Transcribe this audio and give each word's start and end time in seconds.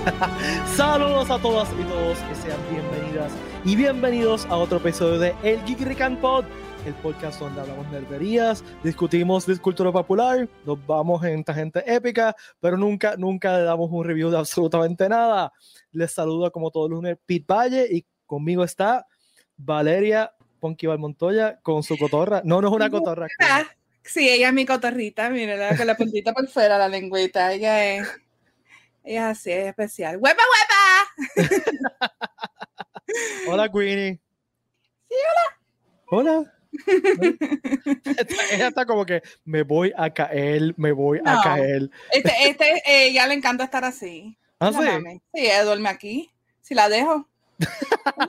Saludos 0.76 1.30
a 1.30 1.38
todas 1.38 1.68
y 1.78 1.82
todos 1.84 2.18
que 2.18 2.34
sean 2.36 2.58
bienvenidas 2.70 3.32
y 3.64 3.76
bienvenidos 3.76 4.46
a 4.46 4.56
otro 4.56 4.78
episodio 4.78 5.18
de 5.18 5.34
El 5.42 5.62
Geek 5.64 5.80
Rican 5.80 6.16
Pod, 6.16 6.44
el 6.86 6.94
podcast 6.94 7.40
donde 7.40 7.60
hablamos 7.60 7.86
nerderías, 7.90 8.64
discutimos 8.82 9.46
de 9.46 9.58
cultura 9.58 9.92
popular, 9.92 10.48
nos 10.64 10.86
vamos 10.86 11.22
en 11.24 11.44
gente 11.44 11.82
épica, 11.86 12.34
pero 12.60 12.76
nunca, 12.76 13.16
nunca 13.16 13.58
le 13.58 13.64
damos 13.64 13.90
un 13.92 14.04
review 14.04 14.30
de 14.30 14.38
absolutamente 14.38 15.08
nada. 15.08 15.52
Les 15.92 16.12
saludo 16.12 16.50
como 16.50 16.70
todos 16.70 16.88
lunes 16.88 17.18
Pete 17.26 17.44
Valle 17.46 17.86
y 17.90 18.06
conmigo 18.24 18.64
está 18.64 19.06
Valeria 19.56 20.32
Ponky 20.60 20.86
Montoya 20.86 21.58
con 21.62 21.82
su 21.82 21.98
cotorra. 21.98 22.40
No, 22.44 22.62
no 22.62 22.68
es 22.68 22.74
una 22.74 22.90
cotorra. 22.90 23.26
Sí, 24.02 24.28
ella 24.28 24.48
es 24.48 24.54
mi 24.54 24.64
cotorrita, 24.64 25.28
mírala, 25.28 25.76
con 25.76 25.86
la 25.86 25.94
puntita 25.94 26.32
por 26.32 26.48
fuera, 26.48 26.78
la 26.78 26.88
lengüita. 26.88 27.52
Ella 27.52 27.84
es, 27.84 28.08
es 29.04 29.20
así, 29.20 29.50
es 29.50 29.68
especial. 29.68 30.16
¡Huepa, 30.18 30.42
huepa! 31.36 32.10
hola, 33.48 33.68
Queenie. 33.70 34.20
Sí, 35.08 35.16
hola. 35.30 35.58
Hola. 36.12 36.52
ella 38.52 38.68
está 38.68 38.86
como 38.86 39.04
que 39.04 39.22
me 39.44 39.62
voy 39.62 39.92
a 39.96 40.10
caer, 40.10 40.74
me 40.76 40.92
voy 40.92 41.20
a 41.24 41.40
caer. 41.42 41.90
Este, 42.12 42.32
este, 42.48 42.82
eh, 42.86 43.12
ya 43.12 43.26
le 43.26 43.34
encanta 43.34 43.64
estar 43.64 43.84
así. 43.84 44.38
¿Ah, 44.60 44.72
sí? 44.72 45.20
Sí, 45.34 45.46
ella 45.46 45.64
duerme 45.64 45.88
aquí. 45.88 46.30
Si 46.60 46.74
la 46.74 46.88
dejo. 46.88 47.28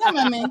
Llámame. 0.04 0.44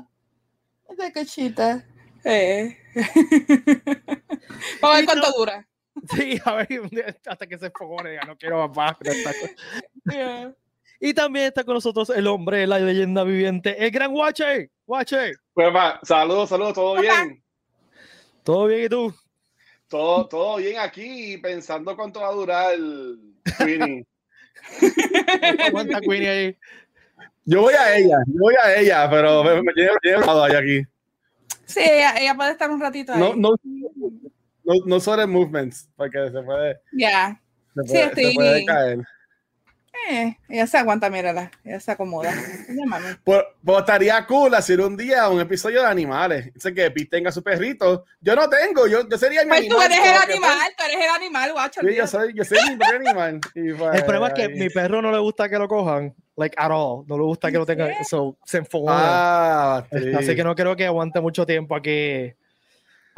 Esta 0.89 1.11
cachita. 1.13 1.85
Eh. 2.23 2.77
Vamos 4.81 4.95
a 4.95 4.97
ver 4.97 5.05
cuánto 5.05 5.31
dura. 5.31 5.67
Sí, 6.15 6.39
a 6.45 6.53
ver, 6.55 7.19
hasta 7.25 7.47
que 7.47 7.57
se 7.57 7.69
fogone, 7.69 8.15
ya 8.15 8.21
no 8.21 8.37
quiero 8.37 8.67
más. 8.69 8.95
Yeah. 10.05 10.53
Y 10.99 11.13
también 11.13 11.47
está 11.47 11.63
con 11.63 11.73
nosotros 11.73 12.09
el 12.11 12.27
hombre, 12.27 12.65
la 12.67 12.79
leyenda 12.79 13.23
viviente, 13.23 13.83
el 13.83 13.91
gran 13.91 14.11
Watcher. 14.13 14.69
Watcher. 14.85 15.35
Pues 15.53 15.73
saludos, 16.03 16.49
saludos, 16.49 16.73
¿todo 16.73 17.01
bien? 17.01 17.43
¿Todo 18.43 18.67
bien 18.67 18.85
y 18.85 18.89
tú? 18.89 19.13
Todo, 19.87 20.27
todo 20.27 20.57
bien 20.57 20.79
aquí, 20.79 21.37
pensando 21.37 21.95
cuánto 21.95 22.21
va 22.21 22.29
a 22.29 22.33
durar 22.33 22.73
el 22.73 23.35
Queenie. 23.57 24.05
¿Cuánta 25.71 25.99
Queenie 25.99 26.29
ahí? 26.29 26.57
Yo 27.45 27.61
voy 27.61 27.73
a 27.73 27.97
ella, 27.97 28.17
yo 28.27 28.39
voy 28.39 28.55
a 28.63 28.79
ella, 28.79 29.09
pero 29.09 29.43
me, 29.43 29.55
me, 29.55 29.73
me, 29.73 30.57
aquí. 30.57 30.85
Sí, 31.65 31.79
ella, 31.81 32.35
puede 32.35 32.51
estar 32.51 32.69
un 32.69 32.79
ratito 32.79 33.13
ahí. 33.13 33.19
No, 33.19 33.35
no, 33.35 33.55
no, 34.63 34.73
no 34.85 34.99
sobre 34.99 35.25
movements, 35.25 35.89
porque 35.95 36.29
se 36.31 36.41
puede. 36.41 36.79
Ya. 36.93 37.41
Se, 37.75 37.83
puede, 37.83 38.15
se 38.15 38.33
puede 38.33 38.65
caer. 38.65 38.99
Eh, 40.09 40.35
ella 40.49 40.67
se 40.67 40.77
aguanta, 40.77 41.09
mírala, 41.09 41.51
ella 41.63 41.79
se 41.79 41.91
acomoda. 41.91 42.33
Pues, 43.23 43.43
pues, 43.63 43.79
estaría 43.79 44.25
cool 44.25 44.53
hacer 44.55 44.81
un 44.81 44.97
día 44.97 45.29
un 45.29 45.39
episodio 45.39 45.81
de 45.81 45.87
animales. 45.87 46.51
Sé 46.57 46.73
que 46.73 46.89
Pete 46.89 47.17
tenga 47.17 47.31
su 47.31 47.43
perrito. 47.43 48.05
Yo 48.19 48.35
no 48.35 48.49
tengo, 48.49 48.87
yo, 48.87 49.07
yo 49.07 49.17
sería 49.17 49.43
mi 49.43 49.49
pues 49.49 49.67
tú 49.67 49.81
eres 49.81 49.99
el 49.99 50.31
animal, 50.31 50.57
tú 50.77 50.83
eres 50.85 51.05
el 51.05 51.09
animal, 51.09 51.51
guacho. 51.51 51.81
Sí, 51.81 51.95
yo 51.95 52.07
soy, 52.07 52.33
yo 52.33 52.43
soy 52.43 52.57
mi 52.77 52.95
animal. 52.95 53.41
Pues, 53.53 53.55
el 53.95 54.05
problema 54.05 54.29
es 54.29 54.33
que 54.33 54.49
mi 54.49 54.69
perro 54.69 55.01
no 55.01 55.11
le 55.11 55.19
gusta 55.19 55.47
que 55.49 55.59
lo 55.59 55.67
cojan, 55.67 56.15
like 56.35 56.55
at 56.57 56.71
all. 56.71 57.05
No 57.07 57.17
le 57.17 57.23
gusta 57.23 57.51
que 57.51 57.57
lo 57.57 57.65
tenga, 57.65 57.91
eso 57.91 58.37
se 58.43 58.57
enfoca. 58.59 58.93
Ah, 58.95 59.85
Así 60.17 60.35
que 60.35 60.43
no 60.43 60.55
creo 60.55 60.75
que 60.75 60.85
aguante 60.85 61.21
mucho 61.21 61.45
tiempo 61.45 61.75
aquí. 61.75 62.33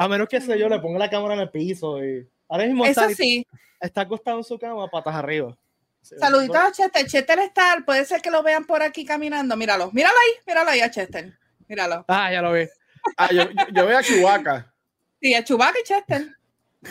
A 0.04 0.08
menos 0.10 0.28
que 0.28 0.42
sé 0.42 0.60
yo, 0.60 0.68
le 0.68 0.82
ponga 0.82 1.00
la 1.00 1.10
cámara 1.10 1.36
en 1.36 1.40
el 1.40 1.50
piso 1.50 2.04
y 2.04 2.28
ahora 2.50 2.66
mismo 2.66 2.86
eso 2.86 3.08
sí. 3.16 3.48
está 3.80 4.02
acostado 4.02 4.38
en 4.38 4.44
su 4.44 4.60
cama, 4.60 4.90
patas 4.90 5.16
arriba. 5.16 5.58
Saluditos 6.02 6.58
a 6.58 6.74
Chester. 6.74 7.08
Chester 7.08 7.40
está, 7.40 7.82
puede 7.86 8.04
ser 8.04 8.22
que 8.22 8.30
lo 8.30 8.44
vean 8.44 8.66
por 8.66 8.84
aquí 8.84 9.06
caminando. 9.06 9.56
Míralo, 9.56 9.94
míralo 9.94 10.18
ahí, 10.18 10.44
míralo 10.46 10.72
ahí 10.72 10.82
a 10.82 10.92
Chester. 10.92 11.32
Míralo. 11.70 12.04
Ah, 12.10 12.30
ya 12.34 12.42
lo 12.42 12.52
vi. 12.52 12.68
Ah, 13.16 13.30
yo, 13.32 13.44
yo, 13.72 13.86
veo 13.86 13.98
a 13.98 14.04
Chewbacca. 14.04 14.74
Sí, 15.22 15.34
a 15.36 15.42
Chewbacca 15.42 15.80
y 15.80 15.84
Chester. 15.84 16.28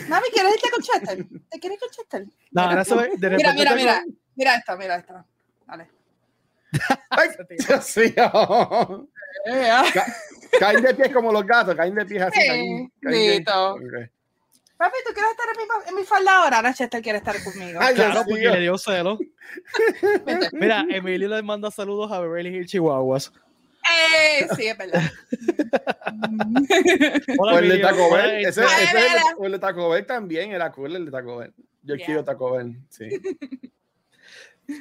Mami, 0.09 0.28
¿quieres 0.32 0.54
irte 0.54 0.70
con 0.70 0.81
Chester? 0.81 1.26
¿Te 1.50 1.60
quieres 1.60 1.76
ir 1.76 1.81
con 1.81 1.91
Chester? 1.91 2.26
No, 2.50 2.62
ahora 2.62 2.82
se 2.82 2.94
ve, 2.94 3.10
mira, 3.19 3.53
mira, 3.53 3.75
mira. 3.75 4.04
Mira 4.34 4.54
esto, 4.54 4.75
mira 4.78 4.97
esto. 4.97 5.22
Dale. 5.66 5.91
Ay, 7.10 7.28
Dios 7.59 7.97
mío. 7.98 9.09
Caen 10.59 10.82
de 10.82 10.94
pies 10.94 11.12
como 11.12 11.32
los 11.32 11.47
gatos, 11.47 11.75
caen 11.75 11.94
de 11.94 12.04
pies 12.04 12.22
así. 12.22 12.41
Sí, 12.41 12.47
caen, 12.47 12.93
caen 13.00 13.88
de... 13.88 14.10
Papi, 14.82 14.97
¿tú 15.06 15.12
quieres 15.12 15.31
estar 15.31 15.47
en 15.48 15.56
mi, 15.59 15.65
en 15.91 15.94
mi 15.94 16.04
falda 16.04 16.38
ahora? 16.38 16.56
Ahora 16.56 16.75
Chester 16.75 17.00
quiere 17.00 17.19
estar 17.19 17.41
conmigo. 17.44 17.78
Ay, 17.81 17.94
claro, 17.94 18.25
porque 18.26 18.48
le 18.48 18.60
dio 18.60 18.76
celo. 18.76 19.16
Mira, 20.53 20.84
Emilio 20.88 21.28
le 21.28 21.41
manda 21.42 21.71
saludos 21.71 22.10
a 22.10 22.19
Beverly 22.19 22.56
Hills 22.56 22.71
Chihuahuas. 22.71 23.32
Eh, 23.92 24.48
sí, 24.56 24.66
es 24.66 24.76
verdad. 24.76 25.03
Hola, 27.38 27.60
el 27.60 27.69
de 27.69 27.78
Taco 27.78 28.12
Bell. 28.12 28.44
Ese, 28.44 28.65
ese 28.65 28.65
es 28.65 28.94
el, 29.38 29.44
el, 29.44 29.53
de 29.53 29.59
Taco 29.60 29.88
Bell 29.88 30.04
también 30.04 30.50
era 30.50 30.72
cool, 30.72 30.97
el 30.97 31.04
de 31.04 31.12
Taco 31.12 31.37
Bell. 31.37 31.54
Yo 31.82 31.94
yeah. 31.94 32.06
quiero 32.06 32.25
Taco 32.25 32.50
Bell, 32.53 32.76
sí. 32.88 33.09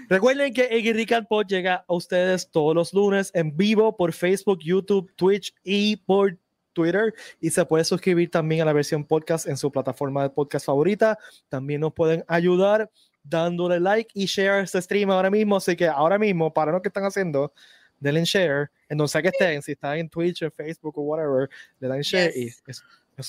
Recuerden 0.10 0.54
que 0.54 0.68
Eggy 0.72 0.94
Rican 0.94 1.26
Pod 1.26 1.48
llega 1.48 1.86
a 1.88 1.94
ustedes 1.94 2.50
todos 2.50 2.76
los 2.76 2.94
lunes 2.94 3.32
en 3.34 3.56
vivo 3.56 3.96
por 3.96 4.14
Facebook, 4.14 4.60
YouTube, 4.62 5.12
Twitch 5.16 5.54
y 5.64 5.98
por 5.98 6.38
Twitter 6.74 7.14
y 7.40 7.50
se 7.50 7.66
puede 7.66 7.84
suscribir 7.84 8.30
también 8.30 8.62
a 8.62 8.66
la 8.66 8.74
versión 8.74 9.04
podcast 9.04 9.48
en 9.48 9.58
su 9.58 9.72
plataforma 9.72 10.24
de 10.24 10.30
podcast 10.30 10.66
favorita. 10.66 11.18
También 11.50 11.82
nos 11.82 11.94
pueden 11.94 12.24
ayudar 12.28 12.90
dándole 13.24 13.80
like 13.80 14.12
y 14.14 14.26
share 14.26 14.64
este 14.64 14.82
stream 14.82 15.10
ahora 15.12 15.30
mismo. 15.30 15.58
Así 15.58 15.76
que 15.76 15.88
ahora 15.88 16.18
mismo, 16.18 16.54
para 16.54 16.72
lo 16.72 16.82
que 16.82 16.90
están 16.90 17.04
haciendo, 17.04 17.54
denle 18.00 18.24
share 18.24 18.72
en 18.90 18.98
donde 18.98 19.10
sea 19.10 19.22
que 19.22 19.30
estén, 19.30 19.62
si 19.62 19.74
están 19.74 19.98
en 19.98 20.10
Twitch, 20.10 20.42
en 20.42 20.52
Facebook 20.52 20.98
o 20.98 21.02
whatever, 21.02 21.50
le 21.80 21.88
dan 21.88 22.02
share 22.02 22.32
y 22.36 22.54
eso, 22.68 22.84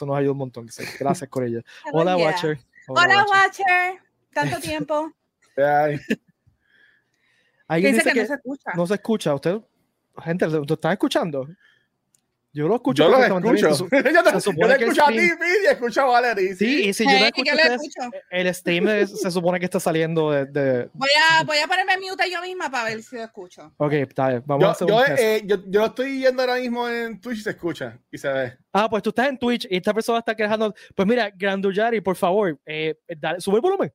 nos 0.06 0.16
ayuda 0.16 0.32
un 0.32 0.38
montón. 0.38 0.69
Gracias, 0.98 1.28
por 1.28 1.44
ello. 1.44 1.62
Hola, 1.92 2.16
Watcher. 2.16 2.58
Hola, 2.88 3.26
Watcher. 3.30 4.00
Tanto 4.32 4.60
tiempo. 4.60 5.12
Alguien 7.72 7.94
dice, 7.94 8.12
que, 8.12 8.21
no 8.21 8.27
se 8.27 8.34
escucha. 8.34 8.71
No 8.75 8.87
se 8.87 8.94
escucha. 8.94 9.34
Usted, 9.34 9.60
gente, 10.22 10.47
¿lo 10.47 10.65
están 10.65 10.93
escuchando? 10.93 11.49
Yo 12.55 12.69
lo 12.69 12.75
escucho. 12.75 13.05
Yo 13.05 13.09
lo 13.09 13.38
escucho. 13.38 13.75
Se, 13.75 13.84
yo, 13.91 14.22
te, 14.22 14.31
yo 14.31 14.66
escucho 14.66 15.05
a 15.05 15.09
ti, 15.09 15.16
y 15.16 15.66
escucho 15.71 16.03
a 16.03 16.05
Valerie. 16.05 16.55
Sí, 16.55 16.88
y 16.88 16.93
si 16.93 17.05
yo 17.05 17.11
escucho, 17.11 17.55
escucho. 17.55 18.11
el 18.31 18.55
stream 18.55 19.06
se 19.06 19.31
supone 19.31 19.59
que 19.59 19.65
está 19.65 19.81
saliendo 19.81 20.31
de... 20.31 20.44
de... 20.44 20.91
Voy, 20.93 21.09
a, 21.31 21.44
voy 21.44 21.56
a 21.56 21.66
ponerme 21.66 21.97
mute 21.97 22.31
yo 22.31 22.43
misma 22.43 22.71
para 22.71 22.91
ver 22.91 23.03
si 23.03 23.16
lo 23.16 23.22
escucho. 23.22 23.72
Ok, 23.78 23.93
está 23.93 24.28
bien. 24.28 24.43
Vamos 24.44 24.62
yo, 24.62 24.69
a 24.69 24.72
hacer 24.72 24.88
yo, 24.88 24.97
un 24.97 25.05
eh, 25.16 25.43
yo, 25.47 25.56
yo, 25.66 25.87
estoy 25.87 26.21
yendo 26.21 26.43
ahora 26.43 26.56
mismo 26.56 26.87
en 26.87 27.19
Twitch 27.19 27.38
y 27.38 27.43
se 27.43 27.50
escucha 27.50 27.99
y 28.11 28.19
se 28.19 28.28
ve. 28.31 28.59
Ah, 28.71 28.88
pues 28.91 29.03
tú 29.03 29.09
estás 29.09 29.28
en 29.28 29.38
Twitch 29.38 29.66
y 29.71 29.77
esta 29.78 29.94
persona 29.94 30.19
está 30.19 30.34
quejando. 30.34 30.75
Pues 30.94 31.09
mira, 31.09 31.31
Granduyari, 31.34 32.03
por 32.03 32.16
favor, 32.16 32.61
eh, 32.66 32.99
dale, 33.16 33.41
sube 33.41 33.56
el 33.56 33.62
volumen. 33.62 33.93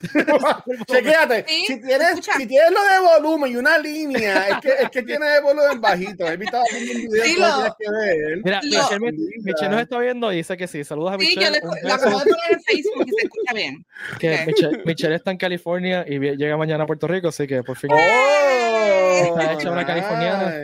Chequéate, 0.86 1.44
si, 1.46 1.78
tienes, 1.78 2.20
si 2.24 2.46
tienes 2.46 2.70
lo 2.70 2.82
de 2.82 3.20
volumen 3.20 3.52
y 3.52 3.56
una 3.56 3.76
línea, 3.76 4.48
es 4.48 4.60
que, 4.60 4.68
es 4.84 4.90
que 4.90 5.02
tiene 5.02 5.36
el 5.36 5.42
volumen 5.42 5.78
bajito. 5.78 6.26
He 6.26 6.38
visto 6.38 6.58
un 6.58 6.84
video 6.86 7.24
sí, 7.24 7.36
lo, 7.38 7.76
que 7.78 7.90
ver. 7.90 8.40
Mira, 8.42 8.60
Michelle, 8.62 9.12
Michelle, 9.42 9.68
nos 9.68 9.82
está 9.82 9.98
viendo 9.98 10.32
y 10.32 10.36
dice 10.36 10.56
que 10.56 10.66
sí. 10.66 10.84
Saludos 10.84 11.12
a 11.12 11.18
Michelle. 11.18 11.46
Sí, 11.46 11.60
yo 11.60 11.70
le, 11.70 11.82
la 11.82 11.94
acabo 11.96 12.18
de 12.18 12.24
poner 12.24 12.52
en 12.52 12.62
Facebook 12.62 13.04
y 13.06 13.10
se 13.10 13.26
escucha 13.26 13.52
bien. 13.52 13.86
Que 14.18 14.34
okay. 14.34 14.46
Michelle, 14.46 14.82
Michelle, 14.86 15.14
está 15.16 15.30
en 15.32 15.36
California 15.36 16.04
y 16.08 16.18
llega 16.18 16.56
mañana 16.56 16.84
a 16.84 16.86
Puerto 16.86 17.06
Rico, 17.06 17.28
así 17.28 17.46
que 17.46 17.62
por 17.62 17.76
fin. 17.76 17.90
Oh, 17.92 19.36
está 19.36 19.52
hecha 19.52 19.70
una 19.70 19.84
californiana. 19.84 20.54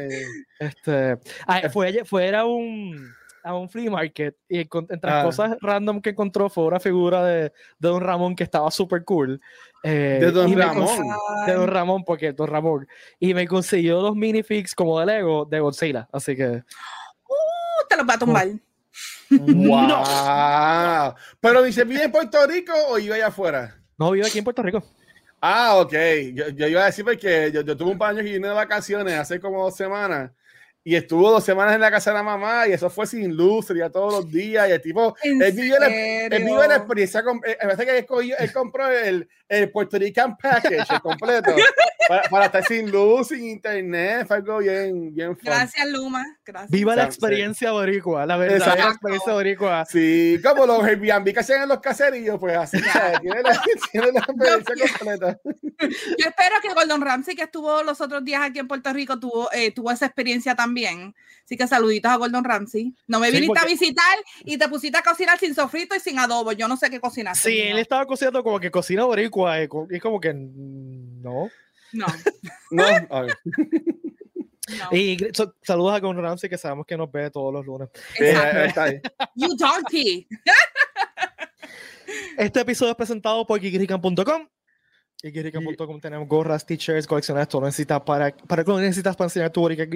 Este, 0.59 1.19
ah, 1.47 1.69
fue, 1.71 2.05
fue, 2.07 2.27
era 2.27 2.47
un 2.47 3.15
a 3.47 3.55
un 3.55 3.69
flea 3.69 3.89
market 3.91 4.37
y 4.49 4.59
entre 4.59 5.11
ah. 5.11 5.23
cosas 5.23 5.57
random 5.61 6.01
que 6.01 6.11
encontró 6.11 6.51
fue 6.51 6.65
una 6.65 6.81
figura 6.81 7.25
de, 7.25 7.43
de 7.43 7.53
Don 7.79 8.01
Ramón 8.01 8.35
que 8.35 8.43
estaba 8.43 8.71
súper 8.73 9.05
cool. 9.05 9.41
Eh, 9.85 10.19
de 10.21 10.33
Don 10.33 10.53
Ramón. 10.57 10.89
De 11.47 11.55
Don 11.55 11.69
Ramón, 11.69 12.05
porque 12.05 12.33
Don 12.33 12.49
Ramón. 12.49 12.89
Y 13.21 13.35
me 13.35 13.47
consiguió 13.47 14.01
dos 14.01 14.17
minifigs 14.17 14.75
como 14.75 14.99
de 14.99 15.07
Lego 15.07 15.45
de 15.45 15.61
Godzilla. 15.61 16.09
Así 16.13 16.35
que. 16.35 16.49
Uh, 16.49 17.89
te 17.89 17.97
los 17.97 18.09
va 18.09 18.15
a 18.15 18.19
tumbar. 18.19 18.49
¡Wow! 19.31 19.87
No. 19.87 21.15
¿Pero 21.41 21.63
dice, 21.63 21.85
vive 21.85 22.03
en 22.03 22.11
Puerto 22.11 22.45
Rico 22.49 22.73
o 22.89 22.99
iba 22.99 23.15
allá 23.15 23.29
afuera? 23.29 23.81
No, 23.97 24.11
vive 24.11 24.27
aquí 24.27 24.39
en 24.39 24.45
Puerto 24.45 24.63
Rico. 24.63 24.83
Ah, 25.41 25.77
ok. 25.77 25.93
Yo, 26.35 26.49
yo 26.49 26.67
iba 26.67 26.83
a 26.83 26.87
decir 26.87 27.05
porque 27.05 27.53
yo, 27.55 27.61
yo 27.61 27.77
tuve 27.77 27.93
un 27.93 27.99
par 27.99 28.13
de 28.13 28.21
años 28.21 28.31
y 28.31 28.35
vine 28.35 28.49
de 28.49 28.55
vacaciones 28.55 29.15
hace 29.15 29.39
como 29.39 29.63
dos 29.63 29.77
semanas 29.77 30.33
y 30.87 30.95
estuvo 30.95 31.33
dos 31.33 31.43
semanas 31.43 31.75
en 31.75 31.81
la 31.81 31.91
casa 31.91 32.13
de 32.13 32.19
la 32.19 32.23
mamá 32.23 32.69
y 32.69 32.73
eso 32.73 32.89
fue 32.89 33.09
sin 33.09 33.35
luz, 33.35 33.67
sería 33.67 33.91
todos 33.91 34.13
los 34.13 34.31
días 34.31 34.69
y 34.69 34.71
el 34.73 34.81
tipo, 34.81 35.17
él 35.25 35.53
vivió, 35.53 35.81
la, 35.81 35.89
él 35.89 36.45
vivió 36.45 36.65
la 36.65 36.77
experiencia, 36.77 37.25
eh, 37.45 37.59
él, 37.61 38.35
él 38.39 38.53
compró 38.53 38.89
el, 38.89 39.29
el 39.49 39.71
Puerto 39.73 39.99
Rican 39.99 40.37
Package 40.37 41.01
completo 41.03 41.57
para, 42.09 42.23
para, 42.31 42.45
estar 42.47 42.65
sin 42.67 42.89
luz, 42.89 43.27
sin 43.27 43.45
internet, 43.47 44.29
fue 44.29 44.37
algo 44.37 44.59
bien, 44.59 45.13
bien 45.13 45.37
fun. 45.37 45.47
Gracias 45.47 45.89
Luma, 45.89 46.25
gracias. 46.45 46.71
Viva 46.71 46.95
la 46.95 47.03
experiencia 47.03 47.73
boricua, 47.73 48.25
la 48.25 48.37
verdad, 48.37 48.79
la 48.79 48.91
experiencia 48.91 49.33
boricua. 49.33 49.85
Sí, 49.87 50.39
como 50.41 50.67
los 50.67 50.85
Airbnb 50.85 51.33
que 51.33 51.41
hacen 51.41 51.63
en 51.63 51.69
los 51.69 51.81
caserillos, 51.81 52.39
pues 52.39 52.57
así, 52.57 52.79
tiene, 53.23 53.43
la, 53.43 53.61
tiene 53.91 54.13
la 54.13 54.21
experiencia 54.21 54.99
completa. 54.99 55.41
Yo 55.81 56.29
espero 56.29 56.57
que 56.63 56.73
Gordon 56.73 57.01
Ramsay, 57.01 57.35
que 57.35 57.43
estuvo 57.43 57.83
los 57.83 58.01
otros 58.01 58.25
días 58.25 58.43
aquí 58.45 58.61
en 58.61 58.69
Puerto 58.69 58.93
Rico, 58.93 59.19
tuvo, 59.19 59.51
eh, 59.53 59.73
tuvo 59.73 59.91
esa 59.91 60.07
experiencia 60.07 60.55
también 60.55 60.76
bien. 60.77 61.15
Así 61.45 61.57
que 61.57 61.67
saluditos 61.67 62.11
a 62.11 62.17
Gordon 62.17 62.45
Ramsay. 62.45 62.95
No 63.07 63.19
me 63.19 63.31
viniste 63.31 63.59
a 63.59 63.65
visitar 63.65 64.19
y 64.45 64.59
te 64.59 64.69
pusiste 64.69 64.99
a 64.99 65.03
cocinar 65.03 65.39
sin 65.39 65.55
sofrito 65.55 65.95
y 65.95 66.01
sin 66.01 66.19
adobo. 66.19 66.53
Yo 66.53 66.69
no 66.69 66.77
sé 66.77 66.91
qué 66.91 67.01
cocinar. 67.01 67.37
Sí, 67.37 67.59
él 67.59 67.79
estaba 67.79 68.05
cocinando 68.05 68.43
como 68.43 68.61
que 68.61 68.71
cocina 68.71 69.05
boricua. 69.05 69.61
Y 69.61 69.69
es 69.91 70.03
como 70.03 70.21
que 70.21 70.35
no. 70.35 71.49
No. 71.93 72.07
no. 72.71 73.27
Y 74.91 75.17
saludos 75.63 75.95
a 75.95 76.01
Gordon 76.01 76.23
Ramsay 76.25 76.51
que 76.51 76.59
sabemos 76.59 76.85
que 76.85 76.97
nos 76.97 77.11
ve 77.11 77.31
todos 77.31 77.53
los 77.53 77.65
lunes. 77.65 77.89
you 79.37 79.57
donkey. 79.57 80.27
Este 82.37 82.61
episodio 82.61 82.91
es 82.91 82.97
presentado 82.97 83.47
por 83.47 83.61
kikirikan.com. 83.61 84.49
Kikirikan.com 85.23 86.01
tenemos 86.01 86.29
gorras, 86.29 86.67
t-shirts, 86.67 87.07
colecciones, 87.07 87.49
todo 87.49 87.63
necesitas 87.63 88.01
para, 88.03 88.37
para 88.37 88.63
lo 88.63 88.79
necesitas 88.79 89.17
para 89.17 89.27
enseñar 89.27 89.51
tu 89.51 89.61
Boricua 89.61 89.87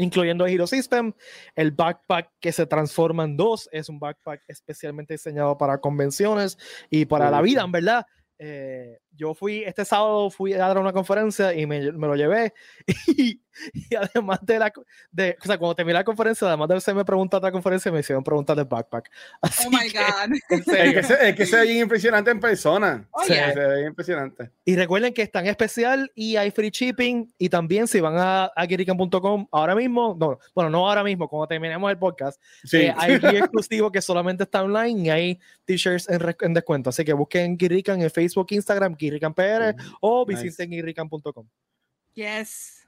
incluyendo 0.00 0.46
Hero 0.46 0.66
System. 0.66 1.12
El 1.54 1.72
backpack 1.72 2.30
que 2.40 2.52
se 2.52 2.66
transforma 2.66 3.24
en 3.24 3.36
dos 3.36 3.68
es 3.70 3.88
un 3.88 3.98
backpack 3.98 4.42
especialmente 4.48 5.14
diseñado 5.14 5.56
para 5.58 5.78
convenciones 5.78 6.58
y 6.88 7.04
para 7.04 7.30
la 7.30 7.42
vida, 7.42 7.62
en 7.62 7.72
verdad. 7.72 8.06
Eh, 8.38 8.98
yo 9.12 9.34
fui, 9.34 9.64
este 9.64 9.84
sábado 9.84 10.30
fui 10.30 10.52
a 10.54 10.58
dar 10.58 10.78
una 10.78 10.92
conferencia 10.92 11.54
y 11.54 11.66
me, 11.66 11.92
me 11.92 12.06
lo 12.06 12.16
llevé 12.16 12.54
y, 13.08 13.40
y, 13.72 13.94
además 13.94 14.38
de 14.42 14.58
la, 14.58 14.72
de, 15.10 15.36
o 15.40 15.44
sea, 15.44 15.58
cuando 15.58 15.74
terminé 15.74 15.94
la 15.94 16.04
conferencia, 16.04 16.46
además 16.46 16.68
de 16.68 16.76
hacerme 16.76 17.04
preguntas 17.04 17.40
de 17.40 17.46
la 17.46 17.52
conferencia, 17.52 17.92
me 17.92 18.00
hicieron 18.00 18.24
preguntas 18.24 18.56
del 18.56 18.66
backpack. 18.66 19.10
Así 19.40 19.64
oh 19.66 19.70
my 19.70 19.88
God. 19.90 20.36
es, 20.48 20.94
que 20.94 21.02
se, 21.02 21.28
es 21.28 21.36
que 21.36 21.46
se 21.46 21.56
ve 21.56 21.72
impresionante 21.74 22.30
en 22.30 22.40
persona. 22.40 23.08
Oh, 23.10 23.22
sí, 23.24 23.34
Se 23.34 23.54
ve 23.54 23.86
impresionante. 23.86 24.50
Y 24.64 24.76
recuerden 24.76 25.12
que 25.12 25.22
está 25.22 25.40
en 25.40 25.46
especial 25.46 26.10
y 26.14 26.36
hay 26.36 26.50
free 26.50 26.70
shipping 26.70 27.32
y 27.38 27.48
también 27.48 27.86
si 27.88 28.00
van 28.00 28.16
a, 28.16 28.44
a 28.44 28.66
ahora 29.50 29.74
mismo, 29.74 30.16
no, 30.18 30.38
bueno, 30.54 30.70
no 30.70 30.88
ahora 30.88 31.02
mismo, 31.02 31.28
cuando 31.28 31.46
terminemos 31.48 31.90
el 31.90 31.98
podcast, 31.98 32.40
sí. 32.64 32.78
eh, 32.78 32.94
hay 32.96 33.14
exclusivo 33.14 33.90
que 33.90 34.00
solamente 34.00 34.44
está 34.44 34.62
online 34.62 35.00
y 35.00 35.10
hay 35.10 35.40
t-shirts 35.64 36.08
en, 36.08 36.20
en, 36.40 36.54
descuento. 36.54 36.90
Así 36.90 37.04
que 37.04 37.12
busquen 37.12 37.56
Guirrican 37.56 38.00
en 38.00 38.10
Facebook, 38.10 38.48
Instagram, 38.50 38.96
Guirrican 39.00 39.34
PR 39.34 39.74
mm, 39.74 39.96
o 40.00 40.26
visiten 40.26 40.68
nice. 40.68 40.76
guirrican.com. 40.76 41.48
Yes. 42.14 42.86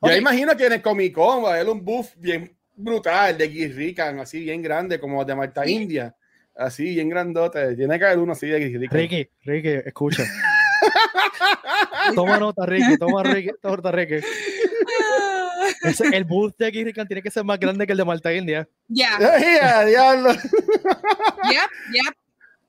Okay. 0.00 0.16
Yo 0.16 0.20
imagino 0.20 0.56
que 0.56 0.66
en 0.66 0.74
el 0.74 0.82
Comic 0.82 1.14
Con 1.14 1.44
va 1.44 1.50
a 1.50 1.54
haber 1.54 1.68
un 1.68 1.84
buff 1.84 2.14
bien 2.16 2.56
brutal 2.74 3.36
de 3.36 3.48
Guirrican, 3.48 4.20
así 4.20 4.40
bien 4.40 4.62
grande, 4.62 5.00
como 5.00 5.24
de 5.24 5.34
Marta 5.34 5.64
sí. 5.64 5.72
India, 5.72 6.14
así 6.54 6.84
bien 6.84 7.08
grandote. 7.08 7.76
Tiene 7.76 7.98
que 7.98 8.04
haber 8.04 8.18
uno 8.18 8.32
así 8.32 8.46
de 8.46 8.58
Guirrican. 8.58 8.98
Ricky, 8.98 9.28
Ricky, 9.44 9.68
escucha. 9.86 10.24
toma 12.14 12.38
nota, 12.38 12.66
Ricky, 12.66 12.96
toma, 12.98 13.22
Ricky, 13.22 13.50
toma 13.60 13.76
nota, 13.76 13.92
Ricky. 13.92 14.26
Ese, 15.82 16.08
el 16.12 16.24
booth 16.24 16.56
de 16.58 16.70
Guirrican 16.70 17.06
tiene 17.06 17.22
que 17.22 17.30
ser 17.30 17.44
más 17.44 17.58
grande 17.58 17.86
que 17.86 17.92
el 17.92 17.98
de 17.98 18.04
Malta 18.04 18.32
India. 18.32 18.68
Ya. 18.88 19.18
Yeah. 19.40 19.84
diablo. 19.84 20.32
Yep, 20.32 21.70
yep. 21.92 22.19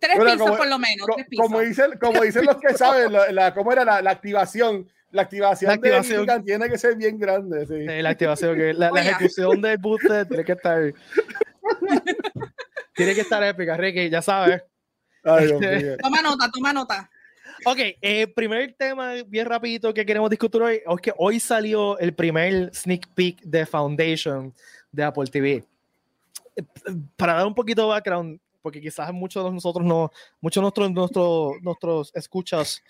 Tres 0.02 0.18
bueno, 0.18 0.32
pisos 0.32 0.48
como, 0.48 0.58
por 0.58 0.68
lo 0.68 0.80
menos. 0.80 1.06
Co 1.08 1.14
tres 1.14 1.28
pisos. 1.28 1.46
Como, 1.46 1.60
dicen, 1.60 1.92
como 2.00 2.22
dicen 2.22 2.46
los 2.46 2.58
que 2.58 2.74
saben, 2.74 3.14
la, 3.14 3.32
la, 3.32 3.54
¿cómo 3.54 3.72
era 3.72 3.86
la, 3.86 4.02
la 4.02 4.10
activación? 4.10 4.90
La 5.12 5.22
activación, 5.22 5.70
la 5.70 5.76
activación. 5.76 6.26
De 6.26 6.40
tiene 6.42 6.70
que 6.70 6.78
ser 6.80 6.96
bien 6.96 7.20
grande. 7.20 7.68
Sí. 7.68 7.88
Sí, 7.88 8.02
la 8.02 8.10
activación, 8.10 8.58
que 8.58 8.74
la, 8.74 8.90
la 8.90 9.02
ejecución 9.02 9.62
del 9.62 9.78
booth 9.78 10.02
tiene 10.28 10.44
que 10.44 10.54
estar. 10.54 10.94
tiene 12.96 13.14
que 13.14 13.22
estar 13.22 13.44
épica, 13.44 13.78
Ricky, 13.78 14.10
ya 14.10 14.24
sabes. 14.24 14.64
Ay, 15.24 15.52
este, 15.52 15.98
toma 15.98 16.22
nota, 16.24 16.50
toma 16.52 16.74
nota. 16.74 17.10
Ok, 17.66 17.78
eh, 18.02 18.26
primer 18.28 18.74
tema 18.74 19.14
bien 19.28 19.46
rapidito 19.46 19.94
que 19.94 20.04
queremos 20.04 20.32
discutir 20.32 20.62
hoy 20.64 20.82
es 20.84 21.02
que 21.02 21.14
hoy 21.18 21.40
salió 21.40 22.00
el 22.00 22.16
primer 22.16 22.74
sneak 22.74 23.08
peek 23.14 23.42
de 23.44 23.68
Foundation 23.68 24.52
de 24.92 25.04
Apple 25.04 25.28
TV. 25.30 25.64
Para 27.16 27.36
dar 27.36 27.46
un 27.46 27.54
poquito 27.54 27.84
de 27.84 27.88
background, 27.90 28.40
porque 28.62 28.82
quizás 28.82 29.12
muchos 29.14 29.44
de 29.44 29.52
nosotros 29.52 29.86
no, 29.86 30.12
muchos 30.40 30.62
de 30.62 30.64
nuestros, 30.64 30.92
nuestros, 30.92 31.62
nuestros 31.62 32.12
escuchas, 32.16 32.84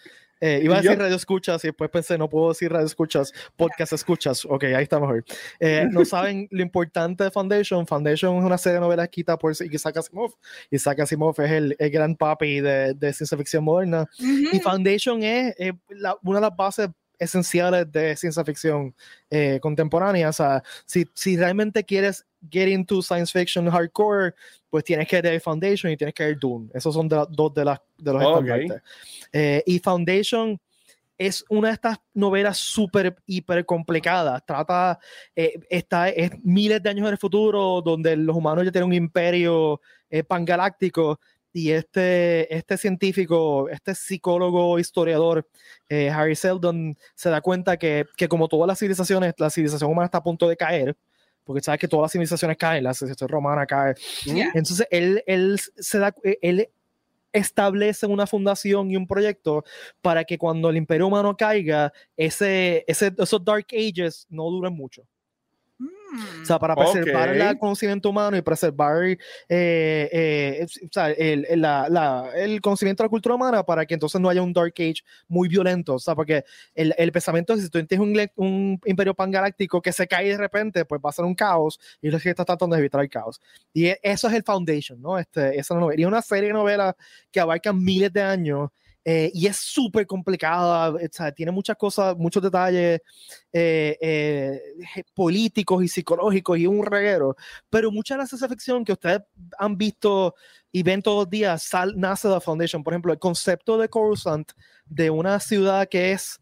eh, 0.43 0.59
iba 0.63 0.75
a 0.75 0.81
decir 0.81 0.97
radio 0.97 1.15
escuchas 1.15 1.63
y 1.63 1.67
después 1.67 1.91
pensé, 1.91 2.17
no 2.17 2.27
puedo 2.27 2.49
decir 2.49 2.71
radio 2.71 2.87
escuchas, 2.87 3.31
podcast 3.55 3.93
escuchas, 3.93 4.43
ok, 4.43 4.63
ahí 4.63 4.83
está 4.83 4.99
mejor. 4.99 5.23
Eh, 5.59 5.85
no 5.91 6.03
saben 6.05 6.47
lo 6.49 6.63
importante 6.63 7.23
de 7.23 7.29
Foundation, 7.31 7.85
Foundation 7.85 8.37
es 8.37 8.43
una 8.43 8.57
serie 8.57 8.75
de 8.75 8.79
novelas 8.79 9.05
escrita 9.05 9.37
por 9.37 9.51
Isaac 9.51 9.97
Asimov, 9.97 10.33
Isaac 10.71 11.01
Asimov 11.01 11.39
es 11.41 11.51
el, 11.51 11.75
el 11.77 11.91
gran 11.91 12.15
papi 12.15 12.59
de, 12.59 12.95
de, 12.95 13.13
ciencia 13.13 13.37
ficción 13.37 13.63
moderna, 13.63 14.09
uh 14.19 14.23
-huh. 14.23 14.49
y 14.53 14.59
Foundation 14.59 15.21
es 15.21 15.53
eh, 15.59 15.73
la, 15.89 16.17
una 16.23 16.39
de 16.39 16.47
las 16.47 16.55
bases 16.55 16.89
esenciales 17.21 17.91
de 17.91 18.15
ciencia 18.15 18.43
ficción 18.43 18.95
eh, 19.29 19.59
contemporánea. 19.61 20.29
O 20.29 20.33
sea, 20.33 20.63
si, 20.85 21.07
si 21.13 21.37
realmente 21.37 21.83
quieres 21.83 22.25
get 22.49 22.67
into 22.67 23.01
science 23.03 23.31
fiction 23.31 23.69
hardcore, 23.69 24.33
pues 24.69 24.83
tienes 24.83 25.07
que 25.07 25.21
ver 25.21 25.39
Foundation 25.39 25.91
y 25.91 25.97
tienes 25.97 26.15
que 26.15 26.25
ver 26.25 26.39
Dune. 26.39 26.69
Esos 26.73 26.95
son 26.95 27.07
de 27.07 27.15
la, 27.15 27.27
dos 27.29 27.53
de, 27.53 27.63
de 27.99 28.13
los 28.13 28.25
okay. 28.25 28.67
eh, 29.31 29.63
y 29.67 29.79
Foundation 29.79 30.59
es 31.15 31.45
una 31.49 31.67
de 31.67 31.75
estas 31.75 31.99
novelas 32.15 32.57
súper, 32.57 33.15
hiper 33.27 33.63
complicadas. 33.63 34.43
Trata, 34.43 34.97
eh, 35.35 35.59
está, 35.69 36.09
es 36.09 36.31
miles 36.43 36.81
de 36.81 36.89
años 36.89 37.05
en 37.05 37.11
el 37.11 37.19
futuro, 37.19 37.83
donde 37.83 38.15
los 38.15 38.35
humanos 38.35 38.65
ya 38.65 38.71
tienen 38.71 38.89
un 38.89 38.95
imperio 38.95 39.79
eh, 40.09 40.23
pangaláctico 40.23 41.19
y 41.53 41.71
este, 41.71 42.53
este 42.55 42.77
científico, 42.77 43.69
este 43.69 43.95
psicólogo, 43.95 44.79
historiador, 44.79 45.47
eh, 45.89 46.09
Harry 46.09 46.35
Seldon, 46.35 46.97
se 47.15 47.29
da 47.29 47.41
cuenta 47.41 47.77
que, 47.77 48.05
que, 48.15 48.27
como 48.27 48.47
todas 48.47 48.67
las 48.67 48.79
civilizaciones, 48.79 49.33
la 49.37 49.49
civilización 49.49 49.91
humana 49.91 50.05
está 50.05 50.19
a 50.19 50.23
punto 50.23 50.47
de 50.47 50.57
caer, 50.57 50.95
porque 51.43 51.61
sabes 51.61 51.79
que 51.79 51.87
todas 51.87 52.03
las 52.03 52.11
civilizaciones 52.11 52.57
caen, 52.57 52.83
la 52.83 52.93
civilización 52.93 53.29
romana 53.29 53.65
cae. 53.65 53.95
Yeah. 54.25 54.51
Entonces, 54.53 54.87
él, 54.91 55.23
él, 55.25 55.59
se 55.77 55.99
da, 55.99 56.13
él 56.23 56.69
establece 57.33 58.05
una 58.05 58.27
fundación 58.27 58.91
y 58.91 58.97
un 58.97 59.07
proyecto 59.07 59.63
para 60.01 60.23
que 60.23 60.37
cuando 60.37 60.69
el 60.69 60.77
imperio 60.77 61.07
humano 61.07 61.35
caiga, 61.35 61.91
ese, 62.17 62.83
ese, 62.87 63.13
esos 63.17 63.43
Dark 63.43 63.67
Ages 63.71 64.25
no 64.29 64.49
duren 64.49 64.73
mucho. 64.73 65.03
O 66.41 66.45
sea, 66.45 66.59
para 66.59 66.75
preservar 66.75 67.29
okay. 67.29 67.41
el 67.41 67.57
conocimiento 67.57 68.09
humano 68.09 68.35
y 68.35 68.41
preservar 68.41 69.03
eh, 69.05 69.17
eh, 69.49 70.65
o 70.65 70.89
sea, 70.91 71.11
el, 71.11 71.45
el, 71.49 71.61
la, 71.61 71.87
la, 71.89 72.29
el, 72.35 72.59
conocimiento 72.59 73.03
de 73.03 73.05
la 73.05 73.09
cultura 73.09 73.35
humana 73.35 73.63
para 73.63 73.85
que 73.85 73.93
entonces 73.93 74.19
no 74.19 74.29
haya 74.29 74.41
un 74.41 74.51
Dark 74.51 74.73
Age 74.77 75.03
muy 75.27 75.47
violento. 75.47 75.95
O 75.95 75.99
sea, 75.99 76.15
porque 76.15 76.43
el, 76.75 76.93
el 76.97 77.11
pensamiento 77.11 77.53
es 77.53 77.59
que 77.59 77.63
si 77.65 77.69
tú 77.69 77.85
tienes 77.85 78.05
un, 78.05 78.45
un, 78.45 78.81
imperio 78.85 79.13
pangaláctico 79.13 79.81
que 79.81 79.93
se 79.93 80.07
cae 80.07 80.29
de 80.29 80.37
repente, 80.37 80.85
pues 80.85 80.99
va 81.03 81.09
a 81.09 81.13
ser 81.13 81.25
un 81.25 81.35
caos 81.35 81.79
y 82.01 82.07
es 82.07 82.13
lo 82.13 82.19
que 82.19 82.29
está 82.29 82.43
tratando 82.43 82.75
de 82.75 82.81
evitar 82.81 83.01
el 83.01 83.09
caos. 83.09 83.39
Y 83.73 83.87
eso 84.01 84.27
es 84.27 84.33
el 84.33 84.43
Foundation, 84.43 85.01
¿no? 85.01 85.17
Este, 85.17 85.57
esa 85.57 85.75
novela. 85.75 86.01
Y 86.01 86.05
una 86.05 86.21
serie 86.21 86.47
de 86.47 86.53
novelas 86.53 86.95
que 87.31 87.39
abarcan 87.39 87.81
miles 87.81 88.11
de 88.11 88.21
años 88.21 88.69
eh, 89.03 89.31
y 89.33 89.47
es 89.47 89.57
súper 89.57 90.05
complicada, 90.05 90.93
sea, 91.11 91.31
tiene 91.31 91.51
muchas 91.51 91.75
cosas, 91.75 92.15
muchos 92.17 92.43
detalles 92.43 93.01
eh, 93.51 93.97
eh, 93.99 94.61
políticos 95.13 95.83
y 95.83 95.87
psicológicos 95.87 96.59
y 96.59 96.67
un 96.67 96.85
reguero, 96.85 97.35
pero 97.69 97.91
mucha 97.91 98.13
de 98.13 98.19
la 98.19 98.27
ciencia 98.27 98.47
ficción 98.47 98.85
que 98.85 98.93
ustedes 98.93 99.21
han 99.57 99.77
visto 99.77 100.35
y 100.71 100.83
ven 100.83 101.01
todos 101.01 101.25
los 101.25 101.29
días 101.29 101.63
sal, 101.63 101.93
nace 101.97 102.27
de 102.27 102.35
la 102.35 102.41
Foundation. 102.41 102.83
Por 102.83 102.93
ejemplo, 102.93 103.11
el 103.11 103.19
concepto 103.19 103.77
de 103.77 103.89
Coruscant, 103.89 104.51
de 104.85 105.09
una 105.09 105.39
ciudad 105.39 105.87
que 105.89 106.11
es 106.11 106.39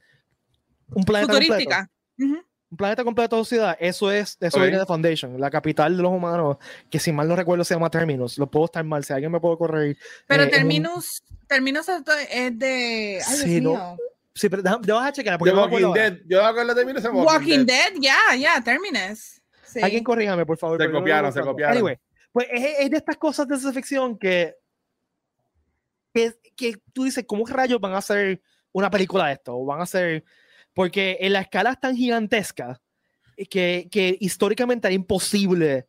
un 0.93 1.03
planeta 1.03 1.33
Futurística. 1.33 1.89
completo. 2.17 2.35
Uh 2.35 2.41
-huh 2.41 2.49
un 2.71 2.77
planeta 2.77 3.03
completo 3.03 3.37
de 3.37 3.45
ciudad, 3.45 3.77
eso 3.79 4.11
es, 4.11 4.37
eso 4.39 4.57
okay. 4.57 4.69
viene 4.69 4.79
de 4.79 4.85
Foundation, 4.85 5.39
la 5.39 5.49
capital 5.49 5.97
de 5.97 6.03
los 6.03 6.11
humanos, 6.11 6.57
que 6.89 6.99
si 6.99 7.11
mal 7.11 7.27
no 7.27 7.35
recuerdo 7.35 7.63
se 7.63 7.73
llama 7.73 7.89
Terminus, 7.89 8.37
lo 8.37 8.49
puedo 8.49 8.65
estar 8.65 8.83
mal, 8.83 9.03
si 9.03 9.11
alguien 9.11 9.31
me 9.31 9.39
puede 9.39 9.57
corregir. 9.57 9.97
Pero 10.27 10.43
eh, 10.43 10.47
Terminus, 10.47 11.23
un... 11.29 11.38
Terminus 11.49 11.89
es 11.89 12.05
de... 12.05 13.19
Ay, 13.27 13.37
sí, 13.37 13.59
no. 13.59 13.97
Sí, 14.35 14.47
pero 14.47 14.61
déjame, 14.61 14.85
vas 14.87 15.07
a 15.09 15.11
checar. 15.11 15.37
Porque 15.39 15.53
Walking 15.53 15.81
no 15.81 15.93
Dead. 15.93 16.19
Yo 16.27 16.45
hago 16.45 16.63
la 16.63 16.75
Terminus 16.75 17.03
en 17.03 17.11
Walking, 17.11 17.27
Walking 17.33 17.65
Dead. 17.65 17.91
ya, 17.95 18.15
ya, 18.31 18.35
yeah, 18.35 18.53
yeah, 18.55 18.63
Terminus. 18.63 19.41
Sí. 19.63 19.81
Alguien 19.81 20.03
corrígame, 20.03 20.45
por 20.45 20.57
favor. 20.57 20.79
Se 20.81 20.89
copiaron, 20.91 21.33
se 21.33 21.41
copiaron. 21.41 21.77
Anyway, 21.77 21.97
pues 22.31 22.47
es, 22.51 22.79
es, 22.79 22.89
de 22.91 22.97
estas 22.97 23.17
cosas 23.17 23.47
de 23.47 23.55
ciencia 23.55 23.73
ficción 23.73 24.17
que, 24.17 24.55
que, 26.13 26.33
que 26.55 26.75
tú 26.93 27.03
dices, 27.03 27.25
¿cómo 27.27 27.45
rayos 27.47 27.81
van 27.81 27.93
a 27.93 27.97
hacer 27.97 28.41
una 28.71 28.89
película 28.91 29.25
de 29.27 29.33
esto? 29.33 29.57
O 29.57 29.65
van 29.65 29.79
a 29.79 29.83
hacer... 29.83 30.23
Porque 30.73 31.17
en 31.19 31.33
la 31.33 31.41
escala 31.41 31.71
es 31.71 31.79
tan 31.79 31.95
gigantesca 31.95 32.79
que, 33.49 33.89
que 33.91 34.15
históricamente 34.19 34.87
era 34.87 34.93
imposible 34.93 35.87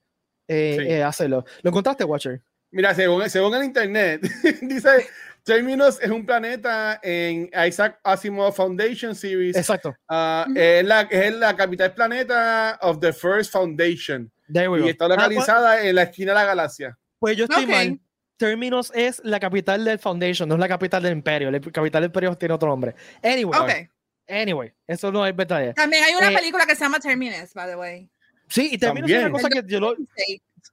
eh, 0.48 0.76
Sí. 0.80 0.86
eh, 0.88 1.02
hacerlo. 1.04 1.44
¿Lo 1.62 1.70
encontraste, 1.70 2.02
Watcher? 2.04 2.42
Mira, 2.72 2.94
según, 2.94 3.28
según 3.30 3.54
el 3.54 3.64
internet, 3.64 4.22
dice 4.62 5.06
Terminus 5.44 5.98
es 6.00 6.10
un 6.10 6.24
planeta 6.26 7.00
en 7.02 7.50
Isaac 7.66 7.98
Asimov 8.04 8.52
Foundation 8.54 9.14
Series. 9.14 9.56
Exacto. 9.56 9.94
Ah, 10.08 10.44
Ujú. 10.48 10.58
es, 10.58 10.84
la, 10.84 11.00
es 11.02 11.34
la 11.34 11.56
capital 11.56 11.94
planeta 11.94 12.78
of 12.82 13.00
the 13.00 13.12
First 13.12 13.52
Foundation. 13.52 14.30
There 14.52 14.68
we 14.68 14.78
Y 14.78 14.82
go. 14.82 14.88
está 14.88 15.04
Ah, 15.06 15.08
localizada 15.08 15.82
en 15.84 15.94
la 15.94 16.02
esquina 16.02 16.32
de 16.32 16.38
la 16.40 16.44
galaxia. 16.44 16.98
Pues 17.18 17.36
yo 17.36 17.44
estoy 17.44 17.64
Ok. 17.64 17.70
mal. 17.70 18.00
Terminus 18.36 18.90
es 18.94 19.20
la 19.24 19.38
capital 19.38 19.84
del 19.84 19.98
Foundation, 19.98 20.48
no 20.48 20.54
es 20.54 20.60
la 20.60 20.68
capital 20.68 21.02
del 21.02 21.12
Imperio. 21.12 21.50
La 21.50 21.60
capital 21.60 22.02
del 22.02 22.08
Imperio 22.08 22.34
tiene 22.36 22.54
otro 22.54 22.68
nombre. 22.68 22.94
Anyway, 23.22 23.60
Ok. 23.60 23.90
anyway, 24.28 24.72
eso 24.86 25.12
no 25.12 25.26
es 25.26 25.36
verdad. 25.36 25.74
También 25.74 26.04
hay 26.04 26.14
una 26.14 26.30
Eh, 26.30 26.34
película 26.36 26.64
que 26.64 26.74
se 26.74 26.80
llama 26.82 26.98
Terminus, 27.00 27.52
by 27.54 27.68
the 27.68 27.76
way. 27.76 28.08
Sí, 28.48 28.70
y 28.72 28.78
Terminus 28.78 29.10
es 29.10 29.16
una 29.18 29.24
También. 29.30 29.42
cosa 29.50 29.62
que 29.62 29.70
yo 29.70 29.78
lo, 29.80 29.94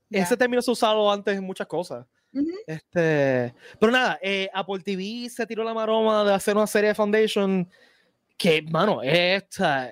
ese 0.09 0.37
término 0.37 0.61
se 0.61 0.71
ha 0.71 0.73
usado 0.73 1.11
antes 1.11 1.37
en 1.37 1.43
muchas 1.43 1.67
cosas. 1.67 2.05
Ujú. 2.39 2.51
Este, 2.67 3.53
pero 3.79 3.91
nada, 3.91 4.19
eh, 4.21 4.49
Apple 4.53 4.79
TV 4.83 5.29
se 5.29 5.45
tiró 5.47 5.63
la 5.63 5.73
maroma 5.73 6.23
de 6.23 6.33
hacer 6.33 6.55
una 6.55 6.67
serie 6.67 6.89
de 6.89 6.95
Foundation 6.95 7.69
que, 8.37 8.61
mano, 8.61 9.01
es, 9.03 9.43
o 9.43 9.45
sea, 9.49 9.91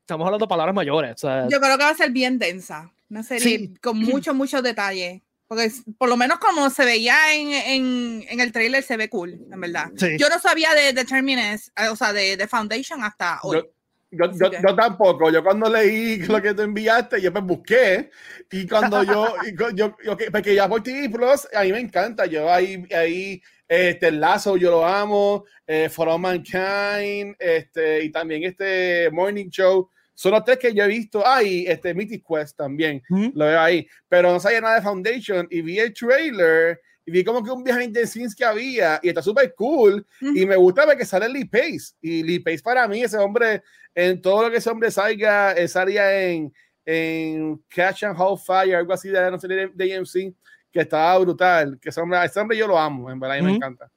estamos 0.00 0.24
hablando 0.26 0.44
de 0.46 0.48
palabras 0.48 0.74
mayores. 0.74 1.12
o 1.14 1.18
sea, 1.18 1.48
Yo 1.48 1.60
creo 1.60 1.78
que 1.78 1.84
va 1.84 1.90
a 1.90 1.94
ser 1.94 2.10
bien 2.10 2.38
densa. 2.38 2.90
Una 3.08 3.22
serie 3.22 3.42
Sí. 3.42 3.74
con 3.82 3.98
muchos, 3.98 4.34
muchos 4.34 4.62
detalles. 4.62 5.20
Porque 5.48 5.68
por 5.98 6.08
lo 6.08 6.16
menos 6.16 6.38
como 6.38 6.70
se 6.70 6.84
veía 6.84 7.34
en, 7.34 7.48
en, 7.52 8.24
en 8.28 8.38
el 8.40 8.52
trailer, 8.52 8.84
se 8.84 8.96
ve 8.96 9.08
cool, 9.10 9.32
en 9.50 9.60
verdad. 9.60 9.90
Sí. 9.96 10.16
Yo 10.16 10.28
no 10.28 10.38
sabía 10.38 10.72
de, 10.74 10.92
de 10.92 11.04
Terminus, 11.04 11.72
o 11.90 11.96
sea, 11.96 12.12
de, 12.12 12.36
de 12.36 12.46
Foundation 12.46 13.02
hasta 13.02 13.40
hoy. 13.42 13.56
Yo, 13.56 13.64
Yo, 14.12 14.50
que- 14.50 14.58
yo 14.66 14.74
tampoco. 14.74 15.30
Yo 15.30 15.42
cuando 15.44 15.70
leí 15.70 16.18
lo 16.18 16.42
que 16.42 16.52
tú 16.54 16.62
enviaste, 16.62 17.20
yo 17.20 17.32
pues 17.32 17.44
busqué. 17.44 18.10
Y 18.50 18.66
cuando 18.66 19.02
yo, 19.04 19.34
y 19.46 19.76
yo, 19.76 19.96
yo 20.04 20.16
que- 20.16 20.30
porque 20.30 20.54
ya 20.54 20.68
por 20.68 20.82
TV 20.82 21.08
Plus, 21.08 21.46
a 21.54 21.62
mí 21.62 21.72
me 21.72 21.80
encanta. 21.80 22.26
Yo 22.26 22.50
ahí, 22.52 22.84
ahí 22.94 23.40
este 23.68 24.10
Lazo, 24.10 24.56
yo 24.56 24.70
lo 24.72 24.84
amo. 24.86 25.44
Eh, 25.66 25.88
For 25.88 26.08
All 26.08 26.18
Mankind, 26.20 27.36
este, 27.38 28.02
y 28.04 28.10
también 28.10 28.42
este 28.44 29.08
Morning 29.12 29.48
Show. 29.48 29.88
Son 30.12 30.32
los 30.32 30.44
tres 30.44 30.58
que 30.58 30.74
yo 30.74 30.84
he 30.84 30.88
visto. 30.88 31.22
Ah, 31.24 31.42
y 31.42 31.64
este 31.66 31.94
Mythic 31.94 32.24
Quest 32.28 32.56
también. 32.56 33.00
Ujú. 33.08 33.32
Lo 33.34 33.46
veo 33.46 33.60
ahí. 33.60 33.86
Pero 34.08 34.32
no 34.32 34.40
sabía 34.40 34.60
nada 34.60 34.74
de 34.74 34.82
Foundation. 34.82 35.46
Y 35.50 35.62
vi 35.62 35.78
el 35.78 35.94
trailer. 35.94 36.80
Y 37.06 37.12
vi 37.12 37.24
como 37.24 37.42
que 37.42 37.50
un 37.50 37.64
behind 37.64 37.94
the 37.94 38.06
scenes 38.06 38.34
que 38.34 38.44
había. 38.44 39.00
Y 39.02 39.08
está 39.08 39.22
súper 39.22 39.54
cool. 39.54 40.06
Y 40.20 40.44
me 40.46 40.56
gusta 40.56 40.84
ver 40.86 40.96
que 40.98 41.04
sale 41.04 41.28
Lee 41.28 41.44
Pace. 41.46 41.94
Y 42.00 42.22
Lee 42.22 42.38
Pace 42.40 42.60
para 42.62 42.86
mí, 42.86 43.02
ese 43.02 43.16
hombre, 43.18 43.62
en 43.94 44.20
todo 44.20 44.42
lo 44.44 44.50
que 44.50 44.58
ese 44.58 44.70
hombre 44.70 44.90
salga, 44.90 45.52
él 45.52 45.68
salía 45.68 46.22
en, 46.28 46.52
en 46.84 47.56
Catch 47.68 48.04
and 48.04 48.16
Hold 48.20 48.40
Fire, 48.40 48.76
algo 48.76 48.92
así 48.92 49.08
de, 49.08 49.30
no 49.30 49.38
sé, 49.38 49.48
de, 49.48 49.70
de 49.74 49.96
AMC, 49.96 50.34
que 50.72 50.80
estaba 50.80 51.18
brutal. 51.18 51.78
Que 51.80 51.88
ese 51.88 52.00
hombre, 52.00 52.24
ese 52.24 52.38
hombre 52.38 52.56
yo 52.56 52.66
lo 52.66 52.78
amo, 52.78 53.10
en 53.10 53.18
verdad, 53.18 53.36
y 53.38 53.42
me 53.42 53.48
Ujú. 53.48 53.56
encanta. 53.56 53.90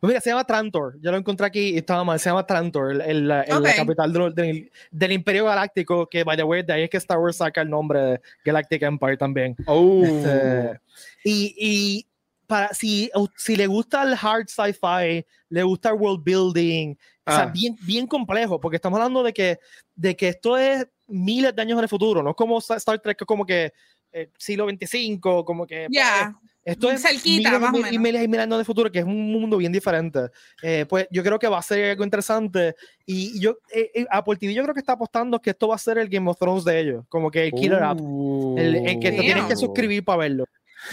Pues 0.00 0.08
mira, 0.10 0.20
se 0.20 0.30
llama 0.30 0.44
Trantor. 0.44 0.96
Yo 1.00 1.10
lo 1.12 1.16
encontré 1.16 1.46
aquí 1.46 1.70
y 1.70 1.76
estaba 1.78 2.02
mal. 2.04 2.18
Se 2.18 2.28
llama 2.28 2.44
Trantor, 2.46 2.92
el, 2.92 3.00
el- 3.02 3.28
la- 3.28 3.42
el- 3.42 3.62
la 3.62 3.74
capital 3.74 4.12
del, 4.12 4.34
del- 4.34 4.72
del 4.90 5.12
Imperio 5.12 5.44
Galáctico, 5.46 6.08
que, 6.08 6.24
by 6.24 6.36
the 6.36 6.42
way, 6.42 6.62
de 6.62 6.72
ahí 6.72 6.82
es 6.82 6.90
que 6.90 6.96
Star 6.96 7.18
Wars 7.18 7.36
saca 7.36 7.60
el 7.62 7.70
nombre 7.70 8.00
de 8.00 8.20
Galactic 8.44 8.82
Empire 8.82 9.16
también. 9.16 9.54
Oh. 9.66 10.02
Este, 10.04 10.80
y, 11.24 11.54
y 11.58 12.06
para, 12.46 12.72
si, 12.74 13.10
si 13.36 13.56
le 13.56 13.66
gusta 13.66 14.02
el 14.02 14.14
hard 14.20 14.46
sci-fi, 14.48 15.24
le 15.48 15.62
gusta 15.62 15.90
el 15.90 15.96
world 15.96 16.22
building, 16.24 16.94
o 17.26 17.30
sea, 17.32 17.42
Ah. 17.42 17.46
bien, 17.52 17.76
bien 17.82 18.06
complejo, 18.06 18.60
porque 18.60 18.76
estamos 18.76 18.98
hablando 18.98 19.22
de 19.22 19.32
que, 19.32 19.58
de 19.94 20.16
que 20.16 20.28
esto 20.28 20.56
es 20.56 20.86
miles 21.08 21.54
de 21.54 21.62
años 21.62 21.78
en 21.78 21.82
el 21.84 21.88
futuro, 21.88 22.22
no 22.22 22.30
es 22.30 22.36
como 22.36 22.58
Star 22.58 22.98
Trek, 23.00 23.16
que 23.18 23.24
es 23.24 23.26
como 23.28 23.44
que 23.44 23.72
eh, 24.12 24.30
siglo 24.38 24.66
25, 24.66 25.44
como 25.44 25.66
que... 25.66 25.86
Ya. 25.90 26.32
pues, 26.40 26.52
esto 26.64 26.90
es 26.90 27.00
Cerquita, 27.02 27.50
miles 27.50 27.58
y 27.58 27.60
más 27.60 27.68
o 27.70 27.72
mil- 27.72 27.80
y 27.80 27.82
menos. 27.82 28.02
miles 28.02 28.22
y 28.24 28.28
miles 28.28 28.38
de 28.38 28.42
años 28.42 28.58
de 28.58 28.64
futuro, 28.64 28.90
que 28.90 28.98
es 29.00 29.04
un 29.04 29.30
mundo 29.32 29.56
bien 29.56 29.70
diferente. 29.70 30.18
Eh, 30.62 30.84
pues 30.88 31.06
yo 31.12 31.22
creo 31.22 31.38
que 31.38 31.46
va 31.46 31.58
a 31.58 31.62
ser 31.62 31.90
algo 31.90 32.02
interesante. 32.02 32.74
Y, 33.04 33.36
y 33.36 33.40
yo, 33.40 33.58
eh, 33.72 33.90
eh, 33.94 34.06
Apple 34.10 34.34
TV 34.36 34.52
yo 34.52 34.62
creo 34.64 34.74
que 34.74 34.80
está 34.80 34.94
apostando 34.94 35.40
que 35.40 35.50
esto 35.50 35.68
va 35.68 35.76
a 35.76 35.78
ser 35.78 35.98
el 35.98 36.08
Game 36.08 36.28
of 36.28 36.36
Thrones 36.38 36.64
de 36.64 36.80
ellos, 36.80 37.04
como 37.08 37.30
que 37.30 37.44
el 37.44 37.52
Killer 37.52 37.82
App, 37.84 37.98
el, 38.00 38.74
el 38.76 38.98
que 38.98 39.12
te 39.12 39.20
tienes 39.20 39.44
que 39.44 39.54
suscribir 39.56 40.04
para 40.04 40.18
verlo. 40.18 40.44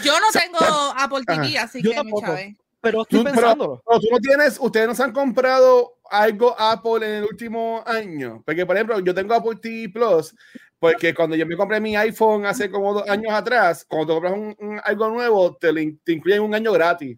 Yo 0.02 0.12
no 0.20 0.26
tengo 0.32 0.58
Apple 0.96 1.24
TV, 1.26 1.58
así 1.58 1.82
Yo 1.82 1.90
que 1.90 1.96
tampoco. 1.96 2.36
Pero 2.80 3.02
estoy 3.02 3.18
Tú- 3.20 3.24
pensándolo. 3.24 3.82
No, 3.90 3.98
tú 4.00 4.06
no 4.10 4.18
tienes, 4.18 4.58
ustedes 4.60 4.86
no 4.86 4.94
se 4.94 5.02
han 5.02 5.12
comprado 5.12 5.94
algo 6.10 6.54
Apple 6.58 6.96
en 7.06 7.14
el 7.16 7.24
último 7.24 7.82
año. 7.86 8.42
Porque, 8.44 8.66
por 8.66 8.76
ejemplo, 8.76 9.00
yo 9.00 9.14
tengo 9.14 9.32
Apple 9.34 9.56
TV 9.60 9.88
Plus, 9.88 10.34
porque 10.78 11.14
cuando 11.14 11.34
yo 11.34 11.46
me 11.46 11.56
compré 11.56 11.80
mi 11.80 11.96
iPhone 11.96 12.44
hace 12.44 12.70
como 12.70 12.92
dos 12.92 13.08
años 13.08 13.32
atrás, 13.32 13.86
cuando 13.88 14.06
te 14.08 14.12
compras 14.14 14.32
un, 14.34 14.54
un- 14.58 14.80
algo 14.84 15.08
nuevo, 15.08 15.56
te, 15.56 15.72
te 16.04 16.12
incluyen 16.12 16.42
un 16.42 16.54
año 16.54 16.72
gratis. 16.72 17.16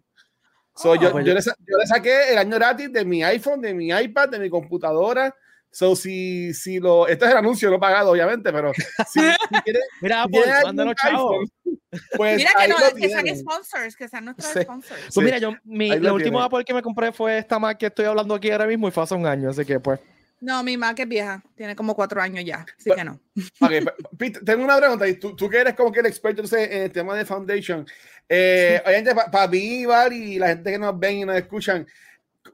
So, 0.73 0.91
Oh. 0.91 0.95
yo, 0.95 1.11
Pues 1.11 1.25
yo 1.25 1.29
yo- 1.31 1.35
le, 1.35 1.41
sa- 1.41 1.55
yo 1.59 1.77
le 1.77 1.85
saqué 1.87 2.31
el 2.31 2.37
año 2.37 2.55
gratis 2.55 2.93
de 2.93 3.03
mi 3.03 3.21
iPhone, 3.23 3.59
de 3.59 3.73
mi 3.73 3.89
iPad, 3.89 4.29
de 4.29 4.39
mi 4.39 4.49
computadora. 4.49 5.35
So, 5.77 5.95
si, 5.95 6.55
si 6.55 6.79
lo, 6.79 7.07
este 7.07 7.25
es 7.25 7.31
el 7.31 7.37
anuncio, 7.37 7.69
no 7.69 7.79
pagado, 7.79 8.09
obviamente, 8.09 8.51
pero 8.51 8.71
si, 8.73 9.19
si 9.19 9.61
quieres, 9.63 9.83
Mira, 10.01 10.25
si 10.25 10.65
mándanos 10.65 10.95
iPhone, 11.03 11.47
pues 12.17 12.37
Mira 12.37 12.49
que, 12.59 12.67
no, 12.67 12.75
que 12.99 13.09
sean 13.09 13.37
sponsors, 13.37 13.95
que 13.95 14.07
sean 14.07 14.25
nuestros 14.25 14.51
Sí. 14.53 14.61
sponsors. 14.63 14.99
Pues 15.01 15.13
Sí. 15.13 15.21
mira, 15.21 15.37
yo, 15.37 15.51
mi, 15.65 15.89
lo 15.89 15.97
lo 15.99 16.13
último. 16.15 16.41
Apple 16.41 16.65
que 16.65 16.73
me 16.73 16.81
compré 16.81 17.11
fue 17.11 17.37
esta 17.37 17.59
Mac 17.59 17.77
que 17.77 17.85
estoy 17.85 18.05
hablando 18.05 18.33
aquí 18.33 18.49
ahora 18.49 18.65
mismo 18.65 18.87
y 18.87 18.91
fue 18.91 19.03
hace 19.03 19.13
un 19.13 19.27
año, 19.27 19.51
así 19.51 19.63
que 19.65 19.79
pues. 19.79 19.99
No, 20.41 20.63
mi 20.63 20.77
Mac 20.77 20.97
es 20.99 21.07
vieja, 21.07 21.43
tiene 21.55 21.75
como 21.75 21.93
cuatro 21.95 22.19
años 22.23 22.43
ya, 22.43 22.61
así 22.75 22.89
Pero- 22.89 22.95
que 22.95 23.03
no. 23.03 23.19
Ok, 23.61 23.69
pe- 23.69 23.93
Pete, 24.17 24.39
tengo 24.43 24.63
una 24.63 24.77
pregunta. 24.77 25.07
y 25.07 25.13
Tú, 25.19 25.35
tú 25.35 25.47
que 25.47 25.57
eres 25.59 25.75
como 25.75 25.91
que 25.91 25.99
el 25.99 26.07
experto 26.07 26.41
entonces, 26.41 26.71
en 26.71 26.81
el 26.81 26.91
tema 26.91 27.15
de 27.15 27.23
Foundation. 27.23 27.85
Eh, 28.27 28.81
Obviamente, 28.83 29.13
para 29.31 29.47
mí, 29.47 29.85
Val, 29.85 30.11
y 30.11 30.39
la 30.39 30.47
gente 30.47 30.71
que 30.71 30.79
nos 30.79 30.97
ven 30.97 31.17
y 31.19 31.25
nos 31.25 31.35
escuchan, 31.35 31.85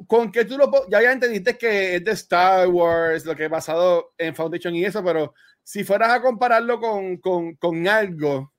¿con 0.08 0.32
qué 0.32 0.46
tú 0.46 0.58
lo 0.58 0.72
Ya 0.90 1.02
ya 1.02 1.12
entendiste 1.12 1.58
que 1.58 1.96
es 1.96 2.04
de 2.04 2.12
Star 2.12 2.68
Wars, 2.68 3.26
lo 3.26 3.36
que 3.36 3.46
ha 3.46 3.50
pasado 3.50 4.14
en 4.18 4.36
Foundation 4.36 4.76
y 4.76 4.86
eso, 4.86 5.04
pero 5.04 5.34
si 5.64 5.84
fueras 5.84 6.10
a 6.12 6.22
compararlo 6.22 6.80
con, 6.80 7.18
con, 7.18 7.56
con 7.56 7.88
algo, 7.88 8.52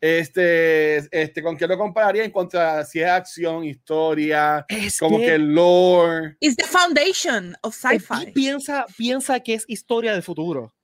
este, 0.00 0.96
este, 1.10 1.42
¿con 1.42 1.56
qué 1.56 1.66
lo 1.66 1.78
compararía 1.78 2.24
en 2.24 2.30
cuanto 2.30 2.60
a 2.60 2.84
si 2.84 3.00
es 3.00 3.08
acción, 3.08 3.64
historia, 3.64 4.64
Es 4.68 4.98
como 4.98 5.18
que 5.18 5.34
el 5.34 5.54
lore? 5.54 6.36
It's 6.40 6.56
the 6.56 6.64
foundation 6.66 7.56
of 7.62 7.74
sci-fi. 7.74 8.26
pi- 8.26 8.32
piensa, 8.32 8.84
piensa 8.96 9.40
que 9.40 9.54
es 9.54 9.64
historia 9.66 10.12
del 10.12 10.22
futuro. 10.22 10.74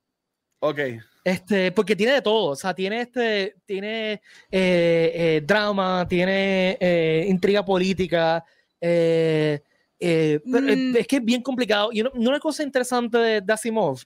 Ok. 0.60 0.78
Este, 1.22 1.70
porque 1.72 1.94
tiene 1.94 2.14
de 2.14 2.22
todo, 2.22 2.52
o 2.52 2.56
sea, 2.56 2.74
tiene 2.74 3.02
este, 3.02 3.56
tiene 3.66 4.12
eh, 4.12 4.20
eh, 4.50 5.42
drama, 5.44 6.06
tiene 6.08 6.78
eh, 6.80 7.26
intriga 7.28 7.62
política, 7.62 8.42
eh, 8.80 9.60
eh, 10.00 10.40
pero, 10.50 10.68
eh, 10.68 10.76
Mm. 10.76 10.96
es 10.96 11.06
que 11.06 11.16
es 11.16 11.24
bien 11.24 11.42
complicado. 11.42 11.90
Y 11.92 12.00
una, 12.00 12.10
una 12.14 12.40
cosa 12.40 12.62
interesante 12.62 13.18
de, 13.18 13.40
de 13.40 13.52
Asimov 13.52 14.00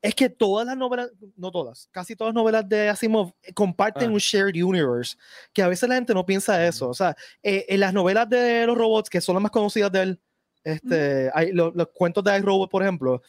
es 0.00 0.14
que 0.14 0.28
todas 0.28 0.66
las 0.66 0.76
novelas, 0.76 1.10
no 1.36 1.50
todas, 1.50 1.88
casi 1.90 2.14
todas 2.14 2.32
las 2.32 2.40
novelas 2.42 2.68
de 2.68 2.88
Asimov 2.88 3.32
eh, 3.42 3.52
comparten 3.52 4.10
Ah. 4.10 4.12
un 4.12 4.18
shared 4.18 4.62
universe, 4.62 5.16
que 5.52 5.62
a 5.62 5.68
veces 5.68 5.88
la 5.88 5.94
gente 5.96 6.14
no 6.14 6.24
piensa 6.26 6.64
eso. 6.66 6.88
O 6.88 6.94
sea, 6.94 7.16
eh, 7.42 7.66
en 7.68 7.80
las 7.80 7.92
novelas 7.92 8.28
de 8.28 8.66
los 8.66 8.76
robots, 8.78 9.08
que 9.10 9.20
son 9.20 9.34
las 9.34 9.42
más 9.42 9.50
conocidas 9.52 9.90
de 9.92 10.02
él, 10.02 10.20
este, 10.64 11.30
hay, 11.34 11.52
lo- 11.52 11.70
los 11.72 11.88
cuentos 11.94 12.22
de 12.24 12.36
iRobot, 12.36 12.70
por 12.70 12.82
ejemplo, 12.82 13.22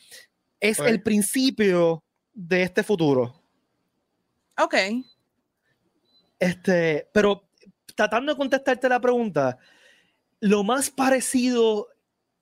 es 0.59 0.79
Ok. 0.79 0.87
el 0.87 1.01
principio 1.01 2.03
de 2.33 2.63
este 2.63 2.83
futuro. 2.83 3.33
Ok. 4.57 4.75
Este, 6.37 7.07
pero 7.13 7.49
tratando 7.95 8.31
de 8.33 8.37
contestarte 8.37 8.87
la 8.89 8.99
pregunta, 8.99 9.57
lo 10.39 10.63
más 10.63 10.89
parecido 10.89 11.87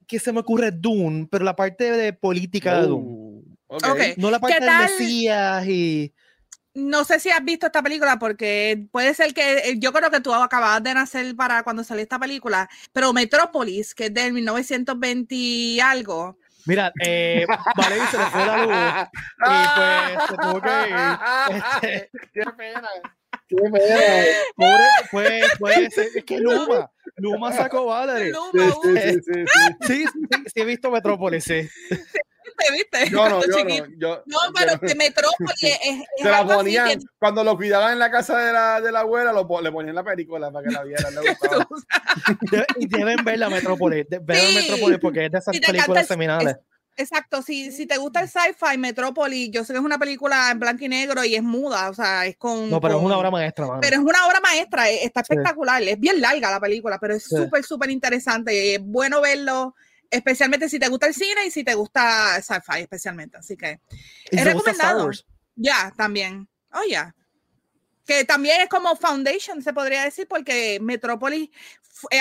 que 0.07 0.19
se 0.19 0.31
me 0.31 0.39
ocurre 0.39 0.67
es 0.67 0.81
Dune, 0.81 1.27
pero 1.29 1.43
la 1.43 1.55
parte 1.55 1.91
de 1.91 2.13
política 2.13 2.81
de 2.81 2.87
Dune. 2.87 3.43
Oh. 3.67 3.77
No 4.17 4.31
la 4.31 4.39
parte 4.39 4.59
tal? 4.59 4.83
Mesías 4.83 5.67
y. 5.67 6.13
No 6.73 7.03
sé 7.03 7.19
si 7.19 7.31
has 7.31 7.43
visto 7.43 7.65
esta 7.65 7.81
película 7.81 8.19
porque 8.19 8.87
puede 8.91 9.15
ser 9.15 9.33
que 9.33 9.57
eh, 9.57 9.79
yo 9.79 9.91
creo 9.91 10.11
que 10.11 10.21
tú 10.21 10.31
acababas 10.31 10.83
de 10.83 10.93
nacer 10.93 11.35
para 11.35 11.63
cuando 11.63 11.83
salió 11.83 12.03
esta 12.03 12.19
película, 12.19 12.69
pero 12.93 13.13
Metrópolis, 13.13 13.95
que 13.95 14.05
es 14.05 14.13
del 14.13 14.31
1920 14.33 15.33
y 15.35 15.79
algo, 15.79 16.37
Mira, 16.67 16.91
eh, 17.01 17.45
Valerie 17.77 18.05
se 18.07 18.17
le 18.17 18.25
fue 18.25 18.45
la 18.45 18.57
luz 18.57 19.09
y 19.37 19.67
pues 19.77 20.27
se 20.27 20.35
tuvo 20.35 20.61
que 20.61 20.89
ir. 20.89 20.95
Este, 21.81 22.11
Qué 22.33 22.43
pena. 22.57 22.89
Qué 23.47 23.55
pobre, 24.55 24.89
pues, 25.11 25.43
pues, 25.59 25.97
es 25.97 26.23
que 26.25 26.39
Luma, 26.39 26.91
Luma 27.15 27.53
sacó 27.53 27.85
Valerie. 27.85 28.31
Luma, 28.31 28.73
Sí, 28.83 28.97
sí, 29.01 29.11
sí, 29.13 29.19
sí, 29.25 29.45
sí. 29.81 29.87
Sí, 29.87 30.05
sí, 30.05 30.43
sí, 30.53 30.61
he 30.61 30.65
visto 30.65 30.91
Metrópolis, 30.91 31.43
sí. 31.45 31.67
¿viste? 31.89 32.71
¿viste? 32.73 33.09
Yo 33.09 33.29
no, 33.29 33.37
Cuando 33.39 33.57
yo 33.57 33.63
no. 33.63 33.85
Yo, 33.97 34.23
No, 34.25 34.37
pero 34.53 34.79
que 34.79 34.95
Metrópolis 34.95 35.63
es, 35.63 35.79
es 35.81 36.03
Se 36.23 36.29
la 36.29 36.45
ponían, 36.45 36.87
que 36.89 36.97
cuando 37.19 37.43
lo 37.43 37.55
cuidaban 37.55 37.93
en 37.93 37.99
la 37.99 38.11
casa 38.11 38.37
de 38.39 38.51
la, 38.51 38.81
de 38.81 38.91
la 38.91 39.01
abuela, 39.01 39.31
lo, 39.31 39.47
le 39.61 39.71
ponían 39.71 39.95
la 39.95 40.03
película 40.03 40.51
para 40.51 40.67
que 40.67 40.73
la 40.73 40.83
vieran. 40.83 41.13
le 41.15 41.21
gustaba. 41.31 41.67
Y 42.79 42.87
deben 42.87 43.23
ver 43.23 43.39
la 43.39 43.49
Metrópolis, 43.49 44.05
ver 44.09 44.37
Sí. 44.37 44.55
Metrópolis 44.55 44.99
porque 44.99 45.25
es 45.25 45.31
de 45.31 45.37
esas 45.37 45.53
te 45.53 45.61
películas 45.65 46.01
el- 46.01 46.07
seminales. 46.07 46.57
Exacto. 46.97 47.41
Si, 47.41 47.71
si 47.71 47.85
te 47.85 47.97
gusta 47.97 48.21
el 48.21 48.27
sci-fi, 48.27 48.77
Metrópolis, 48.77 49.49
yo 49.51 49.63
sé 49.63 49.73
que 49.73 49.79
es 49.79 49.85
una 49.85 49.97
película 49.97 50.51
en 50.51 50.59
blanco 50.59 50.83
y 50.83 50.89
negro 50.89 51.23
y 51.23 51.35
es 51.35 51.43
muda, 51.43 51.89
o 51.89 51.93
sea, 51.93 52.25
es 52.25 52.35
con. 52.37 52.69
No, 52.69 52.81
pero 52.81 52.97
es 52.97 53.03
una 53.03 53.17
obra 53.17 53.31
maestra, 53.31 53.79
Pero 53.79 53.95
es 53.95 54.03
una 54.03 54.27
obra 54.27 54.39
maestra, 54.41 54.89
e, 54.89 55.05
está 55.05 55.21
espectacular. 55.21 55.81
Es 55.83 55.99
bien 55.99 56.19
larga 56.19 56.51
la 56.51 56.59
película, 56.59 56.97
pero 56.99 57.15
es 57.15 57.23
súper, 57.23 57.63
súper 57.63 57.89
interesante. 57.89 58.75
Es 58.75 58.81
bueno 58.83 59.21
verlo 59.21 59.75
especialmente 60.09 60.69
si 60.69 60.79
te 60.79 60.87
gusta 60.87 61.07
el 61.07 61.13
cine 61.13 61.45
y 61.45 61.51
si 61.51 61.63
te 61.63 61.75
gusta 61.75 62.41
sci-fi, 62.41 62.81
especialmente. 62.81 63.37
Así 63.37 63.55
que 63.57 63.79
es 64.31 64.43
recomendado. 64.43 65.09
Ya, 65.55 65.93
también. 65.95 66.47
Oh, 66.71 66.87
ya. 66.87 67.15
Que 68.05 68.23
también 68.23 68.61
es 68.61 68.69
como 68.69 68.95
Foundation, 68.95 69.61
se 69.61 69.73
podría 69.73 70.03
decir, 70.03 70.27
porque 70.27 70.79
Metropolis 70.81 71.49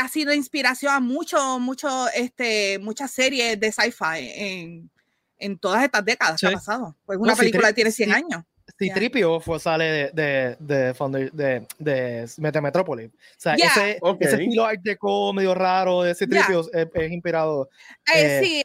ha 0.00 0.08
sido 0.08 0.32
inspiración 0.32 0.92
a 0.92 1.00
mucho, 1.00 1.58
mucho, 1.58 2.08
este, 2.14 2.78
muchas 2.78 3.10
series 3.10 3.58
de 3.58 3.72
sci-fi 3.72 4.30
en, 4.34 4.90
en, 5.38 5.58
todas 5.58 5.84
estas 5.84 6.04
décadas 6.04 6.40
que 6.40 6.46
ha 6.46 6.52
pasado. 6.52 6.96
Pues 7.04 7.18
una 7.18 7.36
película 7.36 7.68
que 7.68 7.74
tiene 7.74 7.90
100 7.90 8.12
años. 8.12 8.42
Sí, 8.78 8.90
Tripio 8.90 9.40
fue, 9.40 9.60
sale 9.60 9.84
de, 9.84 10.10
de, 10.12 10.56
de, 10.58 11.66
de, 11.78 12.26
de 12.52 12.60
Metropolis. 12.60 13.08
O 13.08 13.12
sea, 13.36 13.54
ese, 13.54 14.00
ese, 14.20 14.42
estilo 14.42 14.66
art 14.66 14.80
deco 14.82 15.32
medio 15.32 15.54
raro 15.54 16.02
de 16.02 16.10
ese 16.10 16.26
Tripio 16.26 16.60
es, 16.72 16.88
es, 16.92 17.12
inspirado. 17.12 17.70
Eh, 18.12 18.38
eh, 18.38 18.40
sí, 18.42 18.62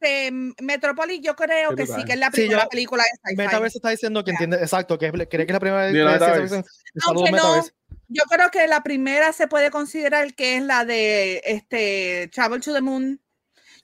este, 0.00 0.30
Metropolis 0.62 1.20
yo 1.22 1.36
creo 1.36 1.74
que 1.74 1.86
sí, 1.86 2.04
que 2.04 2.12
es 2.12 2.18
la 2.18 2.30
primera 2.30 2.62
sí, 2.62 2.68
película 2.70 3.02
de 3.02 3.30
sci-fi. 3.30 3.36
Metaverse 3.36 3.78
está 3.78 3.90
diciendo 3.90 4.24
que 4.24 4.30
entiende, 4.32 4.56
exacto, 4.56 4.98
que 4.98 5.10
cree 5.10 5.28
que 5.28 5.42
es 5.42 5.52
la 5.52 5.60
primera 5.60 5.86
de 5.86 6.64
Aunque 7.06 7.32
no, 7.32 7.62
yo 8.08 8.22
creo 8.28 8.50
que 8.50 8.66
la 8.66 8.82
primera 8.82 9.32
se 9.32 9.48
puede 9.48 9.70
considerar 9.70 10.34
que 10.34 10.56
es 10.56 10.62
la 10.62 10.84
de 10.84 11.42
este 11.44 12.28
Travel 12.32 12.60
to 12.60 12.72
the 12.72 12.80
Moon. 12.80 13.20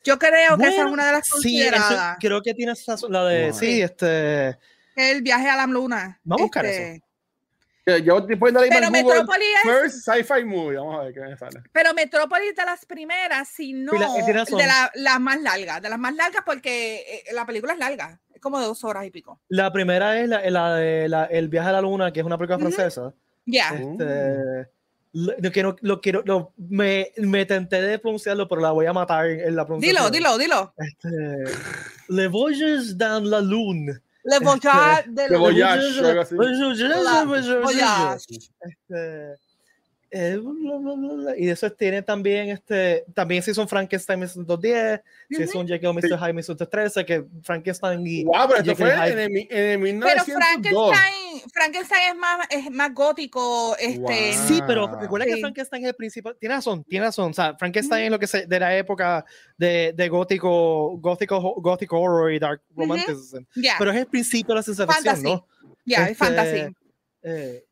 Yo 0.04 0.18
creo 0.18 0.58
que 0.58 0.66
esa 0.66 0.82
es 0.82 0.90
una 0.92 1.06
de 1.06 1.12
las 1.12 1.28
consideradas. 1.28 2.16
Sí, 2.20 2.26
creo 2.26 2.42
que 2.42 2.54
tiene 2.54 2.72
la 3.08 3.24
de, 3.24 3.52
sí, 3.52 3.80
este 3.80 4.58
el 4.96 5.22
viaje 5.22 5.48
a 5.48 5.56
la 5.56 5.66
luna. 5.66 6.20
Vamos 6.24 6.40
a 6.40 6.44
buscar 6.44 6.66
eso. 6.66 7.02
Este, 7.84 8.02
yo 8.04 8.18
estoy 8.18 8.36
poniendo 8.36 8.62
Pero 8.68 8.90
Metrópolis 8.90 9.48
es... 9.64 9.70
First 9.70 10.08
Sci-Fi 10.08 10.44
Movie. 10.44 10.78
Vamos 10.78 11.00
a 11.00 11.04
ver 11.04 11.14
qué 11.14 11.20
me 11.20 11.36
sale. 11.36 11.62
Pero 11.72 11.94
Metrópolis 11.94 12.54
de 12.54 12.64
las 12.64 12.86
primeras, 12.86 13.48
si 13.48 13.72
no, 13.72 13.92
de 13.92 14.68
las 14.94 15.20
más 15.20 15.40
largas. 15.40 15.82
De 15.82 15.88
las 15.88 15.98
más 15.98 16.14
largas 16.14 16.42
porque 16.44 17.24
eh, 17.26 17.32
la 17.32 17.44
película 17.44 17.72
es 17.72 17.78
larga. 17.78 18.20
Es 18.32 18.40
como 18.40 18.60
de 18.60 18.66
dos 18.66 18.84
horas 18.84 19.04
y 19.04 19.10
pico. 19.10 19.40
La 19.48 19.72
primera 19.72 20.20
es 20.20 20.28
la, 20.28 20.48
la 20.50 20.74
de 20.74 21.08
la, 21.08 21.24
El 21.24 21.48
viaje 21.48 21.70
a 21.70 21.72
la 21.72 21.80
luna, 21.80 22.12
que 22.12 22.20
es 22.20 22.26
una 22.26 22.38
película 22.38 22.58
francesa. 22.58 23.14
Ya. 23.46 23.70
Este, 23.74 24.68
lo, 25.12 25.52
que 25.52 25.62
no, 25.62 25.76
lo 25.80 26.00
quiero, 26.00 26.22
lo, 26.24 26.52
me, 26.56 27.12
me, 27.18 27.44
tenté 27.44 27.82
de 27.82 27.98
pronunciarlo, 27.98 28.48
pero 28.48 28.60
la 28.60 28.70
voy 28.70 28.86
a 28.86 28.92
matar 28.92 29.26
en 29.26 29.54
la 29.54 29.66
pronunciación. 29.66 30.10
Dilo, 30.10 30.38
dilo, 30.38 30.38
dilo. 30.38 30.74
Este, 30.78 31.44
Le 32.08 32.28
Voyages 32.28 32.96
dans 32.96 33.24
la 33.24 33.40
Lune. 33.40 34.00
Le 34.24 34.38
Voyage 34.38 35.04
de 35.08 35.28
Le 35.28 35.36
Voyage. 35.36 35.98
Este, 38.60 39.34
eh, 40.14 40.38
y 41.38 41.48
eso 41.48 41.72
tiene 41.72 42.02
también 42.02 42.50
este 42.50 43.02
también 43.14 43.42
si 43.42 43.54
son 43.54 43.66
Frankenstein 43.66 44.20
1910 44.20 45.00
si 45.30 45.46
son 45.46 45.66
Jekyll 45.66 45.94
Mr. 45.94 46.18
Hyde 46.18 46.32
1913 46.34 47.06
que 47.06 47.24
Frankenstein 47.42 48.06
y 48.06 48.24
wow, 48.24 48.46
pero 48.46 48.60
esto 48.60 48.76
fue 48.76 48.92
en, 48.92 49.18
el, 49.18 49.46
en 49.48 49.80
1902 49.80 50.12
pero 50.62 50.84
Frankenstein 50.84 51.50
Frankenstein 51.50 52.02
es 52.10 52.16
más 52.16 52.46
es 52.50 52.70
más 52.70 52.92
gótico 52.92 53.74
este 53.78 54.34
sí 54.34 54.60
pero 54.66 55.00
recuerda 55.00 55.24
que 55.24 55.38
Frankenstein 55.38 55.84
es 55.84 55.88
el 55.88 55.94
principal 55.94 56.36
tiene 56.38 56.56
razón 56.56 56.84
tiene 56.84 57.06
razón. 57.06 57.30
O 57.30 57.34
sea 57.34 57.56
Frankenstein 57.56 58.04
es 58.04 58.10
lo 58.10 58.18
que 58.18 58.26
se 58.26 58.46
de 58.46 58.60
la 58.60 58.76
época 58.76 59.24
de, 59.56 59.94
de 59.96 60.08
gótico 60.10 60.98
gótico 60.98 61.40
gótico 61.56 61.98
horror 61.98 62.30
y 62.34 62.38
dark 62.38 62.60
romanticism 62.76 63.44
pero 63.78 63.90
es 63.90 63.96
el 63.96 64.06
principio 64.06 64.54
de 64.54 64.56
la 64.56 64.62
ciencia 64.62 64.86
ficción 64.86 65.22
¿no? 65.22 65.46
ya 65.86 66.06
es 66.06 66.18
fantasy. 66.18 66.58
este, 66.58 66.74
eh, 67.22 67.64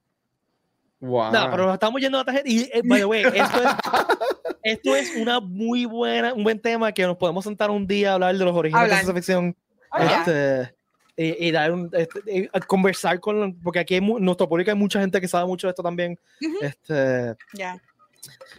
Wow. 1.01 1.33
No, 1.33 1.51
pero 1.51 1.65
nos 1.67 1.75
estamos 1.75 2.01
yendo 2.01 2.19
a 2.19 2.23
otra 2.23 2.43
Y, 2.45 2.71
eh, 2.73 2.83
by 2.85 3.01
the 3.01 3.05
way, 3.07 3.23
esto 3.23 3.63
es, 3.63 3.75
esto 4.63 4.97
es 4.97 5.17
una 5.17 5.41
muy 5.41 5.87
buena, 5.87 6.35
un 6.35 6.45
buen 6.45 6.61
tema 6.61 6.93
que 6.93 7.05
nos 7.05 7.17
podemos 7.17 7.45
sentar 7.45 7.71
un 7.71 7.87
día 7.87 8.11
a 8.11 8.15
hablar 8.15 8.37
de 8.37 8.45
los 8.45 8.55
orígenes 8.55 8.83
de 8.83 8.89
la 8.89 8.95
ciencia 8.97 9.15
ficción. 9.15 9.57
este, 9.99 10.75
y, 11.17 11.51
dar 11.51 11.73
un, 11.73 11.91
este, 11.93 12.51
conversar 12.67 13.19
con, 13.21 13.59
porque 13.63 13.79
aquí 13.79 13.97
en 13.97 14.25
nuestro 14.25 14.49
público 14.49 14.71
hay 14.71 14.77
mucha 14.77 15.01
gente 15.01 15.21
que 15.21 15.29
sabe 15.29 15.47
mucho 15.47 15.67
de 15.67 15.71
esto 15.71 15.83
también. 15.83 16.19
este, 16.61 17.35
ya. 17.55 17.81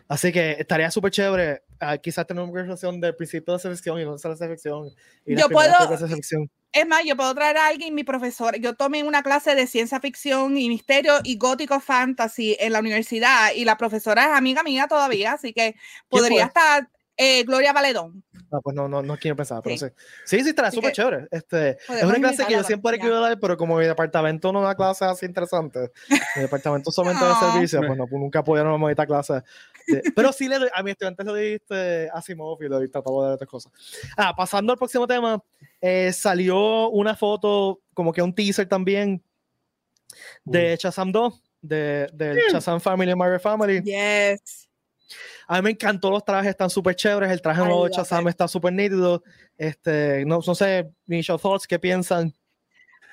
Así 0.08 0.32
que 0.32 0.58
estaría 0.60 0.90
súper 0.92 1.12
chévere 1.12 1.64
uh, 1.82 2.00
quizás 2.02 2.26
tener 2.26 2.44
una 2.44 2.52
conversación 2.52 3.00
del 3.00 3.16
principio 3.16 3.54
de 3.54 3.58
la 3.58 3.60
selección 3.60 4.00
y 4.00 4.06
no 4.06 4.18
de 4.18 4.30
la 4.30 4.36
selección. 4.36 4.90
Y 5.26 5.36
Yo 5.36 5.50
puedo, 5.50 5.74
es 6.74 6.88
más, 6.88 7.04
yo 7.06 7.18
puedo 7.18 7.34
traer 7.36 7.58
a 7.58 7.68
alguien, 7.68 7.94
mi 7.94 8.04
profesor. 8.04 8.58
Yo 8.58 8.76
tomé 8.76 9.04
una 9.04 9.24
clase 9.24 9.56
de 9.56 9.68
ciencia 9.68 10.00
ficción 10.00 10.58
y 10.58 10.70
misterio 10.70 11.16
y 11.24 11.38
gótico 11.38 11.80
fantasy 11.80 12.56
en 12.60 12.74
la 12.74 12.80
universidad 12.80 13.52
y 13.54 13.66
la 13.66 13.78
profesora 13.78 14.26
es 14.26 14.32
amiga 14.32 14.64
mía 14.64 14.88
todavía, 14.88 15.34
así 15.34 15.54
que 15.54 15.76
podría 16.10 16.46
estar 16.46 16.90
eh, 17.24 17.44
Gloria 17.44 17.72
Valedón. 17.72 18.24
No, 18.52 18.62
pues 18.62 18.76
no, 18.76 18.88
no, 18.88 19.04
no 19.04 19.16
quiero 19.18 19.36
pensar, 19.36 19.62
pero 19.64 19.78
sí. 19.78 19.86
Sí, 20.26 20.42
sí, 20.42 20.50
estará 20.50 20.72
súper 20.72 20.92
chévere. 20.92 21.28
Este, 21.30 21.78
es 21.88 22.04
una 22.04 22.16
clase 22.16 22.46
que 22.48 22.54
yo 22.54 22.64
siempre 22.64 22.96
he 22.96 23.00
querido 23.00 23.22
dar, 23.22 23.40
pero 23.40 23.56
como 23.56 23.78
mi 23.78 23.86
departamento 23.86 24.52
no 24.52 24.62
da 24.62 24.74
clases 24.74 25.04
así 25.04 25.28
interesantes, 25.28 25.92
mi 26.36 26.42
departamento 26.42 26.92
solamente 26.92 27.24
de 27.24 27.34
servicio, 27.36 27.80
pues 27.86 27.96
no, 27.96 28.08
pues 28.08 28.20
nunca 28.20 28.44
pudieron 28.44 28.90
esta 28.90 29.06
clase. 29.06 29.44
Pero 30.16 30.34
sí, 30.34 30.48
le 30.48 30.58
doy, 30.58 30.70
a 30.74 30.82
mis 30.82 30.94
estudiantes 30.94 31.26
le 31.28 31.32
doy 31.32 31.48
este, 31.54 32.10
Asimov 32.12 32.58
y 32.62 32.70
le 32.70 32.76
doy 32.76 32.90
tratado 32.90 33.28
de 33.28 33.34
otras 33.36 33.50
cosas. 33.50 33.72
Ah, 34.18 34.34
pasando 34.36 34.74
al 34.74 34.80
próximo 34.80 35.06
tema, 35.06 35.42
eh, 35.80 36.12
salió 36.12 36.90
una 36.90 37.16
foto, 37.16 37.82
como 37.94 38.12
que 38.12 38.24
un 38.24 38.34
teaser 38.34 38.68
también, 38.68 39.24
de 40.44 40.76
Shazam 40.76 41.12
2, 41.12 41.44
de, 41.62 42.10
del 42.14 42.38
mm. 42.38 42.54
Shazam 42.54 42.82
Family, 42.82 43.16
Marvel 43.16 43.40
Family. 43.40 43.82
Yes 43.84 44.71
a 45.48 45.56
mí 45.58 45.62
me 45.62 45.70
encantó 45.72 46.10
los 46.10 46.24
trajes, 46.24 46.52
están 46.52 46.70
súper 46.70 46.96
chéveres. 46.96 47.32
El 47.32 47.42
traje 47.42 47.62
nuevo 47.62 47.86
de 47.86 47.92
Shazam 47.96 48.28
está 48.28 48.48
súper 48.48 48.74
nítido. 48.74 49.24
Este, 49.58 50.26
no, 50.26 50.40
no 50.46 50.56
sé, 50.56 50.90
initial 51.08 51.40
thoughts, 51.40 51.68
¿qué 51.68 51.80
piensan? 51.80 52.34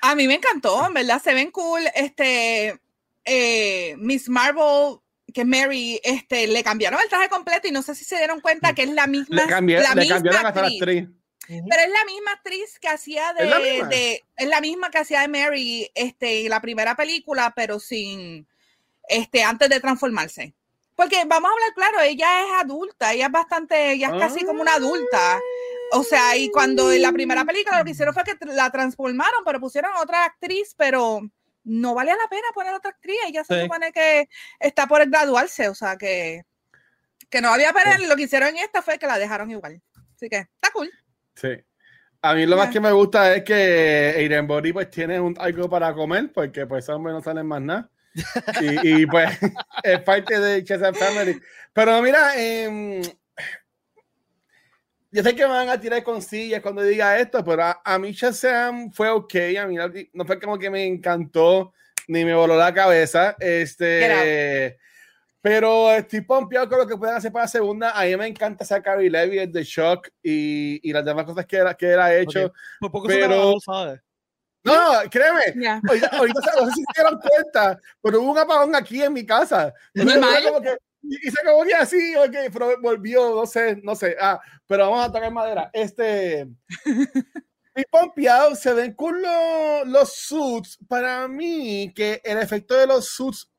A 0.01 0.15
mí 0.15 0.27
me 0.27 0.35
encantó, 0.35 0.85
en 0.87 0.93
verdad, 0.93 1.21
se 1.21 1.33
ven 1.33 1.51
cool. 1.51 1.81
Este, 1.93 2.79
eh, 3.25 3.95
Miss 3.97 4.29
Marvel, 4.29 4.99
que 5.33 5.45
Mary, 5.45 5.99
este, 6.03 6.47
le 6.47 6.63
cambiaron 6.63 6.99
el 7.01 7.09
traje 7.09 7.29
completo 7.29 7.67
y 7.67 7.71
no 7.71 7.81
sé 7.81 7.95
si 7.95 8.05
se 8.05 8.17
dieron 8.17 8.39
cuenta 8.39 8.73
que 8.73 8.83
es 8.83 8.89
la 8.89 9.07
misma. 9.07 9.43
Le, 9.43 9.47
cambié, 9.47 9.79
la 9.81 9.95
misma 9.95 10.15
cambiaron 10.15 10.45
hasta 10.45 10.61
la 10.61 10.67
actriz. 10.67 11.07
Pero 11.47 11.81
es 11.81 11.89
la 11.89 12.05
misma 12.05 12.31
actriz 12.33 12.79
que 12.79 12.87
hacía 12.87 13.33
de, 13.33 13.79
¿Es 13.79 14.21
es 14.37 14.47
la 14.47 14.61
misma 14.61 14.91
que 14.91 14.99
hacía 14.99 15.21
de 15.21 15.27
Mary, 15.27 15.89
este, 15.95 16.43
en 16.43 16.49
la 16.49 16.61
primera 16.61 16.95
película, 16.95 17.53
pero 17.55 17.79
sin, 17.79 18.47
este, 19.07 19.43
antes 19.43 19.67
de 19.67 19.79
transformarse. 19.79 20.53
Porque 20.99 21.23
vamos 21.25 21.49
a 21.49 21.53
hablar 21.53 21.73
claro, 21.75 22.01
ella 22.01 22.27
es 22.43 22.61
adulta, 22.61 23.13
ella 23.13 23.27
es 23.27 23.31
bastante, 23.31 23.93
ella 23.93 24.07
es 24.07 24.19
casi 24.19 24.43
como 24.43 24.61
una 24.61 24.73
adulta. 24.73 25.39
O 25.93 26.03
sea, 26.03 26.35
y 26.35 26.51
cuando 26.51 26.91
en 26.91 27.01
la 27.01 27.13
primera 27.13 27.45
película 27.45 27.79
lo 27.79 27.85
que 27.85 27.91
hicieron 27.91 28.13
fue 28.13 28.25
que 28.25 28.35
la 28.47 28.69
transformaron, 28.69 29.45
pero 29.45 29.61
pusieron 29.61 29.91
otra 29.95 30.25
actriz, 30.25 30.75
pero 30.77 31.21
no 31.63 31.93
valía 31.93 32.17
la 32.17 32.27
pena 32.29 32.47
poner 32.53 32.73
otra 32.73 32.91
actriz. 32.91 33.15
Ella 33.25 33.45
se 33.45 33.61
supone 33.61 33.93
que 33.93 34.27
está 34.59 34.87
por 34.87 35.09
graduarse, 35.09 35.69
o 35.69 35.73
sea, 35.73 35.95
que, 35.95 36.43
que 37.29 37.39
no 37.39 37.47
había 37.47 37.71
pena. 37.71 37.97
Lo 37.99 38.17
que 38.17 38.23
hicieron 38.23 38.49
en 38.49 38.57
esta 38.57 38.81
fue 38.81 38.99
que 38.99 39.07
la 39.07 39.17
dejaron 39.17 39.49
igual. 39.51 39.81
Así 40.17 40.27
que 40.27 40.39
está 40.39 40.69
cool. 40.73 40.91
Sí. 41.33 41.63
A 42.21 42.33
mí 42.33 42.45
lo 42.45 42.57
más 42.57 42.71
que 42.71 42.81
me 42.81 42.91
gusta 42.91 43.35
es 43.35 43.45
que 43.45 44.15
Aiden 44.17 44.47
Body 44.47 44.73
pues 44.73 44.89
tiene 44.89 45.17
un, 45.17 45.33
algo 45.39 45.69
para 45.69 45.93
comer, 45.93 46.33
porque 46.33 46.67
pues 46.67 46.89
hombre 46.89 47.13
no 47.13 47.21
salen 47.21 47.47
más 47.47 47.61
nada 47.61 47.89
y, 48.83 49.05
pues 49.05 49.37
es 49.83 49.99
parte 50.01 50.39
de 50.39 50.63
Chess 50.63 50.81
Family. 50.97 51.39
Pero 51.73 52.01
mira, 52.01 52.33
eh, 52.35 53.01
yo 55.11 55.23
sé 55.23 55.35
que 55.35 55.43
me 55.43 55.53
van 55.53 55.69
a 55.69 55.79
tirar 55.79 56.03
con 56.03 56.21
sillas 56.21 56.61
cuando 56.61 56.83
diga 56.83 57.19
esto, 57.19 57.43
pero 57.43 57.63
a, 57.83 57.99
mí 57.99 58.11
Shazam 58.11 58.91
fue 58.91 59.09
ok. 59.09 59.33
A 59.59 59.65
mí 59.65 59.75
no 60.13 60.25
fue 60.25 60.39
como 60.39 60.57
que 60.57 60.69
me 60.69 60.85
encantó 60.85 61.73
ni 62.07 62.25
me 62.25 62.35
voló 62.35 62.55
la 62.55 62.73
cabeza. 62.73 63.35
Este, 63.39 64.77
pero 65.41 65.91
estoy 65.91 66.21
pompeado 66.21 66.69
con 66.69 66.79
lo 66.79 66.87
que 66.87 66.97
pueden 66.97 67.15
hacer 67.15 67.31
para 67.31 67.45
la 67.45 67.49
segunda. 67.49 67.99
A 67.99 68.05
mí 68.05 68.15
me 68.17 68.27
encanta 68.27 68.63
esa 68.63 68.81
Carrie 68.83 69.09
Levy, 69.09 69.39
el 69.39 69.51
de 69.51 69.63
Shock 69.63 70.09
y, 70.21 70.79
y 70.87 70.93
las 70.93 71.05
demás 71.05 71.25
cosas 71.25 71.45
que, 71.45 71.57
era, 71.57 71.73
que 71.73 71.93
él 71.93 71.99
ha 71.99 72.15
hecho. 72.15 72.53
pero, 73.07 73.55
no, 74.73 75.09
créeme. 75.09 75.79
Ahorita, 76.11 76.51
no 76.59 76.65
sé 76.67 76.71
si 76.73 76.81
se 76.81 77.01
dieron 77.01 77.19
cuenta, 77.19 77.79
pero 78.01 78.21
hubo 78.21 78.31
un 78.31 78.37
apagón 78.37 78.75
aquí 78.75 79.01
en 79.01 79.13
mi 79.13 79.25
casa. 79.25 79.73
y 79.93 80.01
se 80.01 81.43
como 81.45 81.63
que 81.63 81.73
así, 81.75 82.15
okay, 82.15 82.49
pero 82.51 82.79
volvió, 82.81 83.35
no 83.35 83.45
sé, 83.45 83.79
no 83.83 83.95
sé. 83.95 84.15
Ah, 84.19 84.39
pero 84.67 84.89
vamos 84.89 85.07
a 85.07 85.11
tocar 85.11 85.31
madera. 85.31 85.69
Este. 85.73 86.47
Y 87.75 87.83
pompeado, 87.85 88.55
se 88.55 88.73
ven 88.73 88.93
con 88.93 89.21
los 89.85 90.13
suits. 90.13 90.77
Para 90.85 91.29
mí, 91.29 91.93
que 91.95 92.19
el 92.25 92.37
efecto 92.39 92.75
de 92.75 92.85
los 92.85 93.07
suits 93.07 93.49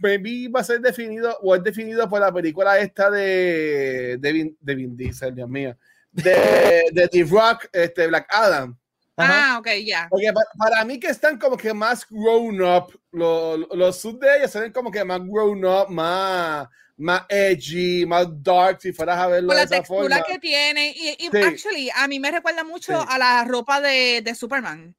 maybe 0.00 0.48
va 0.48 0.60
a 0.60 0.64
ser 0.64 0.80
definido 0.80 1.38
o 1.42 1.54
es 1.54 1.62
definido 1.62 2.08
por 2.08 2.18
la 2.18 2.32
película 2.32 2.80
esta 2.80 3.08
de, 3.08 4.16
de, 4.18 4.32
Vin, 4.32 4.56
de 4.58 4.74
Vin 4.74 4.96
Diesel, 4.96 5.34
Dios 5.34 5.48
mío 5.48 5.76
de, 6.12 6.84
de 6.92 7.08
The 7.08 7.24
Rock, 7.24 7.68
este, 7.72 8.06
Black 8.06 8.26
Adam. 8.30 8.78
Ah, 9.30 9.56
ok, 9.58 9.68
ya. 9.84 10.06
Porque 10.10 10.32
para, 10.58 10.84
mí 10.84 10.98
que 10.98 11.08
están 11.08 11.38
como 11.38 11.56
que 11.56 11.72
más 11.74 12.06
grown 12.08 12.60
up, 12.62 12.98
los, 13.10 13.60
los 13.74 14.00
sub 14.00 14.18
de 14.20 14.38
ellos 14.38 14.50
se 14.50 14.60
ven 14.60 14.72
como 14.72 14.90
que 14.90 15.04
más 15.04 15.20
grown 15.24 15.64
up, 15.64 15.88
más, 15.90 16.68
más 16.96 17.22
edgy, 17.28 18.04
más 18.06 18.26
dark, 18.42 18.80
si 18.80 18.92
fueras 18.92 19.18
a 19.18 19.26
verlo 19.26 19.48
Con 19.48 19.56
de 19.56 19.60
la 19.60 19.64
esa 19.64 19.76
textura 19.76 20.00
forma. 20.18 20.22
que 20.24 20.38
tiene. 20.38 20.92
Y, 20.96 21.16
y 21.18 21.28
Sí. 21.30 21.42
actually, 21.42 21.90
a 21.94 22.06
mí 22.08 22.18
me 22.20 22.30
recuerda 22.30 22.64
mucho 22.64 22.92
Sí. 23.00 23.06
a 23.08 23.18
la 23.18 23.44
ropa 23.44 23.80
de, 23.80 24.22
de 24.22 24.34
Superman. 24.34 24.94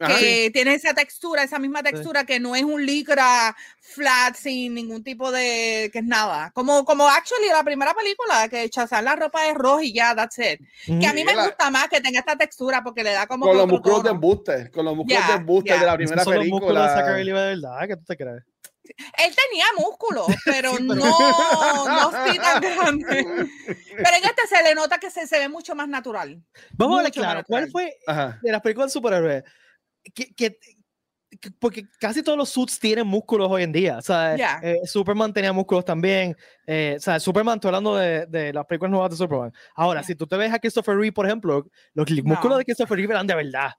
Ajá. 0.00 0.16
que 0.18 0.50
tiene 0.52 0.74
esa 0.74 0.94
textura, 0.94 1.42
esa 1.42 1.58
misma 1.58 1.82
textura 1.82 2.24
que 2.24 2.38
no 2.38 2.54
es 2.54 2.62
un 2.62 2.86
licra 2.86 3.56
flat 3.80 4.36
sin 4.36 4.74
ningún 4.74 5.02
tipo 5.02 5.32
de 5.32 5.90
que 5.92 5.98
es 5.98 6.04
nada. 6.04 6.52
Como 6.54 6.84
como 6.84 7.08
actually 7.08 7.48
la 7.48 7.64
primera 7.64 7.92
película 7.94 8.48
que 8.48 8.68
Chazán 8.70 9.04
la 9.04 9.16
ropa 9.16 9.46
es 9.48 9.54
roja 9.54 9.82
y 9.82 9.92
ya, 9.92 10.14
that's 10.14 10.38
it. 10.38 10.60
Que 10.86 11.06
a 11.06 11.12
mí 11.12 11.20
Sí, 11.20 11.24
me 11.26 11.34
la- 11.34 11.46
gusta 11.46 11.70
más 11.70 11.88
que 11.88 12.00
tenga 12.00 12.20
esta 12.20 12.36
textura 12.36 12.82
porque 12.84 13.02
le 13.02 13.10
da 13.12 13.26
como 13.26 13.46
Con 13.46 13.56
los 13.56 13.66
músculos 13.66 14.04
de 14.04 14.10
embuste, 14.10 14.70
con 14.70 14.84
los 14.84 14.94
músculos 14.94 15.20
Ya, 15.20 15.32
de 15.32 15.38
embuste 15.40 15.70
ya. 15.70 15.80
de 15.80 15.86
la 15.86 15.96
primera 15.96 16.22
son 16.24 16.34
los 16.36 16.46
músculos 16.46 16.74
de 16.74 16.80
película. 16.88 17.04
Zachary 17.04 17.24
de 17.26 17.32
verdad, 17.32 17.88
¿qué 17.88 17.96
tú 17.96 18.04
te 18.04 18.16
crees? 18.16 18.42
Él 19.18 19.34
tenía 19.50 19.64
músculo, 19.76 20.26
pero, 20.44 20.70
Sí, 20.76 20.84
pero- 20.88 20.94
no, 20.94 21.86
no 21.88 22.08
así 22.16 22.38
tan 22.38 22.60
grande. 22.62 23.24
Pero 23.96 24.16
en 24.16 24.24
este 24.24 24.46
se 24.48 24.62
le 24.62 24.74
nota 24.74 24.98
que 24.98 25.10
se, 25.10 25.26
se 25.26 25.38
ve 25.40 25.48
mucho 25.48 25.74
más 25.74 25.88
natural. 25.88 26.40
Vamos 26.72 27.00
a 27.00 27.02
ver 27.02 27.10
Mucho 27.10 27.20
claro, 27.20 27.42
¿cuál 27.46 27.68
fue 27.70 27.94
Ajá. 28.06 28.38
de 28.42 28.52
las 28.52 28.60
películas 28.62 28.90
de 28.90 28.92
superhéroes? 28.92 29.42
Que, 30.14 30.34
que- 30.34 30.58
que- 31.40 31.50
porque 31.60 31.84
casi 32.00 32.22
todos 32.22 32.38
los 32.38 32.48
suits 32.48 32.78
tienen 32.80 33.06
músculos 33.06 33.48
hoy 33.50 33.62
en 33.62 33.70
día. 33.72 33.98
O 33.98 34.02
sea, 34.02 34.34
Ya. 34.36 34.60
eh, 34.62 34.80
Superman 34.84 35.32
tenía 35.32 35.52
músculos 35.52 35.84
también. 35.84 36.34
eh, 36.66 36.94
o 36.96 37.00
sea, 37.00 37.20
Superman, 37.20 37.56
estoy 37.56 37.68
hablando 37.68 37.96
de, 37.96 38.26
de 38.26 38.52
las 38.52 38.64
películas 38.66 38.90
nuevas 38.90 39.10
de 39.10 39.16
Superman. 39.16 39.52
Ahora, 39.74 40.00
Ya. 40.00 40.06
si 40.06 40.14
tú 40.14 40.26
te 40.26 40.36
ves 40.36 40.52
a 40.52 40.58
Christopher 40.58 40.96
Reeve, 40.96 41.12
por 41.12 41.26
ejemplo, 41.26 41.66
los 41.94 42.10
No. 42.10 42.22
músculos 42.24 42.58
de 42.58 42.64
Christopher 42.64 42.96
Reeve 42.96 43.12
eran 43.12 43.26
de 43.26 43.34
verdad. 43.34 43.70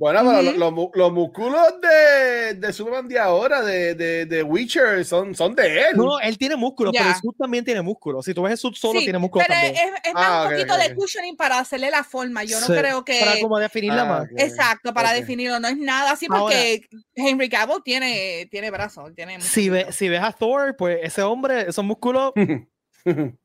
Bueno, 0.00 0.20
pero 0.24 0.40
los, 0.40 0.56
los 0.56 0.72
mu- 0.72 0.90
los 0.94 1.12
músculos 1.12 1.60
de, 1.82 2.54
de 2.54 2.72
Superman 2.72 3.06
de 3.06 3.18
ahora, 3.18 3.60
de, 3.60 3.94
de, 3.94 4.24
de 4.24 4.42
Witcher, 4.42 5.04
son, 5.04 5.34
son 5.34 5.54
de 5.54 5.78
él. 5.78 5.86
No, 5.94 6.18
él 6.18 6.38
tiene 6.38 6.56
músculos, 6.56 6.94
pero 6.96 7.10
el 7.10 7.14
suit 7.16 7.36
también 7.38 7.66
tiene 7.66 7.82
músculos. 7.82 8.24
Si 8.24 8.32
tú 8.32 8.40
ves 8.42 8.52
el 8.52 8.56
suit 8.56 8.76
solo, 8.76 8.98
Sí, 8.98 9.04
tiene 9.04 9.18
músculos 9.18 9.46
pero 9.46 9.60
también. 9.60 9.88
es, 9.88 10.00
es 10.04 10.14
más 10.14 10.24
Ah, 10.26 10.44
un 10.48 10.50
poquito 10.52 10.76
de 10.78 10.94
cushioning 10.94 11.36
para 11.36 11.58
hacerle 11.58 11.90
la 11.90 12.02
forma. 12.02 12.44
Yo 12.44 12.58
no 12.60 12.66
Sí, 12.66 12.72
creo 12.72 13.04
que 13.04 13.20
Para 13.20 13.38
como 13.42 13.58
definirla 13.58 14.02
Ah, 14.02 14.06
más. 14.06 14.28
Exacto, 14.38 14.94
para 14.94 15.12
definirlo. 15.12 15.60
No 15.60 15.68
es 15.68 15.76
nada 15.76 16.12
así 16.12 16.24
Ahora- 16.30 16.40
porque 16.44 16.80
Henry 17.14 17.50
Cavill 17.50 17.82
tiene, 17.84 18.48
tiene 18.50 18.70
brazos. 18.70 19.14
Tiene 19.14 19.38
Si, 19.42 19.68
ve- 19.68 19.92
si 19.92 20.08
ves 20.08 20.22
a 20.22 20.32
Thor, 20.32 20.76
pues 20.78 20.98
ese 21.02 21.20
hombre, 21.22 21.66
esos 21.68 21.84
músculos, 21.84 22.32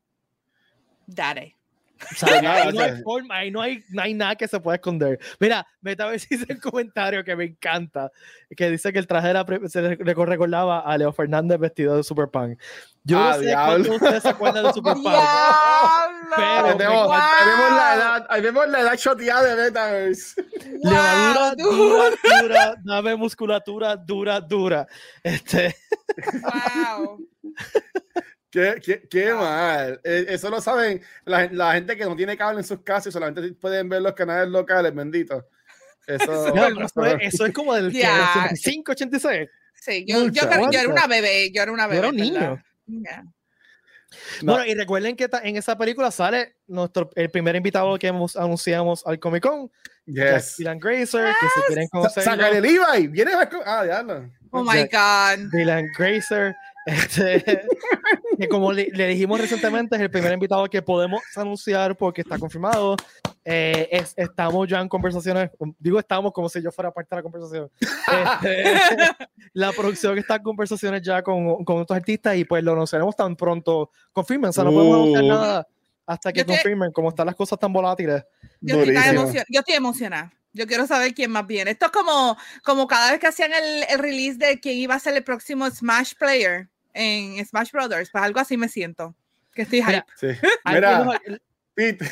Daddy. 1.06 1.55
o 2.12 2.14
sea, 2.14 2.42
nada, 2.42 2.62
ahí, 2.64 2.72
no 2.72 2.80
hay 2.82 3.02
forma, 3.02 3.36
ahí 3.36 3.50
no 3.50 3.62
hay, 3.62 3.84
no 3.88 4.02
hay 4.02 4.14
nada 4.14 4.36
que 4.36 4.46
se 4.46 4.60
pueda 4.60 4.74
esconder. 4.76 5.18
Mira, 5.40 5.66
vete 5.80 6.02
a 6.02 6.06
ver 6.06 6.20
si 6.20 6.36
dice 6.36 6.46
el 6.52 6.60
comentario 6.60 7.24
que 7.24 7.34
me 7.34 7.44
encanta, 7.44 8.10
que 8.54 8.70
dice 8.70 8.92
que 8.92 8.98
el 8.98 9.06
traje 9.06 9.32
pre- 9.44 9.68
se 9.68 9.80
le 9.80 9.96
recordaba 9.96 10.80
a 10.80 10.98
Leo 10.98 11.12
Fernández 11.12 11.58
vestido 11.58 11.96
de 11.96 12.02
Superpan. 12.02 12.58
Yo 13.04 13.18
Ah, 13.18 13.36
no 13.38 13.84
sé 13.84 13.88
de 13.90 13.96
ustedes 13.96 14.22
se 14.22 14.28
acuerdan 14.28 14.64
de 14.64 14.72
Superpan. 14.74 15.02
Pero- 16.36 16.66
Ahí 16.66 16.76
vemos, 16.76 17.08
ahí 17.12 17.46
vemos 17.46 17.70
la 17.78 17.94
edad, 17.94 18.26
ahí 18.28 18.40
vemos 18.42 18.68
la 18.68 18.80
edad 18.80 18.96
shoteada 18.96 19.54
de 19.54 19.62
Metaverse. 19.62 20.44
Levadura 20.82 21.54
Wow, 21.56 21.56
dura, 21.56 22.10
dura, 22.42 22.74
dame 22.84 23.16
musculatura 23.16 23.96
dura, 23.96 24.40
dura. 24.40 24.86
Este, 25.22 25.74
Wow. 26.42 27.26
Qué, 28.56 28.80
qué, 28.82 29.06
qué 29.10 29.34
mal. 29.34 30.00
Eh, 30.02 30.24
eso 30.30 30.48
lo 30.48 30.62
saben 30.62 31.02
la, 31.26 31.46
la 31.52 31.74
gente 31.74 31.94
que 31.94 32.04
no 32.06 32.16
tiene 32.16 32.38
cable 32.38 32.60
en 32.60 32.66
sus 32.66 32.80
casas 32.80 33.08
y 33.08 33.12
solamente 33.12 33.52
pueden 33.52 33.86
ver 33.90 34.00
los 34.00 34.14
canales 34.14 34.48
locales, 34.48 34.94
bendito. 34.94 35.46
Eso, 36.06 36.24
pero 36.54 36.80
eso, 36.86 37.04
es, 37.04 37.34
eso 37.34 37.44
es 37.44 37.52
como 37.52 37.74
del 37.74 37.92
que, 37.92 37.98
Ya. 37.98 38.30
85, 38.46 38.92
86. 38.92 39.48
Sí, 39.74 40.04
yo, 40.08 40.28
yo, 40.28 40.48
creo- 40.48 40.70
yo 40.70 40.80
era 40.80 40.88
una 40.88 41.06
bebé. 41.06 41.50
Yo 41.52 41.62
era 41.62 41.70
una 41.70 41.82
Yo 41.84 41.88
bebé. 41.90 41.98
era 41.98 42.08
un 42.08 42.16
niño. 42.16 42.62
Ya. 42.86 43.24
No. 44.40 44.52
Bueno, 44.54 44.64
y 44.66 44.74
recuerden 44.74 45.16
que 45.16 45.28
ta- 45.28 45.42
en 45.44 45.56
esa 45.56 45.76
película 45.76 46.10
sale 46.10 46.56
nuestro, 46.66 47.10
el 47.14 47.28
primer 47.30 47.56
invitado 47.56 47.98
que 47.98 48.06
hemos, 48.06 48.36
anunciamos 48.36 49.06
al 49.06 49.18
Comic 49.18 49.42
Con, 49.42 49.70
yes. 50.06 50.56
Dylan 50.56 50.78
Grazer, 50.78 51.34
que 51.38 51.46
si 51.54 51.60
quieren 51.66 51.84
Sa- 51.88 51.90
conocerlo, 51.90 52.30
Saca 52.30 52.48
el 52.48 52.62
Levi, 52.62 53.08
viene 53.08 53.32
a 53.34 53.50
Ah, 53.66 53.84
ya 53.86 54.02
no. 54.02 54.32
Oh 54.52 54.62
my 54.62 54.84
God. 54.84 55.50
Dylan 55.52 55.88
Grazer, 55.98 56.54
este, 56.86 57.66
que 58.38 58.48
como 58.48 58.72
le, 58.72 58.88
le 58.92 59.06
dijimos 59.08 59.40
recientemente, 59.40 59.96
es 59.96 60.02
el 60.02 60.10
primer 60.10 60.32
invitado 60.32 60.66
que 60.68 60.82
podemos 60.82 61.22
anunciar 61.36 61.96
porque 61.96 62.20
está 62.22 62.38
confirmado. 62.38 62.96
Eh, 63.44 63.88
es- 63.92 64.12
estamos 64.16 64.66
ya 64.68 64.80
en 64.80 64.88
conversaciones, 64.88 65.50
digo 65.78 65.98
estamos 65.98 66.32
como 66.32 66.48
si 66.48 66.60
yo 66.60 66.72
fuera 66.72 66.90
parte 66.90 67.10
de 67.14 67.16
la 67.16 67.22
conversación. 67.22 67.70
Este, 67.80 68.64
la 69.52 69.72
producción 69.72 70.18
está 70.18 70.36
en 70.36 70.42
conversaciones 70.42 71.02
ya 71.02 71.22
con, 71.22 71.64
con 71.64 71.78
otros 71.78 71.96
artistas 71.96 72.36
y 72.36 72.44
pues 72.44 72.62
lo 72.64 72.72
anunciaremos 72.72 73.14
tan 73.14 73.36
pronto 73.36 73.90
confirmen, 74.12 74.50
o 74.50 74.52
sea, 74.52 74.64
no 74.64 74.72
podemos 74.72 74.94
anunciar 74.96 75.24
Uh. 75.24 75.28
nada 75.28 75.66
hasta 76.06 76.32
que 76.32 76.40
Yo 76.40 76.46
te- 76.46 76.52
confirmen, 76.52 76.92
como 76.92 77.08
están 77.08 77.26
las 77.26 77.34
cosas 77.36 77.58
tan 77.58 77.72
volátiles. 77.72 78.24
Yo 78.60 78.76
estoy, 78.80 78.94
emocion- 78.96 79.44
yo 79.48 79.60
estoy 79.60 79.74
emocionada. 79.74 80.32
Yo 80.52 80.66
quiero 80.66 80.86
saber 80.86 81.12
quién 81.14 81.30
más 81.30 81.46
viene. 81.46 81.72
Esto 81.72 81.86
es 81.86 81.92
como, 81.92 82.36
como 82.64 82.86
cada 82.86 83.10
vez 83.10 83.20
que 83.20 83.26
hacían 83.26 83.52
el, 83.52 83.84
el 83.90 83.98
release 83.98 84.38
de 84.38 84.58
quién 84.58 84.78
iba 84.78 84.94
a 84.94 84.98
ser 84.98 85.14
el 85.14 85.22
próximo 85.22 85.68
Smash 85.70 86.14
Player 86.18 86.68
en 86.96 87.44
Smash 87.46 87.70
Brothers. 87.72 88.10
Pues 88.10 88.24
algo 88.24 88.40
así 88.40 88.56
me 88.56 88.68
siento. 88.68 89.14
Que 89.54 89.62
estoy 89.62 89.82
hype. 89.82 89.92
Mira, 90.02 90.06
Sí. 90.18 90.40
Mira, 90.64 91.20
Pete. 91.74 92.06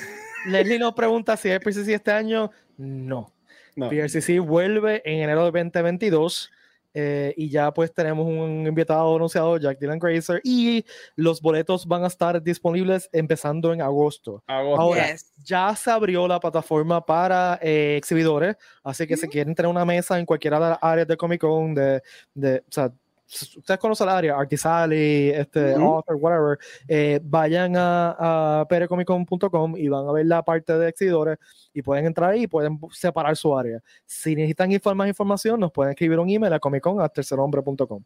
Leslie 0.47 0.79
nos 0.79 0.93
pregunta 0.95 1.37
si 1.37 1.49
hay 1.51 1.59
PCC 1.59 1.89
este 1.95 2.13
año. 2.13 2.51
No. 2.77 3.33
No. 3.77 3.89
PRCC 3.89 4.39
vuelve 4.39 5.03
en 5.05 5.23
enero 5.23 5.51
de 5.51 5.63
2022 5.63 6.51
eh, 6.97 7.35
y 7.37 7.51
ya 7.51 7.75
pues 7.75 7.93
tenemos 7.93 8.25
un 8.25 8.65
invitado 8.69 9.17
anunciado, 9.17 9.57
Jack 9.57 9.81
Dylan 9.81 9.99
Grazer, 9.99 10.41
y 10.45 10.85
los 11.17 11.41
boletos 11.43 11.85
van 11.87 12.05
a 12.05 12.07
estar 12.07 12.41
disponibles 12.41 13.09
empezando 13.13 13.73
en 13.73 13.83
agosto. 13.83 14.45
Agosto. 14.47 14.81
Ahora, 14.81 15.11
Yes. 15.11 15.33
ya 15.43 15.75
se 15.75 15.91
abrió 15.91 16.29
la 16.29 16.39
plataforma 16.39 17.05
para 17.05 17.59
eh, 17.61 17.97
exhibidores, 17.97 18.55
así 18.85 19.09
que 19.09 19.17
si 19.17 19.27
quieren 19.27 19.57
tener 19.57 19.69
una 19.69 19.85
mesa 19.85 20.21
en 20.21 20.25
cualquiera 20.27 20.61
de 20.61 20.69
las 20.71 20.79
áreas 20.81 21.09
de 21.09 21.17
Comic 21.17 21.41
Con, 21.41 21.75
de, 21.75 22.01
de, 22.33 22.59
o 22.59 22.71
sea, 22.73 22.93
ustedes 23.27 23.81
conocen 23.81 24.09
el 24.09 24.15
área, 24.15 24.37
Artisali, 24.39 25.31
este, 25.31 25.75
Ujú. 25.75 25.95
Author, 25.97 26.17
whatever, 26.17 26.59
eh, 26.87 27.21
vayan 27.23 27.75
a, 27.77 28.61
a 28.61 28.69
perecomiccon.com 28.69 29.77
y 29.77 29.89
van 29.89 30.07
a 30.09 30.13
ver 30.13 30.27
la 30.27 30.43
parte 30.43 30.77
de 30.79 30.89
exhibidores 30.89 31.39
y 31.73 31.83
pueden 31.83 32.07
entrar 32.07 32.31
ahí 32.31 32.43
y 32.43 32.47
pueden 32.47 32.79
separar 32.93 33.37
su 33.37 33.57
área. 33.57 33.81
Si 34.05 34.35
necesitan 34.37 34.71
infor- 34.71 34.95
más 34.95 35.09
información, 35.09 35.59
nos 35.59 35.73
pueden 35.73 35.91
escribir 35.93 36.19
un 36.19 36.29
email 36.29 36.53
a 36.53 36.59
comiccon 36.61 37.01
a 37.01 37.09
tercerhombre.com. 37.09 38.05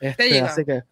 Este, 0.00 0.28
llega. 0.30 0.46
así 0.46 0.64
que 0.64 0.82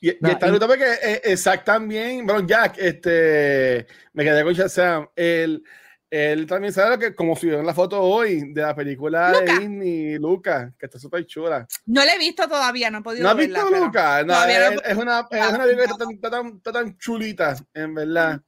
Y, 0.00 0.10
y 0.10 0.16
Nah, 0.20 0.30
está 0.30 0.46
y- 0.46 0.50
brutal 0.50 0.68
porque 0.68 0.84
eh, 1.02 1.36
también, 1.64 2.26
bueno, 2.26 2.46
Jack, 2.46 2.76
este, 2.78 3.86
me 4.12 4.24
quedé 4.24 4.42
con 4.44 4.52
Shazam. 4.54 5.08
Él, 5.14 5.62
él 6.10 6.46
también 6.46 6.72
sabe 6.72 6.90
lo 6.90 6.98
que, 6.98 7.14
como 7.14 7.36
subió 7.36 7.60
en 7.60 7.66
la 7.66 7.72
foto 7.74 8.00
hoy 8.02 8.52
de 8.52 8.62
la 8.62 8.74
película 8.74 9.30
Luca. 9.32 9.44
de 9.44 9.58
Disney, 9.60 10.18
Luca, 10.18 10.72
que 10.78 10.86
está 10.86 10.98
súper 10.98 11.24
chula. 11.26 11.66
No 11.86 12.04
la 12.04 12.14
he 12.14 12.18
visto 12.18 12.48
todavía, 12.48 12.90
no 12.90 12.98
he 12.98 13.02
podido 13.02 13.22
¿No 13.22 13.30
has 13.30 13.36
verla, 13.36 13.58
visto 13.60 13.70
pero- 13.72 13.84
Luca? 13.86 14.24
No, 14.24 14.44
es, 14.44 14.74
no- 14.74 14.80
es 14.82 14.96
una, 14.96 15.26
es 15.30 15.48
una 15.48 15.58
película 15.64 15.76
que 15.76 15.82
está 15.92 15.96
tan, 15.98 16.10
está 16.12 16.30
tan, 16.30 16.46
está 16.56 16.72
tan 16.72 16.98
chulita, 16.98 17.56
en 17.74 17.94
verdad. 17.94 18.40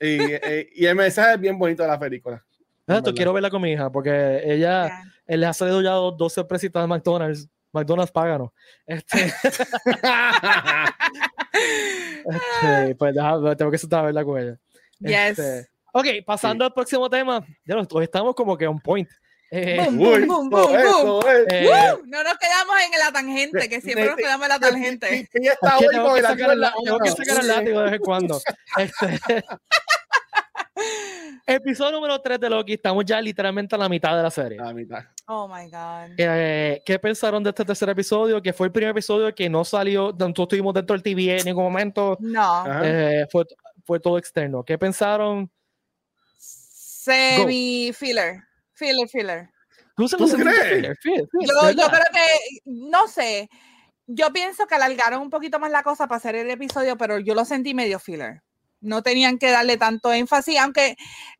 Y, 0.00 0.18
eh, 0.20 0.70
y 0.74 0.86
el 0.86 0.94
mensaje 0.94 1.34
es 1.34 1.40
bien 1.40 1.58
bonito 1.58 1.82
de 1.82 1.88
la 1.88 1.98
película. 1.98 2.44
verdad. 2.86 3.12
quiero 3.14 3.32
verla 3.32 3.50
con 3.50 3.60
mi 3.62 3.72
hija 3.72 3.90
porque 3.90 4.40
ella 4.44 4.86
Ya. 4.88 5.02
él 5.26 5.40
le 5.40 5.46
ha 5.46 5.52
salido 5.52 5.82
ya 5.82 5.90
dos- 5.90 6.16
12 6.16 6.44
presitas 6.44 6.82
de 6.82 6.86
McDonald's. 6.86 7.48
McDonald's 7.72 8.10
páganos. 8.12 8.50
Este, 8.86 9.26
este, 12.24 12.94
pues 12.96 13.14
deja- 13.14 13.56
tengo 13.56 13.70
que 13.70 13.78
sentar 13.78 14.00
a 14.00 14.06
verla 14.06 14.24
con 14.24 14.38
ella. 14.40 14.58
Yes. 15.00 15.68
Ok, 15.92 16.06
pasando 16.24 16.64
al 16.64 16.72
próximo 16.72 17.08
tema. 17.08 17.44
Ya 17.64 17.74
nos, 17.74 17.86
hoy 17.92 18.04
estamos 18.04 18.34
como 18.34 18.56
que 18.56 18.66
on 18.66 18.78
point. 18.80 19.08
Eh, 19.52 19.78
Boom, 19.90 20.28
boom, 20.28 20.48
boom, 20.48 20.48
boom, 20.48 21.22
eh. 21.48 21.68
No 22.06 22.22
nos 22.22 22.38
quedamos 22.38 22.76
en 22.84 22.98
la 23.00 23.12
tangente, 23.12 23.68
que 23.68 23.80
siempre 23.80 24.06
nos 24.06 24.14
quedamos 24.14 24.44
en 24.44 24.48
la 24.48 24.58
tangente. 24.60 25.28
Y- 25.34 25.48
está 25.48 25.76
hoy 25.76 25.86
tengo 25.90 26.04
con 26.04 26.14
que 26.14 26.20
el 26.20 26.26
sacar 26.26 26.50
el, 26.52 26.60
látigo 26.60 26.98
la 27.42 27.60
de 27.60 27.82
vez 27.84 27.92
en 27.94 28.00
cuando. 28.00 28.40
Este, 28.78 29.44
episodio 31.46 31.92
número 31.92 32.20
3 32.20 32.38
de 32.38 32.48
Loki. 32.48 32.74
Estamos 32.74 33.04
ya 33.04 33.20
literalmente 33.20 33.74
a 33.74 33.78
la 33.78 33.88
mitad 33.88 34.16
de 34.16 34.22
la 34.22 34.30
serie. 34.30 34.58
A 34.60 34.72
mitad. 34.72 35.02
Oh 35.26 35.48
my 35.48 35.68
God. 35.68 36.14
Eh, 36.16 36.80
¿Qué 36.86 36.98
pensaron 37.00 37.42
de 37.42 37.50
este 37.50 37.64
tercer 37.64 37.88
episodio? 37.88 38.40
Que 38.40 38.52
fue 38.52 38.68
el 38.68 38.72
primer 38.72 38.90
episodio 38.90 39.34
que 39.34 39.50
no 39.50 39.64
salió, 39.64 40.12
nosotros 40.16 40.44
estuvimos 40.44 40.74
dentro 40.74 40.94
del 40.94 41.02
TV 41.02 41.38
en 41.38 41.44
ningún 41.44 41.64
momento. 41.64 42.16
No. 42.20 42.64
Eh, 42.84 43.26
fue, 43.30 43.44
fue 43.84 43.98
todo 43.98 44.16
externo. 44.16 44.62
¿Qué 44.62 44.78
pensaron? 44.78 45.50
Semi 47.14 47.92
filler. 47.92 48.42
Filler, 48.72 49.08
filler. 49.08 49.50
¿Tú, 49.96 50.08
se 50.08 50.16
¿Tú 50.16 50.24
lo 50.24 50.28
sentiste 50.28 50.58
crees? 50.58 50.74
filler? 50.74 50.96
Filler, 51.00 51.28
filler, 51.30 51.76
Yo, 51.76 51.86
creo 51.88 52.04
que, 52.12 52.60
no 52.64 53.06
sé, 53.08 53.48
yo 54.06 54.32
pienso 54.32 54.66
que 54.66 54.74
alargaron 54.74 55.20
un 55.22 55.30
poquito 55.30 55.58
más 55.58 55.70
la 55.70 55.82
cosa 55.82 56.06
para 56.06 56.16
hacer 56.16 56.34
el 56.36 56.50
episodio, 56.50 56.96
pero 56.96 57.18
yo 57.18 57.34
lo 57.34 57.44
sentí 57.44 57.74
medio 57.74 57.98
filler. 57.98 58.42
no 58.80 59.02
tenían 59.02 59.38
que 59.38 59.50
darle 59.50 59.76
tanto 59.76 60.12
énfasis, 60.12 60.58
aunque 60.58 60.96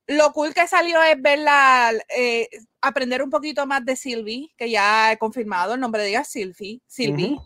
lo 0.06 0.32
cool 0.32 0.52
que 0.52 0.68
salió 0.68 1.02
es 1.02 1.20
verla, 1.20 1.92
eh, 2.14 2.48
aprender 2.82 3.22
un 3.22 3.30
poquito 3.30 3.66
más 3.66 3.84
de 3.84 3.96
Sylvie, 3.96 4.52
que 4.58 4.70
ya 4.70 5.12
he 5.12 5.18
confirmado 5.18 5.74
el 5.74 5.80
nombre 5.80 6.02
de 6.02 6.10
ella, 6.10 6.24
Sylvie, 6.24 6.82
Sylvie. 6.86 7.38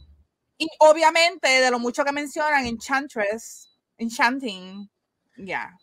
Y 0.58 0.68
obviamente 0.78 1.48
de 1.48 1.70
lo 1.70 1.78
mucho 1.78 2.04
que 2.04 2.12
mencionan 2.12 2.66
Enchantress, 2.66 3.68
Enchanting, 3.98 4.90
ya. 5.36 5.76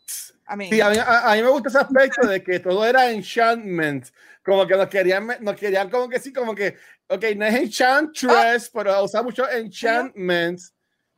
A, 0.45 0.55
mí, 0.55 0.69
me 0.69 1.49
gusta 1.49 1.69
ese 1.69 1.77
aspecto 1.79 2.27
de 2.27 2.43
que 2.43 2.59
todo 2.59 2.85
era 2.85 3.11
enchantment, 3.11 4.07
como 4.43 4.67
que 4.67 4.75
nos 4.75 4.87
querían, 4.87 5.27
nos 5.39 5.55
querían 5.55 5.89
como 5.89 6.09
que 6.09 6.19
sí, 6.19 6.33
como 6.33 6.53
que, 6.53 6.75
ok, 7.07 7.23
no 7.35 7.45
es 7.45 7.55
enchantress, 7.55 8.67
ah. 8.67 8.71
pero 8.73 9.03
usa 9.03 9.23
mucho 9.23 9.49
enchantment. 9.49 10.59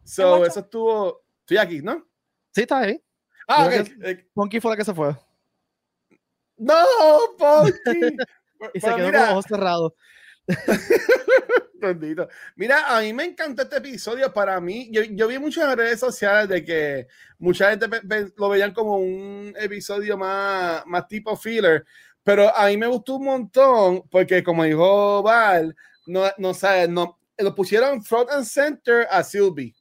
So, 0.04 0.46
eso 0.46 0.60
estuvo, 0.60 1.24
estoy 1.42 1.58
aquí, 1.58 1.82
¿no? 1.82 2.06
Sí, 2.54 2.62
está 2.62 2.80
ahí. 2.80 3.02
Ah, 3.48 3.68
ok. 3.68 4.20
Punky 4.34 4.60
fue 4.60 4.72
la 4.72 4.78
que 4.78 4.86
se 4.86 4.94
fue. 4.94 5.16
No, 6.58 6.76
Punky. 7.38 8.18
y 8.74 8.80
se 8.80 8.96
quedó 8.96 9.12
con 9.12 9.12
los 9.12 9.30
ojos 9.30 9.46
cerrados. 9.48 9.94
Mira, 12.56 12.96
a 12.96 13.02
mí 13.02 13.12
me 13.14 13.26
encantó 13.26 13.64
este 13.64 13.78
episodio. 13.78 14.32
Para 14.34 14.60
mí, 14.62 14.90
yo, 14.92 15.04
yo 15.04 15.28
vi 15.28 15.40
muchas 15.40 15.76
redes 15.76 16.00
sociales 16.00 16.48
de 16.50 16.64
que 16.64 17.08
mucha 17.38 17.72
gente 17.72 17.88
lo 18.38 18.50
veían 18.50 18.74
como 18.74 18.98
un 18.98 19.54
episodio 19.58 20.18
más, 20.18 20.86
más 20.86 21.08
tipo 21.08 21.36
filler, 21.36 21.86
pero 22.24 22.56
a 22.56 22.68
mí 22.68 22.78
me 22.78 22.88
gustó 22.88 23.16
un 23.16 23.26
montón 23.26 24.04
porque, 24.10 24.44
como 24.44 24.64
dijo 24.64 25.22
Val, 25.24 25.76
no, 26.06 26.24
no 26.38 26.54
sabe, 26.54 26.88
no, 26.88 27.20
lo 27.38 27.54
pusieron 27.54 28.04
front 28.04 28.30
and 28.32 28.46
center 28.46 29.08
a 29.10 29.24
Sylvie. 29.24 29.76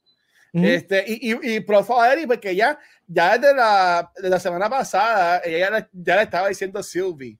Este, 0.55 1.03
y, 1.07 1.31
y, 1.31 1.55
y 1.55 1.59
porque 1.61 2.55
ya, 2.55 2.77
ya 3.07 3.39
desde 3.39 3.55
la, 3.55 4.11
de 4.15 4.29
la 4.29 4.39
semana 4.39 4.69
pasada, 4.69 5.41
ella 5.43 5.89
ya 5.91 6.15
le 6.15 6.21
estaba 6.21 6.47
diciendo 6.47 6.83
Sylvie 6.83 7.39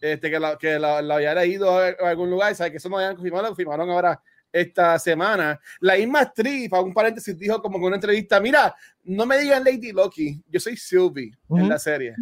este, 0.00 0.30
que, 0.30 0.38
la, 0.38 0.56
que 0.56 0.78
la, 0.78 0.98
había 0.98 1.34
leído 1.34 1.78
a, 1.78 1.88
algún 2.08 2.30
lugar, 2.30 2.54
¿sabes? 2.54 2.72
Que 2.72 2.76
eso 2.78 2.88
no 2.88 2.98
habían 2.98 3.14
confirmado, 3.14 3.42
lo 3.42 3.48
confirmaron 3.50 3.90
ahora 3.90 4.20
esta 4.52 4.98
semana. 4.98 5.60
La 5.80 5.96
misma 5.96 6.20
actriz, 6.20 6.68
para 6.68 6.82
un 6.82 6.94
paréntesis, 6.94 7.36
dijo 7.36 7.60
como 7.60 7.78
en 7.78 7.84
una 7.84 7.96
entrevista, 7.96 8.40
mira, 8.40 8.74
no 9.04 9.26
me 9.26 9.38
digan 9.38 9.64
Lady 9.64 9.92
Loki, 9.92 10.42
yo 10.48 10.60
soy 10.60 10.76
Sylvie 10.76 11.32
en 11.50 11.68
la 11.68 11.78
serie. 11.78 12.14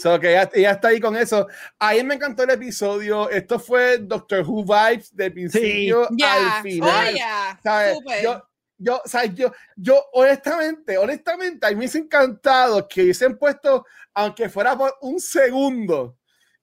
so 0.00 0.18
que 0.18 0.30
ella, 0.30 0.70
está 0.72 0.88
ahí 0.88 1.00
con 1.00 1.16
eso. 1.16 1.46
Ahí 1.78 2.02
me 2.04 2.14
encantó 2.14 2.44
el 2.44 2.50
episodio. 2.50 3.30
Esto 3.30 3.58
fue 3.58 3.98
Doctor 3.98 4.44
Who 4.46 4.64
vibes 4.64 5.14
de 5.14 5.30
principio 5.30 6.08
al 6.08 6.62
final. 6.62 7.14
Oh, 7.14 7.58
¿sabes? 7.62 7.98
Yo, 8.22 8.42
yo, 8.78 9.00
¿sabes? 9.04 9.34
Yo, 9.34 9.52
yo, 9.76 10.04
honestamente, 10.12 10.98
honestamente, 10.98 11.66
a 11.66 11.70
mí 11.70 11.76
me 11.76 11.86
ha 11.86 11.98
encantado 11.98 12.86
que 12.86 13.02
hubiesen 13.02 13.38
puesto, 13.38 13.86
aunque 14.14 14.48
fuera 14.48 14.76
por 14.76 14.94
un 15.00 15.18
segundo, 15.20 16.18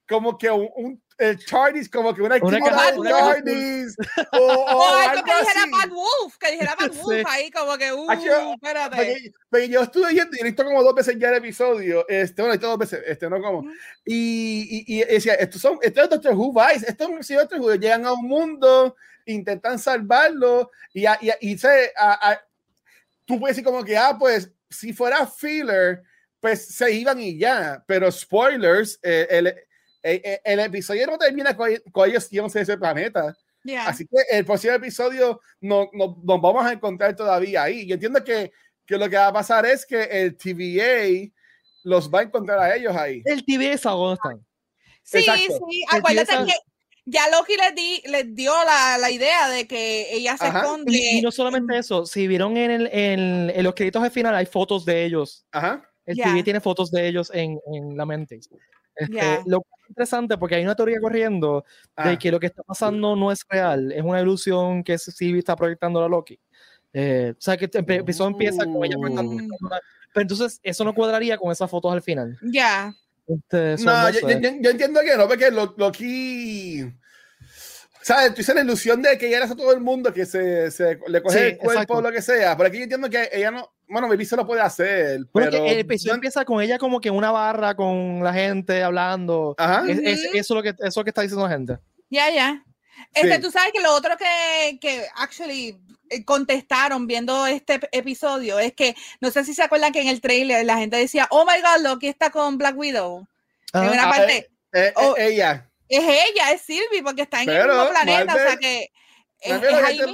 como 0.08 0.38
que 0.38 0.50
un, 0.52 0.70
un 0.76 1.04
el 1.18 1.40
como 1.92 2.14
que 2.14 2.22
una 2.22 2.36
actividad 2.36 2.96
de 2.96 3.10
Tardis. 3.10 3.96
O, 4.32 4.38
o, 4.38 4.96
algo 4.96 5.24
que 5.24 5.32
dijera 5.40 5.66
Bad 5.72 5.90
Wolf, 5.90 6.38
que 6.38 6.52
dijera 6.52 6.76
Bad 6.76 6.92
Wolf 7.04 7.28
ahí, 7.28 7.52
como 7.52 7.78
que, 7.78 7.94
uh, 7.94 8.12
espérate. 8.54 9.34
Pero 9.50 9.66
yo 9.66 9.84
estuve 9.84 10.14
viendo 10.14 10.36
y 10.36 10.42
he 10.42 10.44
visto 10.44 10.64
como 10.64 10.84
dos 10.84 10.96
veces 10.96 11.18
ya 11.20 11.30
el 11.30 11.36
episodio, 11.36 12.06
este, 12.08 12.42
bueno, 12.42 12.58
dos 12.58 12.78
veces, 12.78 13.04
este, 13.06 13.30
no 13.30 13.42
como. 13.42 13.64
Y, 14.04 14.86
y, 14.88 15.00
y 15.00 15.06
decía, 15.06 15.36
estos 15.36 15.62
son, 15.62 15.78
esto 15.82 16.02
es 16.02 16.10
Doctor 16.10 16.34
Who 16.34 16.54
Vice, 16.54 16.86
estos 16.88 17.08
son 17.26 17.38
Doctor 17.38 17.60
Who, 17.60 17.76
llegan 17.76 18.06
a 18.06 18.14
un 18.14 18.28
mundo, 18.28 18.96
intentan 19.26 19.78
salvarlo, 19.78 20.72
y, 20.94 21.06
y, 21.06 21.32
y 21.42 21.58
se, 21.58 21.94
a, 21.96 22.32
a, 22.32 22.42
tú 23.26 23.40
puedes 23.40 23.56
decir 23.56 23.66
como 23.66 23.84
que, 23.84 23.96
ah, 23.96 24.18
pues, 24.18 24.52
si 24.70 24.94
fuera 24.94 25.28
filler, 25.28 26.04
pues 26.40 26.66
se 26.66 26.92
iban 26.92 27.20
y 27.20 27.38
ya, 27.38 27.84
pero 27.88 28.12
spoilers, 28.12 29.00
eh, 29.04 29.28
el 29.30 29.56
el, 30.04 30.16
eh, 30.16 30.22
eh, 30.24 30.42
el, 30.44 30.60
episodio 30.60 31.08
no 31.08 31.18
termina 31.18 31.56
con, 31.56 31.70
con 31.92 32.10
ellos 32.10 32.30
yéndose 32.30 32.60
de 32.60 32.64
ese 32.64 32.78
planeta. 32.78 33.36
Así 33.86 34.06
que 34.06 34.18
el 34.30 34.46
próximo 34.46 34.74
episodio 34.74 35.40
no, 35.62 35.90
no, 35.94 36.18
nos 36.22 36.42
vamos 36.42 36.66
a 36.66 36.74
encontrar 36.74 37.16
todavía 37.16 37.64
ahí. 37.64 37.88
Yo 37.88 37.94
entiendo 37.94 38.24
que, 38.24 38.52
que, 38.86 38.98
lo 38.98 39.10
que 39.10 39.16
va 39.16 39.28
a 39.28 39.34
pasar 39.34 39.66
es 39.66 39.86
que 39.86 40.04
el 40.04 40.38
TVA 40.38 41.32
los 41.84 42.10
va 42.10 42.20
a 42.20 42.24
encontrar 42.24 42.60
a 42.60 42.76
ellos 42.76 42.96
ahí. 42.96 43.22
El 43.24 43.46
TVA 43.46 43.74
es 43.74 43.86
a 43.86 43.92
dónde 43.92 44.16
están. 44.16 44.46
Sí, 45.04 45.22
sí. 45.22 45.86
Acuérdate 45.90 46.34
que 46.46 46.54
ya 47.06 47.30
Loki 47.30 47.56
les, 47.58 47.76
di, 47.76 48.02
les 48.10 48.36
dio 48.36 48.54
la, 48.64 48.98
la, 48.98 49.12
idea 49.12 49.50
de 49.50 49.68
que 49.68 50.14
ella 50.14 50.38
se 50.38 50.48
esconde. 50.48 50.92
Y, 50.94 51.22
no 51.22 51.32
solamente 51.32 51.78
eso, 51.78 52.06
si 52.06 52.28
vieron 52.28 52.56
en, 52.56 52.72
el, 52.72 52.90
en, 52.92 53.50
en 53.50 53.64
los 53.64 53.74
créditos 53.74 54.04
de 54.04 54.10
final 54.10 54.36
hay 54.36 54.46
fotos 54.46 54.86
de 54.86 55.06
ellos. 55.06 55.46
Ajá. 55.52 55.90
El 56.06 56.18
TVA 56.18 56.44
tiene 56.44 56.60
fotos 56.60 56.92
de 56.92 57.08
ellos 57.08 57.32
en, 57.34 57.60
en 57.74 57.96
la 57.96 58.06
mente. 58.06 58.40
Este, 58.96 59.42
lo 59.46 59.62
que 59.62 59.70
es 59.82 59.90
interesante 59.90 60.38
porque 60.38 60.56
hay 60.56 60.64
una 60.64 60.76
teoría 60.76 61.00
corriendo 61.00 61.66
de 61.98 62.12
ah. 62.12 62.18
que 62.18 62.32
lo 62.32 62.40
que 62.40 62.48
está 62.48 62.64
pasando 62.64 63.16
no 63.16 63.32
es 63.32 63.46
real, 63.50 63.92
es 63.92 64.04
una 64.04 64.22
ilusión 64.22 64.84
que 64.84 64.98
Sylvie 64.98 65.40
está 65.40 65.56
proyectando 65.56 66.04
a 66.04 66.10
Loki. 66.10 66.40
Eh, 66.94 67.34
o 67.36 67.42
sea, 67.42 67.58
que 67.58 67.66
el 67.66 67.92
episodio 67.92 68.32
empieza 68.32 68.66
con 68.66 68.86
ella 68.86 68.98
proyectando. 69.00 69.32
Uh. 69.32 69.70
Pero 70.14 70.22
entonces 70.22 70.60
eso 70.62 70.84
no 70.84 70.94
cuadraría 70.94 71.38
con 71.38 71.52
esas 71.52 71.70
fotos 71.70 71.92
al 71.92 72.02
final. 72.02 72.38
Ya. 72.44 72.94
Este, 73.26 73.84
no, 73.84 74.10
yo, 74.10 74.20
yo, 74.20 74.70
entiendo 74.70 75.00
que 75.02 75.18
no, 75.18 75.28
porque 75.28 75.50
Loki 75.50 76.94
¿sabes? 78.04 78.32
Tú 78.32 78.38
dices 78.38 78.54
la 78.54 78.62
ilusión 78.62 79.02
de 79.02 79.18
que 79.18 79.28
ella 79.28 79.38
era 79.38 79.46
a 79.46 79.56
todo 79.56 79.72
el 79.72 79.80
mundo 79.80 80.14
que 80.14 80.26
se, 80.26 80.70
se 80.70 81.00
le 81.08 81.22
coge 81.22 81.48
el 81.50 81.58
cuerpo 81.58 81.96
o 81.96 82.02
lo 82.02 82.12
que 82.12 82.22
sea. 82.22 82.56
Pero 82.56 82.68
aquí 82.68 82.78
yo 82.78 82.84
entiendo 82.84 83.10
que 83.10 83.30
ella 83.32 83.52
no, 83.52 83.73
bueno, 83.88 84.08
maybe 84.08 84.26
se 84.26 84.36
lo 84.36 84.46
puede 84.46 84.62
hacer. 84.62 85.22
pero 85.34 85.66
el 85.66 85.80
episodio 85.80 86.16
empieza 86.16 86.46
con 86.46 86.62
ella 86.62 86.78
como 86.78 87.00
que 87.00 87.10
en 87.10 87.16
una 87.16 87.32
barra 87.32 87.76
con 87.76 88.24
la 88.24 88.34
gente 88.34 88.84
hablando. 88.84 89.56
Ajá. 89.58 89.84
Es, 89.88 90.00
eso, 90.00 90.30
es 90.34 90.50
lo 90.50 90.64
que, 90.64 90.74
eso 90.80 91.04
que 91.04 91.10
está 91.10 91.22
diciendo 91.22 91.48
la 91.48 91.54
gente. 91.54 91.78
Ya, 92.10 92.30
ya. 92.30 92.64
Este, 93.14 93.40
tú 93.40 93.52
sabes 93.52 93.72
que 93.74 93.82
lo 93.82 93.94
otro 93.94 94.16
que, 94.18 94.78
que 94.80 95.06
actually 95.16 95.78
eh, 96.10 96.24
contestaron 96.24 97.08
viendo 97.08 97.46
este 97.48 97.80
episodio 97.92 98.60
es 98.60 98.74
que 98.74 98.96
no 99.20 99.32
sé 99.32 99.44
si 99.44 99.54
se 99.54 99.64
acuerdan 99.64 99.92
que 99.92 100.02
en 100.02 100.08
el 100.08 100.22
trailer 100.22 100.66
la 100.66 100.78
gente 100.78 100.98
decía, 100.98 101.28
oh 101.30 101.46
my 101.46 101.62
god, 101.62 101.84
Loki 101.84 102.08
está 102.08 102.30
con 102.30 102.58
Black 102.58 102.78
Widow. 102.78 103.28
En 103.74 103.90
una 103.90 104.08
ah, 104.08 104.10
parte. 104.10 104.38
Eh, 104.74 104.88
eh, 104.88 104.94
oh, 104.96 105.16
ella. 105.18 105.70
Es 105.90 106.04
ella, 106.04 106.52
es 106.52 106.62
Sylvie, 106.62 107.04
porque 107.04 107.24
está 107.24 107.44
en 107.44 107.50
el 107.50 107.68
mismo 107.68 107.90
planeta, 107.90 108.34
o 108.34 108.38
sea 108.38 108.58
que. 108.58 108.92
Es, 109.44 109.62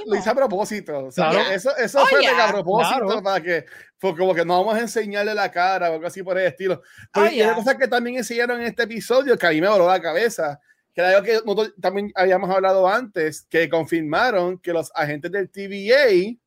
lo 0.06 0.16
hice 0.16 0.30
a 0.30 0.36
propósito. 0.36 1.06
O 1.06 1.12
sea, 1.12 1.54
Eso, 1.54 1.76
eso 1.78 2.06
fue 2.08 2.26
a 2.28 2.48
propósito 2.48 3.22
para 3.22 3.42
que, 3.42 3.66
fue 3.98 4.16
como 4.18 4.34
que 4.34 4.44
no 4.44 4.58
vamos 4.58 4.76
a 4.76 4.82
enseñarle 4.82 5.34
la 5.36 5.52
cara 5.52 5.92
o 5.92 5.94
algo 5.96 6.08
así 6.08 6.24
por 6.24 6.38
el 6.38 6.48
estilo. 6.48 6.82
Pero 7.14 7.28
hay 7.28 7.42
una 7.42 7.56
cosa 7.56 7.78
que 7.78 7.88
también 7.88 8.18
enseñaron 8.18 8.60
en 8.62 8.68
este 8.68 8.84
episodio 8.84 9.38
que 9.38 9.48
a 9.48 9.52
mí 9.52 9.62
me 9.62 9.68
voló 9.68 9.88
la 9.88 10.02
cabeza, 10.02 10.60
que 10.94 11.02
era 11.02 11.10
algo 11.12 11.24
que 11.24 11.34
nosotros 11.46 11.74
también 11.80 12.12
habíamos 12.16 12.50
hablado 12.50 12.88
antes, 12.88 13.44
que 13.44 13.70
confirmaron 13.70 14.58
que 14.58 14.74
los 14.74 14.92
agentes 14.96 15.32
del 15.32 15.50
TVA 15.50 16.38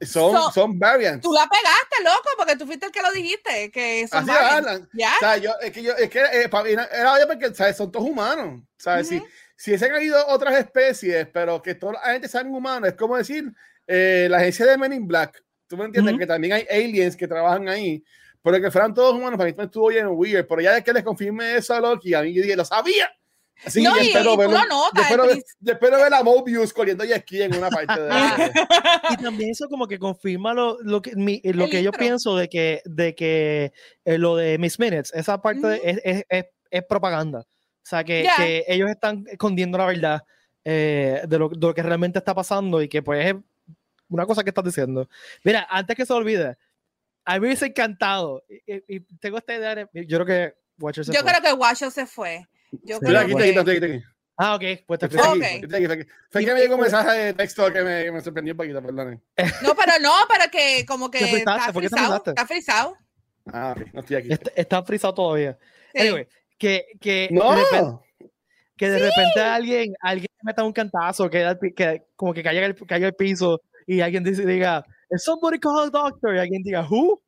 son, 0.00 0.52
son 0.52 0.78
variants. 0.78 1.22
Tú 1.22 1.32
la 1.32 1.48
pegaste, 1.48 2.04
loco, 2.04 2.28
porque 2.36 2.56
tú 2.56 2.66
fuiste 2.66 2.86
el 2.86 2.92
que 2.92 3.02
lo 3.02 3.12
dijiste, 3.12 3.70
que 3.70 4.06
son 4.08 4.28
Así 4.28 4.30
variants. 4.30 4.88
¿Ya? 4.92 5.12
O 5.14 5.18
sea, 5.20 5.36
yo, 5.38 5.52
es 5.62 5.72
que 5.72 5.82
yo, 5.82 5.92
es 5.92 6.10
que 6.10 6.20
eh, 6.20 6.50
era 6.92 7.14
obvio 7.14 7.26
porque, 7.26 7.54
¿sabes? 7.54 7.76
Son 7.76 7.90
todos 7.90 8.06
humanos, 8.06 8.62
¿sabes? 8.76 9.08
si, 9.08 9.22
si 9.56 9.78
se 9.78 9.86
han 9.86 10.02
ido 10.02 10.26
otras 10.28 10.54
especies, 10.58 11.26
pero 11.32 11.62
que 11.62 11.74
toda 11.74 11.94
la 11.94 12.12
gente 12.12 12.28
sean 12.28 12.52
humanos, 12.52 12.90
es 12.90 12.94
como 12.94 13.16
decir, 13.16 13.50
eh, 13.86 14.26
la 14.30 14.38
agencia 14.38 14.66
de 14.66 14.76
Men 14.76 14.92
in 14.92 15.06
Black, 15.06 15.42
tú 15.66 15.76
me 15.76 15.86
entiendes, 15.86 16.18
que 16.18 16.26
también 16.26 16.52
hay 16.52 16.66
aliens 16.70 17.16
que 17.16 17.26
trabajan 17.26 17.68
ahí, 17.68 18.04
pero 18.42 18.60
que 18.60 18.70
fueran 18.70 18.92
todos 18.92 19.14
humanos, 19.14 19.38
para 19.38 19.50
mí 19.50 19.56
estuvo 19.58 19.88
bien 19.88 20.08
weird, 20.08 20.46
pero 20.46 20.60
ya 20.60 20.74
de 20.74 20.84
que 20.84 20.92
les 20.92 21.02
confirme 21.02 21.56
eso 21.56 21.74
a 21.74 21.80
Loki, 21.80 22.12
a 22.12 22.22
mí 22.22 22.34
yo 22.34 22.42
dije, 22.42 22.54
lo 22.54 22.64
sabía. 22.64 23.10
Sí, 23.64 23.82
no, 23.82 23.96
y, 23.96 24.08
espero, 24.08 24.36
ver, 24.36 24.50
yo 24.50 25.72
espero, 25.72 25.96
ver, 25.96 26.14
a 26.14 26.22
Mobius 26.22 26.72
corriendo 26.72 27.04
y 27.04 27.12
esquí 27.12 27.40
en 27.40 27.56
una 27.56 27.70
parte 27.70 28.00
de 28.00 28.10
Y 29.10 29.16
también 29.16 29.50
eso 29.50 29.68
como 29.68 29.88
que 29.88 29.98
confirma 29.98 30.52
lo, 30.52 30.78
lo 30.82 31.00
que, 31.00 31.16
mi, 31.16 31.40
lo 31.42 31.66
que 31.68 31.82
yo 31.82 31.90
pienso 31.90 32.36
de 32.36 32.48
que, 32.48 32.82
de 32.84 33.14
que 33.14 33.72
eh, 34.04 34.18
lo 34.18 34.36
de 34.36 34.58
Miss 34.58 34.78
Minutes, 34.78 35.12
esa 35.14 35.40
parte 35.40 35.80
es, 35.82 36.00
es, 36.04 36.24
es, 36.28 36.44
es, 36.70 36.84
propaganda. 36.84 37.40
O 37.40 37.88
sea, 37.88 38.04
que, 38.04 38.28
que, 38.36 38.64
ellos 38.68 38.90
están 38.90 39.24
escondiendo 39.28 39.78
la 39.78 39.86
verdad 39.86 40.22
eh, 40.64 41.22
de, 41.26 41.38
lo, 41.38 41.48
de, 41.48 41.66
lo, 41.66 41.74
que 41.74 41.82
realmente 41.82 42.18
está 42.18 42.34
pasando 42.34 42.82
y 42.82 42.88
que 42.88 43.02
pues 43.02 43.26
es 43.26 43.34
una 44.08 44.26
cosa 44.26 44.44
que 44.44 44.50
estás 44.50 44.64
diciendo. 44.64 45.08
Mira, 45.44 45.66
antes 45.70 45.96
que 45.96 46.04
se 46.04 46.12
olvide, 46.12 46.56
a 47.24 47.34
mí 47.34 47.40
me 47.40 47.46
hubiese 47.46 47.66
encantado 47.66 48.44
y, 48.48 48.96
y 48.96 49.00
tengo 49.18 49.38
esta 49.38 49.54
idea, 49.54 49.88
yo 49.92 50.18
creo 50.20 50.26
que 50.26 50.54
Watcher 50.78 51.04
se 51.04 51.12
yo 51.12 51.20
fue. 51.20 51.30
creo 51.30 51.42
que 51.42 51.52
Watcher 51.52 51.90
se 51.90 52.06
fue. 52.06 52.46
Yo 52.84 52.98
creo 53.00 53.20
aquí, 53.20 53.34
que... 53.34 53.42
aquí, 53.42 53.58
aquí, 53.58 53.84
aquí, 53.84 54.02
Ah, 54.38 54.54
ok. 54.54 54.62
Pues 54.86 55.00
te 55.00 55.06
okay. 55.06 55.62
Fue 56.30 56.44
que 56.44 56.52
me 56.52 56.60
llegó 56.60 56.74
un 56.74 56.82
mensaje 56.82 57.18
de 57.18 57.32
texto 57.32 57.72
que 57.72 57.82
me, 57.82 58.10
me 58.12 58.20
sorprendió 58.20 58.52
un 58.52 58.58
poquito, 58.58 58.82
perdón. 58.82 59.22
No, 59.62 59.74
pero 59.74 59.92
no, 60.00 60.12
pero 60.28 60.50
que 60.50 60.84
como 60.86 61.10
que 61.10 61.18
está 61.38 61.72
frisado. 61.72 62.22
Está 62.26 62.46
frisado. 62.46 62.96
Ah, 63.46 63.74
ok. 63.76 63.86
No 63.94 64.00
estoy 64.00 64.16
aquí. 64.16 64.32
Está, 64.32 64.50
está 64.54 64.82
frisado 64.82 65.14
todavía. 65.14 65.58
Sí. 65.94 66.00
Anyway, 66.00 66.28
que, 66.58 66.84
que 67.00 67.28
no. 67.30 67.50
de 67.50 67.64
repente, 67.64 68.04
que 68.76 68.90
de 68.90 68.98
sí. 68.98 69.04
repente 69.04 69.40
alguien, 69.40 69.94
alguien 70.00 70.28
meta 70.42 70.64
un 70.64 70.72
cantazo, 70.72 71.30
que, 71.30 71.56
que 71.74 72.02
como 72.14 72.34
que 72.34 72.42
caiga 72.42 72.66
el, 72.66 72.76
caiga 72.86 73.06
el 73.06 73.14
piso 73.14 73.62
y 73.86 74.00
alguien 74.00 74.22
dice, 74.22 74.44
diga, 74.44 74.84
somebody 75.16 75.58
call 75.58 75.78
a 75.78 75.90
doctor, 75.90 76.34
y 76.34 76.38
alguien 76.38 76.62
diga, 76.62 76.86
who? 76.86 77.22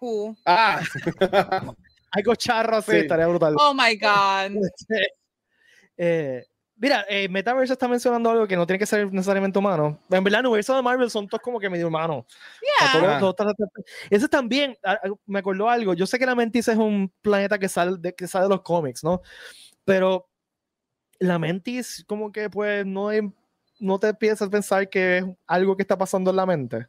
Who? 0.00 0.36
Ah. 0.46 0.80
Algo 2.18 2.34
charro 2.34 2.76
así, 2.76 2.96
estaría 2.96 3.26
brutal. 3.26 3.54
Oh 3.58 3.74
my 3.74 3.96
God. 3.96 4.60
eh, 5.96 6.44
Mira, 6.80 7.04
eh, 7.08 7.28
Metaverse 7.28 7.72
está 7.72 7.88
mencionando 7.88 8.30
algo 8.30 8.46
que 8.46 8.54
no 8.54 8.64
tiene 8.64 8.78
que 8.78 8.86
ser 8.86 9.12
necesariamente 9.12 9.58
humano. 9.58 9.98
En 10.10 10.22
verdad, 10.22 10.40
el 10.40 10.46
universo 10.46 10.76
de 10.76 10.82
Marvel 10.82 11.10
son 11.10 11.26
todos 11.26 11.42
como 11.42 11.58
que 11.58 11.68
medio 11.68 11.88
humanos. 11.88 12.24
Yeah. 12.80 13.20
Ese 14.08 14.28
también, 14.28 14.78
me 15.26 15.40
acordó 15.40 15.68
algo. 15.68 15.94
Yo 15.94 16.06
sé 16.06 16.20
que 16.20 16.26
la 16.26 16.36
Mentis 16.36 16.68
es 16.68 16.76
un 16.76 17.12
planeta 17.20 17.58
que 17.58 17.68
sale 17.68 17.96
de, 17.98 18.14
que 18.14 18.28
sale 18.28 18.44
de 18.44 18.50
los 18.50 18.62
cómics, 18.62 19.02
¿no? 19.02 19.22
Pero 19.84 20.28
la 21.18 21.40
Mentis, 21.40 22.04
como 22.06 22.30
que 22.30 22.48
pues 22.48 22.86
no, 22.86 23.10
no 23.80 23.98
te 23.98 24.14
piensas 24.14 24.48
pensar 24.48 24.88
que 24.88 25.18
es 25.18 25.24
algo 25.48 25.76
que 25.76 25.82
está 25.82 25.98
pasando 25.98 26.30
en 26.30 26.36
la 26.36 26.46
mente. 26.46 26.86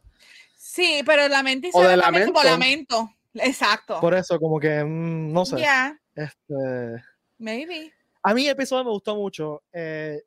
Sí, 0.56 1.02
pero 1.04 1.26
la 1.26 1.42
Mentis 1.42 1.74
o 1.74 1.82
de 1.82 1.96
lamento. 1.96 2.44
lamento. 2.44 3.10
Exacto. 3.34 4.00
Por 4.00 4.14
eso, 4.14 4.38
como 4.38 4.58
que, 4.58 4.82
mm, 4.82 5.32
no 5.32 5.44
sé. 5.44 5.56
Yeah. 5.56 5.98
Este... 6.14 7.02
Maybe. 7.38 7.92
A 8.22 8.34
mí 8.34 8.44
el 8.44 8.52
episodio 8.52 8.84
me 8.84 8.90
gustó 8.90 9.16
mucho. 9.16 9.62
Eh, 9.72 10.22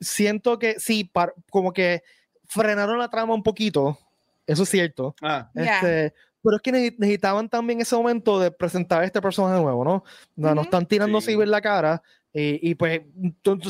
siento 0.00 0.58
que 0.58 0.80
sí, 0.80 1.10
como 1.50 1.72
que 1.72 2.02
frenaron 2.46 2.98
la 2.98 3.08
trama 3.08 3.34
un 3.34 3.42
poquito. 3.42 3.98
Eso 4.46 4.62
es 4.62 4.68
cierto. 4.68 5.14
Ah. 5.22 5.50
Este, 5.54 6.14
Pero 6.42 6.56
es 6.56 6.62
que 6.62 6.72
necesitaban 6.72 7.48
también 7.48 7.80
ese 7.80 7.96
momento 7.96 8.38
de 8.38 8.50
presentar 8.50 9.02
a 9.02 9.04
este 9.04 9.20
personaje 9.20 9.60
nuevo, 9.60 9.84
¿no? 9.84 10.04
No, 10.36 10.54
Nos 10.54 10.66
están 10.66 10.86
tirando 10.86 11.20
sí. 11.20 11.32
en 11.32 11.50
la 11.50 11.60
cara. 11.60 12.02
Y, 12.32 12.70
y 12.70 12.74
pues 12.74 13.02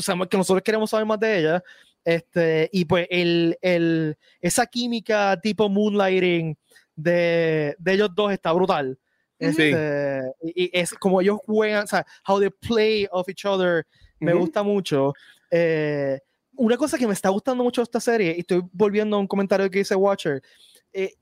sabemos 0.01 0.27
que 0.27 0.37
nosotros 0.37 0.63
queremos 0.63 0.89
saber 0.89 1.05
más 1.05 1.19
de 1.19 1.39
ella. 1.39 1.63
Este, 2.03 2.69
y 2.71 2.85
pues 2.85 3.07
el, 3.09 3.57
el, 3.61 4.17
esa 4.39 4.67
química 4.67 5.39
tipo 5.41 5.67
moonlighting 5.69 6.55
de, 6.95 7.75
de 7.77 7.93
ellos 7.93 8.09
dos 8.13 8.31
está 8.31 8.51
brutal. 8.51 8.97
Este, 9.37 10.21
y, 10.43 10.69
es 10.73 10.93
como 10.93 11.21
ellos 11.21 11.39
juegan, 11.45 11.83
o 11.83 11.87
sea, 11.87 12.05
how 12.27 12.39
they 12.39 12.49
play 12.49 13.07
of 13.11 13.27
each 13.27 13.45
other, 13.45 13.85
me 14.19 14.33
uh 14.33 14.37
-huh. 14.37 14.39
gusta 14.41 14.63
mucho. 14.63 15.13
Eh, 15.51 16.19
una 16.55 16.77
cosa 16.77 16.97
que 16.97 17.07
me 17.07 17.13
está 17.13 17.29
gustando 17.29 17.63
mucho 17.63 17.81
de 17.81 17.83
esta 17.83 17.99
serie, 17.99 18.33
y 18.35 18.39
estoy 18.39 18.63
volviendo 18.71 19.17
a 19.17 19.19
un 19.19 19.27
comentario 19.27 19.69
que 19.69 19.79
dice 19.79 19.95
Watcher, 19.95 20.41
eh, 20.93 21.13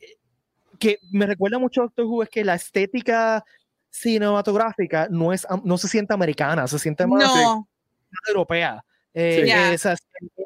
que 0.79 0.99
me 1.12 1.25
recuerda 1.25 1.57
mucho 1.57 1.81
a 1.81 1.83
Doctor 1.86 2.05
Who, 2.05 2.23
es 2.23 2.29
que 2.29 2.43
la 2.43 2.55
estética 2.55 3.43
cinematográfica 3.89 5.07
no, 5.09 5.33
es, 5.33 5.45
no 5.63 5.77
se 5.77 5.88
siente 5.88 6.13
americana, 6.13 6.67
se 6.67 6.79
siente 6.79 7.05
más 7.07 7.23
no. 7.23 7.67
europea. 8.27 8.83
Eh, 9.13 9.39
Sí. 9.41 9.45
Yeah. 9.45 9.95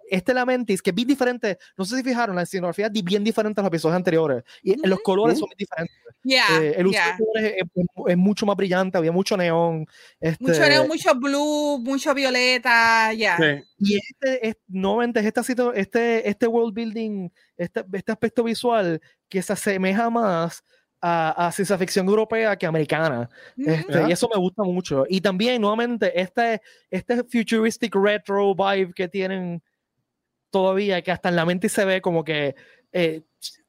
este 0.10 0.34
Lamentis, 0.34 0.82
que 0.82 0.90
es 0.92 0.96
bien 0.96 1.08
diferente, 1.08 1.58
no 1.78 1.84
sé 1.86 1.98
si 1.98 2.04
fijaron, 2.04 2.36
la 2.36 2.44
escenografía 2.44 2.88
es 2.88 3.04
bien 3.04 3.24
diferente 3.24 3.60
a 3.60 3.64
los 3.64 3.68
episodios 3.70 3.96
anteriores. 3.98 4.44
Y 4.64 4.72
Ujú. 4.80 4.88
los 4.88 5.00
colores 5.02 5.34
Ujú. 5.36 5.40
son 5.42 5.48
muy 5.50 5.56
diferentes. 5.58 5.96
Yeah, 6.24 6.44
Eh, 6.62 6.76
el 6.78 6.88
uso 6.88 6.94
yeah. 6.98 7.12
de 7.12 7.18
colores 7.18 7.54
es, 7.58 7.64
es- 7.76 7.86
es 8.08 8.18
mucho 8.18 8.46
más 8.46 8.56
brillante, 8.56 8.98
había 8.98 9.12
mucho 9.12 9.36
neón. 9.38 9.86
Este, 10.20 10.44
Mucho 10.44 10.60
neón, 10.68 10.88
mucho 10.88 11.14
blue, 11.16 11.80
mucho 11.80 12.14
violeta, 12.14 13.14
ya. 13.14 13.38
Sí. 13.38 13.64
Y 13.80 13.98
este, 13.98 14.48
es, 14.50 14.56
nuevamente, 14.68 15.20
es 15.20 15.26
esta 15.26 15.44
situ- 15.44 15.72
este, 15.76 16.28
este 16.30 16.48
world 16.48 16.74
building, 16.74 17.30
este, 17.58 17.84
este 17.94 18.12
aspecto 18.12 18.44
visual 18.44 19.02
que 19.30 19.42
se 19.42 19.54
asemeja 19.54 20.10
más 20.10 20.64
a, 21.02 21.48
a 21.48 21.52
ciencia 21.52 21.78
ficción 21.78 22.08
europea 22.08 22.56
que 22.58 22.66
americana. 22.66 23.30
Este, 23.58 24.08
y 24.10 24.12
eso 24.12 24.30
me 24.34 24.40
gusta 24.40 24.64
mucho. 24.64 25.06
Y 25.08 25.22
también, 25.22 25.62
nuevamente, 25.62 26.20
este, 26.20 26.62
este 26.90 27.24
futuristic 27.24 27.94
retro 27.96 28.56
vibe 28.56 28.94
que 28.94 29.08
tienen 29.08 29.62
todavía, 30.50 31.02
que 31.02 31.12
hasta 31.12 31.30
en 31.30 31.36
la 31.36 31.46
mente 31.46 31.70
se 31.70 31.86
ve 31.86 32.02
como 32.02 32.24
que, 32.24 32.56
eh, 32.92 33.22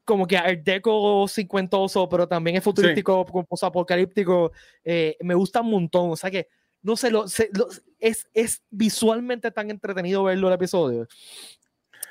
como 0.05 0.27
que 0.27 0.39
Art 0.39 0.61
Deco 0.63 1.29
cincuentoso, 1.29 2.09
pero 2.09 2.27
también 2.27 2.57
es 2.57 2.65
futurístico, 2.65 3.27
sí. 3.57 3.67
apocalíptico. 3.67 4.53
eh, 4.85 5.17
me 5.21 5.35
gusta 5.35 5.61
un 5.61 5.71
montón. 5.71 6.11
O 6.11 6.17
sea 6.17 6.31
que, 6.31 6.49
no 6.81 6.97
sé, 6.97 7.11
lo, 7.11 7.29
se- 7.29 7.51
lo- 7.53 7.69
es, 7.99 8.27
es 8.33 8.63
visualmente 8.71 9.51
tan 9.51 9.71
entretenido 9.71 10.23
verlo 10.25 10.49
el 10.49 10.55
episodio. 10.55 11.07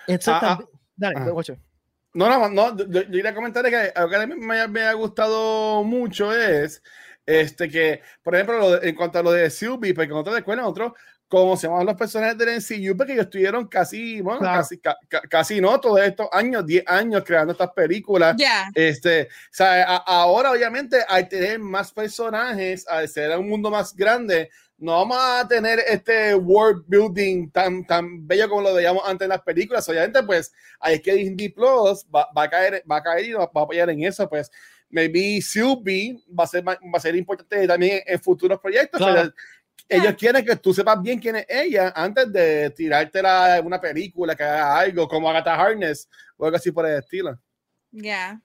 Entonces, 0.05 0.27
Ah, 0.33 0.39
ah, 0.43 0.47
también- 0.57 0.69
dale, 0.95 1.15
ah. 1.17 1.55
No, 2.13 2.27
no, 2.29 2.49
no, 2.49 2.75
yo, 2.77 2.85
yo 3.03 3.17
iría 3.17 3.31
a 3.31 3.35
comentar 3.35 3.63
que 3.69 3.91
algo 3.95 4.09
que 4.09 4.15
a 4.15 4.25
mí 4.27 4.35
me, 4.35 4.67
me 4.67 4.81
ha 4.83 4.93
gustado 4.93 5.83
mucho 5.83 6.33
es 6.33 6.81
este 7.25 7.69
que, 7.69 8.01
por 8.23 8.33
ejemplo, 8.35 8.57
lo 8.59 8.71
de- 8.71 8.89
en 8.89 8.95
cuanto 8.95 9.19
a 9.19 9.23
lo 9.23 9.31
de 9.31 9.49
Sylvie, 9.49 9.93
porque 9.93 10.07
no 10.13 10.23
te 10.23 10.31
recuerdas 10.31 10.65
otro, 10.65 10.95
cómo 11.27 11.57
se 11.57 11.67
llaman 11.67 11.85
los 11.85 11.95
personajes 11.95 12.37
del 12.37 12.47
NCU, 12.49 12.95
porque 12.95 13.11
ellos 13.11 13.25
estuvieron 13.25 13.67
casi, 13.67 14.21
bueno, 14.21 14.39
Claro. 14.39 14.61
casi, 14.61 14.77
ca- 14.79 14.95
ca- 15.09 15.21
casi 15.29 15.59
no, 15.59 15.77
todos 15.79 15.99
estos 15.99 16.29
años, 16.31 16.65
10 16.65 16.85
años 16.87 17.23
creando 17.25 17.51
estas 17.51 17.71
películas. 17.71 18.35
Ya. 18.37 18.69
Este, 18.73 19.23
o 19.23 19.27
sea, 19.51 19.83
a- 19.83 19.97
ahora 20.07 20.51
obviamente 20.51 21.03
al 21.07 21.27
tener 21.27 21.59
más 21.59 21.91
personajes, 21.91 22.87
al 22.87 23.09
ser 23.09 23.37
un 23.37 23.49
mundo 23.49 23.69
más 23.69 23.93
grande, 23.93 24.49
no 24.79 24.91
vamos 24.91 25.17
a 25.19 25.47
tener 25.47 25.79
este 25.87 26.35
world 26.35 26.83
building 26.87 27.49
tan, 27.49 27.85
tan 27.85 28.27
bello 28.27 28.47
como 28.47 28.61
lo 28.61 28.73
veíamos 28.75 29.03
antes 29.05 29.25
en 29.25 29.29
las 29.29 29.41
películas. 29.41 29.87
Obviamente, 29.89 30.21
pues, 30.23 30.53
ahí 30.79 30.95
es 30.95 31.01
que 31.01 31.13
Disney 31.13 31.49
Plus 31.49 32.05
va, 32.13 32.27
va 32.35 32.43
a 32.43 32.49
caer, 32.49 32.83
va 32.89 32.97
a 32.97 33.03
caer 33.03 33.25
y 33.25 33.33
va, 33.33 33.45
va 33.45 33.61
a 33.61 33.63
apoyar 33.63 33.89
en 33.89 34.03
eso, 34.03 34.29
pues. 34.29 34.51
Maybe 34.89 35.41
Sylvie 35.41 36.23
va 36.27 36.45
a 36.45 36.47
ser, 36.47 36.65
va 36.65 36.77
a 36.93 36.99
ser 36.99 37.15
importante 37.15 37.67
también 37.67 38.01
en 38.05 38.21
futuros 38.21 38.59
proyectos. 38.59 38.99
Claro. 38.99 39.33
pero 39.87 40.03
ellos 40.03 40.15
quieren 40.17 40.45
que 40.45 40.55
tú 40.57 40.73
sepas 40.73 41.01
bien 41.01 41.19
quién 41.19 41.37
es 41.37 41.45
ella 41.49 41.93
antes 41.95 42.31
de 42.31 42.69
tirártela 42.71 43.57
en 43.57 43.65
una 43.65 43.81
película, 43.81 44.35
que 44.35 44.43
haga 44.43 44.79
algo, 44.79 45.07
como 45.07 45.29
Agatha 45.29 45.55
Harness 45.55 46.09
o 46.37 46.45
algo 46.45 46.57
así 46.57 46.71
por 46.71 46.85
el 46.85 46.99
estilo. 46.99 47.37
Ya. 47.91 48.41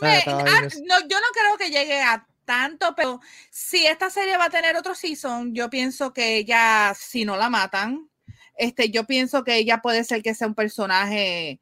Ah, 0.00 0.18
ah, 0.26 0.62
eso. 0.64 0.80
no, 0.84 1.00
yo 1.08 1.18
no 1.20 1.26
creo 1.32 1.56
que 1.58 1.70
llegue 1.70 2.00
a 2.00 2.24
tanto, 2.48 2.94
pero 2.96 3.20
si 3.50 3.84
esta 3.84 4.08
serie 4.08 4.38
va 4.38 4.46
a 4.46 4.50
tener 4.50 4.74
otro 4.74 4.94
season, 4.94 5.54
yo 5.54 5.68
pienso 5.68 6.14
que 6.14 6.38
ella, 6.38 6.94
si 6.98 7.26
no 7.26 7.36
la 7.36 7.50
matan, 7.50 8.08
este, 8.56 8.88
yo 8.90 9.04
pienso 9.04 9.44
que 9.44 9.56
ella 9.56 9.82
puede 9.82 10.02
ser 10.02 10.22
que 10.22 10.34
sea 10.34 10.46
un 10.46 10.54
personaje 10.54 11.60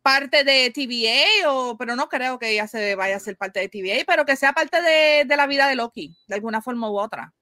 parte 0.00 0.42
de 0.42 0.70
TVA, 0.70 1.52
o, 1.52 1.76
pero 1.76 1.96
no 1.96 2.08
creo 2.08 2.38
que 2.38 2.48
ella 2.48 2.66
se 2.66 2.94
vaya 2.94 3.16
a 3.16 3.20
ser 3.20 3.36
parte 3.36 3.60
de 3.60 3.68
TVA, 3.68 4.04
pero 4.06 4.24
que 4.24 4.36
sea 4.36 4.54
parte 4.54 4.80
de, 4.80 5.26
de 5.26 5.36
la 5.36 5.46
vida 5.46 5.68
de 5.68 5.76
Loki, 5.76 6.16
de 6.26 6.34
alguna 6.34 6.62
forma 6.62 6.90
u 6.90 6.98
otra. 6.98 7.34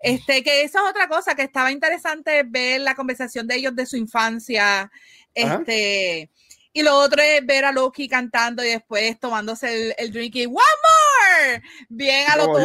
Este, 0.00 0.42
que 0.42 0.64
esa 0.64 0.80
es 0.80 0.90
otra 0.90 1.06
cosa 1.06 1.36
que 1.36 1.42
estaba 1.42 1.70
interesante 1.70 2.42
ver 2.44 2.80
la 2.80 2.96
conversación 2.96 3.46
de 3.46 3.54
ellos 3.54 3.76
de 3.76 3.86
su 3.86 3.96
infancia. 3.96 4.80
Ajá. 4.80 4.90
Este, 5.32 6.28
y 6.72 6.82
lo 6.82 6.96
otro 6.96 7.22
es 7.22 7.46
ver 7.46 7.66
a 7.66 7.72
Loki 7.72 8.08
cantando 8.08 8.64
y 8.64 8.68
después 8.68 9.20
tomándose 9.20 9.72
el, 9.72 9.94
el 9.96 10.12
drink 10.12 10.34
y 10.34 10.46
¡One 10.46 10.54
more! 10.56 11.01
Bien 11.88 12.26
a 12.30 12.36
lo. 12.36 12.56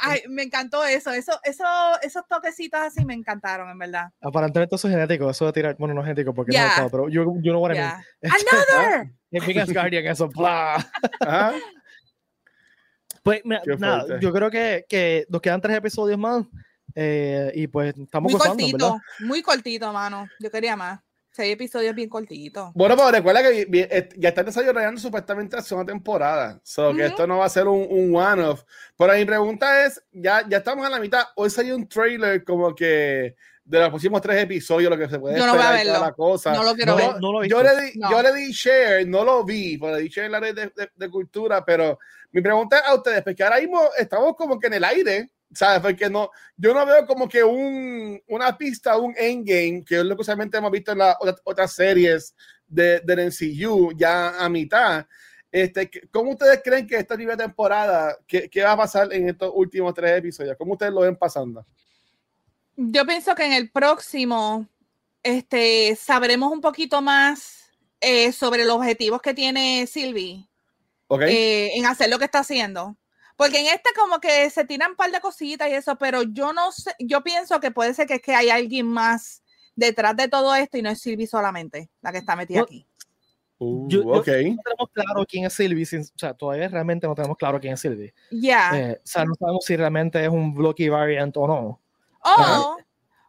Ay, 0.00 0.22
me 0.28 0.42
encantó 0.42 0.84
eso. 0.84 1.12
eso, 1.12 1.38
eso 1.44 1.64
esos 2.02 2.26
toquecitos 2.28 2.80
así 2.80 3.04
me 3.04 3.14
encantaron, 3.14 3.68
en 3.70 3.78
verdad. 3.78 4.10
Aparentemente 4.20 4.74
eso 4.76 4.88
es 4.88 4.94
genético, 4.94 5.30
eso 5.30 5.46
de 5.46 5.52
tirar, 5.52 5.76
bueno, 5.78 5.94
no 5.94 6.00
es 6.00 6.06
genético 6.06 6.34
porque 6.34 6.52
Ya. 6.52 6.62
no 6.64 6.68
estado, 6.70 6.90
pero 6.90 7.08
yo, 7.08 7.24
yo 7.42 7.52
no 7.52 7.60
voy 7.60 7.72
a 7.72 7.74
Ya. 7.74 8.04
Es 8.20 8.32
Another. 8.80 9.12
Big 9.46 9.60
Asgardian, 9.60 10.06
eso, 10.06 10.28
bla. 10.28 10.76
Ajá. 11.20 11.52
Pues 13.22 13.42
mira, 13.44 13.60
nada, 13.78 14.18
yo 14.20 14.32
creo 14.32 14.50
que, 14.50 14.86
que 14.88 15.26
nos 15.28 15.42
quedan 15.42 15.60
tres 15.60 15.76
episodios 15.76 16.18
más 16.18 16.46
eh, 16.94 17.52
y 17.54 17.66
pues 17.66 17.94
estamos 17.98 18.32
Muy 18.32 18.38
gozando, 18.38 18.64
¿verdad? 18.64 18.88
cortito, 18.88 19.26
muy 19.26 19.42
cortito, 19.42 19.92
mano. 19.92 20.26
Yo 20.40 20.50
quería 20.50 20.76
más. 20.76 21.00
Seis 21.38 21.52
episodios 21.54 21.94
bien 21.94 22.08
cortitos. 22.08 22.72
Bueno, 22.74 22.96
pero 22.96 23.12
recuerda 23.12 23.42
que 23.44 23.60
eh, 23.72 24.08
ya 24.16 24.30
están 24.30 24.46
desarrollando 24.46 25.00
supuestamente 25.00 25.54
la 25.54 25.62
segunda 25.62 25.92
temporada. 25.92 26.60
So 26.64 26.88
que 26.90 27.02
Ujú. 27.02 27.06
esto 27.10 27.26
no 27.28 27.38
va 27.38 27.44
a 27.44 27.48
ser 27.48 27.68
un, 27.68 27.86
un 27.88 28.12
one-off. 28.16 28.64
Pero 28.96 29.14
mi 29.14 29.24
pregunta 29.24 29.86
es: 29.86 30.02
ya, 30.10 30.44
ya 30.48 30.56
estamos 30.58 30.84
a 30.84 30.90
la 30.90 30.98
mitad. 30.98 31.22
Hoy 31.36 31.48
salió 31.48 31.76
un 31.76 31.88
trailer 31.88 32.42
como 32.42 32.74
que 32.74 33.36
de 33.64 33.78
los 33.78 33.88
próximos 33.90 34.20
tres 34.20 34.42
episodios, 34.42 34.90
lo 34.90 34.98
que 34.98 35.08
se 35.08 35.18
puede 35.20 35.38
Yo 35.38 35.46
no 35.46 35.52
voy 35.54 35.62
a 35.62 35.76
esperar 35.76 35.84
y 35.84 35.86
toda 35.86 35.92
verlo. 36.00 36.06
la 36.08 36.12
cosa. 36.14 36.52
No 36.54 36.62
lo 36.64 36.74
quiero 36.74 36.92
No, 36.92 36.96
ver. 36.96 37.20
no 37.20 37.32
lo 37.32 37.44
yo, 37.44 37.62
le 37.62 37.80
di, 37.82 37.98
No. 38.00 38.10
yo 38.10 38.22
le 38.22 38.34
di 38.34 38.50
share, 38.50 39.06
no 39.06 39.24
lo 39.24 39.44
vi, 39.44 39.78
pero 39.78 39.94
le 39.94 40.02
di 40.02 40.08
share 40.08 40.26
en 40.26 40.32
la 40.32 40.40
red 40.40 40.54
de, 40.56 40.72
de- 40.74 40.90
de 40.92 41.08
cultura, 41.08 41.64
pero 41.64 42.00
mi 42.32 42.40
pregunta 42.40 42.78
es 42.78 42.82
a 42.84 42.94
ustedes, 42.96 43.22
porque 43.22 43.44
ahora 43.44 43.60
mismo 43.60 43.80
estamos 43.96 44.34
como 44.34 44.58
que 44.58 44.66
en 44.66 44.74
el 44.74 44.82
aire, 44.84 45.30
¿sabes? 45.52 45.80
Porque 45.80 46.10
no, 46.10 46.30
yo 46.56 46.74
no 46.74 46.84
veo 46.86 47.06
como 47.06 47.28
que 47.28 47.42
un, 47.42 48.20
una 48.28 48.56
pista, 48.56 48.96
un 48.96 49.14
endgame, 49.16 49.84
que 49.84 49.96
es 49.96 50.04
lo 50.04 50.14
que 50.14 50.22
usualmente 50.22 50.58
hemos 50.58 50.70
visto 50.70 50.92
en 50.92 50.98
las 50.98 51.16
otras, 51.20 51.40
otras 51.44 51.72
series 51.72 52.34
de, 52.66 53.00
del 53.00 53.26
MCU, 53.26 53.92
ya 53.96 54.38
a 54.38 54.48
mitad. 54.48 55.06
Este, 55.50 55.90
¿Cómo 56.10 56.32
ustedes 56.32 56.60
creen 56.62 56.86
que 56.86 56.96
esta 56.96 57.14
primera 57.14 57.36
temporada, 57.36 58.16
qué, 58.26 58.50
qué 58.50 58.62
va 58.62 58.72
a 58.72 58.76
pasar 58.76 59.12
en 59.12 59.28
estos 59.28 59.50
últimos 59.54 59.94
tres 59.94 60.18
episodios? 60.18 60.56
¿Cómo 60.58 60.72
ustedes 60.72 60.92
lo 60.92 61.00
ven 61.00 61.16
pasando? 61.16 61.64
Yo 62.76 63.04
pienso 63.06 63.34
que 63.34 63.44
en 63.44 63.54
el 63.54 63.70
próximo 63.70 64.68
este, 65.22 65.96
sabremos 65.96 66.52
un 66.52 66.60
poquito 66.60 67.02
más 67.02 67.70
eh, 68.00 68.30
sobre 68.32 68.64
los 68.64 68.76
objetivos 68.76 69.20
que 69.20 69.34
tiene 69.34 69.86
Sylvie 69.86 70.48
eh, 71.22 71.70
en 71.74 71.86
hacer 71.86 72.08
lo 72.08 72.18
que 72.18 72.26
está 72.26 72.40
haciendo. 72.40 72.96
Porque 73.38 73.60
en 73.60 73.66
este 73.66 73.90
como 73.96 74.18
que 74.18 74.50
se 74.50 74.64
tiran 74.64 74.90
un 74.90 74.96
par 74.96 75.12
de 75.12 75.20
cositas 75.20 75.70
y 75.70 75.74
eso, 75.74 75.96
pero 75.96 76.24
yo 76.24 76.52
no 76.52 76.72
sé, 76.72 76.90
yo 76.98 77.22
pienso 77.22 77.60
que 77.60 77.70
puede 77.70 77.94
ser 77.94 78.08
que, 78.08 78.14
es 78.14 78.20
que 78.20 78.34
hay 78.34 78.50
alguien 78.50 78.88
más 78.88 79.44
detrás 79.76 80.16
de 80.16 80.26
todo 80.26 80.56
esto 80.56 80.76
y 80.76 80.82
no 80.82 80.90
es 80.90 81.00
Sylvie 81.00 81.28
solamente 81.28 81.88
la 82.02 82.10
que 82.10 82.18
está 82.18 82.34
metida 82.34 82.62
aquí. 82.62 82.84
Uh, 83.58 83.88
yo, 83.88 84.02
no 84.02 84.22
tenemos 84.22 84.58
claro 84.92 85.24
quién 85.24 85.44
es 85.44 85.52
Sylvie, 85.52 85.84
o 85.84 86.18
sea, 86.18 86.34
todavía 86.34 86.66
realmente 86.66 87.06
no 87.06 87.14
tenemos 87.14 87.36
claro 87.36 87.60
quién 87.60 87.74
es 87.74 87.80
Sylvie. 87.80 88.12
Ya. 88.32 88.72
Eh, 88.74 89.00
o 89.04 89.06
sea, 89.06 89.24
no 89.24 89.34
sabemos 89.36 89.64
si 89.64 89.76
realmente 89.76 90.20
es 90.20 90.28
un 90.28 90.52
blocky 90.52 90.88
variant 90.88 91.36
o 91.36 91.46
no. 91.46 91.80
Oh, 92.24 92.76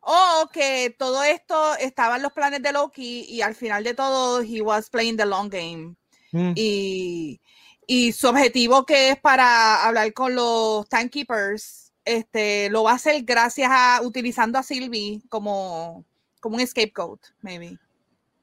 oh, 0.02 0.50
que 0.52 0.96
todo 0.98 1.22
esto 1.22 1.76
estaba 1.76 2.16
en 2.16 2.24
los 2.24 2.34
planes 2.34 2.64
de 2.64 2.74
Loki 2.74 3.26
y 3.30 3.42
al 3.42 3.54
final 3.54 3.84
de 3.84 3.94
todo, 3.94 4.42
he 4.42 4.60
was 4.60 4.90
playing 4.90 5.18
the 5.18 5.26
long 5.28 5.50
game. 5.50 5.96
Mm. 6.32 6.54
Y, 6.56 7.42
y 7.90 8.12
su 8.12 8.28
objetivo 8.28 8.86
que 8.86 9.10
es 9.10 9.18
para 9.18 9.84
hablar 9.84 10.14
con 10.14 10.36
los 10.36 10.88
timekeepers, 10.90 11.92
este, 12.06 12.70
lo 12.70 12.84
va 12.84 12.92
a 12.92 12.96
hacer 12.96 13.24
gracias 13.24 13.68
a 13.72 14.02
utilizando 14.04 14.60
a 14.60 14.64
Sylvie 14.64 15.24
como, 15.28 16.06
como 16.40 16.58
un 16.58 16.68
scapegoat, 16.68 17.20
maybe. 17.42 17.80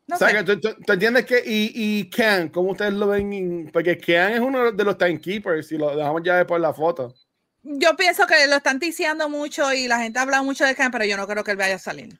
No 0.08 0.16
o 0.16 0.18
sea, 0.18 0.44
que 0.44 0.56
tú, 0.56 0.92
entiendes 0.92 1.26
que 1.26 1.44
y, 1.46 1.70
y 1.74 2.10
Ken, 2.10 2.48
¿cómo 2.48 2.72
ustedes 2.72 2.94
lo 2.94 3.06
ven? 3.06 3.70
Porque 3.72 3.96
Ken 3.96 4.32
es 4.32 4.40
uno 4.40 4.72
de 4.72 4.84
los 4.84 4.98
timekeepers 4.98 5.70
y 5.70 5.78
lo 5.78 5.94
dejamos 5.94 6.22
ya 6.24 6.44
por 6.44 6.58
la 6.58 6.74
foto. 6.74 7.14
Yo 7.62 7.94
pienso 7.94 8.26
que 8.26 8.48
lo 8.48 8.56
están 8.56 8.80
ticiando 8.80 9.28
mucho 9.28 9.72
y 9.72 9.86
la 9.86 10.00
gente 10.00 10.18
habla 10.18 10.42
mucho 10.42 10.64
de 10.64 10.74
Ken, 10.74 10.90
pero 10.90 11.04
yo 11.04 11.16
no 11.16 11.28
creo 11.28 11.44
que 11.44 11.52
él 11.52 11.56
vaya 11.56 11.76
a 11.76 11.78
salir. 11.78 12.18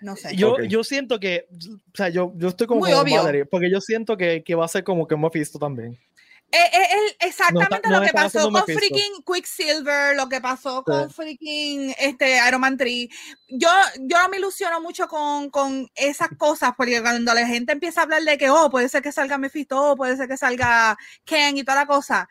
No 0.00 0.14
sé. 0.14 0.36
Yo, 0.36 0.60
yo 0.62 0.84
siento 0.84 1.18
que, 1.18 1.48
o 1.52 1.96
sea, 1.96 2.10
yo, 2.10 2.32
yo 2.36 2.48
estoy 2.48 2.68
como 2.68 2.80
Muy 2.80 2.92
obvio. 2.92 3.22
porque 3.50 3.68
yo 3.68 3.80
siento 3.80 4.16
que, 4.16 4.44
que 4.44 4.54
va 4.54 4.66
a 4.66 4.68
ser 4.68 4.84
como 4.84 5.08
que 5.08 5.14
hemos 5.14 5.32
visto 5.32 5.58
también. 5.58 5.98
Es, 6.50 6.60
eh, 6.60 6.70
es, 6.72 6.80
eh, 6.80 7.16
es 7.20 7.26
exactamente 7.28 7.88
no, 7.88 7.94
no 7.94 8.00
lo 8.00 8.06
que 8.06 8.12
pasó 8.12 8.50
con 8.50 8.64
freaking 8.64 9.22
Quicksilver, 9.24 10.16
lo 10.16 10.28
que 10.28 10.40
pasó 10.40 10.82
con 10.82 11.08
sí. 11.08 11.14
freaking 11.14 11.94
este, 11.98 12.40
Iron 12.46 12.60
Man 12.60 12.76
3. 12.76 13.08
Yo, 13.48 13.68
yo 14.00 14.16
me 14.28 14.38
ilusiono 14.38 14.80
mucho 14.80 15.06
con, 15.06 15.50
con, 15.50 15.88
esas 15.94 16.30
cosas, 16.36 16.72
porque 16.76 17.00
cuando 17.00 17.32
la 17.34 17.46
gente 17.46 17.72
empieza 17.72 18.00
a 18.00 18.04
hablar 18.04 18.22
de 18.22 18.36
que, 18.36 18.50
oh, 18.50 18.68
puede 18.68 18.88
ser 18.88 19.00
que 19.00 19.12
salga 19.12 19.38
Mephisto, 19.38 19.92
oh, 19.92 19.96
puede 19.96 20.16
ser 20.16 20.28
que 20.28 20.36
salga 20.36 20.96
Ken 21.24 21.56
y 21.56 21.62
toda 21.62 21.76
la 21.76 21.86
cosa, 21.86 22.28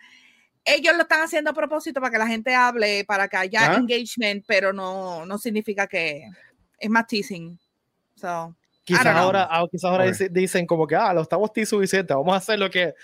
ellos 0.66 0.96
lo 0.96 1.04
están 1.04 1.22
haciendo 1.22 1.52
a 1.52 1.54
propósito 1.54 2.02
para 2.02 2.12
que 2.12 2.18
la 2.18 2.28
gente 2.28 2.54
hable, 2.54 3.06
para 3.06 3.28
que 3.30 3.38
haya 3.38 3.72
¿Ah? 3.72 3.76
engagement, 3.76 4.44
pero 4.46 4.74
no, 4.74 5.26
no 5.26 5.38
significa 5.38 5.88
que 5.88 6.30
es 6.78 6.90
más 6.90 7.08
teasing. 7.08 7.58
So. 8.16 8.56
Quizás 8.90 9.06
ahora, 9.06 9.48
ah, 9.52 9.66
quizás 9.70 9.92
ahora 9.92 10.06
dicen, 10.06 10.34
dicen, 10.34 10.66
como 10.66 10.88
que, 10.88 10.96
ah, 10.96 11.14
lo 11.14 11.22
estamos 11.22 11.52
suficiente, 11.64 12.12
vamos 12.12 12.34
a 12.34 12.38
hacer 12.38 12.58
lo 12.58 12.72
que, 12.72 12.96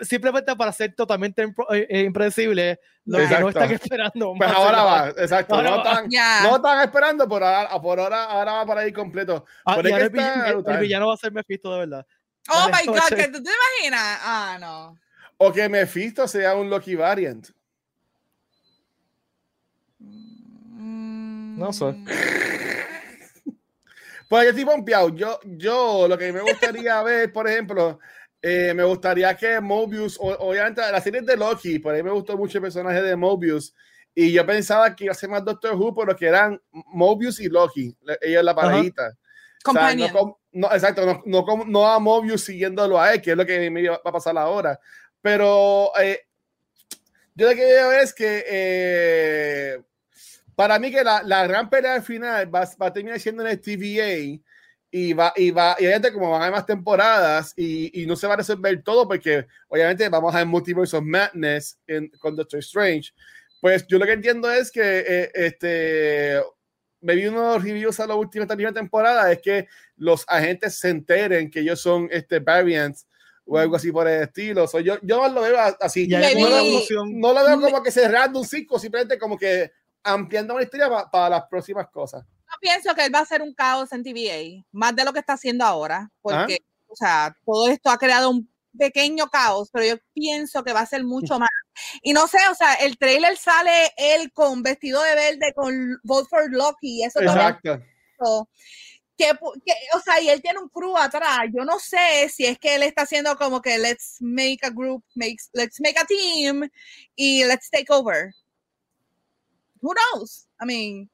simplemente 0.00 0.56
para 0.56 0.72
ser 0.72 0.94
totalmente 0.94 1.42
eh, 1.42 1.86
eh, 1.90 2.00
impredecible, 2.00 2.80
lo 3.04 3.18
exacto. 3.18 3.36
que 3.36 3.42
no 3.42 3.48
están 3.50 3.70
esperando. 3.82 4.34
Pues 4.34 4.50
ahora 4.50 4.82
va, 4.82 5.08
exacto, 5.10 5.54
ahora 5.54 5.70
no, 5.70 5.76
Están, 5.76 6.08
yeah. 6.08 6.40
no 6.44 6.56
están 6.56 6.80
esperando, 6.80 7.28
por 7.28 7.44
ahora, 7.44 7.82
por 7.82 8.00
ahora, 8.00 8.24
ahora 8.24 8.52
va 8.52 8.66
para 8.66 8.86
ir 8.86 8.94
completo. 8.94 9.44
Ah, 9.66 9.74
por 9.74 9.86
el, 9.86 9.92
está, 9.92 10.48
el, 10.48 10.64
el, 10.66 10.78
villano 10.78 11.08
va 11.08 11.14
a 11.14 11.18
ser 11.18 11.32
Mephisto 11.32 11.70
de 11.70 11.80
verdad. 11.80 12.06
Oh 12.48 12.68
my 12.68 12.86
God, 12.86 13.08
¿tú 13.08 13.42
te 13.42 13.50
imaginas? 13.50 14.18
Ah, 14.22 14.56
no. 14.58 14.98
O 15.36 15.52
que 15.52 15.68
Mephisto 15.68 16.26
sea 16.26 16.54
un 16.54 16.70
Loki 16.70 16.94
variant. 16.94 17.48
No 20.78 21.72
sé. 21.74 21.94
Pues 24.28 24.44
yo 24.44 24.50
estoy 24.50 24.64
pompeado. 24.64 25.08
Yo, 25.10 25.38
yo 25.44 26.06
lo 26.08 26.18
que 26.18 26.32
me 26.32 26.40
gustaría 26.40 27.02
ver, 27.02 27.32
por 27.32 27.48
ejemplo, 27.48 27.98
eh, 28.42 28.72
me 28.74 28.84
gustaría 28.84 29.36
que 29.36 29.60
Mobius, 29.60 30.18
obviamente 30.20 30.80
la 30.80 31.00
serie 31.00 31.22
de 31.22 31.36
Loki, 31.36 31.78
por 31.78 31.94
ahí 31.94 32.02
me 32.02 32.10
gustó 32.10 32.36
mucho 32.36 32.58
el 32.58 32.62
personaje 32.62 33.02
de 33.02 33.16
Mobius. 33.16 33.74
Y 34.14 34.32
yo 34.32 34.46
pensaba 34.46 34.94
que 34.96 35.04
iba 35.04 35.12
a 35.12 35.14
ser 35.14 35.28
más 35.28 35.44
Doctor 35.44 35.74
Who, 35.74 35.94
pero 35.94 36.16
que 36.16 36.26
eran 36.26 36.60
Mobius 36.70 37.38
y 37.40 37.48
Loki, 37.48 37.94
ellos 38.20 38.42
la 38.44 38.54
parejita. 38.54 39.08
Uh 39.64 39.70
-huh. 39.70 39.70
o 39.70 39.72
sea, 39.72 39.94
no, 40.12 40.40
no, 40.52 40.72
exacto, 40.72 41.04
no, 41.04 41.22
no, 41.26 41.64
no, 41.66 41.86
a 41.86 41.98
Mobius 41.98 42.44
siguiéndolo 42.44 42.98
a 42.98 43.12
él, 43.12 43.20
que 43.20 43.32
es 43.32 43.36
lo 43.36 43.44
que 43.44 43.70
me 43.70 43.86
va 43.88 44.00
a 44.02 44.12
pasar 44.12 44.38
ahora. 44.38 44.80
Pero 45.20 45.90
eh, 46.00 46.20
yo 47.34 47.48
lo 47.48 47.54
que 47.54 47.64
veo 47.64 47.92
es 47.92 48.14
que 48.14 48.44
eh, 48.48 49.82
para 50.56 50.78
mí 50.80 50.90
que 50.90 51.04
la, 51.04 51.22
la 51.22 51.46
gran 51.46 51.70
pelea 51.70 51.94
al 51.94 52.02
final 52.02 52.52
va, 52.52 52.68
va, 52.82 52.86
a 52.86 52.92
terminar 52.92 53.20
siendo 53.20 53.44
en 53.44 53.50
el 53.50 53.60
TVA 53.60 54.40
y 54.90 55.12
va 55.12 55.32
y 55.36 55.50
va 55.52 55.76
y 55.78 55.84
obviamente 55.84 56.12
como 56.12 56.30
van 56.30 56.40
a 56.40 56.44
haber 56.46 56.56
más 56.56 56.66
temporadas 56.66 57.52
y, 57.56 58.02
y, 58.02 58.06
no 58.06 58.16
se 58.16 58.26
va 58.26 58.34
a 58.34 58.38
resolver 58.38 58.82
todo 58.82 59.06
porque 59.06 59.46
obviamente 59.68 60.08
vamos 60.08 60.34
a 60.34 60.38
ver 60.38 60.46
Multiverse 60.46 60.96
of 60.96 61.04
Madness 61.04 61.78
en, 61.86 62.08
con 62.18 62.34
Doctor 62.34 62.60
Strange 62.60 63.12
pues 63.60 63.86
yo 63.86 63.98
lo 63.98 64.06
que 64.06 64.12
entiendo 64.12 64.50
es 64.50 64.70
que 64.70 65.04
eh, 65.06 65.30
este 65.34 66.40
me 67.00 67.14
vi 67.14 67.26
unos 67.26 67.62
reviews 67.62 68.00
a 68.00 68.06
la 68.06 68.14
última, 68.14 68.46
primera 68.46 68.72
temporada 68.72 69.30
es 69.30 69.40
que 69.40 69.68
los 69.96 70.24
agentes 70.26 70.78
se 70.78 70.88
enteren 70.88 71.50
que 71.50 71.60
ellos 71.60 71.80
son 71.80 72.08
este 72.10 72.40
variants 72.40 73.06
o 73.44 73.58
algo 73.58 73.76
así 73.76 73.92
por 73.92 74.08
el 74.08 74.22
estilo. 74.22 74.66
So, 74.66 74.80
yo, 74.80 74.98
yo 75.02 75.28
lo 75.28 75.40
veo 75.40 75.56
así. 75.80 76.08
No, 76.08 76.18
no, 77.04 77.32
lo 77.32 77.44
veo 77.44 77.60
como 77.60 77.82
que 77.82 77.92
cerrando 77.92 78.40
un 78.40 78.44
ciclo, 78.44 78.78
simplemente 78.78 79.18
como 79.18 79.38
que 79.38 79.70
ampliando 80.06 80.54
una 80.54 80.62
historia 80.62 80.88
para, 80.88 81.10
para 81.10 81.28
las 81.28 81.44
próximas 81.48 81.88
cosas. 81.88 82.24
Yo 82.24 82.58
pienso 82.60 82.94
que 82.94 83.04
él 83.04 83.14
va 83.14 83.20
a 83.20 83.26
ser 83.26 83.42
un 83.42 83.54
caos 83.54 83.92
en 83.92 84.02
TVA, 84.02 84.64
más 84.72 84.94
de 84.94 85.04
lo 85.04 85.12
que 85.12 85.18
está 85.18 85.34
haciendo 85.34 85.64
ahora, 85.64 86.10
porque, 86.22 86.58
¿Ah? 86.60 86.84
o 86.86 86.96
sea, 86.96 87.36
todo 87.44 87.68
esto 87.68 87.90
ha 87.90 87.98
creado 87.98 88.30
un 88.30 88.50
pequeño 88.78 89.26
caos, 89.28 89.70
pero 89.72 89.86
yo 89.86 89.94
pienso 90.12 90.62
que 90.62 90.72
va 90.72 90.80
a 90.80 90.86
ser 90.86 91.02
mucho 91.04 91.38
más. 91.38 91.48
Y 92.02 92.12
no 92.12 92.26
sé, 92.26 92.38
o 92.50 92.54
sea, 92.54 92.74
el 92.74 92.96
trailer 92.98 93.36
sale 93.36 93.92
él 93.96 94.32
con 94.32 94.62
vestido 94.62 95.02
de 95.02 95.14
verde, 95.14 95.52
con 95.54 95.98
Vote 96.04 96.28
for 96.28 96.50
Loki, 96.50 97.04
eso 97.04 97.20
Exacto. 97.20 97.80
Todo 98.18 98.48
que, 99.16 99.32
que, 99.64 99.72
o 99.94 100.00
sea, 100.00 100.20
y 100.20 100.28
él 100.28 100.42
tiene 100.42 100.58
un 100.58 100.68
crew 100.68 100.96
atrás. 100.96 101.46
Yo 101.52 101.64
no 101.64 101.78
sé 101.78 102.28
si 102.28 102.44
es 102.44 102.58
que 102.58 102.74
él 102.74 102.82
está 102.82 103.02
haciendo 103.02 103.36
como 103.36 103.62
que 103.62 103.78
let's 103.78 104.18
make 104.20 104.60
a 104.62 104.70
group, 104.70 105.04
makes, 105.14 105.48
let's 105.52 105.80
make 105.80 105.98
a 105.98 106.04
team 106.04 106.68
y 107.14 107.44
let's 107.44 107.70
take 107.70 107.90
over. 107.90 108.32
Who 109.80 109.92
knows? 109.94 110.48
I 110.60 110.66
mean, 110.66 111.10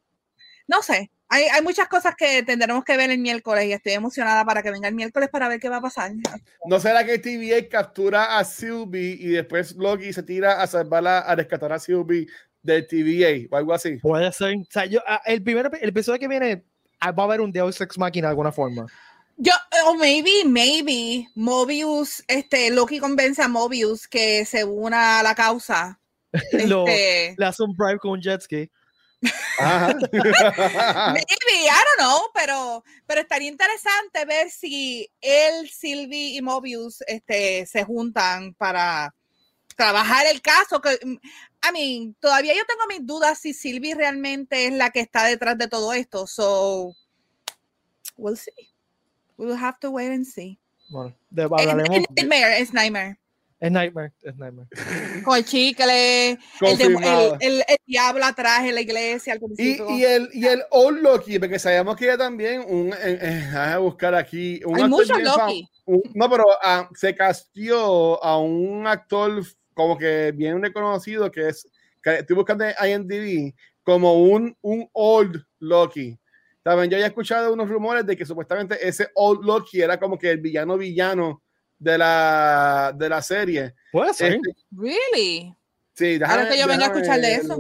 no 0.66 0.82
sé. 0.82 1.10
Hay, 1.28 1.44
hay, 1.44 1.62
muchas 1.62 1.88
cosas 1.88 2.14
que 2.14 2.42
tendremos 2.42 2.84
que 2.84 2.96
ver 2.96 3.10
el 3.10 3.18
miércoles 3.18 3.64
y 3.64 3.72
estoy 3.72 3.92
emocionada 3.92 4.44
para 4.44 4.62
que 4.62 4.70
venga 4.70 4.88
el 4.88 4.94
miércoles 4.94 5.30
para 5.30 5.48
ver 5.48 5.60
qué 5.60 5.70
va 5.70 5.78
a 5.78 5.80
pasar. 5.80 6.12
¿No 6.66 6.78
será 6.78 7.06
que 7.06 7.18
TVA 7.18 7.68
captura 7.70 8.38
a 8.38 8.44
Sylvie 8.44 9.16
y 9.18 9.28
después 9.28 9.74
Loki 9.76 10.12
se 10.12 10.22
tira 10.22 10.60
a 10.60 10.66
salvarla, 10.66 11.20
a 11.20 11.34
rescatar 11.34 11.72
a 11.72 11.78
Sylvie 11.78 12.26
del 12.62 12.86
TVA 12.86 13.48
o 13.50 13.56
algo 13.56 13.72
así? 13.72 13.96
Puede 13.96 14.30
ser. 14.32 14.56
O 14.56 14.66
sea, 14.68 14.84
yo, 14.84 15.00
ah, 15.06 15.22
el 15.24 15.42
primer 15.42 15.70
el 15.80 15.88
episodio 15.88 16.18
que 16.18 16.28
viene 16.28 16.64
va 17.02 17.22
a 17.22 17.26
haber 17.26 17.40
un 17.40 17.50
Deus 17.50 17.80
Ex 17.80 17.96
Machina 17.96 18.28
de 18.28 18.32
alguna 18.32 18.52
forma. 18.52 18.86
Yo, 19.38 19.52
o 19.86 19.90
oh, 19.90 19.94
maybe, 19.94 20.44
maybe, 20.44 21.28
Mobius, 21.34 22.22
este, 22.28 22.70
Loki 22.70 22.98
convence 22.98 23.42
a 23.42 23.48
Mobius 23.48 24.06
que 24.06 24.44
se 24.44 24.64
una 24.64 25.20
a 25.20 25.22
la 25.22 25.34
causa. 25.34 25.98
Lo, 26.66 26.86
este... 26.86 27.34
Le 27.38 27.46
hace 27.46 27.62
un 27.62 27.74
bribe 27.76 27.98
con 27.98 28.12
un 28.12 28.20
jet 28.20 28.40
ski. 28.40 28.70
maybe, 29.22 30.08
I 31.68 31.84
don't 31.84 31.98
know, 31.98 32.18
pero, 32.34 32.82
pero 33.06 33.20
estaría 33.20 33.48
interesante 33.48 34.24
ver 34.24 34.50
si 34.50 35.08
él, 35.20 35.68
Sylvie 35.70 36.36
y 36.36 36.42
Mobius 36.42 37.04
este, 37.06 37.64
se 37.66 37.84
juntan 37.84 38.54
para 38.54 39.14
trabajar 39.76 40.26
el 40.26 40.42
caso. 40.42 40.80
Que, 40.80 40.98
I 41.04 41.72
mean, 41.72 42.16
todavía 42.18 42.54
yo 42.54 42.64
tengo 42.66 42.86
mis 42.88 43.06
dudas 43.06 43.38
si 43.38 43.54
Sylvie 43.54 43.94
realmente 43.94 44.66
es 44.66 44.72
la 44.72 44.90
que 44.90 45.00
está 45.00 45.26
detrás 45.26 45.56
de 45.56 45.68
todo 45.68 45.92
esto. 45.92 46.26
So, 46.26 46.92
we'll 48.16 48.36
see. 48.36 48.72
We'll 49.36 49.56
have 49.56 49.78
to 49.80 49.90
wait 49.90 50.10
and 50.10 50.26
see. 50.26 50.58
Bueno, 50.88 51.16
de, 51.30 51.44
hablaremos. 51.44 51.88
Es, 51.90 52.02
es 52.02 52.24
Nightmare, 52.24 52.58
es 52.58 52.72
Nightmare. 52.74 53.21
Es 53.62 53.70
Nightmare, 53.70 54.12
es 54.22 54.36
Nightmare. 54.36 54.68
Con 55.24 55.38
el 55.38 55.44
chicle, 55.44 56.30
el, 56.30 56.38
el, 56.60 56.96
el, 57.40 57.64
el, 57.68 57.76
diablo 57.86 58.24
atrás 58.24 58.64
en 58.64 58.74
la 58.74 58.80
iglesia. 58.80 59.34
Al 59.34 59.40
y, 59.56 59.80
y, 60.00 60.04
el, 60.04 60.28
y 60.32 60.46
el 60.46 60.64
Old 60.70 61.00
Loki, 61.00 61.38
porque 61.38 61.60
sabemos 61.60 61.94
que 61.94 62.06
ya 62.06 62.18
también, 62.18 62.64
un, 62.66 62.92
eh, 62.92 63.18
eh, 63.22 63.56
a 63.56 63.78
buscar 63.78 64.16
aquí. 64.16 64.60
Un 64.66 64.80
Hay 64.80 64.88
muchos 64.88 65.16
Loki. 65.22 65.68
Un, 65.84 66.02
no, 66.12 66.28
pero 66.28 66.42
uh, 66.42 66.92
se 66.92 67.14
castió 67.14 68.22
a 68.24 68.36
un 68.36 68.84
actor 68.88 69.44
como 69.74 69.96
que 69.96 70.32
bien 70.32 70.60
reconocido, 70.60 71.30
que 71.30 71.50
es, 71.50 71.68
que 72.02 72.16
estoy 72.16 72.34
buscando 72.34 72.64
en 72.64 72.74
IMDb, 72.84 73.54
como 73.84 74.24
un, 74.24 74.56
un 74.62 74.88
Old 74.92 75.40
Loki. 75.60 76.18
También 76.64 76.90
yo 76.90 76.96
había 76.96 77.06
escuchado 77.06 77.52
unos 77.52 77.68
rumores 77.68 78.04
de 78.04 78.16
que 78.16 78.26
supuestamente 78.26 78.76
ese 78.88 79.06
Old 79.14 79.44
Loki 79.44 79.80
era 79.80 80.00
como 80.00 80.18
que 80.18 80.32
el 80.32 80.38
villano 80.38 80.76
villano 80.76 81.44
de 81.82 81.98
la, 81.98 82.92
de 82.94 83.08
la 83.08 83.22
serie. 83.22 83.74
Puede 83.90 84.14
ser. 84.14 84.34
Este, 84.34 84.54
really? 84.70 85.54
Sí, 85.94 86.18
déjame, 86.18 86.40
Ahora 86.40 86.50
que 86.50 86.58
yo 86.58 86.66
venga 86.66 86.86
a 86.86 86.88
escuchar 86.88 87.20
de 87.20 87.34
eso. 87.34 87.58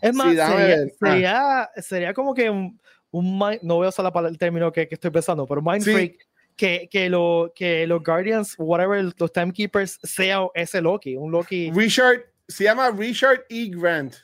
Es 0.00 0.14
más, 0.14 0.30
sí, 0.30 0.36
sería, 0.36 0.86
sería, 0.98 1.70
sería, 1.76 2.14
como 2.14 2.32
que 2.34 2.48
un, 2.48 2.80
un 3.10 3.38
no 3.62 3.76
voy 3.76 3.86
a 3.86 3.90
usar 3.90 4.10
la, 4.10 4.28
el 4.28 4.38
término 4.38 4.72
que, 4.72 4.88
que 4.88 4.94
estoy 4.94 5.10
pensando, 5.10 5.46
pero 5.46 5.60
Mind 5.60 5.84
sí. 5.84 5.92
Freak 5.92 6.26
que, 6.56 6.88
que, 6.90 7.10
lo, 7.10 7.52
que 7.54 7.86
los 7.86 8.02
Guardians, 8.02 8.54
whatever, 8.58 9.12
los 9.18 9.32
Timekeepers, 9.32 9.98
sea 10.02 10.46
ese 10.54 10.80
Loki, 10.80 11.16
un 11.16 11.30
Loki. 11.30 11.70
Richard, 11.72 12.24
se 12.48 12.64
llama 12.64 12.90
Richard 12.90 13.44
E. 13.50 13.68
Grant. 13.68 14.14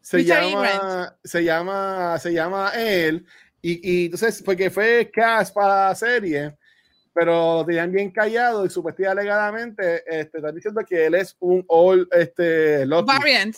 Se 0.00 0.18
Richard 0.18 0.44
llama, 0.44 0.68
e. 0.68 0.78
Grant. 0.78 1.12
se 1.24 1.44
llama, 1.44 2.18
se 2.18 2.32
llama 2.32 2.70
él. 2.76 3.26
Y, 3.60 3.80
y 3.82 4.04
entonces, 4.06 4.42
porque 4.42 4.70
fue 4.70 5.10
cast 5.12 5.52
para 5.52 5.88
la 5.88 5.94
serie, 5.94 6.56
pero 7.20 7.58
lo 7.58 7.66
tenían 7.66 7.92
bien 7.92 8.10
callado 8.10 8.64
y 8.64 8.70
supuestamente 8.70 9.20
alegadamente 9.20 10.02
este, 10.06 10.38
están 10.38 10.54
diciendo 10.54 10.80
que 10.88 11.04
él 11.04 11.14
es 11.14 11.36
un 11.40 11.62
all 11.68 12.08
este, 12.12 12.86
Loki. 12.86 13.12
Variant. 13.12 13.56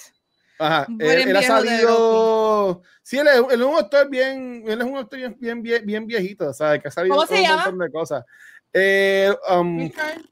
Ajá, 0.59 0.89
él, 0.99 1.37
ha 1.37 1.43
salido. 1.43 2.83
Sí, 3.05 3.19
él 3.19 3.29
es, 3.29 3.61
un 3.61 3.77
actor 3.77 4.11
bien, 4.11 4.65
él 4.67 4.81
es 4.81 4.85
un 4.85 4.97
actor 4.97 5.37
bien, 5.39 5.63
bien, 5.63 5.87
bien, 5.87 6.07
viejito, 6.09 6.53
¿sabes? 6.53 6.83
Que 6.83 6.89
ha 6.89 6.91
salido 6.91 7.15
¿Cómo 7.15 7.29
se 7.29 7.35
un 7.35 7.43
llama? 7.43 7.57
montón 7.67 7.79
de 7.79 7.93
cosas. 7.93 8.25
Eh, 8.73 9.33
um, 9.49 9.79
Richard 9.79 10.23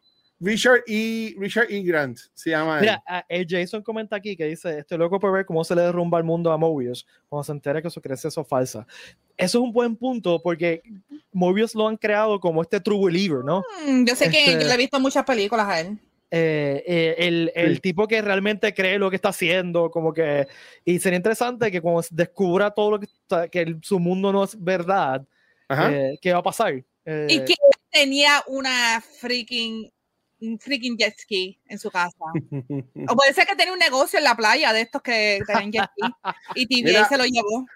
E. 0.43 1.34
Richard 1.38 1.66
E. 1.70 1.82
Grant 1.82 2.18
se 2.34 2.51
llama. 2.51 2.80
Mira, 2.80 3.03
el 3.28 3.47
Jason 3.49 3.82
comenta 3.82 4.16
aquí 4.16 4.36
que 4.36 4.47
dice: 4.47 4.78
Estoy 4.78 4.99
loco 4.99 5.18
por 5.20 5.32
ver 5.32 5.45
cómo 5.45 5.62
se 5.64 5.74
le 5.74 5.82
derrumba 5.82 6.18
el 6.18 6.24
mundo 6.24 6.51
a 6.51 6.57
Mobius 6.57 7.07
cuando 7.28 7.45
se 7.45 7.53
entera 7.53 7.82
que 7.82 7.91
su 7.91 8.01
creencia 8.01 8.28
es 8.28 8.34
falsa. 8.49 8.86
Eso 9.36 9.59
es 9.59 9.64
un 9.64 9.72
buen 9.72 9.97
punto 9.97 10.41
porque 10.43 10.82
Mobius 11.32 11.74
lo 11.74 11.88
han 11.88 11.97
creado 11.97 12.41
como 12.41 12.62
este 12.62 12.80
true 12.80 13.05
believer, 13.07 13.45
¿no? 13.45 13.62
Mm, 13.86 14.05
yo 14.07 14.14
sé 14.16 14.30
que 14.30 14.38
Este- 14.53 14.62
yo 14.62 14.68
le 14.68 14.74
he 14.74 14.78
visto 14.78 14.99
muchas 15.01 15.24
películas 15.24 15.66
a 15.68 15.80
él. 15.80 15.99
Eh, 16.32 16.84
eh, 16.86 17.14
el, 17.18 17.51
el 17.57 17.74
Sí. 17.74 17.80
tipo 17.80 18.07
que 18.07 18.22
realmente 18.22 18.72
cree 18.72 18.99
lo 18.99 19.11
que 19.11 19.16
está 19.16 19.30
haciendo, 19.30 19.91
como 19.91 20.12
que. 20.12 20.47
Y 20.84 20.99
sería 21.01 21.16
interesante 21.16 21.70
que 21.72 21.80
cuando 21.80 22.03
descubra 22.11 22.70
todo 22.70 22.93
lo 22.93 23.01
que, 23.01 23.07
está- 23.07 23.49
que 23.49 23.61
el- 23.62 23.78
su 23.82 23.99
mundo 23.99 24.32
no 24.32 24.45
es 24.45 24.62
verdad, 24.62 25.26
eh, 25.68 26.16
¿qué 26.22 26.32
va 26.32 26.38
a 26.38 26.43
pasar? 26.43 26.74
Eh, 27.05 27.26
Y 27.28 27.45
que 27.45 27.55
tenía 27.91 28.43
una 28.47 29.01
freaking, 29.20 29.91
un 30.41 30.59
freaking 30.59 30.97
jet 30.97 31.18
ski 31.18 31.61
en 31.66 31.78
su 31.78 31.91
casa. 31.91 32.16
O 33.09 33.16
puede 33.16 33.32
ser 33.34 33.47
que 33.47 33.57
tenía 33.57 33.72
un 33.72 33.78
negocio 33.78 34.18
en 34.18 34.24
la 34.24 34.34
playa 34.34 34.72
de 34.72 34.82
estos 34.82 35.03
que 35.03 35.41
tenían 35.47 35.72
jet 35.72 35.91
ski. 35.91 36.12
Y 36.55 36.82
TVA 36.84 37.09
se 37.09 37.16
lo 37.18 37.24
llevó. 37.24 37.66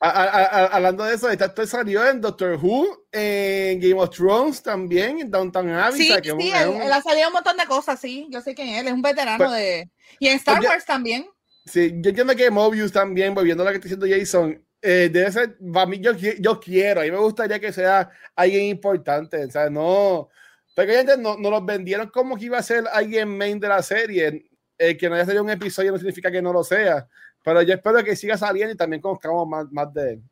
A- 0.00 0.08
a- 0.08 0.44
a- 0.44 0.66
hablando 0.66 1.04
de 1.04 1.14
eso, 1.14 1.28
actor 1.28 1.66
salió 1.66 2.08
en 2.08 2.20
Doctor 2.20 2.58
Who, 2.62 3.06
en 3.12 3.80
Game 3.80 4.00
of 4.00 4.10
Thrones 4.10 4.62
también, 4.62 5.20
en 5.20 5.30
Downton 5.30 5.68
Abbey. 5.70 6.00
Sí, 6.00 6.14
que 6.22 6.30
sí, 6.30 6.52
él, 6.54 6.68
un- 6.68 6.82
él 6.82 6.92
ha 6.92 7.02
salido 7.02 7.28
un 7.28 7.34
montón 7.34 7.56
de 7.56 7.66
cosas, 7.66 8.00
sí. 8.00 8.26
Yo 8.30 8.40
sé 8.40 8.54
quién 8.54 8.68
es 8.68 8.80
él, 8.80 8.86
es 8.88 8.92
un 8.92 9.02
veterano 9.02 9.38
Pues- 9.46 9.50
de... 9.52 9.90
Y 10.18 10.28
en 10.28 10.36
Star 10.36 10.56
pues 10.56 10.64
ya- 10.64 10.70
Wars 10.70 10.84
también. 10.86 11.26
Sí, 11.66 11.90
yo 11.96 12.08
entiendo 12.10 12.34
que 12.34 12.50
Mobius 12.50 12.90
también, 12.92 13.34
volviendo 13.34 13.62
a 13.62 13.66
lo 13.66 13.70
que 13.72 13.76
está 13.86 13.88
diciendo 13.94 14.06
Jason, 14.18 14.64
eh, 14.82 15.10
debe 15.12 15.30
ser, 15.30 15.58
para 15.72 15.86
mí, 15.86 16.00
yo, 16.00 16.12
yo 16.12 16.58
quiero, 16.58 17.00
a 17.02 17.04
mí 17.04 17.10
me 17.10 17.18
gustaría 17.18 17.60
que 17.60 17.70
sea 17.72 18.10
alguien 18.34 18.64
importante, 18.64 19.44
o 19.44 19.50
sea, 19.50 19.68
no, 19.68 20.28
porque 20.74 21.04
no, 21.18 21.36
no 21.36 21.50
los 21.50 21.64
vendieron 21.64 22.08
como 22.08 22.36
que 22.36 22.46
iba 22.46 22.58
a 22.58 22.62
ser 22.62 22.84
alguien 22.92 23.28
main 23.36 23.58
de 23.60 23.68
la 23.68 23.82
serie, 23.82 24.46
eh, 24.78 24.96
que 24.96 25.08
no 25.08 25.14
haya 25.14 25.24
salido 25.26 25.42
un 25.42 25.50
episodio 25.50 25.92
no 25.92 25.98
significa 25.98 26.30
que 26.30 26.40
no 26.40 26.52
lo 26.52 26.64
sea, 26.64 27.06
pero 27.42 27.60
yo 27.62 27.74
espero 27.74 28.02
que 28.02 28.16
siga 28.16 28.36
saliendo 28.36 28.72
y 28.72 28.76
también 28.76 29.02
conozcamos 29.02 29.46
más, 29.46 29.66
más 29.70 29.92
de 29.92 30.12
él. 30.14 30.22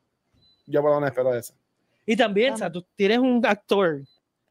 Yo 0.67 0.81
por 0.83 0.91
lo 0.91 0.97
menos 0.97 1.11
espero 1.11 1.35
eso. 1.35 1.55
Y 2.07 2.17
también, 2.17 2.55
o 2.55 2.57
sea, 2.57 2.71
tú 2.73 2.85
tienes 2.95 3.19
un 3.19 3.45
actor 3.45 4.01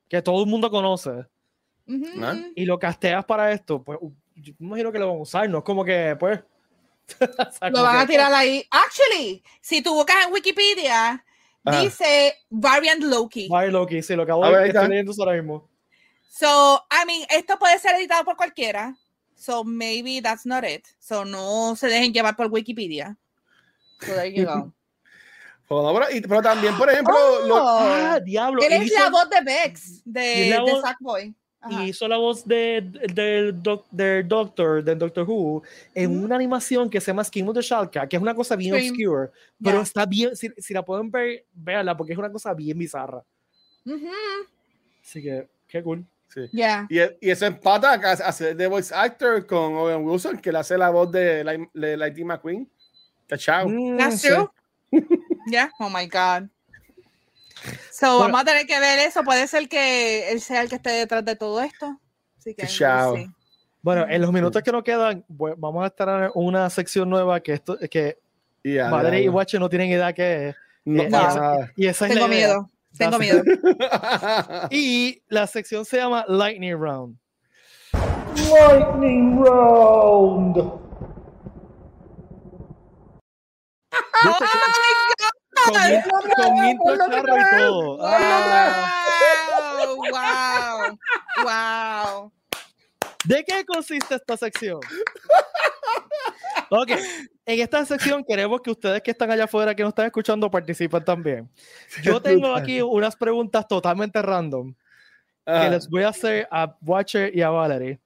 que 0.08 0.22
todo 0.22 0.44
el 0.44 0.50
mundo 0.50 0.70
conoce 0.70 1.26
Ujú. 1.88 2.06
¿Ah? 2.22 2.36
y 2.56 2.66
lo 2.66 2.78
casteas 2.78 3.26
para 3.26 3.52
esto, 3.52 3.82
pues 3.82 3.98
yo 4.36 4.54
me 4.60 4.68
imagino 4.68 4.92
que 4.92 5.00
lo 5.00 5.08
van 5.08 5.18
a 5.18 5.22
usar, 5.22 5.50
no 5.50 5.60
es 5.60 5.64
como 5.64 5.84
que, 5.84 6.16
pues. 6.20 6.40
Lo 7.72 7.84
van 7.84 8.00
a 8.00 8.06
tirar 8.06 8.34
ahí. 8.34 8.68
Actually, 8.70 9.42
si 9.62 9.82
tú 9.82 9.94
buscas 9.94 10.26
en 10.26 10.34
Wikipedia, 10.34 11.24
Ajá. 11.64 11.80
dice 11.82 12.34
Variant 12.50 13.02
Loki. 13.02 13.48
Vaya 13.48 13.72
Loki, 13.72 14.02
sí, 14.02 14.14
lo 14.14 14.24
acabo 14.24 14.44
A 14.44 14.48
de 14.48 14.54
ver, 14.54 14.62
ahí 14.64 14.68
estoy 14.70 14.82
está. 14.84 14.90
leyendo 14.90 15.14
ahora 15.18 15.34
mismo. 15.42 15.70
So, 16.30 16.82
I 16.92 17.06
mean, 17.06 17.26
esto 17.30 17.58
puede 17.58 17.80
ser 17.80 17.96
editado 17.96 18.24
por 18.26 18.36
cualquiera. 18.36 18.96
So, 19.36 19.64
maybe 19.64 20.22
that's 20.22 20.46
not 20.46 20.64
it. 20.64 20.86
So, 21.00 21.24
no 21.26 21.76
se 21.76 21.88
dejen 21.88 22.14
llevar 22.14 22.36
por 22.36 22.48
Wikipedia. 22.52 23.18
So, 24.02 24.14
there 24.14 24.32
you 24.34 24.46
go. 24.46 24.74
Pero, 25.70 26.42
también, 26.42 26.78
por 26.78 26.90
ejemplo, 26.90 27.14
lo- 27.46 27.56
Oh. 27.64 27.78
Ah, 27.82 28.20
diablo. 28.24 28.62
Él 28.64 28.72
es 28.74 28.86
hizo- 28.86 29.00
la 29.00 29.10
voz 29.10 29.30
de 29.30 29.42
Vex, 29.42 30.02
Y 30.06 30.12
de, 30.12 30.22
de 30.52 30.60
voz- 30.60 30.82
Sackboy. 30.82 31.36
Ajá. 31.60 31.84
y 31.84 31.90
hizo 31.90 32.08
la 32.08 32.18
voz 32.18 32.46
de, 32.48 32.82
del 33.14 33.62
doc- 33.62 33.88
del 33.92 34.26
Doctor, 34.28 34.84
del 34.84 34.98
Doctor 35.00 35.26
Who, 35.28 35.64
en 35.96 36.16
Ujú. 36.16 36.26
una 36.26 36.36
animación 36.36 36.88
que 36.90 37.02
se 37.02 37.08
llama 37.08 37.24
Skin 37.24 37.48
of 37.50 37.56
the 37.56 37.62
Shalka, 37.62 38.08
que 38.08 38.16
es 38.16 38.22
una 38.22 38.36
cosa 38.36 38.56
bien 38.56 38.76
Scream. 38.76 38.92
obscure, 38.94 39.32
pero 39.62 39.78
Ya. 39.78 39.84
está 39.84 40.06
bien, 40.06 40.36
si, 40.38 40.50
si 40.58 40.74
la 40.74 40.86
pueden 40.86 41.10
ver, 41.12 41.46
véanla, 41.52 41.98
porque 41.98 42.14
es 42.14 42.20
una 42.20 42.32
cosa 42.32 42.54
bien 42.54 42.78
bizarra. 42.78 43.24
Ujú, 43.86 44.08
Así 45.04 45.22
que, 45.22 45.48
qué 45.68 45.82
cool. 45.84 46.06
Sí. 46.46 46.50
yeah. 46.54 46.86
Y, 46.90 47.00
y 47.28 47.32
eso 47.32 47.46
empata 47.46 47.94
a 47.94 48.12
hacer 48.12 48.56
de 48.56 48.68
voice 48.68 48.94
actor 48.94 49.46
con 49.46 49.74
Owen 49.76 50.06
Wilson, 50.06 50.38
que 50.38 50.52
le 50.52 50.60
hace 50.60 50.78
la 50.78 50.90
voz 50.90 51.12
de, 51.12 51.44
Light- 51.44 51.70
de 51.74 51.98
Lightning 51.98 52.28
McQueen. 52.28 52.70
Cachao. 53.28 53.68
Mm, 53.68 53.98
That's 53.98 54.22
sí. 54.22 54.28
true. 54.30 54.50
Yeah. 55.50 55.72
Oh 55.80 55.90
my 55.90 56.06
God. 56.08 56.50
So, 57.92 58.18
Bueno. 58.20 58.20
vamos 58.34 58.42
a 58.42 58.46
tener 58.46 58.68
que 58.68 58.80
ver 58.80 59.00
eso. 59.00 59.24
Puede 59.24 59.48
ser 59.48 59.68
que 59.70 60.30
él 60.32 60.42
sea 60.42 60.62
el 60.62 60.70
que 60.70 60.76
esté 60.76 60.92
detrás 60.92 61.24
de 61.26 61.36
todo 61.36 61.62
esto. 61.62 62.00
Así 62.38 62.54
que, 62.54 62.68
Chao. 62.68 63.16
see. 63.16 63.28
Bueno, 63.82 64.06
en 64.10 64.22
los 64.22 64.32
minutos 64.34 64.62
que 64.62 64.72
nos 64.72 64.84
quedan, 64.84 65.24
vamos 65.30 65.84
a 65.84 65.88
estar 65.88 66.24
en 66.26 66.32
una 66.36 66.70
sección 66.70 67.10
nueva 67.10 67.40
que 67.40 67.54
esto 67.54 67.78
que 67.90 68.20
Y 68.64 68.76
ya, 68.76 68.90
Madre 68.90 69.18
ya, 69.18 69.22
y 69.22 69.26
ya. 69.26 69.32
Watcher 69.32 69.60
no 69.62 69.70
tienen 69.70 69.90
idea 69.90 70.12
qué 70.14 70.50
es. 70.50 70.56
No, 70.84 71.04
Eh, 71.04 71.10
para 71.10 71.30
esa- 71.30 71.40
nada. 71.40 71.72
Y 71.76 71.88
esa 71.88 72.08
es 72.08 72.14
Tengo 72.14 72.28
la 72.28 72.36
idea. 72.36 72.48
miedo. 72.48 72.70
Tengo 72.98 73.20
miedo. 73.20 73.42
Y 74.72 75.24
la 75.28 75.48
sección 75.48 75.86
se 75.86 75.98
llama 75.98 76.26
Lightning 76.28 76.78
Round. 76.78 77.18
Lightning 77.92 79.44
round. 79.44 80.56
¿Viste? 84.24 84.46
Con, 85.66 85.76
Ay, 85.78 86.02
con, 86.04 86.22
con 86.32 86.66
intro 86.66 86.98
charro 87.10 87.38
y 87.38 87.58
todo. 87.58 87.98
Wow, 89.98 90.08
wow, 90.12 90.98
wow. 91.44 92.32
¿De 93.26 93.44
qué 93.44 93.66
consiste 93.66 94.16
esta 94.16 94.38
sección? 94.38 94.80
Ok, 96.70 96.92
en 97.46 97.60
esta 97.60 97.86
sección 97.86 98.24
queremos 98.24 98.62
que 98.62 98.72
ustedes 98.72 99.02
que 99.02 99.12
están 99.12 99.32
allá 99.32 99.46
afuera, 99.46 99.74
que 99.74 99.84
nos 99.84 99.92
están 99.92 100.06
escuchando, 100.06 100.52
participen 100.52 101.04
también. 101.04 101.50
Yo 102.04 102.22
tengo 102.22 102.54
aquí 102.54 102.82
unas 102.82 103.16
preguntas 103.16 103.68
totalmente 103.68 104.22
random 104.22 104.74
que 104.74 105.54
Ah, 105.54 105.70
les 105.70 105.88
voy 105.88 106.04
a 106.04 106.10
hacer 106.10 106.48
a 106.52 106.76
Watcher 106.82 107.36
y 107.36 107.42
a 107.42 107.50
Valerie. 107.50 108.00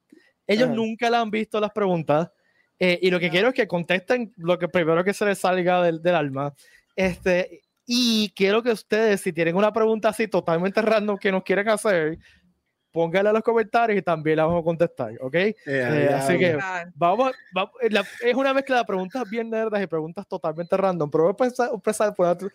Ellos 0.46 0.68
Ajá. 0.68 0.74
nunca 0.74 1.10
le 1.10 1.16
han 1.16 1.30
visto 1.30 1.60
las 1.60 1.72
preguntas 1.72 2.30
eh, 2.78 2.98
y 3.02 3.10
lo 3.10 3.18
que 3.18 3.30
quiero 3.30 3.48
es 3.48 3.54
que 3.54 3.66
contesten 3.66 4.32
lo 4.36 4.58
que 4.58 4.68
primero 4.68 5.02
que 5.02 5.12
se 5.12 5.24
les 5.24 5.38
salga 5.38 5.82
del, 5.82 6.00
del 6.02 6.14
alma. 6.14 6.54
Este, 6.94 7.62
y 7.84 8.32
quiero 8.36 8.62
que 8.62 8.70
ustedes, 8.70 9.20
si 9.20 9.32
tienen 9.32 9.56
una 9.56 9.72
pregunta 9.72 10.10
así 10.10 10.28
totalmente 10.28 10.80
random 10.82 11.18
que 11.18 11.32
nos 11.32 11.42
quieren 11.42 11.68
hacer, 11.68 12.18
pónganla 12.92 13.30
en 13.30 13.34
los 13.34 13.42
comentarios 13.42 13.98
y 13.98 14.02
también 14.02 14.36
la 14.36 14.44
vamos 14.44 14.60
a 14.60 14.64
contestar, 14.64 15.12
¿ok? 15.20 15.34
eh, 15.34 15.54
eh, 15.66 16.06
ya, 16.10 16.18
así 16.18 16.32
ya. 16.34 16.38
que-. 16.38 16.58
Vamos, 16.94 17.32
vamos- 17.52 17.72
la- 17.90 18.04
es 18.20 18.34
una 18.34 18.52
mezcla 18.52 18.78
de 18.78 18.84
preguntas 18.84 19.28
bien 19.28 19.48
nerdas 19.50 19.82
y 19.82 19.86
preguntas 19.86 20.26
totalmente 20.28 20.76
random, 20.76 21.10
pero 21.10 21.24
voy 21.24 21.30
a 21.30 21.44
empezar, 21.44 21.70
empezar 21.72 22.14
por 22.14 22.26
una, 22.26 22.36
una 22.36 22.50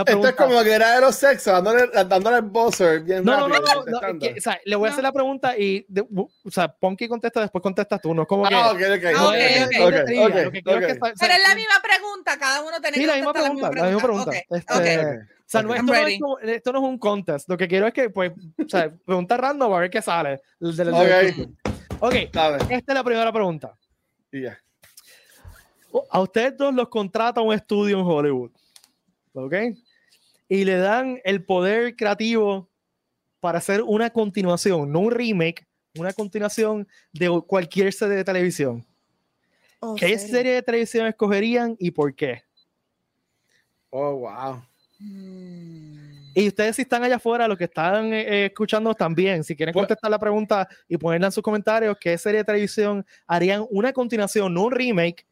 Esto 0.00 0.04
pregunta. 0.04 0.28
es 0.30 0.34
como 0.36 0.62
que 0.62 0.72
era 0.72 0.94
de 0.94 1.00
los 1.02 1.14
sexos, 1.14 1.52
dándole, 1.52 1.88
dándole 2.08 2.36
el 2.36 2.42
buzzer 2.42 3.00
bien 3.02 3.22
No, 3.24 3.32
no, 3.32 3.48
no, 3.48 3.54
rápido, 3.54 3.60
no, 3.60 3.74
no, 3.74 3.82
contestando. 3.84 4.26
que- 4.26 4.38
o 4.38 4.40
sea, 4.42 4.60
le 4.64 4.76
voy 4.76 4.88
a 4.88 4.92
hacer 4.92 5.02
No. 5.04 5.08
la 5.08 5.12
pregunta 5.12 5.56
y, 5.58 5.84
de- 5.88 6.06
o 6.10 6.50
sea, 6.50 6.68
Ponky 6.68 7.06
contesta, 7.06 7.40
después 7.42 7.60
contestas 7.62 8.00
tú, 8.00 8.14
no 8.14 8.22
es 8.22 8.28
como 8.28 8.48
que... 8.48 8.54
Ah, 8.54 8.70
ok, 8.72 8.80
ok. 8.80 9.04
Ah, 9.04 9.12
no 9.12 9.28
ok, 9.28 9.34
ok. 9.34 10.10
no 10.14 10.26
Ok, 10.26 10.32
que 10.52 10.62
que 10.62 10.62
Pero 10.62 11.32
es 11.34 11.48
la 11.48 11.54
misma 11.54 11.74
pregunta, 11.82 12.38
cada 12.38 12.62
uno 12.62 12.80
tiene 12.80 12.94
Sí, 12.96 13.00
que 13.02 13.06
la 13.06 13.14
misma 13.16 13.32
pregunta, 13.32 13.70
la 13.74 13.84
misma 13.84 14.00
pregunta. 14.02 14.30
Ok, 14.30 14.36
Este, 14.50 14.98
ok. 14.98 15.28
Sea, 15.52 15.62
no, 15.62 15.74
esto, 15.74 15.86
no 15.86 15.94
es 16.06 16.20
como- 16.20 16.38
esto 16.38 16.72
no 16.72 16.78
es 16.78 16.84
un 16.84 16.98
contest. 16.98 17.48
Lo 17.48 17.56
que 17.56 17.68
quiero 17.68 17.86
es 17.86 17.92
que, 17.92 18.10
pues, 18.10 18.32
o 18.32 18.68
sea, 18.68 18.90
pregunta 19.06 19.36
random 19.36 19.72
a 19.72 19.78
ver 19.80 19.90
qué 19.90 20.00
sale. 20.02 20.40
del- 20.76 21.54
Ok. 22.00 22.14
esta 22.14 22.56
es 22.58 22.86
la 22.86 23.04
primera 23.04 23.32
pregunta. 23.32 23.76
Y 24.32 24.42
ya. 24.42 24.58
A 26.10 26.20
ustedes 26.20 26.56
dos 26.56 26.72
los 26.74 26.88
contrata 26.88 27.40
un 27.42 27.52
estudio 27.52 27.98
en 28.00 28.06
Hollywood. 28.06 28.50
¿Ok? 29.34 29.54
Y 30.48 30.64
le 30.64 30.76
dan 30.78 31.20
el 31.24 31.44
poder 31.44 31.94
creativo 31.96 32.68
para 33.40 33.58
hacer 33.58 33.82
una 33.82 34.10
continuación, 34.10 34.90
no 34.90 35.00
un 35.00 35.10
remake, 35.10 35.66
una 35.98 36.12
continuación 36.12 36.86
de 37.12 37.42
cualquier 37.46 37.92
serie 37.92 38.16
de 38.16 38.24
televisión. 38.24 38.84
Oh, 39.80 39.94
¿Qué 39.96 40.16
serio. 40.18 40.34
serie 40.36 40.52
de 40.54 40.62
televisión 40.62 41.06
escogerían 41.06 41.76
y 41.78 41.90
por 41.90 42.14
qué? 42.14 42.42
Oh, 43.90 44.16
wow. 44.16 44.62
Mm. 45.02 46.12
Y 46.34 46.48
ustedes 46.48 46.76
si 46.76 46.82
están 46.82 47.02
allá 47.04 47.16
afuera, 47.16 47.46
los 47.46 47.58
que 47.58 47.64
están 47.64 48.12
eh, 48.12 48.20
eh, 48.22 48.46
escuchando 48.46 48.94
también, 48.94 49.44
si 49.44 49.54
quieren 49.54 49.72
Pues- 49.74 49.82
contestar 49.82 50.10
la 50.10 50.18
pregunta 50.18 50.66
y 50.88 50.96
ponerla 50.96 51.26
en 51.26 51.32
sus 51.32 51.42
comentarios, 51.42 51.96
¿qué 52.00 52.16
serie 52.16 52.38
de 52.38 52.44
televisión 52.44 53.04
harían 53.26 53.66
una 53.70 53.92
continuación, 53.92 54.54
no 54.54 54.64
un 54.64 54.72
remake? 54.72 55.26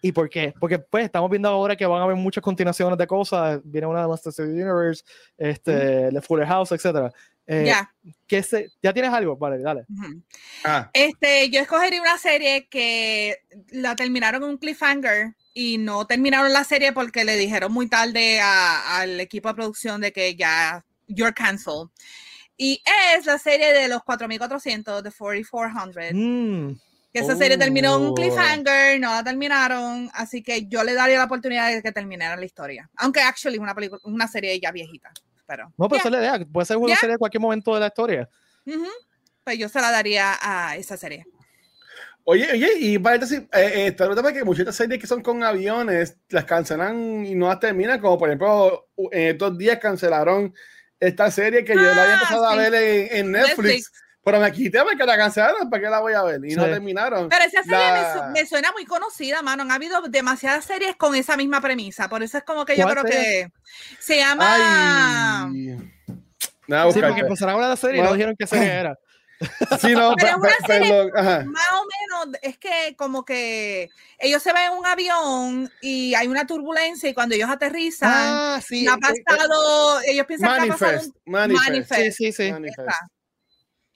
¿Y 0.00 0.12
por 0.12 0.30
qué? 0.30 0.54
Porque 0.58 0.78
pues 0.78 1.04
estamos 1.04 1.28
viendo 1.30 1.48
ahora 1.48 1.74
que 1.76 1.84
van 1.84 2.00
a 2.00 2.04
haber 2.04 2.16
muchas 2.16 2.42
continuaciones 2.42 2.96
de 2.96 3.06
cosas, 3.06 3.60
viene 3.64 3.86
una 3.86 4.02
de 4.02 4.08
Masters 4.08 4.38
Universe, 4.38 5.02
este, 5.36 6.08
The 6.12 6.20
Fuller 6.22 6.46
House, 6.46 6.70
etc. 6.72 7.12
Ya. 7.48 7.90
se, 8.42 8.70
¿Ya 8.82 8.92
tienes 8.92 9.12
algo? 9.12 9.36
Vale, 9.36 9.58
dale. 9.58 9.84
ujú. 9.88 10.22
Ah, 10.64 10.90
Este, 10.92 11.50
yo 11.50 11.60
escogería 11.60 12.00
una 12.00 12.18
serie 12.18 12.66
que 12.68 13.36
la 13.70 13.94
terminaron 13.96 14.42
en 14.42 14.50
un 14.50 14.58
cliffhanger 14.58 15.34
y 15.56 15.78
no 15.78 16.06
terminaron 16.06 16.52
la 16.52 16.64
serie 16.64 16.92
porque 16.92 17.24
le 17.24 17.34
dijeron 17.34 17.72
muy 17.72 17.88
tarde 17.88 18.40
a- 18.42 18.98
al 18.98 19.18
equipo 19.18 19.48
de 19.48 19.54
producción 19.54 20.02
de 20.02 20.12
que 20.12 20.36
ya 20.36 20.84
You're 21.06 21.32
Cancelled. 21.32 21.88
Y 22.58 22.82
es 23.14 23.24
la 23.24 23.38
serie 23.38 23.72
de 23.72 23.88
los 23.88 24.02
4400, 24.04 25.02
de 25.02 25.10
4400. 25.10 26.12
Mm. 26.12 26.78
Que 27.10 27.20
esa 27.20 27.36
serie 27.36 27.56
terminó 27.56 27.96
en 27.96 28.02
un 28.02 28.08
oh. 28.08 28.14
cliffhanger, 28.14 29.00
no 29.00 29.12
la 29.12 29.24
terminaron, 29.24 30.10
así 30.12 30.42
que 30.42 30.66
yo 30.66 30.84
le 30.84 30.92
daría 30.92 31.16
la 31.16 31.24
oportunidad 31.24 31.72
de 31.72 31.82
que 31.82 31.90
terminara 31.90 32.36
la 32.36 32.44
historia. 32.44 32.90
Aunque 32.96 33.20
actually 33.20 33.56
una 33.56 33.74
película, 33.74 34.02
una 34.04 34.28
serie 34.28 34.60
ya 34.60 34.70
viejita. 34.72 35.10
Pero, 35.46 35.72
no, 35.78 35.88
pero 35.88 36.00
eso 36.00 36.08
es 36.08 36.12
la 36.12 36.18
idea, 36.18 36.46
puede 36.52 36.66
ser 36.66 36.76
una 36.76 36.96
serie 36.96 37.14
de 37.14 37.18
cualquier 37.18 37.40
momento 37.40 37.72
de 37.72 37.80
la 37.80 37.86
historia. 37.86 38.28
Pues 39.42 39.58
yo 39.58 39.70
se 39.70 39.80
la 39.80 39.90
daría 39.90 40.36
a 40.38 40.76
esa 40.76 40.98
serie. 40.98 41.24
Oye, 42.28 42.50
oye, 42.50 42.72
y 42.80 42.98
para 42.98 43.18
decir, 43.18 43.48
eh, 43.52 43.94
eh, 43.96 44.32
que 44.34 44.44
muchas 44.44 44.74
series 44.74 45.00
que 45.00 45.06
son 45.06 45.22
con 45.22 45.44
aviones 45.44 46.16
las 46.30 46.44
cancelan 46.44 47.24
y 47.24 47.36
no 47.36 47.46
las 47.46 47.60
terminan, 47.60 48.00
como 48.00 48.18
por 48.18 48.28
ejemplo, 48.28 48.88
en 49.12 49.28
estos 49.28 49.56
días 49.56 49.78
cancelaron 49.78 50.52
esta 50.98 51.30
serie 51.30 51.64
que 51.64 51.74
yo 51.74 51.82
la 51.82 52.02
había 52.02 52.14
ah, 52.14 52.14
empezado 52.14 52.46
a 52.48 52.56
ver 52.56 52.74
en, 53.12 53.30
Netflix, 53.30 53.92
Pero 54.24 54.40
me 54.40 54.50
quité 54.50 54.82
porque 54.82 55.06
la 55.06 55.16
cancelaron, 55.16 55.70
¿para 55.70 55.80
qué 55.80 55.88
la 55.88 56.00
voy 56.00 56.14
a 56.14 56.24
ver? 56.24 56.40
Y 56.44 56.56
no 56.56 56.64
terminaron. 56.64 57.28
Pero 57.28 57.44
esa 57.44 57.62
serie 57.62 58.32
me, 58.32 58.44
suena 58.44 58.72
muy 58.72 58.84
conocida, 58.86 59.40
mano. 59.42 59.64
Ha 59.70 59.76
habido 59.76 60.02
demasiadas 60.02 60.64
series 60.64 60.96
con 60.96 61.14
esa 61.14 61.36
misma 61.36 61.60
premisa. 61.60 62.08
Por 62.08 62.24
eso 62.24 62.38
es 62.38 62.44
como 62.44 62.64
que 62.64 62.76
yo 62.76 62.88
creo 62.88 63.04
que 63.04 63.52
se 64.00 64.16
llama. 64.16 65.48
sí, 65.52 67.00
porque 67.00 67.20
empezaron 67.20 67.50
a 67.50 67.52
hablar 67.52 67.68
de 67.68 67.72
la 67.72 67.76
serie 67.76 68.00
y 68.00 68.02
no 68.02 68.12
dijeron 68.14 68.34
qué 68.36 68.48
serie 68.48 68.72
era. 68.72 68.98
Sí, 69.80 69.92
no, 69.92 70.14
pero 70.16 70.38
más 70.38 70.52
o 70.62 71.84
menos 71.84 72.38
es 72.42 72.56
que 72.58 72.94
como 72.96 73.24
que 73.24 73.90
ellos 74.18 74.42
se 74.42 74.52
ven 74.52 74.72
en 74.72 74.78
un 74.78 74.86
avión 74.86 75.70
y 75.80 76.14
hay 76.14 76.26
una 76.26 76.46
turbulencia 76.46 77.10
y 77.10 77.14
cuando 77.14 77.34
ellos 77.34 77.50
aterrizan, 77.50 78.10
ah, 78.12 78.56
ha 78.56 78.58
eh, 78.58 78.84
eh, 78.84 79.22
pasado, 79.26 80.00
ellos 80.06 80.26
piensan 80.26 80.62
que 80.62 80.70
ha 80.70 80.76
pasado 80.76 81.00
un 81.26 81.32
manifest. 81.32 82.16
Sí, 82.16 82.32
sí, 82.32 82.32
sí. 82.32 82.54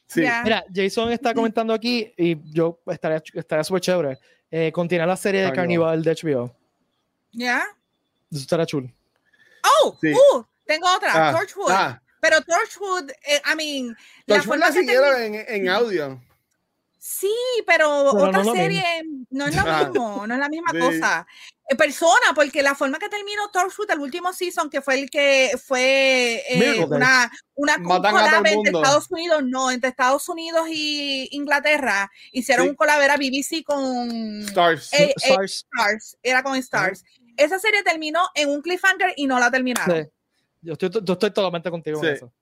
sí. 0.07 0.21
Mira, 0.45 0.65
Jason 0.75 1.11
está 1.13 1.33
comentando 1.33 1.73
aquí 1.73 2.13
y 2.17 2.37
yo 2.53 2.81
estaría, 2.87 3.23
estaría 3.35 3.65
súper 3.65 3.81
chévere. 3.81 4.19
Eh, 4.51 4.73
continuar 4.73 5.09
la 5.09 5.17
serie 5.17 5.43
de 5.43 5.53
Carnival 5.53 6.03
de 6.03 6.15
HBO. 6.15 6.57
¿Ya? 7.33 7.65
Eso 8.31 8.41
estará 8.41 8.67
chulo. 8.67 8.93
Oh, 9.83 9.91
uh, 9.91 10.45
tengo 10.67 10.87
otra, 10.95 11.29
ah, 11.29 11.33
Torchwood. 11.33 11.71
Ah. 11.71 12.03
Pero 12.21 12.41
Torchwood, 12.43 13.11
eh, 13.11 13.41
I 13.51 13.57
mean, 13.57 13.97
Torchwood 14.27 14.59
la, 14.59 14.73
siguieron 14.73 15.21
en, 15.21 15.35
en, 15.49 15.69
audio. 15.69 16.21
Sí, 16.99 17.33
pero, 17.67 18.13
otra 18.13 18.45
serie 18.45 18.85
no 19.31 19.47
es 19.47 19.57
lo 19.57 19.63
mismo, 19.65 20.27
no 20.27 20.35
es 20.35 20.41
la 20.41 20.49
misma 20.51 20.73
cosa. 20.73 21.27
Eh, 21.71 21.77
persona, 21.77 22.35
porque 22.35 22.63
la 22.63 22.75
forma 22.75 22.99
que 22.99 23.09
terminó 23.09 23.49
Torchwood, 23.51 23.91
el 23.93 24.01
último 24.01 24.33
season, 24.33 24.69
que 24.69 24.83
fue 24.83 25.01
el 25.01 25.11
que 25.11 25.53
fue 25.65 26.43
eh, 26.49 26.85
una, 26.85 27.31
una 27.55 27.83
collab 27.83 28.45
entre 28.47 28.73
Estados 28.73 29.11
Unidos, 29.11 29.43
no, 29.47 29.71
entre 29.71 29.91
Estados 29.91 30.29
Unidos 30.29 30.67
y 30.69 31.29
Inglaterra, 31.31 32.11
hicieron 32.33 32.69
un 32.69 32.75
collab, 32.75 33.01
era 33.01 33.17
BBC 33.17 33.63
con 33.65 34.43
Stars. 34.43 34.91
Stars. 34.93 36.19
era 36.23 36.43
con 36.43 36.57
Stars. 36.57 37.05
Esa 37.37 37.59
serie 37.59 37.83
terminó 37.83 38.29
en 38.35 38.51
un 38.51 38.61
cliffhanger 38.61 39.15
y 39.17 39.27
no 39.27 39.39
la 39.39 39.51
terminaron. 39.51 40.11
Yo 40.63 40.75
estoy, 40.75 40.91
yo 40.91 41.13
estoy 41.13 41.31
totalmente 41.31 41.71
contigo 41.71 42.03
en 42.05 42.15
eso. 42.15 42.33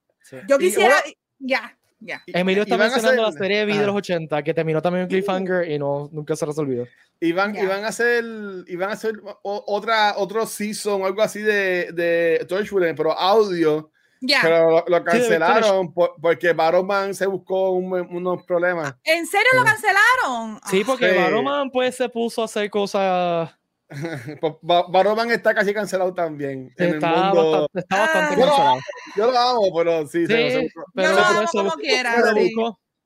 Yo 0.48 0.58
quisiera, 0.58 0.96
ya, 1.38 1.76
ya. 2.00 2.22
Emilio 2.26 2.62
está 2.62 2.76
mencionando 2.76 3.22
la 3.22 3.32
serie 3.32 3.64
de, 3.64 3.78
de 3.78 3.86
los 3.86 3.96
80 3.96 4.42
que 4.42 4.54
terminó 4.54 4.82
también 4.82 5.04
en 5.04 5.08
cliffhanger 5.08 5.70
y 5.70 5.78
no, 5.78 6.08
nunca 6.12 6.36
se 6.36 6.46
resolvió. 6.46 6.86
Iban, 7.20 7.56
iban 7.56 7.84
a 7.84 7.88
hacer, 7.88 8.24
iban 8.66 8.90
a 8.90 8.92
hacer 8.92 9.14
otra, 9.42 10.14
otro 10.16 10.46
season 10.46 11.02
o 11.02 11.06
algo 11.06 11.22
así 11.22 11.40
de, 11.40 11.90
de 11.92 12.44
Torchwood, 12.48 12.94
pero 12.96 13.12
audio. 13.12 13.90
Pero 14.20 14.84
lo, 14.86 15.04
cancelaron 15.04 15.92
porque 15.92 16.52
Baroman 16.52 17.14
se 17.14 17.26
buscó 17.26 17.70
unos 17.70 18.42
problemas. 18.44 18.94
¿En 19.04 19.26
serio 19.26 19.48
lo 19.54 19.64
cancelaron? 19.64 20.60
Sí, 20.68 20.82
porque 20.84 21.12
Baroman 21.12 21.70
pues 21.70 21.96
se 21.96 22.08
puso 22.08 22.42
a 22.42 22.46
hacer 22.46 22.68
cosas 22.70 23.50
pues, 24.40 24.54
Baroman 24.62 25.30
está 25.30 25.54
casi 25.54 25.72
cancelado 25.72 26.12
también. 26.12 26.72
está, 26.76 27.32
bastante, 27.32 27.86
cancelado. 27.90 28.78
Yo 29.16 29.30
lo 29.30 29.38
amo, 29.38 29.76
pero 29.76 30.06
sí, 30.06 30.26
se, 30.26 30.70
pero 30.94 31.12
lo 31.12 31.24
amo 31.24 31.48
como 31.52 31.70
quiera. 31.72 32.14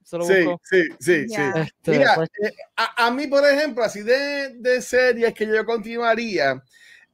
Sí, 0.04 0.46
sí, 0.62 0.82
sí, 0.98 1.28
sí. 1.28 1.42
Este, 1.54 1.90
Mira, 1.92 2.14
pues 2.16 2.28
eh, 2.42 2.52
a, 2.76 3.06
a, 3.06 3.10
mí, 3.10 3.28
por 3.28 3.46
ejemplo, 3.46 3.84
así 3.84 4.02
de, 4.02 4.54
de 4.58 4.82
series 4.82 5.32
que 5.32 5.46
yo 5.46 5.64
continuaría, 5.64 6.62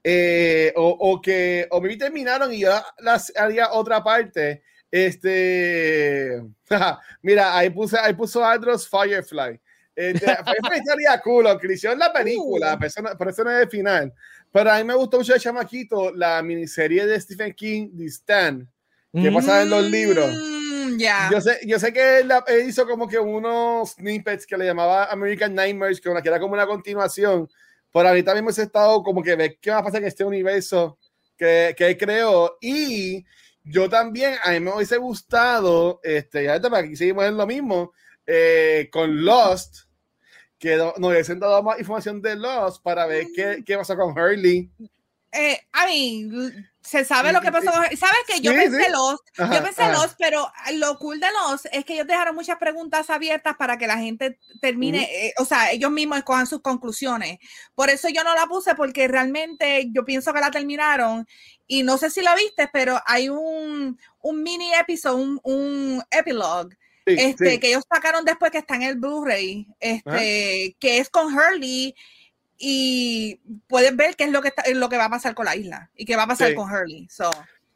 eh, 0.03 0.73
o, 0.75 0.89
o, 0.89 1.21
que 1.21 1.69
o 1.71 1.81
me 1.81 1.97
terminaron 1.97 2.53
y 2.53 2.61
yo 2.61 2.71
las 2.99 3.33
haría 3.37 3.73
otra 3.73 4.03
parte. 4.03 4.63
Este, 4.91 6.43
mira, 7.23 7.57
ahí 7.57 7.71
puse, 7.71 7.99
ahí 7.99 8.15
puso 8.15 8.45
Andros 8.45 8.89
Firefly. 8.89 9.61
Este, 9.99 10.27
fue 10.65 10.79
historia 10.79 11.21
culo, 11.21 11.59
creció 11.59 11.91
en 11.91 11.99
la 11.99 12.13
película, 12.13 12.77
uh. 12.77 13.19
por, 13.19 13.29
eso 13.29 13.43
no, 13.43 13.51
es 13.51 13.63
el 13.63 13.69
final. 13.69 14.15
Pero 14.53 14.71
a 14.71 14.79
mí 14.79 14.85
me 14.85 14.95
gustó 14.95 15.19
mucho 15.19 15.33
de 15.33 15.41
chamaquito 15.41 16.15
la 16.15 16.41
miniserie 16.41 17.05
de 17.05 17.21
Stephen 17.21 17.53
King, 17.53 17.89
The 17.97 18.05
Stand, 18.05 18.69
que 19.13 19.33
pasaba 19.33 19.63
en 19.63 19.71
los 19.71 19.89
mm, 19.89 19.91
libros. 19.91 20.31
Yo, 21.33 21.41
sé, 21.41 21.59
yo 21.67 21.81
sé 21.81 21.93
que 21.93 22.21
él, 22.21 22.31
hizo 22.65 22.87
como 22.87 23.09
que 23.09 23.19
unos 23.19 23.91
snippets 23.95 24.47
que 24.47 24.57
le 24.57 24.67
llamaba 24.67 25.07
American 25.07 25.53
Nightmares, 25.53 26.01
que, 26.01 26.11
era 26.11 26.39
como 26.39 26.55
una 26.55 26.67
continuación. 26.67 27.51
Pero 27.93 28.09
ahorita 28.09 28.35
mismo 28.35 28.51
he 28.51 28.63
estado 28.63 29.03
como 29.03 29.21
que 29.21 29.35
ver 29.35 29.59
qué 29.61 29.73
va 29.73 29.79
a 29.79 29.83
pasar 29.83 30.01
en 30.03 30.07
este 30.07 30.23
universo 30.23 30.97
que, 31.37 31.75
que 31.77 31.89
él 31.89 31.99
creó. 31.99 32.57
Y 32.61 33.27
yo 33.65 33.89
también, 33.89 34.37
a 34.45 34.53
mí 34.53 34.61
me 34.61 34.73
hubiese 34.73 34.97
gustado, 34.97 35.99
este, 36.05 36.45
ya 36.45 36.61
para 36.61 36.79
aquí 36.79 36.95
seguimos 36.95 37.25
en 37.25 37.37
lo 37.37 37.49
mismo, 37.49 37.93
eh, 38.25 38.89
con 38.93 39.25
Lost 39.25 39.88
que 40.59 40.77
nos 40.77 40.95
hubiesen 40.99 41.39
dado 41.39 41.63
más 41.63 41.79
información 41.79 42.21
de 42.21 42.37
Lost 42.37 42.83
para 42.83 43.07
ver 43.07 43.27
qué, 43.35 43.63
qué 43.65 43.77
pasó 43.77 43.97
con 43.97 44.11
Hurley. 44.11 44.71
Eh, 45.33 45.61
a 45.73 45.87
mí, 45.87 46.29
se 46.81 47.05
sabe 47.05 47.33
lo 47.35 47.43
que 47.43 47.53
pasó 47.53 47.71
con 47.71 47.85
Sabes 47.97 48.21
que 48.27 48.41
yo 48.41 48.53
pensé 48.55 48.89
Lost, 48.89 49.23
yo 49.37 49.63
pensé 49.63 49.93
Lost, 49.93 50.15
pero 50.19 50.51
lo 50.75 50.99
cool 50.99 51.21
de 51.21 51.27
Lost 51.31 51.67
es 51.71 51.85
que 51.85 51.93
ellos 51.95 52.07
dejaron 52.07 52.35
muchas 52.35 52.57
preguntas 52.57 53.11
abiertas 53.11 53.57
para 53.57 53.77
que 53.77 53.87
la 53.87 53.99
gente 53.99 54.39
termine, 54.63 55.03
eh, 55.03 55.35
o 55.39 55.45
sea, 55.45 55.71
ellos 55.71 55.91
mismos 55.91 56.19
escojan 56.19 56.47
sus 56.47 56.63
conclusiones. 56.63 57.39
Por 57.75 57.91
eso 57.91 58.09
yo 58.09 58.25
no 58.25 58.35
la 58.35 58.47
puse, 58.47 58.75
porque 58.75 59.07
realmente 59.07 59.91
yo 59.93 60.05
pienso 60.07 60.33
que 60.33 60.41
la 60.41 60.51
terminaron. 60.51 61.27
Y 61.67 61.83
no 61.83 61.99
sé 61.99 62.09
si 62.09 62.23
la 62.23 62.35
viste, 62.35 62.71
pero 62.73 62.99
hay 63.05 63.29
un, 63.29 63.99
un 64.23 64.43
mini 64.43 64.73
episodio, 64.73 65.19
un, 65.23 65.41
un 65.43 66.03
epilogue 66.11 66.75
este, 67.09 67.61
que 67.61 67.69
ellos 67.69 67.85
sacaron 67.91 68.25
después 68.25 68.51
que 68.51 68.59
está 68.59 68.75
en 68.75 68.83
el 68.83 68.97
Blu-ray, 68.97 69.67
este, 69.81 70.77
que 70.79 70.99
es 70.99 71.09
con 71.09 71.33
Hurley 71.33 71.95
y 72.57 73.41
pueden 73.69 73.97
ver 73.97 74.17
qué 74.17 74.25
es 74.25 74.31
lo 74.31 74.43
que 74.43 74.49
está, 74.49 74.65
lo 74.71 74.89
que 74.89 74.97
va 74.97 75.05
a 75.05 75.11
pasar 75.11 75.35
con 75.35 75.47
la 75.47 75.57
isla 75.57 75.91
y 75.95 76.05
qué 76.05 76.17
va 76.17 76.25
a 76.25 76.29
pasar 76.29 76.55
con 76.55 76.71
Hurley. 76.71 77.09
So, 77.09 77.31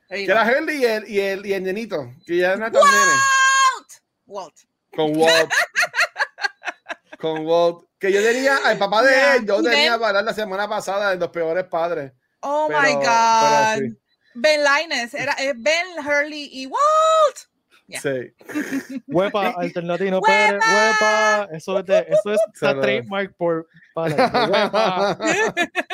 que 0.08 0.24
era 0.24 0.44
Hurley 0.44 0.78
y 0.78 0.84
el, 0.84 1.08
y 1.08 1.20
el, 1.20 1.46
y 1.46 1.52
el 1.52 1.62
nenito, 1.62 2.12
que 2.26 2.36
ya 2.36 2.56
no 2.56 2.66
Walt. 2.66 3.92
Walt. 4.26 4.56
Con 4.94 5.16
Walt. 5.16 5.50
con 7.18 7.46
Walt. 7.46 7.86
Que 7.98 8.12
yo 8.12 8.22
tenía, 8.22 8.58
el 8.70 8.78
papá 8.78 9.02
de 9.02 9.36
él, 9.36 9.46
yo 9.46 9.62
tenía 9.62 9.98
para 9.98 10.22
la 10.22 10.34
semana 10.34 10.68
pasada 10.68 11.10
de 11.10 11.16
los 11.16 11.30
peores 11.30 11.64
padres. 11.64 12.12
Oh 12.40 12.68
my 12.68 12.94
God. 12.94 13.96
Ben 14.34 14.60
Linus, 14.64 15.14
era 15.14 15.36
Ben 15.56 15.86
Hurley 15.98 16.48
y 16.52 16.66
Walt. 16.66 17.51
Sí. 17.88 18.32
Huepa, 19.06 19.54
alternativo 19.56 20.20
Pérez, 20.26 20.60
huepa. 20.62 21.48
Eso 21.52 21.78
es, 21.78 21.84
de, 21.84 21.98
eso 22.08 22.32
es 22.32 22.40
trademark 22.58 23.36
por. 23.36 23.68
Para, 23.94 25.18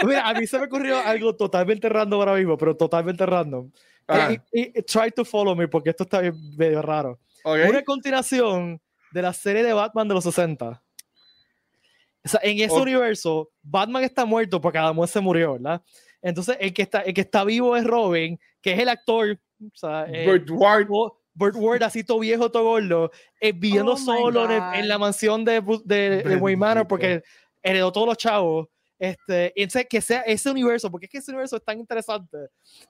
Mira, 0.05 0.29
a 0.29 0.35
mí 0.35 0.47
se 0.47 0.59
me 0.59 0.67
ocurrió 0.67 0.99
algo 1.01 1.35
totalmente 1.35 1.89
random 1.89 2.21
ahora 2.21 2.35
mismo, 2.35 2.57
pero 2.57 2.77
totalmente 2.77 3.27
random. 3.27 3.71
Ah. 4.07 4.37
Y, 4.53 4.83
try 4.83 5.11
to 5.11 5.25
follow 5.25 5.55
me 5.55 5.69
porque 5.69 5.91
esto 5.91 6.05
está 6.05 6.23
medio 6.57 6.81
raro. 6.83 7.19
Una 7.45 7.83
continuación 7.83 8.81
de 9.13 9.23
la 9.23 9.33
serie 9.33 9.63
de 9.63 9.73
Batman 9.73 10.07
de 10.09 10.15
los 10.15 10.25
60. 10.25 10.83
O 12.25 12.29
sea, 12.29 12.41
en 12.43 12.59
ese 12.61 12.75
universo, 12.75 13.51
Batman 13.63 14.05
está 14.05 14.25
muerto 14.25 14.61
porque 14.61 14.79
Adam 14.79 15.07
se 15.07 15.21
murió, 15.21 15.55
¿verdad? 15.55 15.83
Entonces, 16.21 16.57
el 16.61 16.75
que 16.75 16.83
está, 16.83 17.01
el 17.01 17.15
que 17.15 17.21
está 17.23 17.45
vivo 17.45 17.77
es 17.77 17.85
Robin, 17.85 18.39
que 18.61 18.73
es 18.73 18.79
el 18.79 18.89
actor. 18.89 19.39
O 19.61 19.77
sea, 19.77 20.07
eh, 20.09 20.45
Burt 21.39 21.55
Ward, 21.57 21.83
así 21.85 22.03
todo 22.03 22.19
viejo, 22.19 22.51
todo 22.51 22.65
gordo, 22.65 23.13
eh, 23.41 23.53
viviendo 23.53 23.93
oh 23.93 23.97
solo 23.97 24.51
en, 24.51 24.89
la 24.89 24.99
mansión 24.99 25.45
de, 25.45 25.63
de, 25.85 26.23
de 26.25 26.37
Wayne 26.37 26.59
Manor 26.59 26.89
porque 26.89 27.23
heredó 27.63 27.93
todos 27.93 28.09
los 28.09 28.17
chavos. 28.17 28.69
Este, 28.99 29.55
que 29.89 30.01
sea 30.01 30.23
ese 30.23 30.51
universo, 30.51 30.91
porque 30.91 31.07
es 31.07 31.13
que 31.13 31.19
ese 31.19 31.31
universo 31.31 31.57
es 31.57 31.65
tan 31.65 31.79
interesante. 31.79 32.37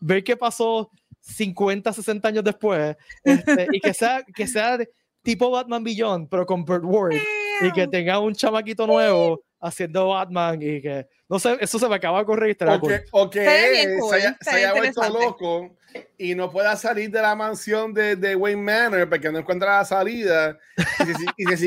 Ver 0.01 0.25
qué 0.25 0.39
pasó 0.39 0.91
50, 1.21 1.93
60 1.93 2.29
años 2.29 2.45
después 2.45 2.97
este, 3.23 3.67
y 3.71 3.81
que 3.81 3.93
sea, 3.93 4.25
que 4.35 4.47
sea 4.47 4.79
tipo 5.23 5.51
Batman 5.51 5.85
Beyond, 5.85 6.31
pero 6.31 6.47
con 6.47 6.65
Burt 6.65 6.85
Ward 6.85 7.17
y 7.61 7.73
que 7.73 7.87
tenga 7.87 8.19
un 8.19 8.35
chamaquito 8.35 8.87
nuevo 8.87 9.43
haciendo 9.61 10.09
Batman 10.09 10.63
y 10.63 10.81
que 10.81 11.07
no 11.29 11.39
sé, 11.39 11.59
eso 11.61 11.79
se 11.79 11.89
me 11.89 11.97
acaba 11.97 12.21
de 12.21 12.25
correr. 12.25 12.57
O 12.67 12.81
que, 12.81 13.05
o 13.13 13.29
que 13.29 13.45
se 14.41 14.51
haya, 14.51 14.73
vuelto 14.73 15.07
loco 15.11 15.77
y 16.19 16.35
no 16.35 16.51
pueda 16.51 16.75
salir 16.77 17.11
de 17.11 17.23
la 17.23 17.35
mansión 17.37 17.95
de, 17.95 18.17
de 18.17 18.35
Wayne 18.35 18.61
Manor 18.61 19.09
porque 19.09 19.31
no 19.31 19.39
encuentra 19.39 19.79
la 19.79 19.85
salida 19.85 20.59
y 21.39 21.47
se, 21.47 21.67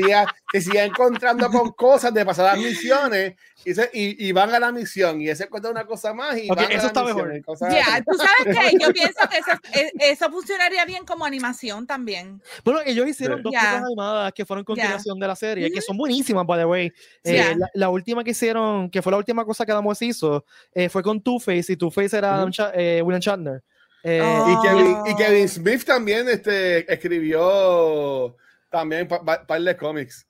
y 0.52 0.60
siga, 0.60 0.84
encontrando 0.84 1.48
con 1.50 1.72
cosas 1.72 2.12
de 2.12 2.24
pasadas 2.24 2.58
misiones 2.58 3.34
y, 3.64 3.74
se, 3.74 3.88
y, 3.94 4.28
y, 4.28 4.32
van 4.32 4.54
a 4.54 4.58
la 4.58 4.70
misión 4.70 5.20
y 5.20 5.28
ese 5.28 5.44
encuentra 5.44 5.70
una 5.70 5.86
cosa 5.86 6.12
más 6.12 6.36
y 6.36 6.50
okay, 6.50 6.66
eso 6.70 6.88
está 6.88 7.02
mejor. 7.02 7.32
Ya, 7.70 8.02
tú 8.04 8.16
sabes 8.16 8.58
que 8.58 8.78
yo 8.78 8.92
pienso 8.92 9.20
que 9.30 9.38
eso, 9.38 9.50
e, 9.72 10.12
eso, 10.12 10.30
funcionaría 10.30 10.84
bien 10.84 11.06
como 11.06 11.24
animación 11.24 11.86
también. 11.86 12.42
Bueno, 12.64 12.80
ellos 12.84 13.08
hicieron 13.08 13.42
dos 13.42 13.52
yeah. 13.52 13.78
animadas 13.78 14.32
que 14.34 14.44
fueron 14.44 14.64
continuación 14.64 15.18
de 15.18 15.26
la 15.26 15.36
serie, 15.36 15.70
que 15.70 15.80
son 15.80 15.96
buenísimas, 15.96 16.44
by 16.46 16.58
the 16.58 16.64
way. 16.66 16.92
Eh, 17.24 17.54
la, 17.56 17.68
la, 17.72 17.88
última 17.88 18.22
que 18.22 18.32
hicieron, 18.32 18.90
que 18.90 19.00
fue 19.00 19.12
la 19.12 19.18
última 19.18 19.44
cosa 19.44 19.64
que 19.64 19.72
Adamo 19.72 19.92
hizo, 20.00 20.44
eh, 20.74 20.88
fue 20.88 21.02
con 21.02 21.22
Two-Face 21.22 21.72
y 21.72 21.76
Two-Face 21.76 22.16
era 22.16 22.44
eh, 22.74 23.00
William 23.02 23.20
Shatner. 23.20 23.62
Eh, 24.02 24.20
y, 24.20 24.66
Kevin, 24.66 24.96
y, 25.06 25.16
Kevin, 25.16 25.48
Smith 25.48 25.84
también 25.84 26.28
este, 26.28 26.92
escribió 26.92 28.36
también 28.68 29.08
un 29.10 29.46
par 29.46 29.62
de 29.62 29.76
cómics. 29.76 30.26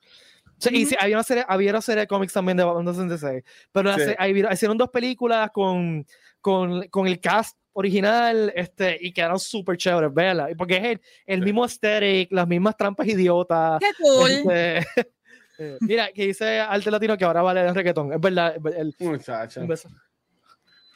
Sí, 0.59 0.69
y 0.73 0.87
sí, 0.87 0.97
había 1.01 1.17
una 1.17 1.25
serie, 1.25 1.45
había 1.49 1.71
una 1.71 1.81
serie 1.81 2.03
de 2.03 2.07
cómics 2.07 2.33
también 2.33 2.57
de 2.57 2.63
Batman 2.63 2.95
66. 2.95 3.43
Pero 3.73 3.95
sí. 3.95 4.13
hicieron 4.53 4.79
dos 4.79 4.91
películas 4.91 5.51
con, 5.51 6.07
con, 6.41 6.87
con, 6.89 7.09
el 7.09 7.19
cast 7.19 7.59
original 7.73 8.53
este, 8.55 8.97
y 9.01 9.13
quedaron 9.13 9.41
súper 9.41 9.77
chéveres, 9.77 10.15
véala. 10.15 10.49
Porque 10.57 10.77
es 10.77 10.85
el, 10.85 11.01
el 11.27 11.39
sí. 11.41 11.45
mismo 11.45 11.65
aesthetic, 11.65 12.31
las 12.31 12.47
mismas 12.47 12.77
trampas 12.77 13.09
idiotas. 13.09 13.81
¡Qué 13.81 13.91
cool! 14.01 14.31
Este, 14.31 14.79
eh, 15.59 15.79
mira, 15.81 16.13
que 16.13 16.27
dice 16.27 16.61
Arte 16.61 16.91
Latino 16.93 17.17
que 17.17 17.25
ahora 17.25 17.43
vale 17.43 17.67
el 17.67 17.75
reggaetón. 17.75 18.13
Es 18.13 18.21
verdad. 18.21 18.55
El, 18.77 18.95
Muchacho. 19.01 19.67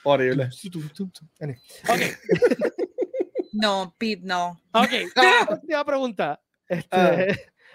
Horrible. 0.06 0.48
Okay. 1.88 2.10
No, 3.58 3.94
Pete, 3.96 4.20
no. 4.22 4.60
Ok, 4.72 4.90
última 5.50 5.82
pregunta. 5.82 6.38
Este, 6.68 7.32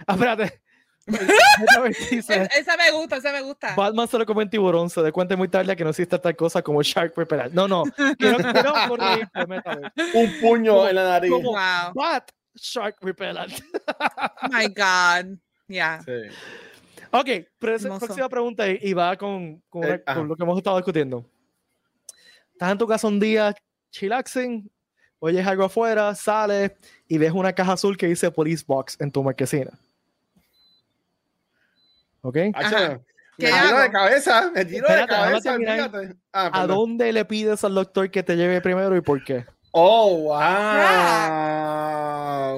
uh. 0.07 0.11
espérate. 0.11 0.61
esa 1.07 2.77
me 2.77 2.91
gusta, 2.91 3.17
esa 3.17 3.31
me 3.31 3.41
gusta. 3.41 3.73
Batman 3.75 4.07
solo 4.07 4.23
come 4.23 4.43
en 4.43 4.49
tiburón, 4.51 4.91
se 4.91 5.01
da 5.01 5.11
cuenta 5.11 5.35
muy 5.35 5.47
tarde 5.47 5.75
que 5.75 5.83
no 5.83 5.89
existe 5.89 6.19
tal 6.19 6.35
cosa 6.35 6.61
como 6.61 6.83
Shark 6.83 7.13
Repellent. 7.17 7.51
No, 7.51 7.67
no. 7.67 7.83
Quiero, 8.19 8.37
quiero 8.37 8.73
corregir, 8.87 9.27
Un 10.13 10.39
puño 10.39 10.75
como, 10.75 10.87
en 10.87 10.95
la 10.95 11.03
nariz. 11.03 11.31
Como 11.31 11.49
wow. 11.49 11.93
Bat 11.95 12.31
Shark 12.53 12.97
Repellent. 13.01 13.53
oh 13.87 14.47
my 14.51 14.67
God. 14.67 15.35
Yeah. 15.67 16.03
Sí. 16.05 16.29
Ok, 17.09 17.27
pero 17.57 17.97
próxima 17.97 18.29
pregunta 18.29 18.69
y 18.69 18.93
va 18.93 19.17
con, 19.17 19.63
con, 19.67 19.83
eh, 19.83 20.03
con 20.13 20.27
lo 20.27 20.35
que 20.35 20.43
hemos 20.43 20.57
estado 20.57 20.77
discutiendo. 20.77 21.25
Estás 22.61 22.73
en 22.73 22.77
tu 22.77 22.85
casa 22.85 23.07
un 23.07 23.19
día 23.19 23.55
chillaxing, 23.89 24.69
oyes 25.17 25.47
algo 25.47 25.63
afuera, 25.63 26.13
sales 26.13 26.73
y 27.07 27.17
ves 27.17 27.31
una 27.31 27.53
caja 27.53 27.73
azul 27.73 27.97
que 27.97 28.05
dice 28.05 28.29
Police 28.29 28.63
Box 28.67 28.97
en 28.99 29.11
tu 29.11 29.23
marquesina. 29.23 29.71
¿Ok? 32.21 32.37
Ajá. 32.53 33.01
Me 33.39 33.47
tiro 33.51 33.79
de 33.79 33.89
cabeza, 33.89 34.51
me 34.53 34.63
tiro 34.63 34.87
Espérate, 34.87 35.11
de 35.11 35.65
cabeza. 35.65 36.13
Ah, 36.31 36.51
¿A 36.53 36.67
dónde 36.67 37.11
le 37.11 37.25
pides 37.25 37.63
al 37.63 37.73
doctor 37.73 38.11
que 38.11 38.21
te 38.21 38.35
lleve 38.35 38.61
primero 38.61 38.95
y 38.95 39.01
por 39.01 39.23
qué? 39.23 39.43
Oh, 39.71 40.17
wow. 40.25 40.37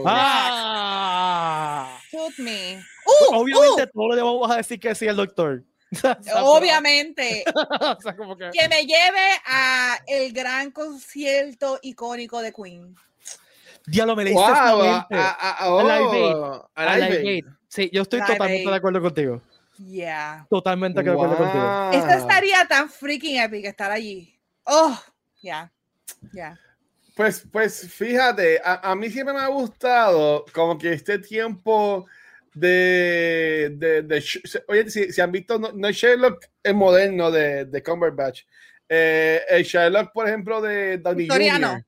Ah. 0.05 1.97
Shoot 2.11 2.39
me. 2.39 2.83
Uh, 3.05 3.35
Obviamente 3.35 3.83
uh. 3.83 3.89
todo 3.93 4.09
lo 4.09 4.15
demás 4.17 4.33
vas 4.41 4.51
a 4.51 4.57
decir 4.57 4.81
que 4.81 4.93
sí 4.95 5.07
al 5.07 5.15
doctor. 5.15 5.63
Obviamente. 6.43 7.43
o 7.53 8.01
sea, 8.01 8.15
como 8.15 8.35
que... 8.37 8.49
que... 8.51 8.67
me 8.69 8.85
lleve 8.85 9.41
a 9.45 9.97
el 10.07 10.33
gran 10.33 10.71
concierto 10.71 11.79
icónico 11.81 12.41
de 12.41 12.53
Queen. 12.53 12.95
Diablo, 13.85 14.15
me 14.15 14.23
leíste 14.23 14.41
wow, 14.41 14.51
a, 14.51 15.07
a, 15.09 15.69
oh, 15.69 15.79
a, 15.79 15.83
Live 15.83 16.61
a 16.75 16.97
Live 16.97 17.29
Aid. 17.29 17.45
Sí, 17.67 17.89
yo 17.91 18.03
estoy 18.03 18.19
Live 18.19 18.33
totalmente 18.33 18.63
Aid. 18.63 18.69
de 18.69 18.75
acuerdo 18.75 19.01
contigo. 19.01 19.41
Yeah. 19.77 20.47
Totalmente 20.49 21.03
de 21.03 21.11
acuerdo 21.11 21.35
contigo. 21.35 21.89
Esto 21.91 22.13
estaría 22.13 22.65
tan 22.67 22.89
freaking 22.89 23.41
epic 23.41 23.65
estar 23.65 23.91
allí. 23.91 24.39
Oh, 24.63 24.97
ya. 25.41 25.41
Yeah. 25.41 25.71
Ya. 26.21 26.29
Yeah. 26.31 26.59
Pues, 27.15 27.43
pues 27.51 27.93
fíjate, 27.93 28.59
a, 28.63 28.91
a, 28.91 28.95
mí 28.95 29.09
siempre 29.09 29.35
me 29.35 29.41
ha 29.41 29.47
gustado 29.47 30.45
como 30.51 30.77
que 30.77 30.93
este 30.93 31.19
tiempo 31.19 32.07
de, 32.53 33.73
de, 33.75 34.01
de 34.03 34.23
oye, 34.67 34.89
si, 34.89 35.11
si, 35.11 35.21
han 35.21 35.31
visto, 35.31 35.57
no, 35.59 35.71
no 35.71 35.87
es 35.87 35.95
Sherlock 35.95 36.45
el 36.61 36.75
moderno 36.75 37.31
de, 37.31 37.65
de 37.65 37.83
Cumberbatch, 37.83 38.41
eh, 38.87 39.41
el 39.49 39.63
Sherlock, 39.63 40.11
por 40.11 40.27
ejemplo, 40.27 40.61
de 40.61 40.97
Downey 40.97 41.27
Jr. 41.27 41.85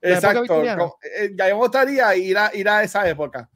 Exacto. 0.00 0.98
Eh, 1.02 1.32
ya 1.34 1.46
me 1.46 1.52
gustaría 1.54 2.14
ir 2.16 2.36
a, 2.36 2.54
ir 2.54 2.68
a 2.68 2.82
esa 2.82 3.08
época. 3.08 3.48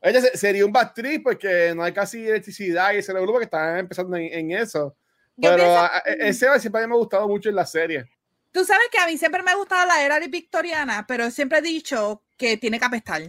Oye, 0.00 0.20
sería 0.36 0.64
un 0.64 0.72
bad 0.72 0.92
trip 0.94 1.24
porque 1.24 1.72
no 1.74 1.82
hay 1.82 1.92
casi 1.92 2.26
electricidad 2.26 2.92
y 2.92 2.98
ese 2.98 3.12
grupo 3.12 3.38
que 3.38 3.44
está 3.44 3.78
empezando 3.78 4.16
en, 4.16 4.32
en 4.32 4.50
eso. 4.52 4.96
Yo 5.36 5.50
Pero 5.50 5.64
pienso... 5.64 5.78
a, 5.78 5.98
ese 6.06 6.60
siempre 6.60 6.86
me 6.86 6.94
ha 6.94 6.98
gustado 6.98 7.26
mucho 7.26 7.48
en 7.48 7.56
la 7.56 7.66
serie. 7.66 8.08
Tú 8.52 8.64
sabes 8.64 8.88
que 8.90 8.98
a 8.98 9.06
mí 9.06 9.18
siempre 9.18 9.42
me 9.42 9.50
ha 9.50 9.56
gustado 9.56 9.86
la 9.86 10.02
era 10.02 10.18
victoriana, 10.20 11.04
pero 11.06 11.30
siempre 11.30 11.58
he 11.58 11.62
dicho 11.62 12.22
que 12.36 12.56
tiene 12.56 12.78
que 12.78 12.84
apestar. 12.86 13.22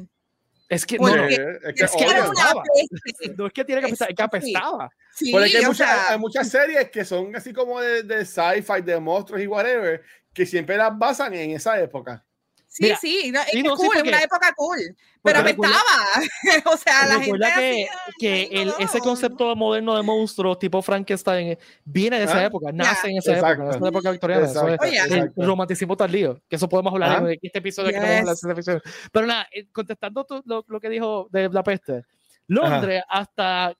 Es 0.69 0.85
que, 0.85 0.97
no, 0.97 1.07
es 1.07 1.37
que, 1.37 1.59
es 1.85 1.91
que 1.91 3.29
no 3.37 3.47
es 3.47 3.53
que 3.53 3.63
tiene 3.63 3.81
que 3.81 3.87
apestar, 3.87 4.09
es 4.09 4.15
que 4.15 4.23
apestaba. 4.23 4.89
Sí, 5.13 5.31
Porque 5.31 5.57
hay, 5.57 5.65
muchas, 5.65 5.77
sea, 5.77 6.11
hay 6.11 6.19
muchas 6.19 6.49
series 6.49 6.91
que 6.91 7.05
son 7.05 7.33
así 7.35 7.53
como 7.53 7.79
de, 7.79 8.03
de 8.03 8.25
sci-fi, 8.25 8.81
de 8.83 8.99
monstruos 8.99 9.41
y 9.41 9.47
whatever, 9.47 10.03
que 10.33 10.45
siempre 10.45 10.75
las 10.75 10.97
basan 10.97 11.33
en 11.33 11.51
esa 11.51 11.79
época. 11.79 12.26
Sí, 12.69 12.83
Mira, 12.83 12.97
sí, 12.97 13.31
no, 13.31 13.39
es 13.39 13.47
sí, 13.47 13.63
no, 13.63 13.75
cool, 13.75 13.89
sí, 13.93 14.07
una 14.07 14.21
época 14.21 14.53
cool, 14.55 14.77
pero 15.23 15.39
apestaba. 15.39 15.73
o 16.65 16.77
sea, 16.77 17.07
la 17.07 17.21
gente 17.21 17.47
que, 17.55 17.87
que 18.19 18.61
el, 18.61 18.73
ese 18.79 18.99
concepto 18.99 19.55
moderno 19.55 19.95
de 19.95 20.03
monstruos 20.03 20.59
tipo 20.59 20.81
Frankenstein 20.81 21.57
viene 21.85 22.19
de 22.19 22.25
esa 22.25 22.39
ah, 22.39 22.45
época, 22.45 22.71
nace 22.73 23.07
yeah. 23.07 23.11
en 23.11 23.17
esa 23.17 23.33
exacto. 23.33 23.63
época, 23.63 23.75
en 23.77 23.81
esa 23.81 23.87
época 23.87 24.11
victoriana. 24.11 24.45
Eso 24.45 24.67
es, 24.67 25.11
el 25.11 25.31
romanticismo 25.37 25.95
tardío, 25.95 26.41
que 26.47 26.57
eso 26.57 26.67
podemos 26.67 26.93
hablar 26.93 27.23
ah. 27.23 27.31
en 27.31 27.39
este 27.41 27.59
episodio 27.59 27.89
yes. 27.89 27.99
que 27.99 28.05
tenemos 28.05 28.43
en 28.43 28.49
la 28.49 28.55
ficción. 28.55 28.81
Pero 29.11 29.25
nada, 29.25 29.47
eh, 29.51 29.67
contestando 29.71 30.25
tú, 30.25 30.43
lo, 30.45 30.65
lo, 30.67 30.79
que 30.79 30.89
dijo 30.89 31.29
de 31.31 31.49
la 31.49 31.63
peste, 31.63 32.03
Londres 32.47 33.01
Ajá. 33.07 33.21
hasta 33.21 33.77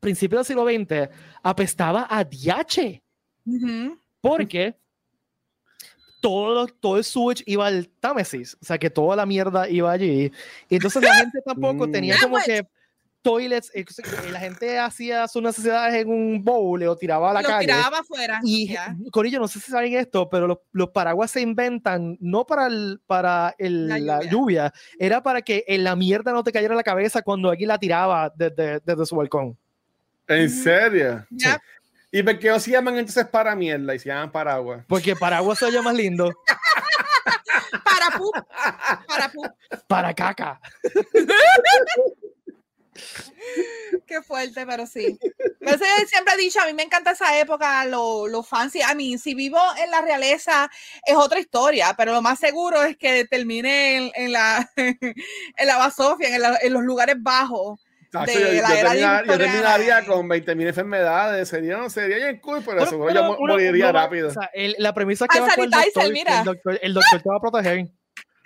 principios 0.00 0.46
del 0.46 0.56
siglo 0.56 0.64
XX 0.64 1.14
apestaba 1.42 2.06
a 2.08 2.24
DH. 2.24 3.02
Uh 3.44 3.52
-huh. 3.52 3.98
Porque 4.20 4.74
todo, 6.20 6.66
todo 6.66 6.96
el 6.96 7.04
switch 7.04 7.42
iba 7.46 7.66
al 7.66 7.88
Támesis, 7.88 8.56
o 8.60 8.64
sea 8.64 8.78
que 8.78 8.90
toda 8.90 9.16
la 9.16 9.26
mierda 9.26 9.68
iba 9.68 9.90
allí. 9.92 10.32
Y 10.68 10.74
entonces 10.76 11.02
la 11.02 11.14
gente 11.14 11.40
tampoco 11.44 11.90
tenía 11.90 12.16
como 12.20 12.38
que 12.38 12.66
toilets, 13.26 13.72
eh, 13.74 13.84
la 14.30 14.38
gente 14.38 14.78
hacía 14.78 15.26
sus 15.26 15.42
necesidades 15.42 15.96
en 15.96 16.08
un 16.08 16.44
bowl 16.44 16.80
o 16.84 16.96
tiraba 16.96 17.32
a 17.32 17.34
la 17.34 17.42
lo 17.42 17.48
calle. 17.48 17.66
tiraba 17.66 17.98
afuera. 17.98 18.38
Y 18.44 18.68
yeah. 18.68 18.96
Corillo, 19.10 19.40
no 19.40 19.48
sé 19.48 19.58
si 19.58 19.72
saben 19.72 19.94
esto, 19.94 20.28
pero 20.30 20.46
los, 20.46 20.58
los 20.70 20.90
paraguas 20.90 21.32
se 21.32 21.40
inventan 21.40 22.16
no 22.20 22.46
para, 22.46 22.68
el, 22.68 23.00
para 23.04 23.52
el, 23.58 23.88
la, 23.88 23.98
lluvia. 23.98 24.16
la, 24.22 24.30
lluvia. 24.30 24.72
era 24.96 25.22
para 25.24 25.42
que 25.42 25.64
en 25.66 25.82
la 25.82 25.96
mierda 25.96 26.32
no 26.32 26.44
te 26.44 26.52
cayera 26.52 26.76
la 26.76 26.84
cabeza 26.84 27.20
cuando 27.22 27.50
alguien 27.50 27.66
la 27.66 27.78
tiraba 27.78 28.32
desde, 28.36 28.78
desde 28.78 29.06
su 29.06 29.16
balcón. 29.16 29.58
¿En 30.28 30.48
serio? 30.48 31.26
Yeah. 31.30 31.54
Sí. 31.54 31.58
¿Y 32.10 32.22
por 32.22 32.38
qué 32.38 32.48
no 32.48 32.60
se 32.60 32.70
llaman 32.70 32.96
entonces 32.96 33.26
para 33.26 33.54
mierda 33.56 33.94
y 33.94 33.98
se 33.98 34.08
llaman 34.08 34.30
paraguas? 34.30 34.84
Porque 34.88 35.16
paraguas 35.16 35.58
se 35.58 35.66
oye 35.66 35.82
más 35.82 35.94
lindo. 35.94 36.32
para 37.84 38.16
pu. 38.16 38.30
Para 39.06 39.32
pu. 39.32 39.42
Para 39.88 40.14
caca. 40.14 40.60
Qué 44.06 44.22
fuerte, 44.22 44.64
pero 44.66 44.86
sí. 44.86 45.18
Pero 45.60 45.78
siempre 46.06 46.34
he 46.34 46.38
dicho, 46.38 46.60
a 46.60 46.66
mí 46.66 46.72
me 46.72 46.84
encanta 46.84 47.10
esa 47.10 47.38
época, 47.38 47.84
lo, 47.84 48.26
lo 48.28 48.42
fancy. 48.42 48.80
A 48.82 48.94
mí, 48.94 49.18
si 49.18 49.34
vivo 49.34 49.58
en 49.78 49.90
la 49.90 50.00
realeza, 50.00 50.70
es 51.04 51.16
otra 51.16 51.40
historia, 51.40 51.94
pero 51.96 52.12
lo 52.12 52.22
más 52.22 52.38
seguro 52.38 52.82
es 52.82 52.96
que 52.96 53.26
termine 53.26 53.96
en, 53.96 54.12
en 54.14 54.32
la, 54.32 54.70
en 54.76 55.66
la 55.66 55.76
basofia, 55.76 56.34
en, 56.34 56.42
la, 56.42 56.58
en 56.62 56.72
los 56.72 56.82
lugares 56.82 57.16
bajos 57.18 57.85
de 58.24 58.32
yo, 58.32 58.40
yo, 58.40 58.62
terminar, 58.62 59.26
yo, 59.26 59.38
terminaría 59.38 60.04
con 60.06 60.28
20.000 60.28 60.68
enfermedades. 60.68 61.48
Sería, 61.48 61.76
no 61.76 61.90
sería 61.90 62.16
bien 62.16 62.40
cool, 62.40 62.62
pero, 62.64 62.78
pero 62.78 62.90
seguro 62.90 63.12
yo 63.12 63.36
uno, 63.38 63.52
moriría 63.54 63.90
uno, 63.90 63.98
rápido. 63.98 64.28
O 64.28 64.32
sea, 64.32 64.50
el, 64.54 64.74
la 64.78 64.94
premisa 64.94 65.26
es 65.26 65.30
que 65.30 65.40
va 65.40 65.54
con 65.54 65.64
el 65.64 65.70
doctor, 65.70 66.12
mira. 66.12 66.38
El, 66.38 66.44
doctor, 66.44 66.78
el 66.82 66.94
doctor 66.94 67.22
te 67.22 67.28
va 67.28 67.36
a 67.36 67.40
proteger. 67.40 67.86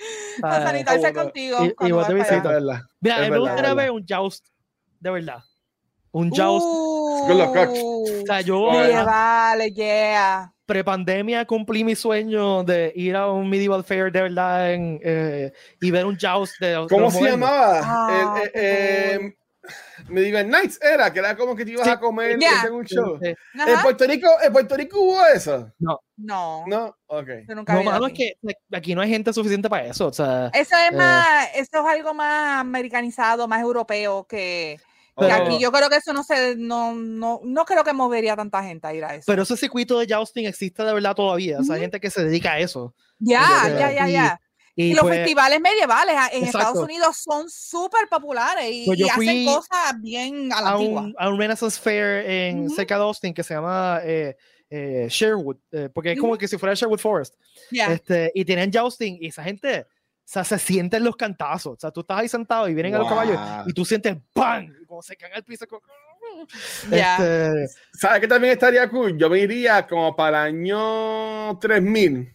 A 0.43 0.63
sanitarse 0.63 1.13
contigo. 1.13 1.59
Y, 1.63 1.89
y 1.89 1.93
vos 1.93 2.07
te 2.07 2.15
visitas. 2.15 2.63
Mira, 3.01 3.19
me 3.29 3.39
gustaría 3.39 3.75
ver 3.75 3.91
un 3.91 4.05
Joust, 4.09 4.47
de 4.99 5.11
verdad. 5.11 5.43
Un 6.13 6.31
Joust. 6.31 6.67
Uh, 6.67 7.27
Good 7.27 7.37
luck, 7.37 7.57
o 7.57 8.27
sea, 8.27 8.41
yo. 8.41 8.73
Yeah, 8.73 9.05
vale, 9.05 9.71
yeah. 9.73 10.53
Prepandemia 10.67 11.45
cumplí 11.45 11.85
mi 11.85 11.95
sueño 11.95 12.63
de 12.65 12.93
ir 12.95 13.17
a 13.17 13.31
un 13.31 13.49
medieval 13.49 13.83
fair 13.85 14.11
de 14.11 14.23
verdad 14.23 14.73
en, 14.73 15.01
eh, 15.03 15.53
y 15.81 15.91
ver 15.91 16.07
un 16.07 16.17
Joust 16.19 16.59
de. 16.61 16.87
¿Cómo 16.89 17.07
de 17.07 17.11
se 17.11 17.23
llamaba? 17.23 17.81
Ah, 17.83 18.41
el, 18.43 18.49
eh, 18.49 18.51
eh, 18.55 19.35
Medieval 20.09 20.49
Nights 20.49 20.79
era, 20.83 21.13
que 21.13 21.19
era 21.19 21.37
como 21.37 21.55
que 21.55 21.65
te 21.65 21.73
ibas 21.73 21.87
a 21.87 21.99
comer 21.99 22.39
en 22.43 22.73
un 22.73 22.85
show. 22.85 23.19
¿En 23.23 23.83
Puerto, 23.83 24.07
Rico, 24.07 24.29
¿En 24.43 24.53
Puerto 24.53 24.77
Rico 24.77 25.01
hubo 25.01 25.27
eso? 25.27 25.71
No. 25.79 26.01
No. 26.17 26.65
No, 26.67 26.97
ok. 27.07 27.29
No, 27.49 27.83
malo 27.83 28.07
es 28.07 28.13
que 28.15 28.35
aquí 28.73 28.95
no 28.95 29.01
hay 29.01 29.11
gente 29.11 29.33
suficiente 29.33 29.69
para 29.69 29.87
eso. 29.87 30.07
O 30.07 30.13
sea, 30.13 30.51
eso 30.55 30.77
es 30.77 30.93
eh, 30.93 30.97
más, 30.97 31.49
eso 31.55 31.71
es 31.73 31.87
algo 31.87 32.15
más 32.15 32.61
americanizado, 32.61 33.47
más 33.49 33.61
europeo 33.61 34.27
que. 34.27 34.79
aquí 35.17 35.59
yo 35.59 35.71
creo 35.73 35.89
que 35.89 35.97
eso 35.97 36.13
no 36.13 36.23
se, 36.23 36.57
no, 36.57 36.95
no, 36.95 37.41
no 37.45 37.65
creo 37.65 37.85
que 37.85 37.93
movería 37.93 38.37
tanta 38.37 38.63
gente 38.63 38.87
a 38.87 38.95
ir 38.95 39.05
a 39.05 39.15
eso. 39.15 39.25
Pero 39.27 39.43
ese 39.43 39.57
circuito 39.57 39.99
de 39.99 40.07
jousting 40.07 40.47
existe 40.47 40.83
de 40.83 40.95
verdad 40.95 41.15
todavía. 41.15 41.59
O 41.59 41.65
sea, 41.65 41.77
hay 41.77 41.83
gente 41.83 42.01
que 42.01 42.11
se 42.11 42.25
dedica 42.25 42.53
a 42.53 42.59
eso. 42.59 42.95
Ya, 43.19 43.69
ya, 43.79 43.93
ya, 43.93 44.09
ya. 44.09 44.41
Y, 44.81 44.95
los 44.95 45.03
pues 45.03 45.19
festivales 45.19 45.61
medievales 45.61 46.17
en 46.33 46.45
Estados 46.45 46.79
Unidos 46.79 47.17
son 47.19 47.51
súper 47.51 48.09
populares 48.09 48.67
y, 48.71 48.87
pues 48.87 49.01
hacen 49.11 49.45
cosas 49.45 50.01
bien 50.01 50.53
a 50.53 50.63
la 50.63 50.71
a 50.71 50.79
un, 50.79 51.15
a 51.19 51.29
un 51.29 51.39
Renaissance 51.39 51.81
Fair 51.81 52.29
en 52.29 52.71
cerca 52.71 52.97
de 52.97 53.03
Austin 53.03 53.35
que 53.35 53.43
se 53.43 53.55
llama 53.55 54.01
eh, 54.03 54.37
eh, 54.71 55.07
Sherwood, 55.11 55.57
eh, 55.73 55.89
porque 55.93 56.13
es 56.13 56.21
como 56.21 56.39
que 56.39 56.49
si 56.49 56.57
fuera 56.57 56.75
Sherwood 56.75 56.99
Forest. 56.99 57.35
Este, 57.71 58.33
y 58.35 58.45
tienen 58.45 58.71
jousting 58.73 59.19
y 59.21 59.27
esa 59.27 59.43
gente 59.43 59.87
o 60.31 60.33
sea, 60.33 60.45
se 60.45 60.59
sienten 60.61 61.03
los 61.03 61.17
cantazos. 61.17 61.73
O 61.73 61.81
sea, 61.81 61.91
tú 61.91 62.03
estás 62.03 62.21
ahí 62.21 62.29
sentado 62.29 62.69
y 62.69 62.75
vienen 62.75 62.95
a 62.95 62.99
los 62.99 63.09
caballos 63.09 63.37
y 63.67 63.73
tú 63.73 63.85
sientes 63.85 64.17
¡pam! 64.33 64.73
Como 64.87 65.03
se 65.03 65.17
caen 65.17 65.35
al 65.35 65.43
piso. 65.43 65.67
Este, 66.85 67.67
¿Sabes 67.93 68.21
qué 68.21 68.29
también 68.29 68.53
estaría 68.53 68.89
cool? 68.89 69.19
Yo 69.19 69.29
me 69.29 69.41
iría 69.41 69.87
como 69.87 70.15
para 70.15 70.49
el 70.49 70.55
año 70.55 71.59
3000 71.59 72.33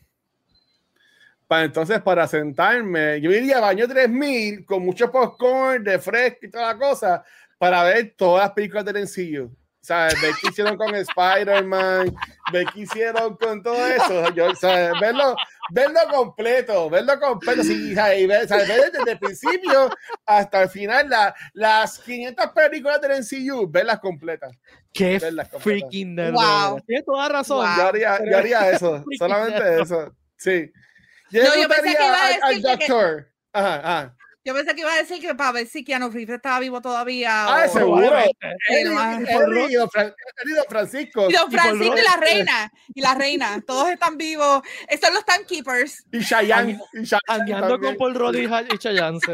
para 1.47 1.63
entonces, 1.63 2.01
para 2.01 2.27
sentarme, 2.27 3.21
yo 3.21 3.31
iría 3.31 3.57
a 3.57 3.61
baño 3.61 3.87
3000 3.87 4.65
con 4.65 4.83
mucho 4.83 5.11
popcorn, 5.11 5.83
de 5.83 5.99
fresco 5.99 6.39
y 6.43 6.49
toda 6.49 6.73
la 6.73 6.77
cosa, 6.77 7.23
para 7.57 7.83
ver 7.83 8.13
todas 8.17 8.45
las 8.45 8.53
películas 8.53 8.85
del 8.85 9.03
MCU. 9.03 9.55
¿Sabes? 9.81 10.19
Ver 10.19 10.31
qué 10.41 10.49
hicieron 10.49 10.77
con 10.77 10.95
Spider-Man, 10.95 12.15
ver 12.51 12.65
qué 12.73 12.79
hicieron 12.79 13.37
con 13.37 13.61
todo 13.61 13.85
eso. 13.85 14.33
Yo, 14.33 14.55
¿sabes? 14.55 14.99
Verlo, 14.99 15.35
verlo 15.69 15.99
completo, 16.11 16.89
verlo 16.89 17.19
completo. 17.19 17.63
Sí, 17.63 17.91
y 17.91 18.25
ver, 18.25 18.47
¿sabes? 18.47 18.67
ver 18.67 18.91
desde 18.91 19.11
el 19.11 19.19
principio 19.19 19.91
hasta 20.25 20.63
el 20.63 20.69
final 20.69 21.07
la, 21.07 21.35
las 21.53 21.99
500 21.99 22.47
películas 22.47 22.99
del 22.99 23.21
MCU, 23.21 23.69
verlas 23.69 23.99
completas. 23.99 24.57
Qué 24.91 25.19
freaking 25.59 26.15
nerd. 26.15 26.33
Wow. 26.33 26.81
Tienes 26.87 27.05
toda 27.05 27.29
razón. 27.29 27.67
Yo, 27.77 27.87
haría, 27.87 28.19
yo 28.25 28.37
haría 28.39 28.71
eso, 28.71 29.05
solamente 29.19 29.81
eso. 29.83 30.15
Sí. 30.35 30.71
Yo, 31.31 31.43
no, 31.43 31.55
yo 31.61 31.67
pensé 31.67 31.95
que 31.95 32.05
iba 32.05 32.23
a 32.23 32.27
decir 32.27 32.43
al, 32.43 32.61
doctor. 32.61 33.31
Ajá, 33.53 33.75
ajá. 33.75 34.15
Yo 34.45 34.53
pensé 34.53 34.75
que 34.75 34.81
iba 34.81 34.93
a 34.93 34.97
decir 34.97 35.19
que 35.19 35.33
para 35.33 35.51
ver 35.53 35.65
si 35.65 35.83
Keanu 35.83 36.11
Reeves 36.11 36.35
estaba 36.35 36.59
vivo 36.59 36.79
todavía. 36.79 37.45
Ah, 37.47 37.67
seguro. 37.67 38.15
Él 38.69 38.93
y 39.69 39.73
Don 39.73 39.89
Francisco. 40.69 41.27
Y 41.31 41.33
Don 41.33 41.51
Francisco 41.51 41.97
y, 41.97 42.03
la 42.03 42.17
reina. 42.17 42.71
Y 42.93 43.01
la 43.01 43.15
reina. 43.15 43.63
Todos 43.65 43.89
están 43.89 44.19
vivos. 44.19 44.61
Estos 44.87 45.07
son 45.07 45.15
los 45.15 45.25
timekeepers. 45.25 46.05
Y 46.11 46.23
Chayanne. 46.23 46.79
Andando 47.27 47.79
con 47.79 47.97
Paul 47.97 48.13
Rudd 48.13 48.35
y 48.35 48.77
Chayanne. 48.77 49.17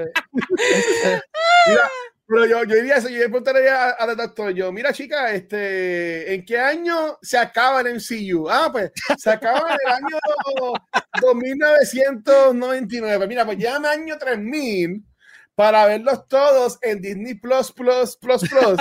Mira, 1.68 1.92
pero 2.32 2.46
yo, 2.46 2.64
yo 2.64 2.76
diría 2.78 2.96
eso, 2.96 3.10
yo 3.10 3.18
le 3.18 3.28
preguntaría 3.28 3.90
al 3.90 4.16
doctor, 4.16 4.54
yo, 4.54 4.72
mira 4.72 4.94
chica, 4.94 5.34
este, 5.34 6.34
¿en 6.34 6.46
qué 6.46 6.58
año 6.58 7.18
se 7.22 7.38
acaba 7.38 7.82
el 7.82 7.96
MCU? 7.96 8.50
Ah, 8.50 8.70
pues 8.72 8.90
se 9.18 9.30
acaba 9.30 9.72
en 9.72 9.78
el 9.86 9.92
año 9.92 10.18
2999. 11.22 13.28
Mira, 13.28 13.46
pues 13.46 13.58
llame 13.58 13.90
año 13.90 14.18
3000 14.18 15.04
para 15.56 15.86
verlos 15.86 16.26
todos 16.30 16.78
en 16.82 17.02
Disney 17.02 17.34
Plus, 17.34 17.74
Plus, 17.74 18.16
Plus, 18.16 18.50
Plus. 18.50 18.80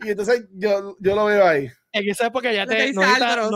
y 0.00 0.10
entonces 0.10 0.46
yo, 0.54 0.96
yo 0.98 1.14
lo 1.14 1.26
veo 1.26 1.46
ahí. 1.46 1.70
En 1.90 2.08
esa 2.08 2.26
época 2.26 2.52
ya 2.52 2.66
te, 2.66 2.92
no, 2.92 3.00
necesitas, 3.00 3.50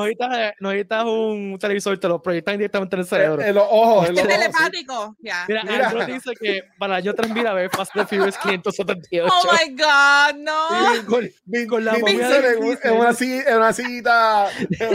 no, 0.59 0.71
necesitas, 0.71 1.05
un 1.05 1.59
televisor, 1.61 1.99
te 1.99 2.09
lo 2.09 2.23
proyectan 2.23 2.57
directamente 2.57 2.97
en 2.97 3.01
el 3.01 3.07
cerebro. 3.07 3.43
En, 3.43 3.55
los 3.55 3.67
ojos. 3.69 4.09
Es 4.09 4.27
telepático. 4.27 5.17
Ya. 5.21 5.45
Mira, 5.47 5.63
Mira. 5.65 6.07
dice 6.07 6.31
que 6.41 6.65
para 6.79 7.01
yo 7.01 7.15
3000 7.15 7.47
a 7.47 7.53
ver 7.53 7.71
Fast 7.71 7.95
and 7.95 8.09
Furious 8.09 8.39
578. 8.39 9.29
Oh 9.31 9.53
my 9.53 9.75
God, 9.75 10.35
no. 10.39 11.07
con, 11.07 11.29
con, 11.69 11.85
la 11.85 11.93
momia 11.99 12.41
en, 12.83 12.95
una 12.95 13.13
silla, 13.13 13.51
en 13.51 13.57
una 13.59 13.73
sillita 13.73 14.49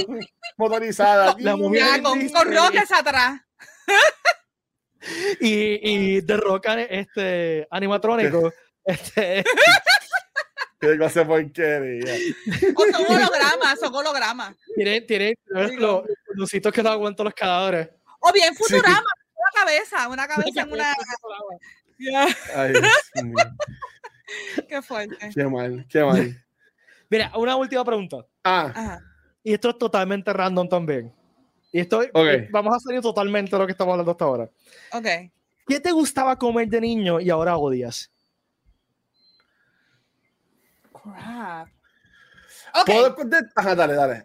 motorizada. 0.58 1.36
La 1.38 1.56
momia 1.56 2.02
con, 2.02 2.28
con 2.30 2.52
roques 2.52 2.92
atrás. 2.92 3.40
y, 5.40 5.90
y 5.90 6.22
de 6.22 6.38
roca 6.38 6.82
este 6.82 7.68
animatrónico. 7.70 8.52
Este, 8.88 9.44
Qué 10.80 10.98
cosa 10.98 11.26
porquería. 11.26 12.16
O 12.76 12.84
son 12.86 13.06
hologramas, 13.06 13.80
son 13.80 13.96
hologramas. 13.96 14.56
Tienen, 14.76 15.08
tienen 15.08 15.36
los, 15.80 16.04
los 16.36 16.52
que 16.52 16.84
no 16.84 16.90
aguantan 16.90 17.26
los 17.26 17.34
cadáveres. 17.34 17.90
O 18.20 18.32
bien 18.32 18.54
Futurama, 18.56 19.00
una 19.00 19.64
cabeza, 19.64 20.08
una 20.08 20.28
cabeza 20.28 20.62
en 20.62 20.72
una. 20.72 20.94
Ay, 22.56 22.74
qué 24.70 24.82
fuerte. 24.82 25.30
Qué 25.34 25.46
mal, 25.46 25.86
qué 25.90 26.04
mal. 26.04 26.46
Mira, 27.10 27.32
una 27.36 27.56
última 27.56 27.84
pregunta. 27.84 28.26
Ah. 28.44 29.00
Y 29.44 29.54
esto 29.54 29.70
es 29.70 29.78
totalmente 29.78 30.32
random 30.34 30.68
también. 30.68 31.14
Y 31.72 31.80
esto, 31.80 32.02
vamos 32.52 32.76
a 32.76 32.80
salir 32.80 33.02
totalmente 33.02 33.52
de 33.52 33.60
lo 33.60 33.66
que 33.66 33.72
estamos 33.72 33.94
hablando 33.94 34.12
hasta 34.12 34.26
ahora. 34.26 34.50
Ok. 34.94 35.08
¿Qué 35.68 35.80
te 35.80 35.92
gustaba 35.92 36.38
comer 36.38 36.68
de 36.68 36.82
niño 36.82 37.20
y 37.20 37.30
ahora 37.30 37.58
odias? 37.58 38.12
Ajá, 43.56 43.76
dale, 43.76 43.94
dale. 43.94 44.24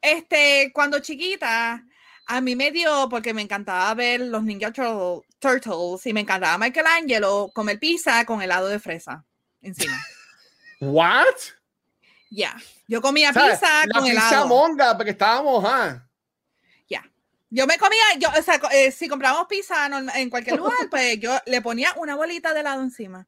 Este, 0.00 0.70
cuando 0.74 0.98
chiquita, 0.98 1.84
a 2.26 2.40
mí 2.40 2.56
me 2.56 2.70
dio, 2.70 3.08
porque 3.08 3.34
me 3.34 3.42
encantaba 3.42 3.92
ver 3.94 4.20
los 4.20 4.42
Ninja 4.42 4.72
Turtles 4.72 6.06
y 6.06 6.12
me 6.12 6.20
encantaba 6.20 6.58
Michelangelo 6.58 7.50
comer 7.54 7.78
pizza 7.78 8.24
con 8.24 8.42
helado 8.42 8.68
de 8.68 8.78
fresa 8.78 9.24
encima. 9.60 9.96
¿What? 10.80 11.26
Ya. 12.30 12.56
Yo 12.88 13.00
comía 13.00 13.32
pizza 13.32 13.84
con 13.92 14.06
helado. 14.06 14.28
pizza 14.28 14.44
monga, 14.46 14.96
porque 14.96 15.12
estábamos, 15.12 15.64
ah. 15.66 16.06
Ya. 16.88 17.04
Yo 17.50 17.66
me 17.66 17.78
comía, 17.78 18.02
yo, 18.18 18.28
o 18.36 18.42
sea, 18.42 18.60
eh, 18.72 18.90
si 18.90 19.08
comprábamos 19.08 19.46
pizza 19.46 19.88
en 20.14 20.30
cualquier 20.30 20.56
lugar, 20.56 20.76
pues 20.90 21.20
yo 21.20 21.38
le 21.46 21.60
ponía 21.62 21.92
una 21.96 22.16
bolita 22.16 22.52
de 22.54 22.60
helado 22.60 22.82
encima. 22.82 23.26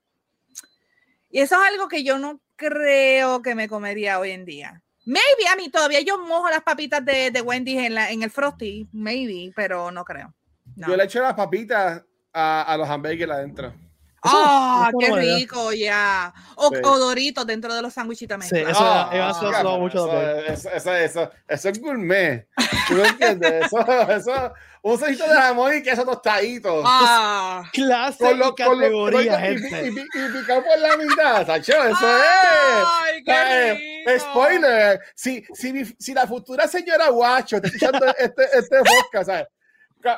Y 1.35 1.41
eso 1.41 1.57
es 1.57 1.69
algo 1.69 1.89
que 1.89 2.05
yo 2.05 2.17
no 2.17 2.41
creo 2.55 3.43
que 3.43 3.57
me 3.57 3.69
comería 3.69 4.21
hoy 4.21 4.31
en 4.31 4.45
día. 4.45 4.81
Maybe 5.05 5.49
a 5.53 5.57
mí 5.57 5.69
todavía 5.69 6.01
yo 6.01 6.17
mojo 6.17 6.49
las 6.49 6.63
papitas 6.63 7.05
de, 7.05 7.33
de 7.33 7.41
Wendy's 7.41 7.81
en, 7.81 7.95
la, 7.97 8.13
en 8.13 8.23
el 8.23 8.31
Frosty, 8.31 8.89
maybe, 8.93 9.53
pero 9.57 9.91
no 9.91 10.05
creo. 10.05 10.33
Yo 10.77 10.97
le 10.97 11.03
echo 11.03 11.21
las 11.21 11.35
papitas 11.35 12.05
a, 12.33 12.63
a 12.63 12.77
los 12.77 12.89
hamburgues 12.89 13.29
adentro. 13.29 13.75
¡Ah, 14.23 14.93
qué 14.97 15.11
rico! 15.13 15.73
Ya. 15.73 16.33
O, 16.55 16.71
Doritos 16.71 17.45
dentro 17.45 17.75
de 17.75 17.83
los 17.83 17.93
sándwichitos 17.93 18.45
Sí, 18.47 18.59
eso, 18.59 18.79
oh, 18.81 19.11
eso, 19.13 19.51
eso, 19.51 19.79
mucho 19.79 20.07
eso, 20.17 20.71
eso, 20.71 20.95
eso, 20.95 21.31
eso, 21.49 21.69
es 21.69 21.81
gourmet. 21.81 22.49
¿Tú 22.87 22.95
no 22.95 23.05
entiendes? 23.05 23.67
Eso, 23.67 23.81
eso, 24.11 24.53
un 24.85 24.99
sojito 24.99 25.27
de 25.27 25.35
jamón 25.35 25.75
y 25.75 25.83
queso 25.83 26.05
tostadito. 26.05 26.83
Ah, 26.85 27.65
clase 27.73 28.23
con 28.23 28.39
lo, 28.39 28.55
categoría, 28.55 29.41
con 29.41 29.43
lo, 29.43 29.59
y, 29.59 29.89
y, 29.89 29.89
y, 29.89 30.41
picado 30.41 30.63
por 30.63 30.79
la 30.79 30.97
mitad, 30.99 31.47
Sacho, 31.47 31.73
eso 31.85 32.07
Ay, 32.07 33.19
es. 33.19 33.25
Qué 33.25 34.05
eh, 34.15 34.21
spoiler. 34.21 35.01
Si, 35.15 35.43
si, 35.55 35.87
si 35.99 36.13
la 36.13 36.27
futura 36.27 36.69
señora 36.69 37.09
Guacho 37.09 37.57
está 37.57 37.69
escuchando 37.69 38.15
este, 38.19 38.45
este 38.53 38.77
podcast, 38.79 39.27
¿sabes? 39.27 39.47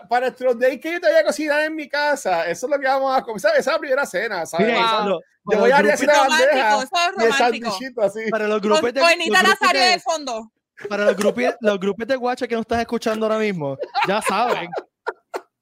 para 0.09 0.27
nuestro 0.27 0.53
day 0.53 0.81
que 0.81 0.95
yo 0.95 1.01
te 1.01 1.07
voy 1.07 1.17
a 1.17 1.25
cocinar 1.25 1.61
en 1.63 1.77
mi 1.77 1.89
casa, 1.89 2.45
eso 2.49 2.67
es 2.67 2.71
lo 2.73 2.81
que 2.81 2.89
vamos 2.89 3.17
a 3.17 3.23
comer. 3.23 3.37
Esa 3.37 3.53
es 3.57 3.67
la 3.67 3.79
primera 3.79 4.05
cena, 4.05 4.45
¿sabes? 4.45 4.67
Mira, 4.67 5.05
yo 5.05 5.59
voy 5.61 5.71
a 5.71 5.77
hacer 5.77 6.09
la 6.09 6.27
bandeja 6.27 7.51
y 7.53 7.85
el 7.85 7.95
así. 8.03 8.31
Para 8.33 8.49
los 8.49 8.61
grupos 8.61 8.93
de, 8.93 9.01
Bonita 9.01 9.43
Nazario 9.45 9.81
de, 9.81 9.91
de 9.91 10.01
fondo. 10.01 10.51
Para 10.89 11.05
los 11.05 11.17
grupos, 11.17 11.45
los 11.61 11.81
grupos 11.81 12.07
de 12.07 12.17
guacha 12.17 12.47
que 12.47 12.55
nos 12.55 12.63
estás 12.63 12.81
escuchando 12.81 13.27
ahora 13.27 13.39
mismo, 13.39 13.77
ya 14.07 14.21
saben. 14.21 14.69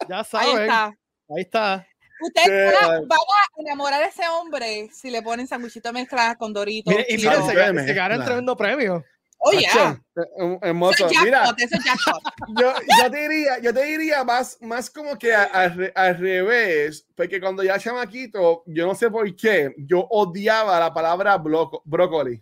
Ya 0.09 0.25
saben. 0.25 0.57
Ahí 0.57 0.63
está. 0.63 0.85
Ahí 0.87 1.43
está. 1.43 1.87
Ustedes 2.21 2.75
van, 2.81 3.19
a 3.19 3.61
enamorar 3.61 4.03
a 4.03 4.07
ese 4.07 4.27
hombre 4.29 4.89
si 4.93 5.11
le 5.11 5.23
ponen 5.23 5.47
sandwichito 5.47 5.93
mezclado 5.93 6.37
con 6.37 6.53
doritos. 6.53 6.93
Mire, 6.93 7.07
y 7.09 7.17
mira, 7.17 7.43
se, 7.43 7.87
se 7.87 7.95
gana 7.95 8.15
el 8.15 8.25
tremendo 8.25 8.57
premio. 8.57 9.05
Oye, 9.47 9.67
oh, 10.39 10.59
hermoso. 10.63 11.07
Mira, 11.23 11.55
yo, 12.59 12.73
yo, 13.03 13.11
te 13.11 13.29
diría, 13.29 13.59
yo 13.59 13.75
te 13.75 13.85
diría 13.85 14.25
más, 14.25 14.57
más 14.63 14.89
como 14.89 15.19
que 15.19 15.35
al, 15.35 15.93
al 15.95 16.19
revés, 16.19 17.07
porque 17.15 17.39
cuando 17.39 17.63
ya 17.63 17.79
chamaquito, 17.79 18.63
yo 18.67 18.87
no 18.87 18.95
sé 18.95 19.11
por 19.11 19.37
qué, 19.37 19.75
yo 19.77 20.01
odiaba 20.09 20.81
la 20.81 20.95
palabra 20.95 21.37
brócoli. 21.37 22.41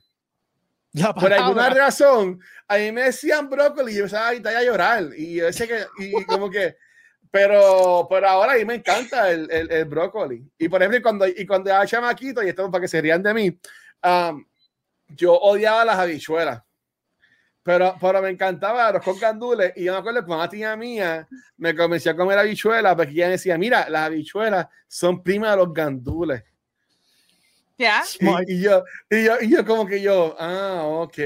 Por 1.19 1.33
alguna 1.33 1.71
razón, 1.71 2.41
a 2.69 2.77
mí 2.77 2.93
me 2.93 3.05
decían 3.05 3.49
brócoli 3.49 3.93
y 3.93 3.97
yo 3.97 4.05
estaba 4.05 4.29
a 4.29 4.63
llorar. 4.63 5.05
Y 5.17 5.37
yo 5.37 5.47
decía 5.47 5.67
que, 5.67 5.87
y 5.99 6.25
como 6.25 6.51
que, 6.51 6.77
Pero, 7.31 8.07
pero 8.11 8.29
ahora 8.29 8.53
a 8.53 8.57
mí 8.57 8.65
me 8.67 8.75
encanta 8.75 9.31
el, 9.31 9.51
el, 9.51 9.73
el 9.73 9.85
brócoli. 9.87 10.47
Y 10.59 10.69
por 10.69 10.83
ejemplo, 10.83 11.01
cuando, 11.03 11.27
y 11.27 11.47
cuando 11.47 11.71
era 11.71 11.87
chamaquito, 11.87 12.43
y 12.43 12.51
esto 12.51 12.71
para 12.71 12.83
que 12.83 12.89
se 12.89 13.01
rían 13.01 13.23
de 13.23 13.33
mí, 13.33 13.59
um, 14.05 14.45
yo 15.09 15.33
odiaba 15.33 15.83
las 15.83 15.99
habichuelas. 15.99 16.63
Pero, 17.63 17.97
pero 17.99 18.21
me 18.21 18.29
encantaba 18.29 18.93
los 18.93 19.03
con 19.03 19.19
gandules. 19.19 19.73
Y 19.77 19.85
yo 19.85 19.93
me 19.93 19.99
acuerdo 20.01 20.27
que 20.27 20.31
una 20.31 20.49
tía 20.49 20.77
mía 20.77 21.27
me 21.57 21.75
convenció 21.75 22.13
a 22.13 22.17
comer 22.17 22.39
habichuelas 22.39 22.95
porque 22.97 23.13
ella 23.13 23.31
decía: 23.31 23.57
Mira, 23.57 23.89
las 23.89 24.09
habichuelas 24.09 24.67
son 24.87 25.23
primas 25.23 25.53
de 25.53 25.57
los 25.57 25.73
gandules. 25.73 26.43
¿Ya? 27.79 28.03
Y, 28.21 28.53
y, 28.53 28.61
yo, 28.63 28.85
y, 29.11 29.25
yo, 29.25 29.35
y 29.41 29.49
yo, 29.49 29.65
como 29.65 29.87
que 29.87 30.01
yo, 30.01 30.37
ah, 30.39 30.83
ok. 30.85 31.17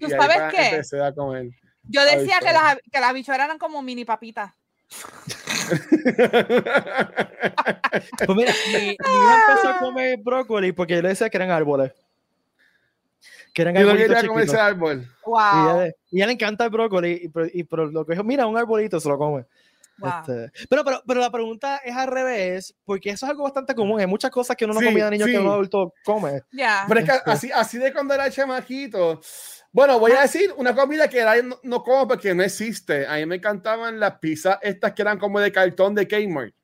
¿Tú 0.00 0.08
sabes 0.08 0.38
qué? 0.50 0.68
Empecé 0.68 1.02
a 1.02 1.12
comer. 1.12 1.50
Yo 1.84 2.04
decía 2.04 2.38
que 2.40 2.52
las, 2.52 2.76
que 2.90 3.00
las 3.00 3.10
habichuelas 3.10 3.46
eran 3.46 3.58
como 3.58 3.82
mini 3.82 4.04
papitas. 4.04 4.52
pues 8.26 8.36
mira, 8.36 8.52
mi, 8.68 8.78
mi 8.78 8.90
hija 8.92 9.46
empezó 9.48 9.68
a 9.68 9.78
comer 9.78 10.18
brócoli 10.18 10.72
porque 10.72 10.94
yo 10.94 11.02
le 11.02 11.08
decía 11.08 11.28
que 11.28 11.36
eran 11.36 11.50
árboles. 11.50 11.92
Que 13.52 13.62
eran 13.62 13.74
yo 13.76 13.92
quería 13.92 14.26
comer 14.26 14.44
ese 14.44 14.58
árbol. 14.58 15.08
Wow. 15.24 15.36
Y 15.36 15.38
a 15.38 15.86
ella 16.12 16.26
le 16.26 16.32
encanta 16.32 16.64
el 16.64 16.70
brócoli, 16.70 17.30
y, 17.52 17.60
y, 17.60 17.64
pero 17.64 17.86
lo 17.86 18.04
que 18.04 18.12
dijo, 18.12 18.24
mira, 18.24 18.46
un 18.46 18.56
arbolito 18.56 18.98
se 18.98 19.08
lo 19.08 19.16
come. 19.16 19.44
Wow. 19.98 20.10
Este, 20.26 20.66
pero, 20.68 20.84
pero, 20.84 21.02
pero 21.06 21.20
la 21.20 21.30
pregunta 21.30 21.76
es 21.84 21.94
al 21.96 22.08
revés, 22.08 22.74
porque 22.84 23.10
eso 23.10 23.26
es 23.26 23.30
algo 23.30 23.44
bastante 23.44 23.74
común. 23.74 24.00
Hay 24.00 24.06
muchas 24.06 24.30
cosas 24.30 24.56
que 24.56 24.64
uno 24.64 24.74
no 24.74 24.80
Sí, 24.80 24.86
comía 24.86 25.04
de 25.04 25.10
niño 25.12 25.26
sí. 25.26 25.32
que 25.32 25.38
un 25.38 25.46
adulto 25.48 25.92
come. 26.04 26.42
Ya. 26.52 26.84
Pero 26.88 27.00
es 27.00 27.06
que 27.08 27.16
Este. 27.16 27.30
así, 27.30 27.52
así 27.52 27.78
de 27.78 27.92
cuando 27.92 28.12
era 28.14 28.30
chamaquito. 28.30 29.20
Bueno, 29.72 29.98
voy 29.98 30.12
a 30.12 30.22
decir 30.22 30.52
una 30.56 30.74
comida 30.74 31.08
que 31.08 31.22
ahora 31.22 31.42
no, 31.42 31.58
no 31.62 31.82
como 31.82 32.06
porque 32.08 32.34
no 32.34 32.42
existe. 32.42 33.06
A 33.06 33.14
mí 33.16 33.26
me 33.26 33.36
encantaban 33.36 33.98
las 34.00 34.18
pizzas 34.18 34.58
estas 34.62 34.92
que 34.92 35.02
eran 35.02 35.18
como 35.18 35.40
de 35.40 35.50
cartón 35.52 35.94
de 35.94 36.06
Kmart. 36.06 36.54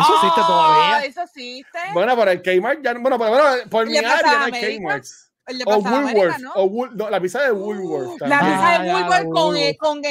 Eso 0.00 0.14
existe 0.14 0.40
Oh, 0.42 0.46
todavía. 0.46 1.04
Eso 1.06 1.22
existe. 1.22 1.78
Bueno, 1.92 2.14
por 2.16 2.28
el 2.28 2.40
Kmart, 2.42 2.80
ya, 2.84 2.94
bueno, 2.94 3.18
por, 3.18 3.28
bueno, 3.28 3.44
por 3.70 3.86
¿Y 3.86 3.90
mi 3.90 3.98
área 3.98 4.22
no 4.22 4.28
hay 4.44 4.48
América? 4.50 4.80
Kmart. 4.82 5.04
El 5.46 5.58
de 5.58 5.64
O 5.66 5.78
Woolworth. 5.78 6.38
¿no? 6.38 6.52
O 6.54 6.64
Wool- 6.68 6.94
no, 6.94 7.08
la 7.10 7.20
pizza 7.20 7.42
de 7.42 7.50
Woolworth. 7.52 8.20
La 8.20 8.28
también. 8.38 8.52
pizza 8.52 8.68
Ah, 8.74 8.78
de 8.82 8.86
ya, 8.86 8.94
Woolworth 8.94 9.22
con, 9.24 9.32
Woolworth. 9.32 9.58
eh, 9.62 9.76
con 9.76 10.02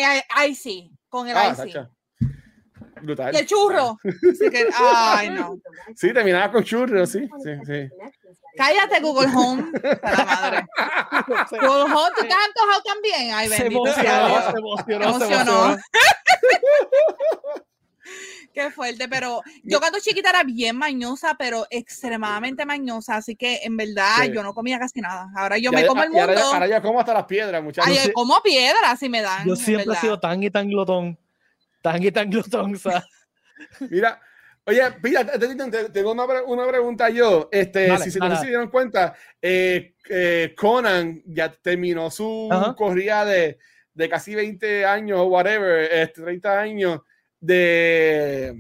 icy. 0.50 0.92
Con 1.10 1.28
el 1.30 1.38
Ah, 1.38 1.56
icy. 1.66 1.74
Brutal. 3.02 3.34
Y 3.34 3.38
el 3.38 3.46
churro. 3.46 3.98
Así 4.04 4.50
que, 4.50 4.68
ay, 4.78 5.30
no. 5.30 5.60
Sí, 5.96 6.14
terminaba 6.14 6.52
con 6.52 6.64
churros, 6.64 7.10
sí. 7.10 7.28
sí, 7.44 7.52
sí. 7.66 7.90
Cállate, 8.58 9.00
Google 9.02 9.30
Home. 9.36 9.64
A 10.04 10.12
la 10.12 10.26
madre. 10.26 10.66
Google 11.52 11.84
Home, 11.94 12.12
¿tú 12.16 12.22
te 12.22 12.34
has 12.34 12.46
antojado 12.48 12.82
también? 12.84 13.34
Ay, 13.34 13.50
Se 13.50 13.64
bendito 13.64 13.86
sea 13.94 14.04
emocionó, 14.04 14.28
Dios. 14.28 14.44
se 14.52 14.58
emocionó, 14.58 15.20
se 15.20 15.26
Emocionó. 15.26 15.64
emocionó. 15.66 15.78
Qué 18.54 18.72
fuerte, 18.72 19.08
pero 19.08 19.42
yo 19.64 19.80
cuando 19.80 20.00
chiquita 20.00 20.30
era 20.32 20.44
bien 20.44 20.76
mañosa, 20.78 21.36
pero 21.38 21.68
extremadamente 21.70 22.66
mañosa, 22.66 23.18
así 23.18 23.36
que 23.36 23.60
en 23.64 23.78
verdad 23.78 24.24
Sí. 24.24 24.32
yo 24.34 24.42
no 24.42 24.56
comía 24.56 24.80
casi 24.80 25.00
nada. 25.00 25.28
Ahora 25.36 25.60
yo 25.60 25.70
Y 25.70 25.76
me 25.76 25.82
ahora- 25.82 25.88
como 25.90 26.04
el 26.04 26.10
ahora, 26.20 26.34
mundo. 26.34 26.54
ahora 26.54 26.68
ya 26.68 26.82
como 26.82 27.00
hasta 27.00 27.14
las 27.14 27.26
piedras, 27.26 27.62
muchachos. 27.62 27.88
Ay, 27.92 27.98
Yo 27.98 28.02
sí- 28.06 28.14
como 28.14 28.42
piedra 28.42 28.96
si 28.98 29.10
me 29.10 29.22
dan. 29.22 29.46
Yo 29.48 29.56
siempre 29.56 29.94
he 29.94 29.98
sido 30.00 30.20
tan 30.20 30.42
y 30.42 30.50
tan 30.50 30.68
glotón. 30.70 31.20
Tan 31.82 32.02
y 32.04 32.12
tan 32.12 32.30
glotón, 32.30 32.76
o 32.76 32.78
sea. 32.78 33.04
Mira, 33.90 34.22
oye, 34.66 34.82
mira, 35.02 35.26
te- 35.26 35.40
te- 35.40 35.56
te- 35.72 35.90
tengo 35.90 36.12
una, 36.12 36.28
pre- 36.28 36.44
una 36.44 36.68
pregunta 36.68 37.10
yo. 37.10 37.50
Este, 37.52 37.88
Dale, 37.88 38.04
si 38.04 38.12
se 38.12 38.46
dieron 38.46 38.70
cuenta, 38.70 39.16
eh, 39.42 39.96
eh, 40.10 40.54
Conan 40.56 41.22
ya 41.26 41.52
terminó 41.52 42.12
su 42.12 42.50
Ajá. 42.52 42.76
corrida 42.76 43.26
de, 43.26 43.58
de 43.94 44.10
casi 44.10 44.36
20 44.36 44.86
años 44.86 45.20
o 45.20 45.26
whatever, 45.26 45.92
este, 45.92 46.22
30 46.22 46.60
años 46.60 47.02
de 47.40 48.54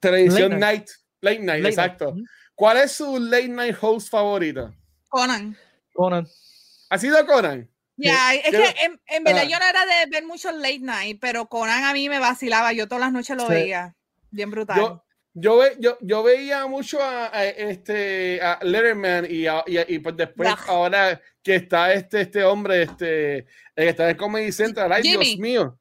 televisión 0.00 0.52
Late 0.52 0.60
night. 0.60 0.88
Late 1.20 1.38
night, 1.40 1.62
Late 1.62 1.68
exacto. 1.68 2.14
night. 2.14 2.26
¿Cuál 2.54 2.76
es 2.78 2.92
su 2.92 3.18
late 3.18 3.48
night 3.48 3.76
host 3.80 4.10
favorito? 4.10 4.72
Conan. 5.08 5.56
Conan. 5.92 6.26
¿Ha 6.90 6.98
sido 6.98 7.24
Conan? 7.26 7.68
Ya, 8.00 8.34
es 8.34 8.52
Yo- 8.52 8.58
que 8.60 8.74
en, 8.84 9.00
en 9.08 9.24
verdad 9.24 9.42
yo 9.48 9.58
no 9.58 9.66
era 9.66 9.84
de 9.84 10.06
ver 10.10 10.24
muchos 10.24 10.54
late 10.54 10.78
night, 10.80 11.18
pero 11.20 11.48
Conan 11.48 11.82
a 11.84 11.92
mí 11.92 12.08
me 12.08 12.18
vacilaba, 12.20 12.72
yo 12.72 12.86
todas 12.86 13.00
las 13.00 13.12
noches 13.12 13.36
lo 13.36 13.46
Sí. 13.46 13.52
veía. 13.52 13.94
Bien 14.30 14.50
brutal. 14.50 14.76
Yo, 14.78 15.04
yo, 15.34 15.56
ve- 15.58 15.76
yo, 15.80 15.98
yo 16.00 16.22
veía 16.22 16.66
mucho 16.66 17.02
a, 17.02 17.26
a 17.36 17.44
este 17.44 18.40
a 18.40 18.58
Letterman 18.62 19.26
y, 19.28 19.46
a- 19.46 19.64
y, 19.66 19.78
a- 19.78 19.84
y 19.88 19.98
pues 19.98 20.16
después 20.16 20.48
Ugh. 20.52 20.58
ahora 20.68 21.20
que 21.42 21.56
está 21.56 21.92
este, 21.92 22.20
este 22.22 22.44
hombre, 22.44 22.82
este, 22.82 23.38
el 23.38 23.46
que 23.74 23.88
está 23.88 24.08
en 24.10 24.16
Comedy 24.16 24.52
Central, 24.52 24.92
ay 24.92 25.02
Jimmy. 25.02 25.24
Dios 25.26 25.38
mío. 25.38 25.78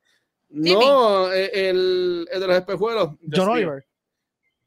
Jimmy. 0.49 0.73
No, 0.85 1.31
eh, 1.33 1.51
el, 1.69 2.27
el 2.31 2.39
de 2.39 2.47
los 2.47 2.57
espejuelos. 2.57 3.09
John. 3.31 3.49
Oliver. 3.49 3.85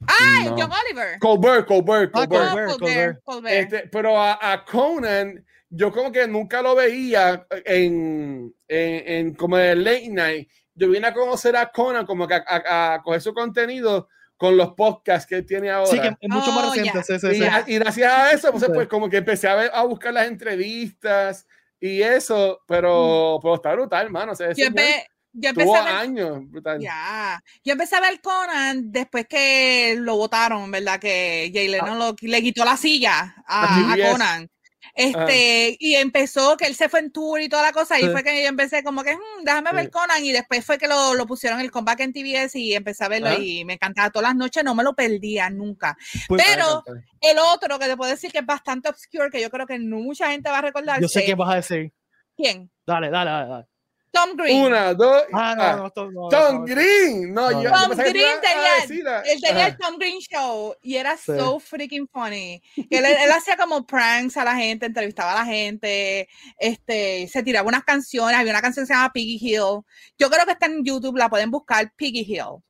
Ay, 0.07 0.44
No. 0.46 0.57
John 0.57 0.70
Oliver. 0.72 1.18
Colbert, 1.18 1.66
Colbert, 1.66 2.11
Ah, 2.14 2.26
Colbert. 2.26 2.42
Ah, 2.42 2.51
Colbert, 2.53 2.78
Colbert, 2.78 3.18
Colbert. 3.24 3.55
Este, 3.55 3.88
pero 3.88 4.18
a, 4.20 4.53
a 4.53 4.64
Conan, 4.64 5.44
yo 5.71 5.93
como 5.93 6.11
que 6.12 6.27
nunca 6.27 6.61
lo 6.62 6.75
veía 6.75 7.47
en, 7.64 8.53
en, 8.68 9.09
en 9.09 9.35
como 9.35 9.57
el 9.57 9.83
late 9.85 10.09
night. 10.11 10.49
Yo 10.75 10.89
vine 10.91 11.07
a 11.07 11.14
conocer 11.14 11.57
a 11.57 11.71
Conan 11.71 12.05
como 12.07 12.27
que 12.27 12.35
a, 12.35 12.45
a- 12.47 12.95
a 12.95 13.03
coger 13.03 13.21
su 13.23 13.33
contenido 13.33 14.09
con 14.37 14.57
los 14.57 14.73
podcasts 14.73 15.27
que 15.29 15.37
él 15.37 15.47
tiene 15.47 15.71
ahora. 15.71 15.91
Sí, 15.91 16.01
que 16.01 16.09
es 16.09 16.29
mucho 16.29 16.51
más 16.53 16.64
Oh, 16.64 16.75
reciente. 16.75 16.93
ya. 16.99 17.03
sí, 17.05 17.18
sí, 17.18 17.27
Y, 17.29 17.35
sí. 17.35 17.41
Ya. 17.41 17.64
y 17.66 17.75
gracias 17.79 18.12
a 18.12 18.31
eso, 18.33 18.51
pues, 18.53 18.64
pues 18.73 18.89
como 18.89 19.09
que 19.09 19.18
empecé 19.18 19.49
a, 19.49 19.55
ver, 19.55 19.71
a 19.75 19.85
buscar 19.85 20.12
las 20.14 20.27
entrevistas 20.29 21.47
y 21.79 22.03
eso, 22.03 22.61
pero, 22.66 23.39
pero 23.43 23.55
está 23.57 23.73
brutal, 23.75 24.07
hermano. 24.07 24.33
O 24.33 24.35
sea, 24.35 24.53
Yo, 24.53 24.64
empe- 24.66 25.05
yo 25.33 25.51
empecé 25.51 25.77
a 25.77 25.85
ver 25.85 25.95
años, 25.95 26.39
brutal. 26.51 26.81
Ya, 26.81 27.41
yo 27.62 27.73
empecé 27.73 27.97
a 27.97 28.01
ver 28.01 28.21
Conan 28.23 28.91
después 28.91 29.27
que 29.29 29.97
lo 29.99 30.16
votaron, 30.16 30.71
¿verdad? 30.71 30.99
Que 30.99 31.51
Jay 31.55 31.68
Leno 31.68 31.95
lo- 31.97 32.16
le 32.21 32.43
quitó 32.43 32.64
la 32.64 32.77
silla 32.77 33.35
a, 33.47 33.93
a. 33.93 34.11
Conan. 34.11 34.49
Este, 34.95 35.76
y 35.78 35.95
empezó 35.97 36.57
que 36.57 36.66
él 36.66 36.74
se 36.74 36.88
fue 36.88 37.01
en 37.01 37.11
tour 37.12 37.41
y 37.41 37.49
toda 37.49 37.62
la 37.62 37.72
cosa, 37.72 37.99
y 37.99 38.03
Sí. 38.03 38.09
fue 38.11 38.22
que 38.22 38.43
yo 38.43 38.49
empecé 38.49 38.82
como 38.82 39.03
que, 39.03 39.14
"Hmm, 39.14 39.45
déjame 39.45 39.72
ver 39.72 39.84
Sí. 39.86 39.91
Conan, 39.91 40.24
y 40.24 40.32
después 40.32 40.64
fue 40.64 40.78
que 40.78 40.88
lo, 40.88 41.14
lo 41.14 41.26
pusieron 41.26 41.61
el 41.61 41.70
comeback 41.70 42.01
en 42.01 42.12
TBS 42.12 42.55
y 42.59 42.74
empecé 42.74 43.05
a 43.05 43.09
verlo 43.09 43.28
Ajá. 43.28 43.38
y 43.38 43.64
me 43.64 43.74
encantaba 43.74 44.11
todas 44.11 44.28
las 44.30 44.36
noches, 44.36 44.64
no 44.64 44.74
me 44.74 44.82
lo 44.84 44.95
perdía 44.95 45.49
nunca. 45.51 45.97
Pues, 46.28 46.43
pero-. 46.45 46.82
El 47.20 47.38
otro 47.38 47.78
que 47.78 47.86
te 47.86 47.97
puedo 47.97 48.11
decir 48.11 48.32
que 48.32 48.38
es 48.38 48.47
bastante 48.47 48.88
obscure, 48.88 49.30
que 49.30 49.41
yo 49.41 49.51
creo 49.51 49.66
que 49.66 49.78
no 49.78 49.97
mucha 49.99 50.30
gente 50.30 50.51
va 50.51 50.59
a 50.59 50.62
recordar. 50.62 51.01
yo 51.01 51.09
sé 51.09 51.24
qué 51.24 51.34
vas 51.34 51.51
a 51.51 51.57
decir. 51.57 51.93
¿Quién? 52.36 52.70
Dale, 52.86 53.11
dale, 53.11 53.30
dale. 53.30 53.49
dale. 53.49 53.66
Tom 54.12 54.36
Green. 54.36 54.64
Una, 54.64 54.92
dos, 54.94 55.22
Ah, 55.32 55.54
no, 55.56 55.62
ah, 55.62 55.76
no, 55.76 55.86
esto 55.86 56.11
no, 56.11 56.28
Tom 56.28 56.54
no, 56.56 56.64
Green. 56.64 57.32
No, 57.32 57.50
No, 57.50 57.62
yo, 57.62 57.70
Tom 57.70 57.90
Green 57.96 58.12
tenía- 58.42 58.74
decir 58.82 59.06
a- 59.08 59.20
Él 59.22 59.40
tenía 59.40 59.66
el 59.68 59.72
Ajá. 59.74 59.78
Tom 59.80 59.98
Green 59.98 60.18
Show 60.18 60.74
y 60.82 60.96
era 60.96 61.16
Sí. 61.16 61.32
so 61.38 61.61
freaking 61.61 62.08
funny. 62.12 62.61
Que 62.74 62.98
él, 62.98 63.04
él 63.04 63.30
hacía 63.30 63.56
como 63.56 63.86
pranks 63.86 64.36
a 64.36 64.44
la 64.44 64.56
gente, 64.56 64.86
entrevistaba 64.86 65.32
a 65.32 65.36
la 65.36 65.44
gente, 65.44 66.28
este, 66.58 67.28
se 67.28 67.42
tiraba 67.42 67.68
unas 67.68 67.84
canciones. 67.84 68.36
Había 68.36 68.52
una 68.52 68.62
canción 68.62 68.84
que 68.84 68.88
se 68.88 68.94
llama 68.94 69.12
Piggy 69.12 69.38
Hill. 69.40 69.82
Yo 70.18 70.28
creo 70.30 70.44
que 70.44 70.52
está 70.52 70.66
en 70.66 70.84
YouTube, 70.84 71.16
la 71.16 71.28
pueden 71.28 71.50
buscar, 71.50 71.92
Piggy 71.96 72.20
Hill. 72.26 72.62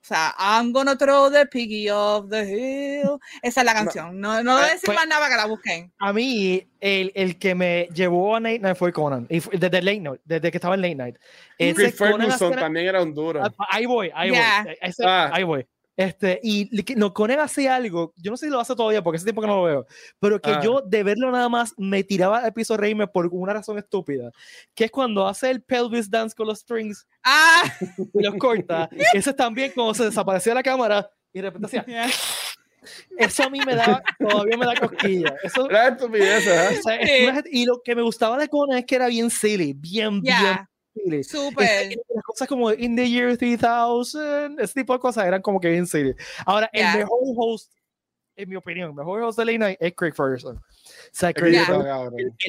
O 0.00 0.06
sea, 0.08 0.32
I'm 0.38 0.72
gonna 0.72 0.96
throw 0.96 1.30
the 1.30 1.44
piggy 1.46 1.90
off 1.90 2.28
the 2.30 2.42
hill. 2.44 3.18
Esa 3.42 3.60
es 3.60 3.64
la 3.66 3.74
canción. 3.74 4.18
No, 4.20 4.42
no 4.42 4.56
a 4.56 4.66
Eh, 4.68 4.72
decir 4.72 4.86
pues- 4.86 4.96
más 4.96 5.06
nada 5.08 5.28
que 5.28 5.36
la 5.36 5.46
busquen. 5.46 5.92
A 5.98 6.12
mí, 6.12 6.66
el, 6.80 7.12
el 7.14 7.38
que 7.38 7.54
me 7.54 7.88
llevó 7.92 8.36
a 8.36 8.40
Late 8.40 8.60
Night 8.60 8.76
fue 8.76 8.92
Conan. 8.92 9.26
Y 9.28 9.40
fue- 9.40 9.58
desde 9.58 9.82
Late 9.82 10.00
Night, 10.00 10.20
desde 10.24 10.50
que 10.50 10.56
estaba 10.56 10.76
en 10.76 10.82
Late 10.82 10.94
Night. 10.94 11.16
Ese 11.58 11.92
Ferguson 11.92 12.54
también 12.54 12.86
era 12.86 13.02
un 13.02 13.12
duro. 13.12 13.42
Ah, 13.44 13.52
Ahí 13.70 13.84
voy, 13.86 14.10
ahí 14.14 14.30
Ya. 14.30 14.62
voy. 14.64 14.76
Ese- 14.80 15.04
Ah. 15.04 15.30
Ahí 15.32 15.42
voy. 15.42 15.66
Este, 15.98 16.38
y 16.44 16.70
no, 16.96 17.12
Conan 17.12 17.40
hacía 17.40 17.74
algo, 17.74 18.12
yo 18.16 18.30
no 18.30 18.36
sé 18.36 18.46
si 18.46 18.52
lo 18.52 18.60
hace 18.60 18.76
todavía 18.76 19.02
porque 19.02 19.16
hace 19.16 19.24
tiempo 19.24 19.40
que 19.40 19.48
no 19.48 19.56
lo 19.56 19.62
veo, 19.64 19.86
pero 20.20 20.40
que 20.40 20.50
Ah. 20.52 20.60
yo 20.62 20.80
de 20.80 21.02
verlo 21.02 21.28
nada 21.32 21.48
más 21.48 21.74
me 21.76 22.04
tiraba 22.04 22.46
el 22.46 22.52
piso 22.52 22.74
a 22.74 22.76
reírme 22.76 23.08
por 23.08 23.26
una 23.32 23.52
razón 23.54 23.78
estúpida, 23.78 24.30
que 24.76 24.84
es 24.84 24.92
cuando 24.92 25.26
hace 25.26 25.50
el 25.50 25.60
pelvis 25.60 26.08
dance 26.08 26.36
con 26.36 26.46
los 26.46 26.60
strings 26.60 27.04
Ah, 27.24 27.64
y 28.14 28.22
los 28.22 28.36
corta, 28.36 28.88
ese 29.12 29.34
también 29.34 29.72
cuando 29.74 29.92
se 29.92 30.04
desaparecía 30.04 30.54
la 30.54 30.62
cámara 30.62 31.10
y 31.32 31.40
de 31.40 31.50
repente 31.50 31.66
hacía, 31.80 32.06
eso 33.18 33.42
a 33.42 33.50
mí 33.50 33.58
me 33.66 33.74
da, 33.74 34.00
todavía 34.20 34.56
me 34.56 34.66
da 34.66 34.76
cosquilla. 34.76 35.34
Eso, 35.42 35.68
Era 35.68 35.88
estupidez, 35.88 36.46
¿eh? 36.46 36.78
o 36.78 36.82
sea, 36.82 36.94
es 36.96 37.28
una- 37.28 37.42
y 37.50 37.66
lo 37.66 37.82
que 37.84 37.96
me 37.96 38.02
gustaba 38.02 38.38
de 38.38 38.46
Conan 38.48 38.78
es 38.78 38.86
que 38.86 38.94
era 38.94 39.08
bien 39.08 39.30
silly, 39.30 39.72
bien, 39.72 40.20
bien 40.20 40.36
silly. 41.04 41.24
súper. 41.24 41.96
Las 42.14 42.24
cosas 42.24 42.48
como 42.48 42.72
In 42.72 42.96
the 42.96 43.08
Year 43.08 43.36
3000, 43.36 44.56
ese 44.58 44.74
tipo 44.74 44.92
de 44.92 44.98
cosas 44.98 45.26
eran 45.26 45.42
como 45.42 45.60
que 45.60 45.68
bien 45.70 45.86
serias. 45.86 46.16
Ahora, 46.46 46.70
Ya. 46.72 46.92
el 46.92 46.98
mejor 47.00 47.18
host, 47.36 47.72
en 48.36 48.48
mi 48.48 48.56
opinión, 48.56 48.90
el 48.90 48.94
mejor 48.94 49.22
host 49.22 49.38
de 49.38 49.44
Late 49.44 49.58
Night 49.58 49.76
es 49.80 49.94
Craig 49.94 50.12
Ferguson. 50.14 50.60
Sea, 51.12 51.32
Crazy 51.32 51.58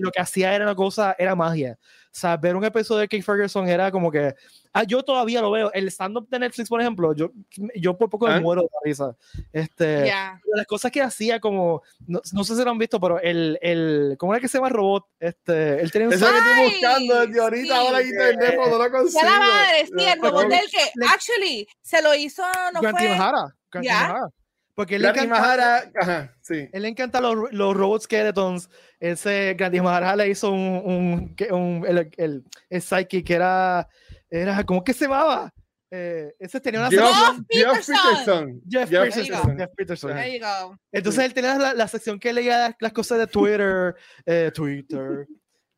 lo 0.02 0.12
que 0.12 0.22
hacía 0.22 0.54
era 0.54 0.66
una 0.66 0.76
cosa, 0.76 1.16
era 1.18 1.36
magia. 1.36 1.78
O 2.12 2.18
sea, 2.20 2.38
ver 2.38 2.56
un 2.56 2.66
episodio 2.66 3.02
de 3.02 3.08
King 3.08 3.22
Ferguson 3.22 3.70
era 3.70 3.92
como 3.92 4.12
que. 4.12 4.34
Ah, 4.74 4.84
yo 4.84 5.04
todavía 5.04 5.42
lo 5.42 5.52
veo. 5.52 5.72
El 5.74 5.88
stand-up 5.90 6.28
de 6.28 6.40
Netflix, 6.40 6.68
por 6.68 6.82
ejemplo, 6.82 7.14
yo, 7.14 7.32
yo 7.76 7.98
por 7.98 8.10
poco 8.10 8.28
me 8.28 8.34
¿Ah? 8.34 8.40
muero 8.40 8.64
de 8.64 8.68
risa. 8.84 9.16
Este, 9.54 10.12
Las 10.56 10.66
cosas 10.68 10.92
que 10.92 11.04
hacía, 11.04 11.40
como. 11.40 11.84
No, 12.08 12.20
no, 12.34 12.44
sé 12.44 12.56
si 12.56 12.64
lo 12.64 12.72
han 12.72 12.80
visto, 12.80 13.00
pero 13.00 13.20
el. 13.22 13.60
el 13.62 14.16
¿Cómo 14.18 14.34
era 14.34 14.42
que 14.42 14.48
se 14.48 14.58
llama 14.58 14.70
el 14.70 14.74
robot? 14.74 15.06
Este, 15.20 15.82
él 15.82 15.92
tenía 15.92 16.08
un. 16.08 16.14
Eso 16.16 16.26
que 16.26 16.38
estoy 16.38 16.72
buscando 16.72 17.20
desde 17.28 17.42
ahorita, 17.42 17.76
sí. 17.76 17.80
ahora 17.80 18.02
en 18.02 18.08
internet, 18.08 18.56
no 18.58 18.78
lo 18.78 18.92
consigo. 18.92 19.22
Ya 19.22 19.30
la 19.30 19.40
madre, 19.40 19.86
sí, 19.86 20.04
el 20.04 20.22
robot 20.22 20.48
del 20.48 20.70
que. 20.72 21.08
Actually, 21.08 21.68
se 21.82 22.02
lo 22.02 22.16
hizo. 22.16 22.44
No 22.74 22.82
Grant 22.82 22.98
fue. 22.98 23.10
Mahara. 23.10 23.56
Grant 23.72 24.34
porque 24.80 24.96
él 24.96 25.02
le 25.02 25.10
encanta, 25.10 25.92
ajá, 25.94 26.38
sí. 26.40 26.70
él 26.72 26.84
le 26.84 26.88
encanta 26.88 27.20
los, 27.20 27.52
los 27.52 27.76
robots 27.76 28.06
skeletons. 28.06 28.70
Ese 28.98 29.54
Gandhi 29.56 29.82
Mahara 29.82 30.16
le 30.16 30.30
hizo 30.30 30.52
un, 30.52 31.36
un, 31.38 31.54
un 31.54 31.86
el, 31.86 32.10
el, 32.16 32.46
el, 32.70 32.82
psyche 32.82 33.22
que 33.22 33.34
era, 33.34 33.90
era, 34.30 34.64
¿cómo 34.64 34.82
que 34.82 34.94
se 34.94 35.04
llamaba? 35.04 35.54
Eh, 35.92 36.34
ese 36.40 36.62
tenía 36.62 36.80
una 36.80 36.90
Jeff, 36.90 37.02
Jeff 37.50 37.88
Peterson. 37.90 38.62
Jeff, 38.70 38.90
Jeff 38.90 39.02
Peterson. 39.14 39.58
Jeff 39.58 39.70
Peterson. 39.76 40.14
There 40.14 40.40
you 40.40 40.46
go. 40.46 40.80
Entonces 40.94 41.26
él 41.26 41.34
tenía 41.34 41.56
la, 41.56 41.74
la, 41.74 41.88
sección 41.90 42.18
que 42.18 42.32
leía 42.32 42.74
las 42.80 42.94
cosas 42.94 43.18
de 43.18 43.28
Twitter, 43.28 43.98
eh, 44.26 44.50
Twitter, 44.56 45.28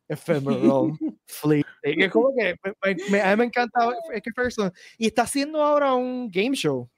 Ephemeral, 0.06 0.92
Fleet. 1.26 1.66
Es 1.82 2.12
como 2.12 2.32
que 2.38 2.54
me, 2.62 2.96
me, 3.10 3.20
a 3.20 3.30
mí 3.30 3.36
me 3.36 3.44
encanta 3.46 3.80
Jeff 4.14 4.22
Peterson. 4.36 4.72
Y 4.96 5.08
está 5.08 5.22
haciendo 5.22 5.60
ahora 5.60 5.92
un 5.92 6.30
game 6.30 6.54
show. 6.54 6.88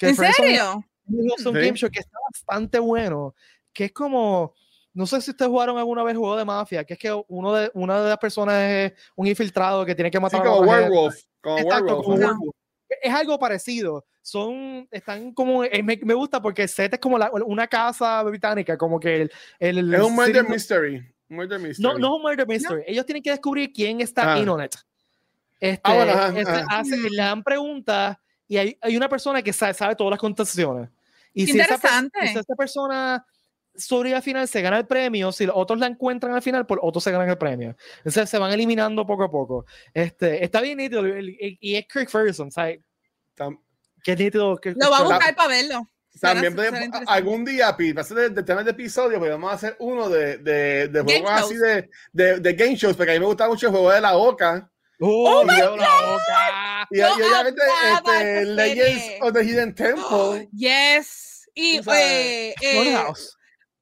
¿En 0.00 0.16
serio? 0.16 0.84
Un 1.08 1.54
game 1.54 1.74
show 1.74 1.90
que 1.90 2.00
está 2.00 2.18
bastante 2.30 2.78
bueno, 2.78 3.34
que 3.72 3.86
es 3.86 3.92
como, 3.92 4.54
no 4.92 5.06
sé 5.06 5.20
si 5.20 5.30
ustedes 5.30 5.50
jugaron 5.50 5.78
alguna 5.78 6.02
vez 6.02 6.16
juego 6.16 6.36
de 6.36 6.44
mafia, 6.44 6.84
que 6.84 6.94
es 6.94 6.98
que 6.98 7.24
uno 7.28 7.54
de, 7.54 7.70
una 7.74 8.02
de 8.02 8.08
las 8.08 8.18
personas 8.18 8.54
es 8.62 8.92
un 9.16 9.26
infiltrado 9.26 9.84
que 9.86 9.94
tiene 9.94 10.10
que 10.10 10.20
matar 10.20 10.40
a 10.40 10.44
como 10.44 10.60
werewolf, 10.60 11.16
como 11.40 11.56
werewolf. 11.56 12.54
Es 13.02 13.12
algo 13.12 13.38
parecido. 13.38 14.06
Son, 14.22 14.88
están 14.90 15.32
como, 15.32 15.64
eh, 15.64 15.82
me, 15.82 15.98
me, 16.02 16.14
gusta 16.14 16.40
porque 16.40 16.62
el 16.62 16.68
set 16.68 16.94
es 16.94 17.00
como 17.00 17.18
la, 17.18 17.30
una 17.30 17.66
casa 17.66 18.22
británica, 18.22 18.76
como 18.76 18.98
que 18.98 19.22
el, 19.22 19.32
el 19.58 19.94
es 19.94 20.00
un 20.02 20.14
murder 20.14 20.48
mystery. 20.48 21.06
Murder 21.28 21.58
mystery. 21.58 21.82
No, 21.82 21.98
no 21.98 22.08
es 22.08 22.16
un 22.16 22.22
murder 22.22 22.46
mystery. 22.46 22.82
Ellos 22.86 23.06
tienen 23.06 23.22
que 23.22 23.30
descubrir 23.30 23.72
quién 23.72 24.00
está 24.00 24.34
ah. 24.34 24.38
in 24.38 24.48
on 24.48 24.64
it. 24.64 24.74
Este, 25.60 25.80
ah, 25.84 25.94
bueno, 25.94 26.12
ajá, 26.12 26.28
este, 26.28 26.50
ajá. 26.50 26.66
Hace, 26.70 26.96
le 26.96 27.22
dan 27.22 27.42
preguntas 27.42 28.16
y 28.46 28.56
hay, 28.56 28.78
hay, 28.80 28.96
una 28.96 29.08
persona 29.08 29.42
que 29.42 29.52
sabe, 29.52 29.74
sabe 29.74 29.96
todas 29.96 30.12
las 30.12 30.20
contestaciones. 30.20 30.88
Y 31.38 31.46
si 31.46 31.60
esa, 31.60 31.78
si 31.78 32.38
esa, 32.38 32.54
persona 32.56 33.24
sobre 33.76 34.12
al 34.12 34.22
final 34.22 34.48
se 34.48 34.60
gana 34.60 34.78
el 34.78 34.86
premio, 34.86 35.30
si 35.30 35.46
los 35.46 35.54
otros 35.56 35.78
la 35.78 35.86
encuentran 35.86 36.34
al 36.34 36.42
final, 36.42 36.66
pues 36.66 36.80
otros 36.82 37.04
se 37.04 37.12
ganan 37.12 37.28
el 37.28 37.38
premio. 37.38 37.76
Entonces 37.98 38.28
se 38.28 38.38
van 38.38 38.52
eliminando 38.52 39.06
poco 39.06 39.24
a 39.24 39.30
poco. 39.30 39.64
Este, 39.94 40.44
está 40.44 40.60
bien 40.60 40.78
nítido 40.78 41.04
y 41.06 41.76
es 41.76 41.86
Kirk 41.86 42.10
Ferguson, 42.10 42.50
¿sabes? 42.50 42.80
Qué 44.02 44.16
nítido. 44.16 44.56
Que, 44.56 44.72
lo 44.72 44.90
va 44.90 44.98
a 44.98 45.02
buscar 45.04 45.36
para 45.36 45.48
verlo. 45.48 45.88
También 46.20 46.56
podemos, 46.56 46.88
algún 47.06 47.44
día, 47.44 47.76
Pete, 47.76 47.92
va 47.92 48.00
a 48.00 48.04
ser 48.04 48.32
de, 48.32 48.42
temas 48.42 48.64
de 48.64 48.72
episodio, 48.72 49.20
pero 49.20 49.34
vamos 49.34 49.52
a 49.52 49.54
hacer 49.54 49.76
uno 49.78 50.08
de, 50.08 50.38
de, 50.38 50.88
de 50.88 51.02
juegos 51.02 51.30
así 51.30 51.54
de, 51.54 51.88
de, 52.12 52.40
de, 52.40 52.52
game 52.54 52.74
shows, 52.74 52.96
porque 52.96 53.12
a 53.12 53.14
mí 53.14 53.20
me 53.20 53.26
gusta 53.26 53.46
mucho 53.46 53.66
el 53.68 53.72
juego 53.72 53.92
de 53.92 54.00
la 54.00 54.14
boca. 54.14 54.68
Oh, 55.00 55.40
oh 55.40 55.44
my 55.44 55.60
God. 55.60 55.78
la 55.78 56.00
boca. 56.10 56.88
Y, 56.90 56.98
no 56.98 57.18
y 57.18 57.22
obviamente 57.22 57.62
este, 57.94 58.44
Legends 58.46 59.04
of 59.20 59.32
the 59.32 59.44
Hidden 59.44 59.74
Temple. 59.74 60.04
Oh, 60.10 60.40
yes. 60.52 61.27
Y 61.58 61.80
eh, 61.92 62.54
eh, 62.62 63.04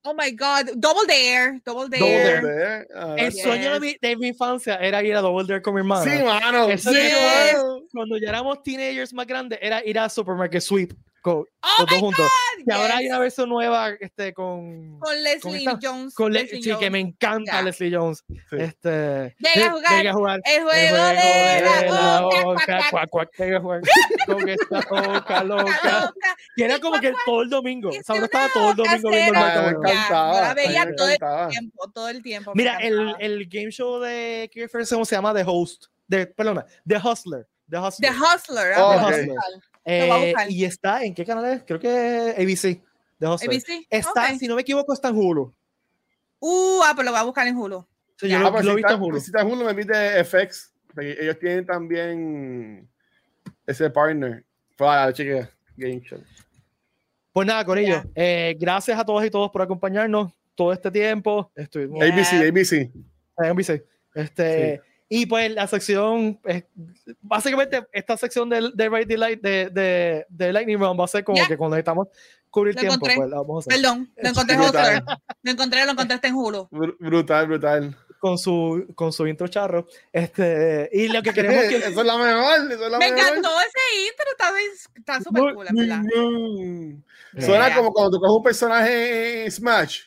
Oh 0.03 0.14
my 0.14 0.31
God, 0.31 0.70
Double 0.77 1.05
Dare, 1.07 1.61
Double 1.62 1.89
Dare. 1.91 2.41
Double 2.41 2.55
Dare. 2.55 2.87
Uh, 2.95 3.16
el 3.18 3.33
yes. 3.33 3.43
sueño 3.43 3.72
de 3.72 3.81
mi, 3.81 3.97
de 4.01 4.16
mi, 4.16 4.29
infancia 4.29 4.77
era 4.77 5.03
ir 5.03 5.14
a 5.14 5.20
Double 5.20 5.45
Dare 5.47 5.61
con 5.61 5.74
mi 5.74 5.81
hermano. 5.81 6.05
Sí, 6.05 6.22
mano. 6.22 6.68
Mano. 6.68 7.83
Cuando 7.93 8.16
ya 8.16 8.29
éramos 8.31 8.62
teenagers 8.62 9.12
más 9.12 9.27
grandes, 9.27 9.59
era 9.61 9.85
ir 9.85 9.99
a 9.99 10.09
Supermarket 10.09 10.62
Sweep 10.62 10.95
oh 11.31 11.47
los 11.79 11.91
dos 11.91 11.99
juntos. 11.99 12.27
God, 12.27 12.59
y 12.59 12.64
yes. 12.64 12.74
ahora 12.74 12.97
hay 12.97 13.07
una 13.07 13.18
versión 13.18 13.49
nueva 13.49 13.91
este, 14.01 14.33
con, 14.33 14.99
con 14.99 15.22
Leslie 15.22 15.64
con 15.64 15.79
Jones. 15.81 16.14
Con 16.14 16.33
Le 16.33 16.43
Leslie 16.43 16.62
sí, 16.62 16.70
Jones. 16.70 16.81
que 16.81 16.91
me 16.91 17.01
encanta 17.01 17.53
yeah. 17.53 17.62
Leslie 17.62 17.97
Jones. 17.97 18.24
Sí. 18.29 18.57
Este, 18.59 19.37
llega, 19.39 19.66
a 19.66 19.70
jugar, 19.70 19.99
llega 19.99 20.11
a 20.11 20.14
jugar 20.14 20.41
el 20.45 20.62
juego, 20.62 20.70
el 20.72 20.89
juego 20.89 21.07
de, 21.07 21.91
la 21.91 22.20
boca. 22.22 22.81
Cuac, 22.91 23.11
cuac, 23.11 23.31
llega 23.39 23.59
a 23.59 23.61
jugar 23.61 23.81
con 24.27 24.49
esta 24.49 24.81
boca 24.91 25.45
loca. 25.45 26.12
Y 26.57 26.62
era 26.62 26.79
como 26.79 27.01
que 27.01 27.12
todo 27.24 27.43
el 27.43 27.51
domingo. 27.51 27.91
O 27.91 27.93
sea, 27.93 28.14
uno 28.14 28.24
estaba 28.24 28.49
todo 28.53 28.70
el 28.70 28.77
domingo 28.77 29.11
viendo 29.11 29.47
el 29.47 29.62
Me 29.62 29.70
encantaba. 29.70 30.41
La 30.41 30.55
veía 30.55 30.87
todo 30.97 31.09
el 31.09 31.18
tiempo, 31.51 31.91
todo 31.93 32.09
el 32.09 32.22
tiempo. 32.22 32.53
Mira, 32.55 32.79
el, 32.79 33.14
el 33.18 33.47
game 33.49 33.70
show 33.70 34.01
de 34.01 34.49
Kier 34.53 34.68
Ferguson 34.68 35.05
se 35.05 35.16
llama 35.16 35.35
The 35.35 35.45
Host. 35.47 35.87
De, 36.07 36.27
perdona, 36.27 36.64
The 36.87 36.99
Hustler. 36.99 37.49
The 37.68 37.79
Hustler. 37.79 38.11
The 38.11 38.16
Hustler. 38.16 38.74
Oh, 38.77 38.93
okay. 38.93 39.22
Hustler. 39.22 39.37
Eh, 39.89 40.34
y 40.49 40.64
está, 40.64 41.05
¿en 41.05 41.14
qué 41.14 41.24
canal 41.24 41.45
es? 41.47 41.62
Creo 41.64 41.78
que 41.78 42.34
ABC. 42.37 42.82
ABC. 43.20 43.87
Está, 43.89 44.24
okay. 44.24 44.39
si 44.39 44.49
no 44.49 44.57
me 44.57 44.62
equivoco, 44.62 44.93
está 44.93 45.09
en 45.09 45.16
Hulu. 45.16 45.55
Uh, 46.41 46.80
ah, 46.84 46.93
pero 46.97 47.05
lo 47.05 47.11
voy 47.12 47.20
a 47.20 47.22
buscar 47.22 47.47
en 47.47 47.57
Hulu. 47.57 47.87
Sí, 48.16 48.28
yo 48.28 48.39
lo, 48.41 48.49
Ah, 48.49 48.53
pues 48.53 48.64
lo 48.64 48.72
he 48.72 48.74
si 48.74 48.76
visto 48.78 48.89
está, 48.89 48.97
en 48.97 49.03
Hulu. 49.03 49.20
si 49.20 49.26
está 49.26 49.41
en 49.43 49.47
Hulu, 49.47 49.64
me 49.64 49.70
invite 49.70 50.24
FX. 50.24 50.72
Ellos 50.99 51.39
tienen 51.39 51.64
también 51.64 52.89
ese 53.64 53.89
partner 53.89 54.45
para 54.76 55.12
cheque 55.12 55.49
Game 55.76 56.01
Show. 56.01 56.20
Pues 57.32 57.47
nada, 57.47 57.64
con 57.64 57.78
ello. 57.78 58.03
Eh, 58.14 58.57
gracias 58.59 58.99
a 58.99 59.05
todos 59.05 59.24
y 59.24 59.30
todos 59.30 59.51
por 59.51 59.62
acompañarnos 59.62 60.32
todo 60.55 60.72
este 60.72 60.91
tiempo. 60.91 61.53
Estuvimos 61.55 62.03
ABC, 62.03 62.49
ABC. 62.49 62.91
ABC. 63.37 63.84
Este, 64.14 64.82
Sí. 64.82 64.95
Y 65.09 65.26
pues 65.26 65.52
la 65.52 65.66
sección, 65.68 66.40
eh, 66.46 66.66
básicamente 67.22 67.86
esta 67.92 68.16
sección 68.16 68.48
de, 68.48 68.70
de, 68.74 68.88
Right 68.88 69.11
Light, 69.12 69.40
de, 69.40 69.70
de, 69.70 70.26
de 70.28 70.52
Lightning 70.52 70.78
Round 70.78 70.98
va 71.00 71.04
a 71.04 71.09
ser 71.09 71.22
como 71.22 71.38
Ya. 71.38 71.46
que 71.46 71.57
cuando 71.57 71.76
necesitamos 71.76 72.09
cubrir 72.50 72.74
Lo 72.74 72.80
tiempo, 72.80 72.98
pues 73.00 73.16
la 73.30 73.36
vamos 73.36 73.66
a 73.66 73.70
hacer. 73.70 73.80
Perdón, 73.82 74.11
lo 74.16 74.28
encontré 74.30 74.57
Brutal. 74.57 75.04
Lo 75.42 75.50
encontré, 75.52 75.84
lo 75.84 75.92
encontraste 75.92 76.26
en 76.28 76.34
Hulu. 76.34 76.68
Br- 76.70 76.96
Brutal, 76.98 77.46
brutal. 77.46 77.96
Con 78.18 78.38
su, 78.38 78.86
con 78.96 79.12
su 79.12 79.26
intro 79.28 79.46
charro. 79.46 79.86
Este, 80.11 80.88
y 80.92 81.07
lo 81.09 81.22
que 81.22 81.32
queremos 81.32 81.59
es 81.64 81.68
que 81.68 81.76
Eso 81.88 82.00
es 82.00 82.07
la 82.07 82.16
mejor. 82.16 82.72
Eso 82.72 82.86
es 82.86 82.90
la 82.90 82.98
Me 82.98 83.12
mejor. 83.12 83.28
encantó 83.28 83.50
ese 83.61 84.09
intro, 84.09 84.26
está, 84.32 84.52
está 84.96 85.20
súper 85.22 85.54
cool, 85.54 85.66
verdad. 85.70 86.00
Mm. 86.02 87.02
Suena 87.40 87.66
Yeah. 87.68 87.76
como 87.76 87.92
cuando 87.92 88.11
tú 88.12 88.18
coges 88.20 88.36
un 88.38 88.42
personaje 88.42 89.44
en 89.44 89.52
Smash. 89.52 90.00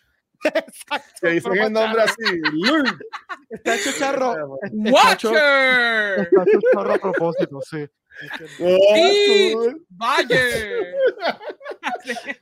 Exacto, 0.43 1.13
Que 1.21 1.29
dicen 1.29 1.57
el 1.57 1.73
nombre 1.73 2.03
así. 2.03 2.41
Está 3.49 3.75
hecho 3.75 3.91
charro. 3.97 4.57
Watcher. 4.71 5.31
está 6.21 6.43
hecho 6.43 6.59
charro 6.73 6.93
a 6.93 6.97
propósito, 6.97 7.59
sí. 7.61 7.87
Vaya. 9.89 10.39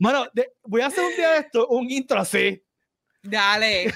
Bueno, 0.00 0.26
de- 0.32 0.52
voy 0.64 0.80
a 0.80 0.86
hacer 0.86 1.04
un 1.04 1.14
día 1.14 1.32
de 1.32 1.38
esto, 1.40 1.68
un 1.68 1.88
intro 1.88 2.18
así. 2.18 2.60
Dale. 3.22 3.92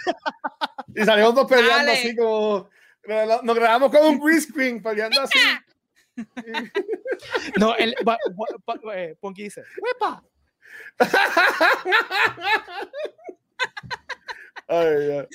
Y 0.95 1.05
salimos 1.05 1.35
dos 1.35 1.47
peleando 1.49 1.75
Dale. 1.79 1.93
así 1.93 2.15
como. 2.15 2.69
Nos 3.43 3.57
grabamos 3.57 3.91
como 3.91 4.11
un 4.11 4.21
green 4.21 4.41
screen 4.41 4.83
peleando 4.83 5.23
así. 5.23 5.39
No, 7.59 7.75
el, 7.77 7.95
eh, 8.95 9.17
Ponky 9.21 9.45
dice, 9.45 9.63
¡Huepa! 9.81 10.23
Ay, 14.81 15.11
ay. 15.11 15.27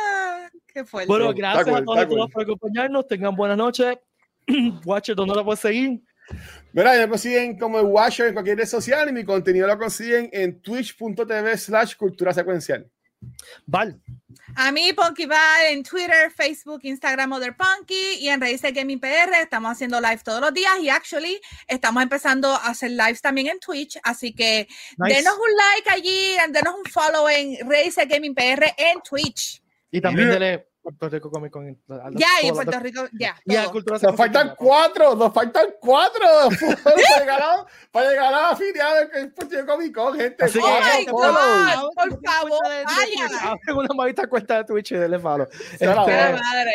Ah, 0.00 0.48
Qué 0.66 0.84
fuerte. 0.84 1.08
Bueno, 1.08 1.32
gracias 1.34 1.64
cool, 1.64 1.76
a 1.76 1.84
todos 1.84 2.06
cool. 2.06 2.30
por 2.30 2.42
acompañarnos. 2.42 3.06
Tengan 3.06 3.36
buenas 3.36 3.56
noches. 3.56 3.96
Watcher, 4.84 5.14
¿dónde 5.14 5.34
la 5.34 5.44
puedes 5.44 5.60
seguir? 5.60 6.00
Mira, 6.72 6.94
me 6.96 7.08
consiguen 7.08 7.58
como 7.58 7.78
el 7.78 7.86
Watcher 7.86 8.28
en 8.28 8.34
cualquier 8.34 8.58
red 8.58 8.66
social 8.66 9.08
y 9.08 9.12
mi 9.12 9.24
contenido 9.24 9.66
lo 9.66 9.78
consiguen 9.78 10.30
en 10.32 10.60
twitch.tv 10.62 11.58
slash 11.58 11.96
cultura 11.96 12.32
secuencial. 12.32 12.88
Val. 13.66 14.00
A 14.56 14.72
mí, 14.72 14.92
Punky 14.92 15.26
Val, 15.26 15.66
en 15.70 15.82
Twitter, 15.82 16.30
Facebook, 16.30 16.80
Instagram, 16.84 17.32
Other 17.32 17.56
Punky 17.56 18.14
y 18.20 18.28
en 18.28 18.40
Raíces 18.40 18.72
Gaming 18.72 19.00
PR. 19.00 19.32
Estamos 19.42 19.72
haciendo 19.72 20.00
live 20.00 20.20
todos 20.24 20.40
los 20.40 20.52
días 20.54 20.72
y 20.80 20.88
actually 20.88 21.40
estamos 21.68 22.02
empezando 22.02 22.48
a 22.52 22.68
hacer 22.68 22.90
lives 22.92 23.20
también 23.20 23.48
en 23.48 23.58
Twitch. 23.60 23.98
Así 24.02 24.34
que 24.34 24.66
Nice. 24.98 25.16
denos 25.16 25.34
un 25.34 25.56
like 25.56 25.90
allí, 25.90 26.34
denos 26.50 26.74
un 26.74 26.84
follow 26.90 27.28
en 27.28 27.68
Raíces 27.68 28.06
Gaming 28.08 28.34
PR 28.34 28.74
en 28.76 29.00
Twitch. 29.02 29.62
Y 29.90 30.00
también 30.00 30.28
Yeah. 30.28 30.38
dele 30.38 30.66
Puerto 30.82 31.08
Rico 31.08 31.30
Comic 31.30 31.52
Con. 31.52 31.78
Ya, 32.14 32.26
y 32.42 32.48
en 32.48 32.54
Puerto 32.54 32.80
Rico, 32.80 33.04
ya. 33.12 33.36
Y 33.44 33.54
a 33.54 33.62
todo. 33.62 33.72
Cultura 33.72 33.98
Nos 34.02 34.16
faltan 34.16 34.54
cuatro, 34.58 35.14
nos 35.14 35.32
faltan 35.32 35.66
cuatro 35.80 36.26
para 36.82 36.96
llegar 37.20 37.40
a, 37.42 37.66
para 37.90 38.10
llegar 38.10 38.34
a 38.34 38.52
la 38.52 39.04
del 39.14 39.32
Puerto 39.32 39.56
Rico 39.56 39.66
Comic 39.72 39.94
Con, 39.94 40.18
gente. 40.18 40.44
Así 40.44 40.58
Oh 40.62 40.66
my. 40.66 41.06
God, 41.06 41.90
por 41.94 42.20
favor, 42.24 42.60
vayan. 42.62 43.76
Una 43.76 43.94
maldita 43.94 44.26
cuenta 44.26 44.58
de 44.58 44.64
Twitch 44.64 44.92
y 44.92 44.96
denle 44.96 45.18
follow. 45.18 45.46
Este, 45.72 45.86
madre. 45.86 46.72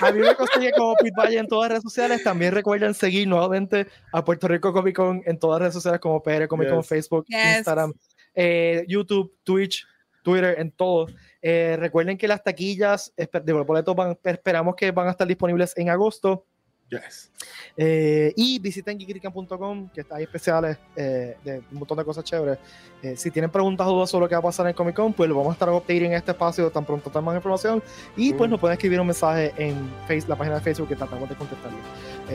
A 0.00 0.12
mí 0.12 0.20
me 0.20 0.34
consigue 0.34 0.72
como 0.72 0.94
Pete 0.96 1.14
Valle 1.16 1.38
en 1.38 1.48
todas 1.48 1.64
las 1.64 1.70
redes 1.70 1.82
sociales. 1.82 2.22
También 2.22 2.52
recuerden 2.54 2.94
seguir 2.94 3.26
nuevamente 3.26 3.86
a 4.12 4.24
Puerto 4.24 4.46
Rico 4.48 4.72
Comic 4.72 4.94
Con 4.96 5.22
en 5.26 5.38
todas 5.38 5.60
las 5.60 5.60
redes 5.66 5.74
sociales 5.74 6.00
como 6.00 6.22
PR 6.22 6.46
Comic 6.46 6.68
Con, 6.68 6.78
Yes. 6.78 6.88
Facebook, 6.88 7.24
Yes. 7.28 7.56
Instagram, 7.58 7.92
eh, 8.34 8.84
YouTube, 8.86 9.34
Twitch, 9.42 9.84
Twitter, 10.22 10.56
en 10.58 10.70
todo. 10.70 11.06
Eh, 11.40 11.76
recuerden 11.78 12.18
que 12.18 12.28
las 12.28 12.42
taquillas 12.42 13.12
de 13.16 13.52
boletos 13.52 13.94
van, 13.94 14.18
esperamos 14.22 14.74
que 14.74 14.90
van 14.90 15.08
a 15.08 15.10
estar 15.12 15.26
disponibles 15.26 15.76
en 15.76 15.90
agosto. 15.90 16.46
Yes. 16.90 17.30
Eh, 17.76 18.32
y 18.34 18.58
visiten 18.58 18.98
geekrican.com, 18.98 19.90
que 19.90 20.00
está 20.00 20.16
ahí 20.16 20.24
especiales 20.24 20.78
eh, 20.96 21.36
de 21.44 21.58
un 21.70 21.78
montón 21.78 21.98
de 21.98 22.04
cosas 22.04 22.24
chéveres. 22.24 22.58
Eh, 23.02 23.14
si 23.16 23.30
tienen 23.30 23.50
preguntas 23.50 23.86
o 23.86 23.90
dudas 23.90 24.10
sobre 24.10 24.24
lo 24.24 24.28
que 24.28 24.34
va 24.34 24.40
a 24.40 24.42
pasar 24.42 24.66
en 24.66 24.72
Comic 24.72 24.96
Con, 24.96 25.12
pues 25.12 25.28
lo 25.28 25.36
vamos 25.36 25.50
a 25.50 25.52
estar 25.52 25.68
updating 25.68 26.06
en 26.06 26.12
este 26.14 26.30
espacio 26.30 26.70
tan 26.70 26.84
pronto 26.84 27.10
tengan 27.10 27.24
más 27.24 27.36
información. 27.36 27.82
Y 28.16 28.32
pues 28.32 28.50
nos 28.50 28.58
pueden 28.58 28.74
escribir 28.74 29.00
un 29.00 29.06
mensaje 29.06 29.52
en 29.58 29.76
face, 30.06 30.24
la 30.26 30.36
página 30.36 30.56
de 30.56 30.62
Facebook 30.62 30.88
que 30.88 30.96
tratamos 30.96 31.28
de 31.28 31.36
contestarle. 31.36 31.78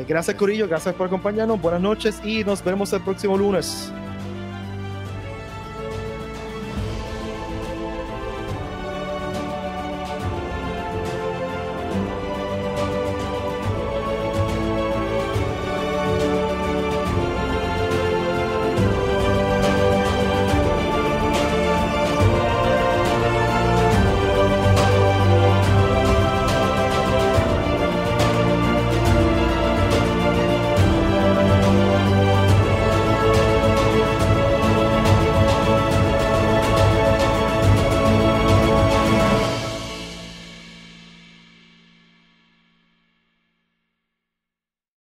gracias, 0.07 0.35
Corillo, 0.37 0.67
gracias 0.67 0.93
por 0.95 1.07
acompañarnos. 1.07 1.59
Buenas 1.59 1.81
noches 1.81 2.21
y 2.23 2.43
nos 2.43 2.63
vemos 2.63 2.93
el 2.93 3.01
próximo 3.01 3.37
lunes. 3.37 3.91